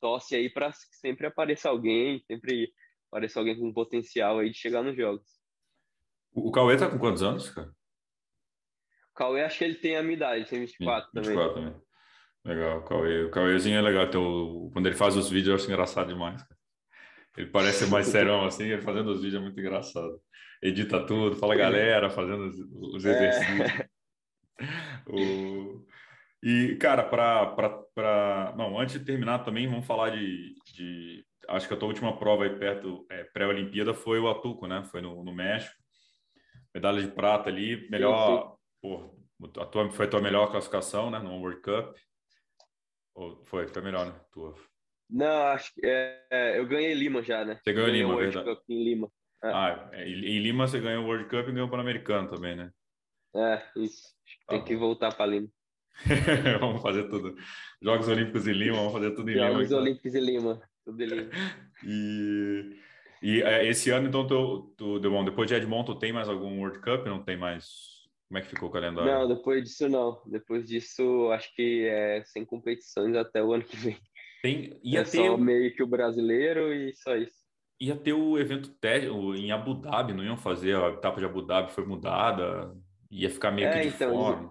torce 0.00 0.36
aí 0.36 0.50
para 0.50 0.72
sempre 0.72 1.26
apareça 1.26 1.68
alguém 1.68 2.22
sempre 2.26 2.72
apareça 3.08 3.38
alguém 3.38 3.58
com 3.58 3.72
potencial 3.72 4.38
aí 4.38 4.50
de 4.50 4.56
chegar 4.56 4.82
nos 4.82 4.96
jogos 4.96 5.24
o 6.32 6.50
Cauê 6.50 6.76
tá 6.76 6.88
com 6.90 6.98
quantos 6.98 7.22
anos 7.22 7.50
cara 7.50 7.68
o 7.68 9.14
Cauê 9.14 9.42
acho 9.42 9.58
que 9.58 9.64
ele 9.64 9.76
tem 9.76 9.96
a 9.96 10.02
minha 10.02 10.16
idade 10.16 10.48
tem 10.48 10.60
24, 10.60 11.10
24 11.14 11.54
também. 11.54 11.70
também 11.70 11.86
legal 12.44 12.78
o 12.78 12.84
Cauê 12.84 13.24
o 13.24 13.30
Cauêzinho 13.30 13.78
é 13.78 13.82
legal 13.82 14.10
teu... 14.10 14.70
quando 14.72 14.86
ele 14.86 14.96
faz 14.96 15.16
os 15.16 15.30
vídeos 15.30 15.48
eu 15.48 15.54
acho 15.56 15.66
engraçado 15.66 16.08
demais 16.08 16.42
cara. 16.42 16.56
Ele 17.36 17.50
parece 17.50 17.86
mais 17.86 18.06
serão 18.06 18.44
assim, 18.46 18.64
ele 18.64 18.82
fazendo 18.82 19.10
os 19.10 19.20
vídeos 19.20 19.40
é 19.40 19.44
muito 19.44 19.60
engraçado. 19.60 20.20
Edita 20.62 21.04
tudo, 21.04 21.36
fala 21.36 21.54
galera, 21.54 22.08
fazendo 22.08 22.46
os, 22.46 22.58
os 22.94 23.04
é. 23.04 23.10
exercícios. 23.10 23.60
É. 23.60 23.88
O... 25.06 25.86
E, 26.42 26.76
cara, 26.76 27.02
para. 27.02 28.54
Não, 28.56 28.78
antes 28.78 28.98
de 28.98 29.04
terminar 29.04 29.40
também, 29.40 29.68
vamos 29.68 29.86
falar 29.86 30.10
de. 30.10 30.54
de... 30.74 31.24
Acho 31.48 31.68
que 31.68 31.74
a 31.74 31.76
tua 31.76 31.88
última 31.88 32.16
prova 32.18 32.44
aí 32.44 32.58
perto, 32.58 33.06
é, 33.10 33.24
pré-Olimpíada, 33.24 33.94
foi 33.94 34.18
o 34.18 34.28
Atuco, 34.28 34.66
né? 34.66 34.84
Foi 34.84 35.00
no, 35.00 35.22
no 35.22 35.32
México. 35.32 35.74
Medalha 36.74 37.00
de 37.00 37.08
prata 37.08 37.48
ali, 37.48 37.88
melhor. 37.88 38.56
Pô, 38.82 39.14
a 39.58 39.64
tua, 39.66 39.90
foi 39.90 40.06
a 40.06 40.08
tua 40.08 40.20
melhor 40.20 40.50
classificação, 40.50 41.10
né? 41.10 41.18
No 41.18 41.38
World 41.40 41.60
Cup. 41.60 41.96
Ou 43.14 43.44
foi, 43.44 43.68
foi 43.68 43.82
melhor, 43.82 44.06
né? 44.06 44.20
Tua. 44.32 44.54
Não, 45.08 45.42
acho 45.48 45.72
que 45.72 45.86
é, 45.86 46.26
é, 46.30 46.58
eu 46.58 46.66
ganhei 46.66 46.92
Lima 46.94 47.22
já, 47.22 47.44
né? 47.44 47.60
Você 47.62 47.72
ganhou 47.72 47.88
Lima, 47.88 48.14
World 48.14 48.34
verdade. 48.34 48.56
Cup 48.56 48.64
em 48.68 48.84
Lima. 48.84 49.10
É. 49.42 49.48
Ah, 49.48 49.90
é, 49.92 50.08
em 50.08 50.38
Lima 50.40 50.66
você 50.66 50.80
ganhou 50.80 51.04
o 51.04 51.06
World 51.06 51.24
Cup 51.24 51.48
e 51.48 51.52
ganhou 51.52 51.68
o 51.68 51.70
Pan-Americano 51.70 52.28
também, 52.28 52.56
né? 52.56 52.70
É, 53.34 53.62
isso. 53.76 54.02
Tem 54.48 54.60
ah. 54.60 54.64
que 54.64 54.76
voltar 54.76 55.14
para 55.14 55.26
Lima. 55.26 55.48
vamos 56.60 56.82
fazer 56.82 57.04
tudo. 57.08 57.36
Jogos 57.80 58.08
Olímpicos 58.08 58.46
em 58.46 58.52
Lima, 58.52 58.76
vamos 58.76 58.92
fazer 58.92 59.10
tudo 59.12 59.30
em 59.30 59.34
Jogos 59.34 59.48
Lima. 59.48 59.64
Jogos. 59.64 59.84
Olímpicos 59.84 60.14
em 60.14 60.20
Lima, 60.20 60.62
tudo 60.84 61.02
em 61.02 61.06
Lima. 61.06 61.30
e, 61.84 62.76
e 63.22 63.40
esse 63.68 63.90
ano, 63.90 64.08
então, 64.08 64.26
tu, 64.26 64.74
tu, 64.76 65.00
bom, 65.00 65.24
depois 65.24 65.48
de 65.48 65.54
Edmonton, 65.54 65.96
tem 65.96 66.12
mais 66.12 66.28
algum 66.28 66.58
World 66.60 66.80
Cup? 66.80 67.06
Não 67.06 67.22
tem 67.22 67.36
mais? 67.36 67.96
Como 68.28 68.38
é 68.38 68.42
que 68.42 68.48
ficou 68.48 68.68
o 68.68 68.72
calendário? 68.72 69.10
Não, 69.10 69.28
depois 69.28 69.62
disso 69.62 69.88
não. 69.88 70.20
Depois 70.26 70.66
disso, 70.66 71.30
acho 71.32 71.54
que 71.54 71.86
é 71.86 72.22
sem 72.24 72.44
competições 72.44 73.14
até 73.14 73.42
o 73.42 73.52
ano 73.52 73.62
que 73.62 73.76
vem. 73.76 73.96
Tem, 74.42 74.78
ia 74.82 75.00
é 75.00 75.04
ter 75.04 75.26
só 75.26 75.36
meio 75.36 75.74
que 75.74 75.82
o 75.82 75.86
brasileiro 75.86 76.72
e 76.72 76.94
só 76.94 77.16
isso. 77.16 77.46
Ia 77.80 77.94
ter 77.94 78.12
o 78.12 78.38
evento 78.38 78.74
em 79.36 79.52
Abu 79.52 79.74
Dhabi, 79.74 80.12
não 80.12 80.24
iam 80.24 80.36
fazer 80.36 80.76
a 80.76 80.88
etapa 80.88 81.20
de 81.20 81.26
Abu 81.26 81.42
Dhabi, 81.42 81.72
foi 81.72 81.84
mudada, 81.84 82.74
ia 83.10 83.28
ficar 83.30 83.50
meio 83.50 83.68
é, 83.68 83.72
que 83.72 83.88
de 83.88 83.94
então, 83.94 84.10
fora. 84.10 84.50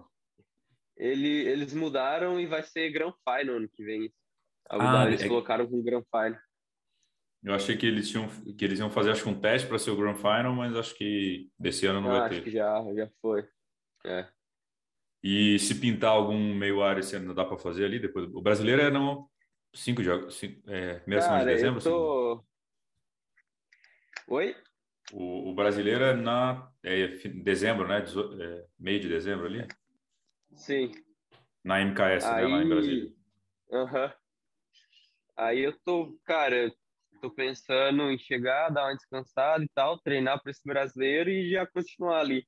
Eles, 0.96 1.46
eles 1.46 1.74
mudaram 1.74 2.40
e 2.40 2.46
vai 2.46 2.62
ser 2.62 2.90
Grand 2.90 3.12
Final 3.12 3.56
ano 3.56 3.68
que 3.68 3.84
vem. 3.84 4.12
Abu 4.68 4.82
ah, 4.82 4.92
Dhabi, 4.92 5.10
eles 5.10 5.22
é... 5.22 5.28
colocaram 5.28 5.66
com 5.66 5.82
Grand 5.82 6.04
Final. 6.10 6.40
Eu 7.44 7.54
achei 7.54 7.76
que 7.76 7.86
eles 7.86 8.08
tinham 8.08 8.28
que 8.56 8.64
eles 8.64 8.78
iam 8.78 8.90
fazer 8.90 9.12
acho 9.12 9.22
que 9.22 9.28
um 9.28 9.40
teste 9.40 9.68
para 9.68 9.78
ser 9.78 9.90
o 9.90 9.96
Grand 9.96 10.16
Final, 10.16 10.52
mas 10.54 10.74
acho 10.74 10.96
que 10.96 11.48
desse 11.58 11.86
ano 11.86 12.00
não 12.00 12.10
ah, 12.10 12.20
vai 12.20 12.28
ter. 12.30 12.34
Acho 12.36 12.44
que 12.44 12.50
já 12.50 12.94
já 12.94 13.08
foi. 13.20 13.46
É. 14.04 14.26
E 15.22 15.58
se 15.58 15.74
pintar 15.76 16.10
algum 16.10 16.54
meio 16.54 16.82
área 16.82 17.00
esse 17.00 17.14
ano 17.14 17.34
dá 17.34 17.44
para 17.44 17.58
fazer 17.58 17.84
ali 17.84 17.98
depois. 17.98 18.26
O 18.32 18.40
brasileiro 18.40 18.82
é 18.82 18.90
não 18.90 19.28
Cinco 19.76 20.02
jogos. 20.02 20.34
Cinco, 20.36 20.70
é, 20.70 21.00
primeira 21.00 21.22
semana 21.22 21.44
de 21.44 21.52
dezembro? 21.52 21.82
Tô... 21.82 22.44
Oi? 24.28 24.56
O, 25.12 25.50
o, 25.50 25.54
brasileiro 25.54 26.02
é 26.02 26.14
na 26.14 26.72
é, 26.82 27.08
dezembro, 27.42 27.86
né? 27.86 28.00
Dezo, 28.00 28.40
é, 28.40 28.64
meio 28.78 29.00
de 29.00 29.08
dezembro 29.08 29.46
ali? 29.46 29.66
Sim. 30.56 30.90
Na 31.64 31.80
MKS, 31.80 32.24
Aí... 32.24 32.44
né? 32.44 32.56
Lá 32.56 32.62
em 32.62 32.68
Brasília. 32.68 33.12
Uhum. 33.68 34.12
Aí 35.36 35.60
eu 35.60 35.78
tô, 35.84 36.18
cara, 36.24 36.72
tô 37.20 37.30
pensando 37.30 38.10
em 38.10 38.18
chegar, 38.18 38.70
dar 38.70 38.84
uma 38.84 38.94
descansada 38.94 39.62
e 39.62 39.68
tal, 39.68 39.98
treinar 39.98 40.42
para 40.42 40.50
esse 40.50 40.62
brasileiro 40.64 41.30
e 41.30 41.50
já 41.50 41.66
continuar 41.66 42.20
ali. 42.20 42.46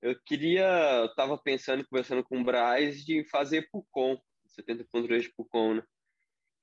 Eu 0.00 0.18
queria, 0.24 0.66
eu 1.02 1.14
tava 1.14 1.38
pensando, 1.38 1.86
conversando 1.86 2.22
com 2.24 2.40
o 2.40 2.44
Braz, 2.44 3.04
de 3.04 3.24
fazer 3.28 3.68
Pucon, 3.70 4.20
70 4.46 4.84
pontos 4.90 5.22
de 5.22 5.32
Pucon, 5.34 5.74
né? 5.74 5.82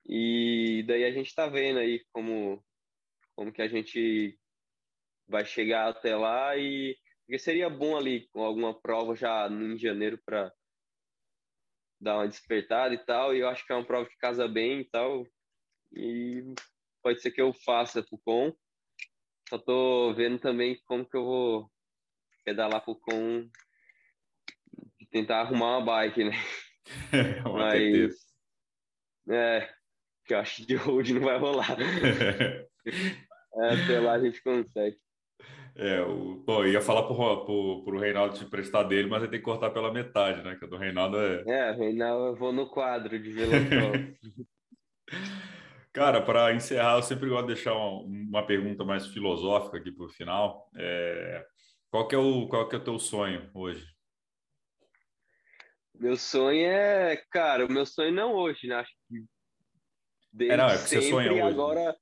E 0.05 0.83
daí 0.87 1.03
a 1.03 1.11
gente 1.11 1.27
está 1.27 1.47
vendo 1.47 1.79
aí 1.79 2.03
como, 2.11 2.63
como 3.35 3.51
que 3.51 3.61
a 3.61 3.67
gente 3.67 4.37
vai 5.27 5.45
chegar 5.45 5.89
até 5.89 6.15
lá 6.15 6.57
e 6.57 6.97
porque 7.29 7.37
seria 7.37 7.69
bom 7.69 7.95
ali 7.95 8.27
com 8.29 8.41
alguma 8.41 8.73
prova 8.73 9.15
já 9.15 9.47
em 9.47 9.77
janeiro 9.77 10.19
para 10.25 10.51
dar 11.99 12.17
uma 12.17 12.27
despertada 12.27 12.93
e 12.93 12.97
tal. 12.97 13.35
E 13.35 13.39
eu 13.39 13.49
acho 13.49 13.65
que 13.65 13.73
é 13.73 13.75
uma 13.75 13.85
prova 13.85 14.07
que 14.07 14.17
casa 14.17 14.47
bem 14.47 14.81
e 14.81 14.85
tal. 14.85 15.25
E 15.91 16.53
pode 17.01 17.21
ser 17.21 17.31
que 17.31 17.41
eu 17.41 17.53
faça 17.53 18.03
com. 18.23 18.53
Só 19.49 19.57
tô 19.57 20.13
vendo 20.13 20.39
também 20.39 20.79
como 20.85 21.05
que 21.05 21.17
eu 21.17 21.25
vou 21.25 21.71
pedalar 22.45 22.83
com 22.83 23.49
e 24.99 25.05
tentar 25.07 25.41
arrumar 25.41 25.77
uma 25.77 25.85
bike, 25.85 26.23
né? 26.23 26.31
Mas, 27.53 28.15
é, 29.29 29.69
que 30.25 30.33
eu 30.33 30.39
acho 30.39 30.57
que 30.57 30.65
de 30.67 30.75
road 30.75 31.13
não 31.13 31.21
vai 31.21 31.37
rolar. 31.37 31.75
é, 32.85 33.83
até 33.83 33.99
lá 33.99 34.13
a 34.13 34.19
gente 34.19 34.41
consegue. 34.41 34.97
É, 35.81 36.01
o, 36.01 36.43
pô, 36.45 36.65
ia 36.65 36.81
falar 36.81 37.03
pro, 37.03 37.45
pro, 37.45 37.83
pro 37.85 37.99
Reinaldo 37.99 38.35
te 38.35 38.43
emprestar 38.43 38.85
dele, 38.85 39.07
mas 39.07 39.21
ele 39.23 39.31
tem 39.31 39.39
que 39.39 39.45
cortar 39.45 39.69
pela 39.69 39.93
metade, 39.93 40.43
né? 40.43 40.57
Que 40.57 40.65
o 40.65 40.67
do 40.67 40.75
Reinaldo 40.75 41.17
é. 41.17 41.43
É, 41.47 41.71
o 41.71 41.77
Reinaldo 41.77 42.25
eu 42.25 42.35
vou 42.35 42.51
no 42.51 42.69
quadro 42.69 43.17
de 43.17 43.31
velocão. 43.31 43.93
Cara, 45.93 46.21
para 46.21 46.53
encerrar, 46.53 46.97
eu 46.97 47.01
sempre 47.01 47.29
gosto 47.29 47.47
de 47.47 47.53
deixar 47.53 47.73
uma, 47.73 48.01
uma 48.03 48.45
pergunta 48.45 48.83
mais 48.83 49.07
filosófica 49.07 49.77
aqui 49.77 49.89
para 49.89 50.05
o 50.05 50.09
final. 50.09 50.69
É, 50.75 51.45
qual, 51.89 52.05
que 52.09 52.13
é 52.13 52.17
o, 52.17 52.45
qual 52.49 52.67
que 52.67 52.75
é 52.75 52.79
o 52.79 52.83
teu 52.83 52.99
sonho 52.99 53.49
hoje? 53.53 53.87
Meu 55.95 56.17
sonho 56.17 56.65
é, 56.65 57.23
cara, 57.31 57.65
o 57.65 57.71
meu 57.71 57.85
sonho 57.85 58.11
não 58.11 58.33
hoje, 58.33 58.67
né? 58.67 58.75
Acho 58.75 58.91
que 59.07 59.23
desde 60.33 60.55
é, 60.55 60.57
não, 60.57 60.67
é 60.67 60.73
que 60.73 60.89
você 60.89 61.01
sonha 61.03 61.31
hoje. 61.31 61.75
Né? 61.75 61.95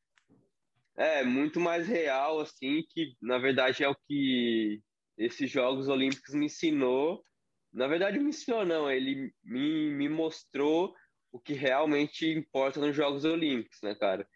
É 0.97 1.23
muito 1.23 1.59
mais 1.59 1.87
real, 1.87 2.39
assim, 2.39 2.83
que 2.89 3.15
na 3.21 3.37
verdade 3.37 3.83
é 3.83 3.89
o 3.89 3.95
que 4.07 4.81
esses 5.17 5.49
Jogos 5.49 5.87
Olímpicos 5.87 6.33
me 6.33 6.47
ensinou. 6.47 7.23
Na 7.71 7.87
verdade, 7.87 8.19
me 8.19 8.29
ensinou, 8.29 8.65
não, 8.65 8.89
ele 8.89 9.31
me, 9.43 9.91
me 9.91 10.09
mostrou 10.09 10.93
o 11.31 11.39
que 11.39 11.53
realmente 11.53 12.27
importa 12.27 12.79
nos 12.79 12.95
Jogos 12.95 13.25
Olímpicos, 13.25 13.77
né, 13.83 13.93
cara? 13.93 14.27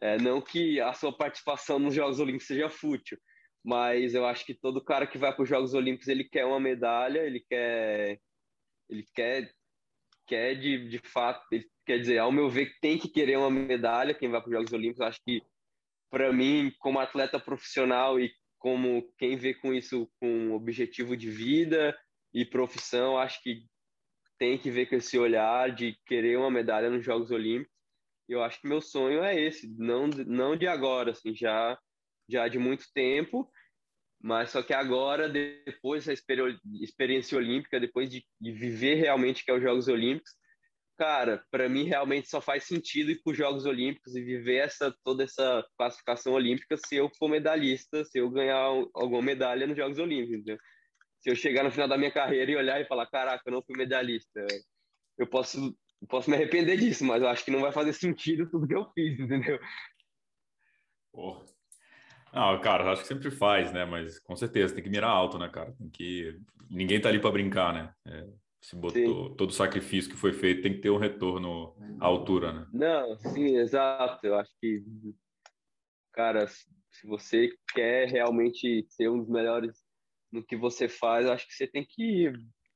É, 0.00 0.18
não 0.18 0.40
que 0.40 0.80
a 0.80 0.92
sua 0.92 1.16
participação 1.16 1.78
nos 1.78 1.94
Jogos 1.94 2.20
Olímpicos 2.20 2.46
seja 2.46 2.68
fútil, 2.68 3.18
mas 3.64 4.14
eu 4.14 4.24
acho 4.26 4.44
que 4.44 4.54
todo 4.54 4.84
cara 4.84 5.06
que 5.06 5.18
vai 5.18 5.34
para 5.34 5.42
os 5.42 5.48
Jogos 5.48 5.74
Olímpicos 5.74 6.06
ele 6.06 6.24
quer 6.24 6.44
uma 6.44 6.60
medalha, 6.60 7.20
ele 7.20 7.40
quer, 7.40 8.20
ele 8.88 9.04
quer, 9.14 9.50
quer 10.26 10.54
de, 10.54 10.88
de 10.88 10.98
fato, 10.98 11.44
ele, 11.50 11.66
quer 11.84 11.98
dizer, 11.98 12.18
ao 12.18 12.30
meu 12.30 12.48
ver, 12.48 12.76
tem 12.80 12.98
que 12.98 13.08
querer 13.08 13.38
uma 13.38 13.50
medalha 13.50 14.14
quem 14.14 14.30
vai 14.30 14.40
para 14.40 14.50
os 14.50 14.54
Jogos 14.54 14.72
Olímpicos. 14.72 15.00
Acho 15.00 15.20
que 15.24 15.42
para 16.10 16.32
mim, 16.32 16.72
como 16.78 16.98
atleta 16.98 17.38
profissional 17.38 18.18
e 18.20 18.32
como 18.58 19.12
quem 19.18 19.36
vê 19.36 19.54
com 19.54 19.72
isso 19.72 20.10
com 20.20 20.52
objetivo 20.52 21.16
de 21.16 21.30
vida 21.30 21.96
e 22.32 22.44
profissão, 22.44 23.18
acho 23.18 23.42
que 23.42 23.64
tem 24.38 24.58
que 24.58 24.70
ver 24.70 24.86
com 24.86 24.96
esse 24.96 25.18
olhar 25.18 25.74
de 25.74 25.98
querer 26.06 26.36
uma 26.36 26.50
medalha 26.50 26.90
nos 26.90 27.04
Jogos 27.04 27.30
Olímpicos. 27.30 27.74
Eu 28.28 28.42
acho 28.42 28.60
que 28.60 28.68
meu 28.68 28.80
sonho 28.80 29.22
é 29.22 29.38
esse, 29.40 29.68
não 29.78 30.08
não 30.08 30.56
de 30.56 30.66
agora, 30.66 31.12
assim, 31.12 31.34
já 31.34 31.78
já 32.28 32.48
de 32.48 32.58
muito 32.58 32.84
tempo, 32.92 33.48
mas 34.20 34.50
só 34.50 34.62
que 34.62 34.74
agora 34.74 35.28
depois 35.28 36.06
da 36.06 36.12
experiência 36.12 37.38
olímpica, 37.38 37.78
depois 37.78 38.10
de, 38.10 38.26
de 38.40 38.52
viver 38.52 38.96
realmente 38.96 39.44
que 39.44 39.50
é 39.50 39.54
os 39.54 39.62
Jogos 39.62 39.86
Olímpicos, 39.86 40.32
cara, 40.96 41.44
para 41.50 41.68
mim 41.68 41.84
realmente 41.84 42.28
só 42.28 42.40
faz 42.40 42.64
sentido 42.64 43.10
ir 43.10 43.20
para 43.22 43.32
os 43.32 43.36
Jogos 43.36 43.66
Olímpicos 43.66 44.14
e 44.14 44.22
viver 44.22 44.56
essa 44.56 44.94
toda 45.04 45.24
essa 45.24 45.64
classificação 45.76 46.32
olímpica 46.32 46.76
se 46.76 46.96
eu 46.96 47.10
for 47.18 47.28
medalhista, 47.28 48.04
se 48.04 48.18
eu 48.18 48.30
ganhar 48.30 48.56
alguma 48.94 49.22
medalha 49.22 49.66
nos 49.66 49.76
Jogos 49.76 49.98
Olímpicos. 49.98 50.36
Entendeu? 50.36 50.58
Se 51.20 51.30
eu 51.30 51.36
chegar 51.36 51.62
no 51.64 51.70
final 51.70 51.88
da 51.88 51.98
minha 51.98 52.10
carreira 52.10 52.50
e 52.50 52.56
olhar 52.56 52.80
e 52.80 52.86
falar, 52.86 53.06
caraca, 53.06 53.42
eu 53.46 53.52
não 53.52 53.62
fui 53.62 53.76
medalhista, 53.76 54.46
eu 55.18 55.26
posso 55.26 55.76
posso 56.08 56.30
me 56.30 56.36
arrepender 56.36 56.76
disso, 56.76 57.04
mas 57.04 57.22
eu 57.22 57.28
acho 57.28 57.44
que 57.44 57.50
não 57.50 57.60
vai 57.60 57.72
fazer 57.72 57.92
sentido 57.92 58.48
tudo 58.50 58.68
que 58.68 58.74
eu 58.74 58.90
fiz, 58.92 59.18
entendeu? 59.18 59.58
Porra. 61.12 61.44
Não, 62.32 62.60
cara, 62.60 62.92
acho 62.92 63.02
que 63.02 63.08
sempre 63.08 63.30
faz, 63.30 63.72
né? 63.72 63.86
Mas 63.86 64.18
com 64.18 64.36
certeza 64.36 64.74
tem 64.74 64.84
que 64.84 64.90
mirar 64.90 65.08
alto, 65.08 65.38
né, 65.38 65.48
cara? 65.48 65.72
Tem 65.72 65.88
que 65.88 66.38
ninguém 66.68 67.00
tá 67.00 67.08
ali 67.08 67.18
para 67.18 67.30
brincar, 67.30 67.72
né? 67.72 67.94
É, 68.06 68.26
se 68.66 68.74
botou 68.74 69.28
sim. 69.28 69.34
todo 69.36 69.50
o 69.50 69.52
sacrifício 69.52 70.10
que 70.10 70.16
foi 70.16 70.32
feito 70.32 70.62
tem 70.62 70.74
que 70.74 70.80
ter 70.80 70.90
um 70.90 70.98
retorno 70.98 71.76
à 72.00 72.06
altura, 72.06 72.52
né? 72.52 72.66
Não, 72.72 73.16
sim, 73.16 73.56
exato. 73.58 74.26
Eu 74.26 74.34
acho 74.34 74.50
que, 74.60 74.82
cara, 76.12 76.48
se 76.48 77.06
você 77.06 77.48
quer 77.72 78.08
realmente 78.08 78.84
ser 78.88 79.08
um 79.08 79.18
dos 79.18 79.28
melhores 79.28 79.84
no 80.32 80.44
que 80.44 80.56
você 80.56 80.88
faz, 80.88 81.26
acho 81.26 81.46
que 81.46 81.54
você 81.54 81.68
tem 81.68 81.86
que 81.88 82.32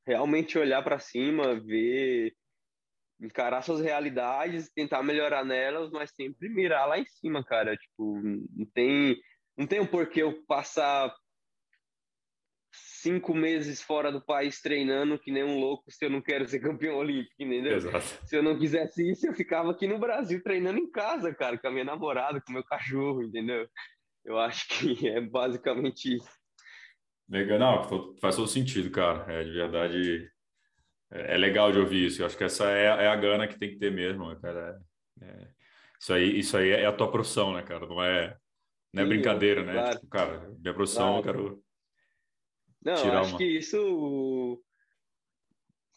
realmente 0.07 0.57
olhar 0.57 0.81
para 0.85 1.01
cima, 1.01 1.59
ver, 1.59 2.37
encarar 3.21 3.62
suas 3.62 3.81
realidades, 3.81 4.71
tentar 4.73 5.03
melhorar 5.03 5.45
nelas, 5.45 5.91
mas 5.91 6.12
sempre 6.15 6.49
mirar 6.49 6.87
lá 6.87 7.01
em 7.01 7.07
cima, 7.07 7.45
cara. 7.45 7.77
Tipo, 7.77 8.17
não 8.23 8.67
tem, 8.73 9.21
não 9.57 9.67
tem 9.67 9.81
um 9.81 9.87
porquê 9.87 10.23
eu 10.23 10.41
passar 10.47 11.12
cinco 13.03 13.35
meses 13.35 13.83
fora 13.83 14.13
do 14.13 14.21
país 14.21 14.61
treinando 14.61 15.19
que 15.19 15.31
nem 15.31 15.43
um 15.43 15.59
louco 15.59 15.91
se 15.91 16.05
eu 16.05 16.11
não 16.11 16.21
quero 16.21 16.47
ser 16.47 16.61
campeão 16.61 16.97
olímpico, 16.97 17.35
entendeu? 17.39 17.77
Exato. 17.77 18.27
Se 18.27 18.37
eu 18.37 18.43
não 18.43 18.59
quisesse 18.59 19.11
isso, 19.11 19.27
eu 19.27 19.35
ficava 19.35 19.71
aqui 19.71 19.87
no 19.87 19.99
Brasil 19.99 20.43
treinando 20.43 20.79
em 20.79 20.91
casa, 20.91 21.35
cara, 21.35 21.59
com 21.59 21.69
a 21.69 21.71
minha 21.71 21.85
namorada, 21.85 22.41
com 22.41 22.51
o 22.51 22.55
meu 22.55 22.65
cachorro, 22.65 23.23
entendeu? 23.23 23.69
Eu 24.25 24.39
acho 24.39 24.69
que 24.69 25.09
é 25.09 25.21
basicamente 25.21 26.17
isso. 26.17 26.41
Legal, 27.29 27.59
não, 27.59 28.17
faz 28.19 28.37
todo 28.37 28.49
sentido, 28.49 28.91
cara. 28.91 29.33
É 29.33 29.45
de 29.45 29.53
verdade. 29.53 30.31
É, 31.13 31.35
é 31.35 31.39
legal 31.39 31.71
de 31.71 31.79
ouvir 31.79 32.07
isso. 32.07 32.21
Eu 32.21 32.27
acho 32.27 32.37
que 32.37 32.45
essa 32.45 32.71
é, 32.71 32.85
é 32.85 33.09
a 33.09 33.17
gana 33.17 33.47
que 33.47 33.59
tem 33.59 33.71
que 33.71 33.79
ter 33.79 33.91
mesmo, 33.91 34.29
né, 34.29 34.37
cara. 34.43 34.81
É, 35.23 35.49
isso 36.01 36.13
aí, 36.13 36.39
isso 36.39 36.57
aí 36.57 36.71
é 36.71 36.87
a 36.87 36.93
tua 36.93 37.11
profissão, 37.11 37.53
né, 37.55 37.63
cara? 37.63 37.87
Não 37.87 38.03
é, 38.03 38.37
não 38.93 39.03
é 39.03 39.07
Sim, 39.07 39.11
brincadeira, 39.11 39.65
né? 39.65 39.73
Claro. 39.73 39.95
Tipo, 39.95 40.09
cara, 40.09 40.51
minha 40.59 40.75
profissão, 40.75 41.23
claro. 41.23 41.39
eu 41.39 41.45
quero 41.45 41.63
não, 42.82 43.02
Tirar 43.02 43.20
acho 43.20 43.31
uma. 43.31 43.39
que 43.39 43.44
isso, 43.44 44.62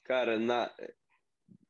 cara, 0.04 0.38
na, 0.38 0.74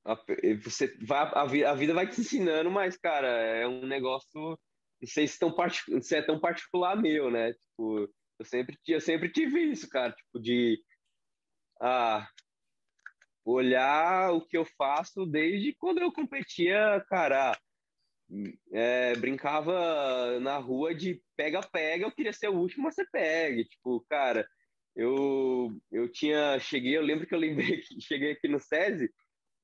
a, 0.05 0.15
você 0.63 0.95
vai, 1.01 1.19
a, 1.19 1.41
a, 1.41 1.75
vida 1.75 1.93
vai 1.93 2.07
te 2.09 2.21
ensinando, 2.21 2.69
mas, 2.71 2.97
cara, 2.97 3.27
é 3.27 3.67
um 3.67 3.85
negócio, 3.85 4.29
não 4.33 5.07
sei 5.07 5.27
se, 5.27 5.39
tão 5.39 5.53
se 6.01 6.15
é 6.15 6.21
tão 6.21 6.39
particular 6.39 6.95
meu, 6.95 7.29
né? 7.29 7.53
Tipo, 7.53 8.09
eu 8.39 8.45
sempre, 8.45 8.77
eu 8.87 9.01
sempre 9.01 9.31
tive 9.31 9.61
isso, 9.71 9.87
cara, 9.87 10.11
tipo, 10.11 10.39
de 10.39 10.81
ah, 11.79 12.27
olhar 13.45 14.31
o 14.33 14.45
que 14.45 14.57
eu 14.57 14.65
faço 14.77 15.25
desde 15.25 15.73
quando 15.75 15.99
eu 15.99 16.11
competia, 16.11 17.03
cara, 17.07 17.57
é, 18.71 19.15
brincava 19.15 20.39
na 20.39 20.57
rua 20.57 20.95
de 20.95 21.21
pega-pega, 21.35 22.05
eu 22.05 22.11
queria 22.11 22.33
ser 22.33 22.49
o 22.49 22.57
último 22.57 22.87
a 22.87 22.91
ser 22.91 23.07
pega, 23.11 23.63
tipo, 23.63 24.03
cara, 24.09 24.47
eu, 24.95 25.71
eu 25.91 26.09
tinha, 26.09 26.59
cheguei, 26.59 26.95
eu 26.97 27.01
lembro 27.01 27.25
que 27.27 27.33
eu 27.33 27.39
lembrei 27.39 27.77
que 27.81 27.99
cheguei 28.01 28.31
aqui 28.31 28.47
no 28.47 28.59
SESI, 28.59 29.09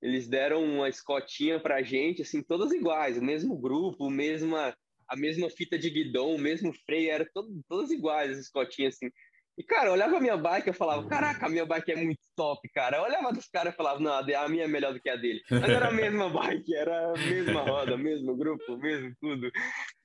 eles 0.01 0.27
deram 0.27 0.63
uma 0.63 0.89
escotinha 0.89 1.59
pra 1.59 1.81
gente, 1.81 2.21
assim, 2.21 2.41
todas 2.41 2.71
iguais, 2.71 3.17
o 3.17 3.23
mesmo 3.23 3.57
grupo, 3.57 4.09
mesma, 4.09 4.75
a 5.07 5.15
mesma 5.15 5.49
fita 5.49 5.77
de 5.77 5.89
guidão, 5.89 6.33
o 6.33 6.39
mesmo 6.39 6.73
freio, 6.85 7.11
era 7.11 7.29
todo, 7.33 7.61
todas 7.67 7.91
iguais 7.91 8.31
as 8.31 8.37
escotinhas, 8.39 8.95
assim. 8.95 9.11
E, 9.59 9.63
cara, 9.63 9.89
eu 9.89 9.91
olhava 9.91 10.15
a 10.15 10.21
minha 10.21 10.37
bike 10.37 10.69
e 10.69 10.73
falava, 10.73 11.05
caraca, 11.05 11.45
a 11.45 11.49
minha 11.49 11.65
bike 11.65 11.91
é 11.91 11.95
muito 11.97 12.21
top, 12.33 12.65
cara. 12.69 12.95
Eu 12.95 13.03
olhava 13.03 13.33
dos 13.33 13.45
caras 13.49 13.73
e 13.73 13.75
falava, 13.75 13.99
não, 13.99 14.13
a 14.13 14.47
minha 14.47 14.63
é 14.63 14.67
melhor 14.69 14.93
do 14.93 15.01
que 15.01 15.09
a 15.09 15.17
dele. 15.17 15.41
Mas 15.51 15.69
era 15.69 15.89
a 15.89 15.91
mesma 15.91 16.29
bike, 16.31 16.73
era 16.73 17.09
a 17.09 17.11
mesma 17.11 17.61
roda, 17.63 17.97
mesmo 17.97 18.37
grupo, 18.37 18.77
mesmo 18.77 19.13
tudo. 19.19 19.51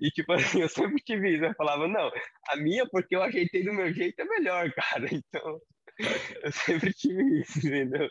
E, 0.01 0.11
tipo 0.11 0.33
assim, 0.33 0.61
eu 0.61 0.69
sempre 0.69 1.01
tive 1.05 1.37
isso. 1.37 1.45
Eu 1.45 1.55
falava, 1.55 1.87
não, 1.87 2.11
a 2.49 2.57
minha, 2.57 2.85
porque 2.89 3.15
eu 3.15 3.23
ajeitei 3.23 3.63
do 3.63 3.73
meu 3.73 3.95
jeito, 3.95 4.19
é 4.19 4.25
melhor, 4.25 4.69
cara. 4.75 5.07
Então, 5.13 5.61
eu 6.43 6.51
sempre 6.51 6.93
tive 6.93 7.43
isso, 7.43 7.65
entendeu? 7.65 8.11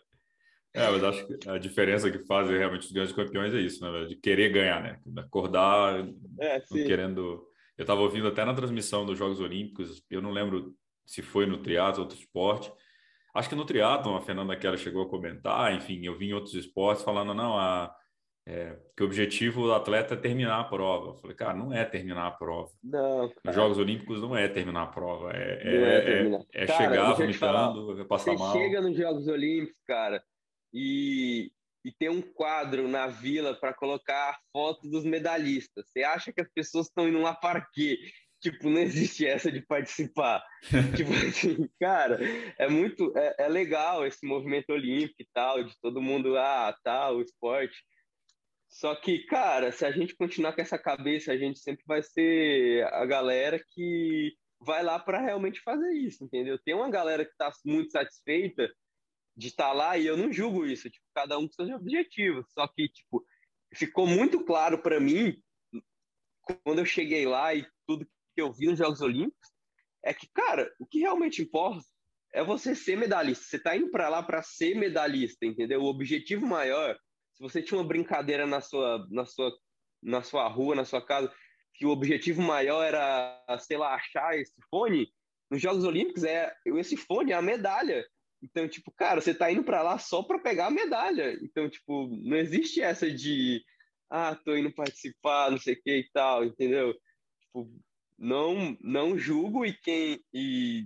É, 0.74 0.90
mas 0.90 1.04
acho 1.04 1.28
que 1.28 1.50
a 1.50 1.58
diferença 1.58 2.10
que 2.10 2.26
faz 2.26 2.50
realmente 2.50 2.86
os 2.86 2.92
grandes 2.94 3.14
campeões 3.14 3.54
é 3.54 3.60
isso, 3.60 3.84
né? 3.84 4.06
De 4.06 4.16
querer 4.16 4.50
ganhar, 4.50 4.82
né? 4.82 4.98
Acordar 5.18 6.08
é, 6.40 6.62
querendo. 6.62 7.46
Eu 7.78 7.84
estava 7.84 8.00
ouvindo 8.00 8.30
até 8.30 8.46
na 8.46 8.54
transmissão 8.54 9.06
dos 9.06 9.20
Jogos 9.20 9.42
Olímpicos, 9.42 10.02
eu 10.10 10.22
não 10.22 10.32
lembro 10.32 10.74
se 11.06 11.22
foi 11.22 11.46
no 11.46 11.58
triatlo, 11.58 12.04
outro 12.04 12.18
esporte. 12.18 12.72
Acho 13.34 13.50
que 13.50 13.56
no 13.56 13.66
triatlo 13.66 14.16
a 14.16 14.22
Fernanda 14.22 14.56
Keller 14.56 14.78
chegou 14.78 15.04
a 15.04 15.10
comentar, 15.10 15.74
enfim, 15.74 16.06
eu 16.06 16.18
vi 16.18 16.30
em 16.30 16.34
outros 16.34 16.54
esportes 16.54 17.04
falando, 17.04 17.34
não, 17.34 17.58
a, 17.58 17.94
é, 18.46 18.78
que 18.96 19.04
o 19.04 19.06
objetivo 19.06 19.64
do 19.64 19.74
atleta 19.74 20.14
é 20.14 20.18
terminar 20.18 20.60
a 20.60 20.64
prova. 20.66 21.10
Eu 21.10 21.16
falei, 21.16 21.36
cara, 21.36 21.54
não 21.54 21.74
é 21.74 21.86
terminar 21.86 22.28
a 22.28 22.32
prova. 22.32 22.72
Não. 22.84 23.30
Cara. 23.30 23.42
Nos 23.46 23.56
Jogos 23.56 23.78
Olímpicos 23.78 24.22
não 24.22 24.36
é 24.36 24.48
terminar 24.48 24.84
a 24.84 24.88
prova, 24.88 25.32
é, 25.32 25.62
é, 25.64 25.76
é, 25.76 26.64
é 26.64 26.66
cara, 26.68 26.78
chegar 26.78 27.14
vomitando, 27.14 28.02
é 28.02 28.04
passar 28.06 28.32
você 28.32 28.38
mal. 28.38 28.52
Você 28.52 28.60
chega 28.60 28.82
nos 28.82 28.98
Jogos 28.98 29.28
Olímpicos, 29.28 29.82
cara, 29.88 30.24
e, 30.74 31.52
e 31.86 31.92
tem 31.92 32.10
um 32.10 32.22
quadro 32.22 32.88
na 32.88 33.08
vila 33.08 33.54
para 33.56 33.74
colocar 33.74 34.32
a 34.32 34.40
foto 34.52 34.90
dos 34.90 35.06
medalhistas. 35.06 35.86
Você 35.88 36.04
acha 36.04 36.34
que 36.34 36.42
as 36.42 36.50
pessoas 36.54 36.88
estão 36.88 37.08
indo 37.08 37.22
lá 37.22 37.34
para 37.34 37.62
quê? 37.74 37.98
Tipo, 38.44 38.70
não 38.70 38.82
existe 38.82 39.26
essa 39.26 39.50
de 39.50 39.62
participar. 39.62 40.44
tipo 40.98 41.12
assim, 41.14 41.70
cara, 41.80 42.20
é 42.60 42.68
muito, 42.68 43.18
é, 43.18 43.46
é, 43.46 43.48
legal 43.48 44.06
esse 44.06 44.26
movimento 44.26 44.72
olímpico 44.72 45.22
e 45.22 45.28
tal, 45.34 45.64
de 45.64 45.74
todo 45.82 46.02
mundo, 46.02 46.38
ah, 46.38 46.78
tal, 46.84 47.18
o 47.18 47.22
esporte. 47.22 47.76
Só 48.68 48.96
que, 48.96 49.26
cara, 49.28 49.72
se 49.72 49.86
a 49.86 49.92
gente 49.92 50.16
continuar 50.16 50.54
com 50.54 50.62
essa 50.62 50.78
cabeça, 50.78 51.32
a 51.32 51.38
gente 51.38 51.60
sempre 51.60 51.84
vai 51.88 52.04
ser 52.04 52.84
a 52.88 53.06
galera 53.06 53.64
que 53.72 54.34
vai 54.60 54.84
lá 54.84 55.00
para 55.00 55.22
realmente 55.22 55.62
fazer 55.62 55.92
isso, 55.94 56.24
entendeu? 56.26 56.60
Tem 56.60 56.74
uma 56.74 56.90
galera 56.90 57.24
que 57.24 57.32
está 57.32 57.52
muito 57.66 57.92
satisfeita 57.92 58.70
de 59.38 59.48
estar 59.48 59.70
tá 59.70 59.74
lá 59.74 59.98
e 59.98 60.06
eu 60.06 60.18
não 60.18 60.32
julgo 60.34 60.66
isso, 60.66 60.90
tipo, 60.90 61.06
cada 61.14 61.38
um 61.38 61.48
com 61.48 61.54
seus 61.54 61.70
objetivos. 61.70 62.46
Só 62.52 62.68
que, 62.68 62.90
tipo, 62.90 63.24
ficou 63.74 64.06
muito 64.06 64.44
claro 64.44 64.82
para 64.82 65.00
mim 65.00 65.42
quando 66.64 66.80
eu 66.80 66.86
cheguei 66.86 67.26
lá 67.26 67.54
e 67.56 67.66
tudo 67.88 68.06
que 68.34 68.42
eu 68.42 68.52
vi 68.52 68.68
nos 68.68 68.78
Jogos 68.78 69.02
Olímpicos 69.02 69.50
é 70.04 70.14
que, 70.14 70.28
cara, 70.34 70.72
o 70.80 70.86
que 70.86 71.00
realmente 71.00 71.42
importa 71.42 71.86
é 72.34 72.44
você 72.44 72.76
ser 72.76 72.98
medalhista. 72.98 73.46
Você 73.46 73.60
tá 73.60 73.76
indo 73.76 73.90
para 73.90 74.10
lá 74.10 74.22
para 74.24 74.42
ser 74.42 74.76
medalhista, 74.76 75.46
entendeu? 75.46 75.82
O 75.82 75.88
objetivo 75.88 76.46
maior, 76.46 76.98
se 77.34 77.42
você 77.42 77.62
tinha 77.62 77.80
uma 77.80 77.88
brincadeira 77.88 78.46
na 78.46 78.60
sua, 78.60 79.08
na 79.10 79.26
sua, 79.26 79.52
na 80.02 80.22
sua 80.22 80.48
rua, 80.48 80.76
na 80.76 80.84
sua 80.84 81.06
casa, 81.06 81.34
que 81.76 81.86
o 81.86 81.90
objetivo 81.90 82.42
maior 82.42 82.84
era, 82.84 83.40
sei 83.60 83.78
lá, 83.78 83.96
achar 83.96 84.38
esse 84.38 84.54
fone, 84.70 85.08
nos 85.50 85.62
Jogos 85.62 85.84
Olímpicos 85.84 86.24
é 86.24 86.54
esse 86.66 86.98
fone 86.98 87.32
é 87.32 87.36
a 87.36 87.42
medalha. 87.42 88.06
Então, 88.42 88.68
tipo, 88.68 88.92
cara, 88.92 89.22
você 89.22 89.34
tá 89.34 89.52
indo 89.52 89.64
para 89.64 89.82
lá 89.82 89.98
só 89.98 90.22
para 90.24 90.40
pegar 90.40 90.68
a 90.68 90.72
medalha. 90.72 91.38
Então, 91.42 91.70
tipo, 91.70 92.10
não 92.24 92.36
existe 92.36 92.82
essa 92.82 93.10
de 93.10 93.64
ah, 94.10 94.36
tô 94.36 94.56
indo 94.56 94.72
participar, 94.72 95.50
não 95.50 95.58
sei 95.58 95.76
o 95.76 95.82
que 95.82 95.98
e 95.98 96.10
tal, 96.12 96.44
entendeu? 96.44 96.94
Tipo, 97.42 97.72
não 98.18 98.78
não 98.82 99.18
julgo 99.18 99.66
e 99.66 99.74
quem 99.74 100.24
e, 100.34 100.86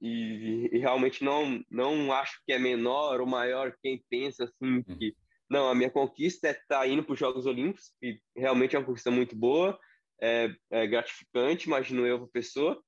e, 0.00 0.70
e, 0.72 0.78
realmente 0.78 1.24
não 1.24 1.64
não 1.70 2.12
acho 2.12 2.40
que 2.44 2.52
é 2.52 2.58
menor 2.58 3.20
ou 3.20 3.26
maior 3.26 3.74
quem 3.82 4.02
pensa 4.08 4.44
assim 4.44 4.76
uhum. 4.76 4.82
que 4.82 5.16
não 5.50 5.68
a 5.68 5.74
minha 5.74 5.90
conquista 5.90 6.48
é 6.48 6.50
estar 6.52 6.80
tá 6.80 6.86
indo 6.86 7.02
para 7.02 7.12
os 7.12 7.18
Jogos 7.18 7.46
Olímpicos 7.46 7.92
e 8.02 8.20
realmente 8.36 8.76
é 8.76 8.78
uma 8.78 8.86
conquista 8.86 9.10
muito 9.10 9.34
boa 9.36 9.78
é, 10.20 10.50
é 10.70 10.86
gratificante 10.86 11.66
imagino 11.66 12.06
eu 12.06 12.18
para 12.18 12.28
pessoa 12.28 12.82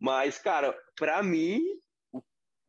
Mas, 0.00 0.38
cara, 0.38 0.74
para 0.96 1.22
mim, 1.22 1.60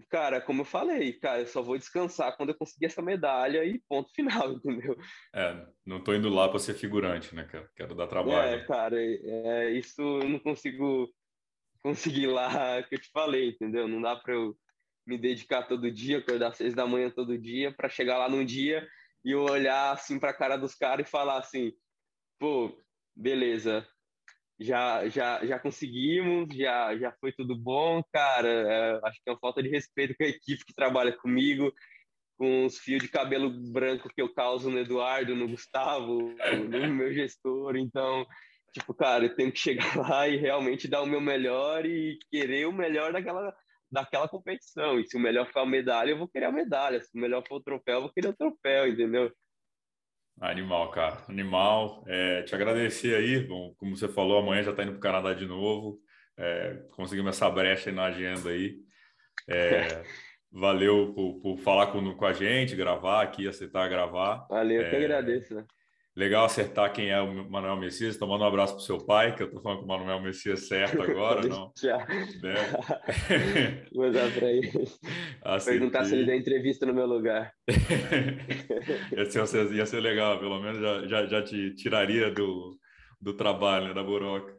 cara, 0.09 0.41
como 0.41 0.61
eu 0.61 0.65
falei, 0.65 1.13
cara, 1.13 1.41
eu 1.41 1.47
só 1.47 1.61
vou 1.61 1.77
descansar 1.77 2.35
quando 2.35 2.49
eu 2.49 2.57
conseguir 2.57 2.87
essa 2.87 3.01
medalha 3.01 3.63
e 3.65 3.79
ponto 3.87 4.11
final, 4.15 4.53
entendeu? 4.53 4.97
É, 5.33 5.65
não 5.85 6.03
tô 6.03 6.13
indo 6.13 6.29
lá 6.29 6.49
para 6.49 6.59
ser 6.59 6.73
figurante, 6.73 7.35
né, 7.35 7.43
cara? 7.43 7.69
Quero 7.75 7.95
dar 7.95 8.07
trabalho. 8.07 8.55
É, 8.55 8.65
cara, 8.65 8.95
é, 8.99 9.71
isso 9.71 10.01
eu 10.01 10.29
não 10.29 10.39
consigo 10.39 11.11
conseguir 11.81 12.27
lá 12.27 12.81
que 12.83 12.95
eu 12.95 12.99
te 12.99 13.09
falei, 13.11 13.49
entendeu? 13.49 13.87
Não 13.87 14.01
dá 14.01 14.15
para 14.15 14.33
eu 14.33 14.55
me 15.05 15.17
dedicar 15.17 15.63
todo 15.63 15.91
dia, 15.91 16.19
acordar 16.19 16.49
às 16.49 16.57
seis 16.57 16.73
da 16.73 16.85
manhã 16.85 17.09
todo 17.09 17.37
dia, 17.37 17.71
para 17.71 17.89
chegar 17.89 18.17
lá 18.17 18.29
num 18.29 18.45
dia 18.45 18.87
e 19.23 19.31
eu 19.31 19.43
olhar 19.43 19.91
assim 19.91 20.19
para 20.19 20.31
a 20.31 20.37
cara 20.37 20.57
dos 20.57 20.75
caras 20.75 21.07
e 21.07 21.11
falar 21.11 21.37
assim, 21.37 21.71
pô, 22.39 22.75
beleza, 23.15 23.87
já, 24.61 25.07
já, 25.09 25.43
já 25.45 25.59
conseguimos, 25.59 26.55
já, 26.55 26.95
já 26.95 27.11
foi 27.19 27.31
tudo 27.31 27.57
bom, 27.57 28.03
cara. 28.13 28.47
É, 28.47 28.99
acho 29.07 29.19
que 29.23 29.29
é 29.29 29.31
uma 29.33 29.39
falta 29.39 29.61
de 29.61 29.69
respeito 29.69 30.15
com 30.15 30.23
a 30.23 30.27
equipe 30.27 30.65
que 30.65 30.73
trabalha 30.73 31.17
comigo, 31.17 31.73
com 32.37 32.65
os 32.65 32.77
fios 32.77 33.01
de 33.01 33.09
cabelo 33.09 33.49
branco 33.71 34.09
que 34.13 34.21
eu 34.21 34.31
causo 34.33 34.69
no 34.69 34.79
Eduardo, 34.79 35.35
no 35.35 35.47
Gustavo, 35.47 36.35
no 36.69 36.93
meu 36.93 37.11
gestor. 37.11 37.75
Então, 37.75 38.25
tipo, 38.71 38.93
cara, 38.93 39.25
eu 39.25 39.35
tenho 39.35 39.51
que 39.51 39.59
chegar 39.59 39.95
lá 39.97 40.27
e 40.27 40.37
realmente 40.37 40.87
dar 40.87 41.01
o 41.01 41.07
meu 41.07 41.21
melhor 41.21 41.85
e 41.85 42.19
querer 42.29 42.67
o 42.67 42.71
melhor 42.71 43.11
daquela, 43.13 43.55
daquela 43.91 44.27
competição. 44.27 44.99
E 44.99 45.07
se 45.07 45.17
o 45.17 45.19
melhor 45.19 45.51
for 45.51 45.61
a 45.61 45.65
medalha, 45.65 46.11
eu 46.11 46.17
vou 46.19 46.27
querer 46.27 46.45
a 46.45 46.51
medalha. 46.51 47.01
Se 47.01 47.09
o 47.15 47.19
melhor 47.19 47.43
for 47.47 47.55
o 47.55 47.63
troféu, 47.63 47.95
eu 47.95 48.01
vou 48.01 48.13
querer 48.13 48.27
o 48.27 48.37
troféu, 48.37 48.87
entendeu? 48.87 49.31
Animal, 50.39 50.89
cara. 50.91 51.23
Animal. 51.27 52.03
É, 52.07 52.43
te 52.43 52.55
agradecer 52.55 53.15
aí. 53.15 53.39
Bom, 53.39 53.73
como 53.77 53.95
você 53.95 54.07
falou, 54.07 54.39
amanhã 54.39 54.63
já 54.63 54.71
está 54.71 54.83
indo 54.83 54.93
para 54.93 54.99
o 54.99 55.01
Canadá 55.01 55.33
de 55.33 55.45
novo. 55.45 55.99
É, 56.37 56.83
conseguimos 56.91 57.35
essa 57.35 57.49
brecha 57.49 57.89
aí 57.89 57.95
na 57.95 58.05
agenda 58.05 58.49
aí. 58.49 58.77
É, 59.47 60.03
valeu 60.51 61.13
por, 61.13 61.39
por 61.41 61.57
falar 61.59 61.87
com, 61.87 62.15
com 62.15 62.25
a 62.25 62.33
gente, 62.33 62.75
gravar 62.75 63.21
aqui, 63.21 63.47
aceitar 63.47 63.87
gravar. 63.87 64.45
Valeu, 64.49 64.81
eu 64.81 64.89
que 64.89 64.95
é, 64.95 64.99
agradeço. 64.99 65.55
Né? 65.55 65.65
Legal 66.13 66.43
acertar 66.43 66.91
quem 66.91 67.09
é 67.09 67.21
o 67.21 67.49
Manuel 67.49 67.77
Messias. 67.77 68.13
Estou 68.13 68.27
mandando 68.27 68.43
um 68.43 68.47
abraço 68.49 68.73
para 68.73 68.81
o 68.81 68.85
seu 68.85 68.97
pai, 68.97 69.33
que 69.33 69.43
eu 69.43 69.47
estou 69.47 69.61
falando 69.61 69.79
com 69.79 69.85
o 69.85 69.87
Manuel 69.87 70.21
Messias 70.21 70.67
certo 70.67 70.99
agora, 71.01 71.47
não? 71.47 71.71
Já. 71.81 71.99
Né? 71.99 73.85
Vou 73.95 74.11
dar 74.11 74.29
para 74.33 74.51
ele. 74.51 74.69
Perguntar 75.63 76.03
se 76.03 76.15
ele 76.15 76.25
deu 76.25 76.35
entrevista 76.35 76.85
no 76.85 76.93
meu 76.93 77.05
lugar. 77.05 77.53
ia, 79.15 79.45
ser, 79.45 79.71
ia 79.71 79.85
ser 79.85 80.01
legal, 80.01 80.37
pelo 80.37 80.59
menos 80.59 80.79
já, 80.79 81.07
já, 81.07 81.25
já 81.27 81.41
te 81.43 81.73
tiraria 81.75 82.29
do, 82.29 82.77
do 83.19 83.33
trabalho, 83.33 83.87
né, 83.87 83.93
da 83.93 84.03
buroca. 84.03 84.53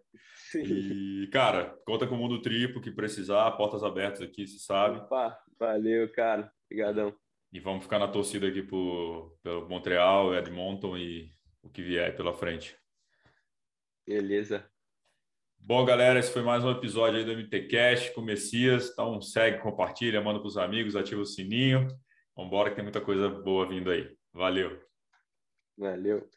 Sim. 0.50 0.62
E, 0.64 1.26
cara, 1.30 1.74
conta 1.84 2.06
com 2.06 2.14
o 2.14 2.18
Mundo 2.18 2.40
Triplo, 2.40 2.80
que 2.80 2.90
precisar, 2.90 3.50
portas 3.52 3.82
abertas 3.82 4.22
aqui, 4.22 4.46
se 4.46 4.58
sabe. 4.58 4.98
Opa, 5.00 5.38
valeu, 5.58 6.10
cara. 6.12 6.50
Obrigadão. 6.66 7.14
E 7.52 7.60
vamos 7.60 7.84
ficar 7.84 7.98
na 7.98 8.08
torcida 8.08 8.48
aqui 8.48 8.62
por, 8.62 9.36
pelo 9.42 9.68
Montreal, 9.68 10.34
Edmonton 10.34 10.96
e 10.96 11.30
o 11.62 11.68
que 11.68 11.82
vier 11.82 12.14
pela 12.16 12.34
frente. 12.34 12.76
Beleza. 14.06 14.68
Bom, 15.58 15.84
galera, 15.84 16.18
esse 16.18 16.32
foi 16.32 16.42
mais 16.42 16.64
um 16.64 16.70
episódio 16.72 17.18
aí 17.18 17.24
do 17.24 17.32
MTCast 17.32 18.12
com 18.14 18.20
o 18.20 18.24
Messias. 18.24 18.90
Então 18.90 19.20
segue, 19.20 19.62
compartilha, 19.62 20.20
manda 20.20 20.40
para 20.40 20.48
os 20.48 20.56
amigos, 20.56 20.96
ativa 20.96 21.20
o 21.20 21.26
sininho. 21.26 21.86
Vamos 22.34 22.50
embora 22.50 22.70
que 22.70 22.76
tem 22.76 22.84
muita 22.84 23.00
coisa 23.00 23.28
boa 23.28 23.68
vindo 23.68 23.90
aí. 23.90 24.12
Valeu. 24.32 24.80
Valeu. 25.78 26.28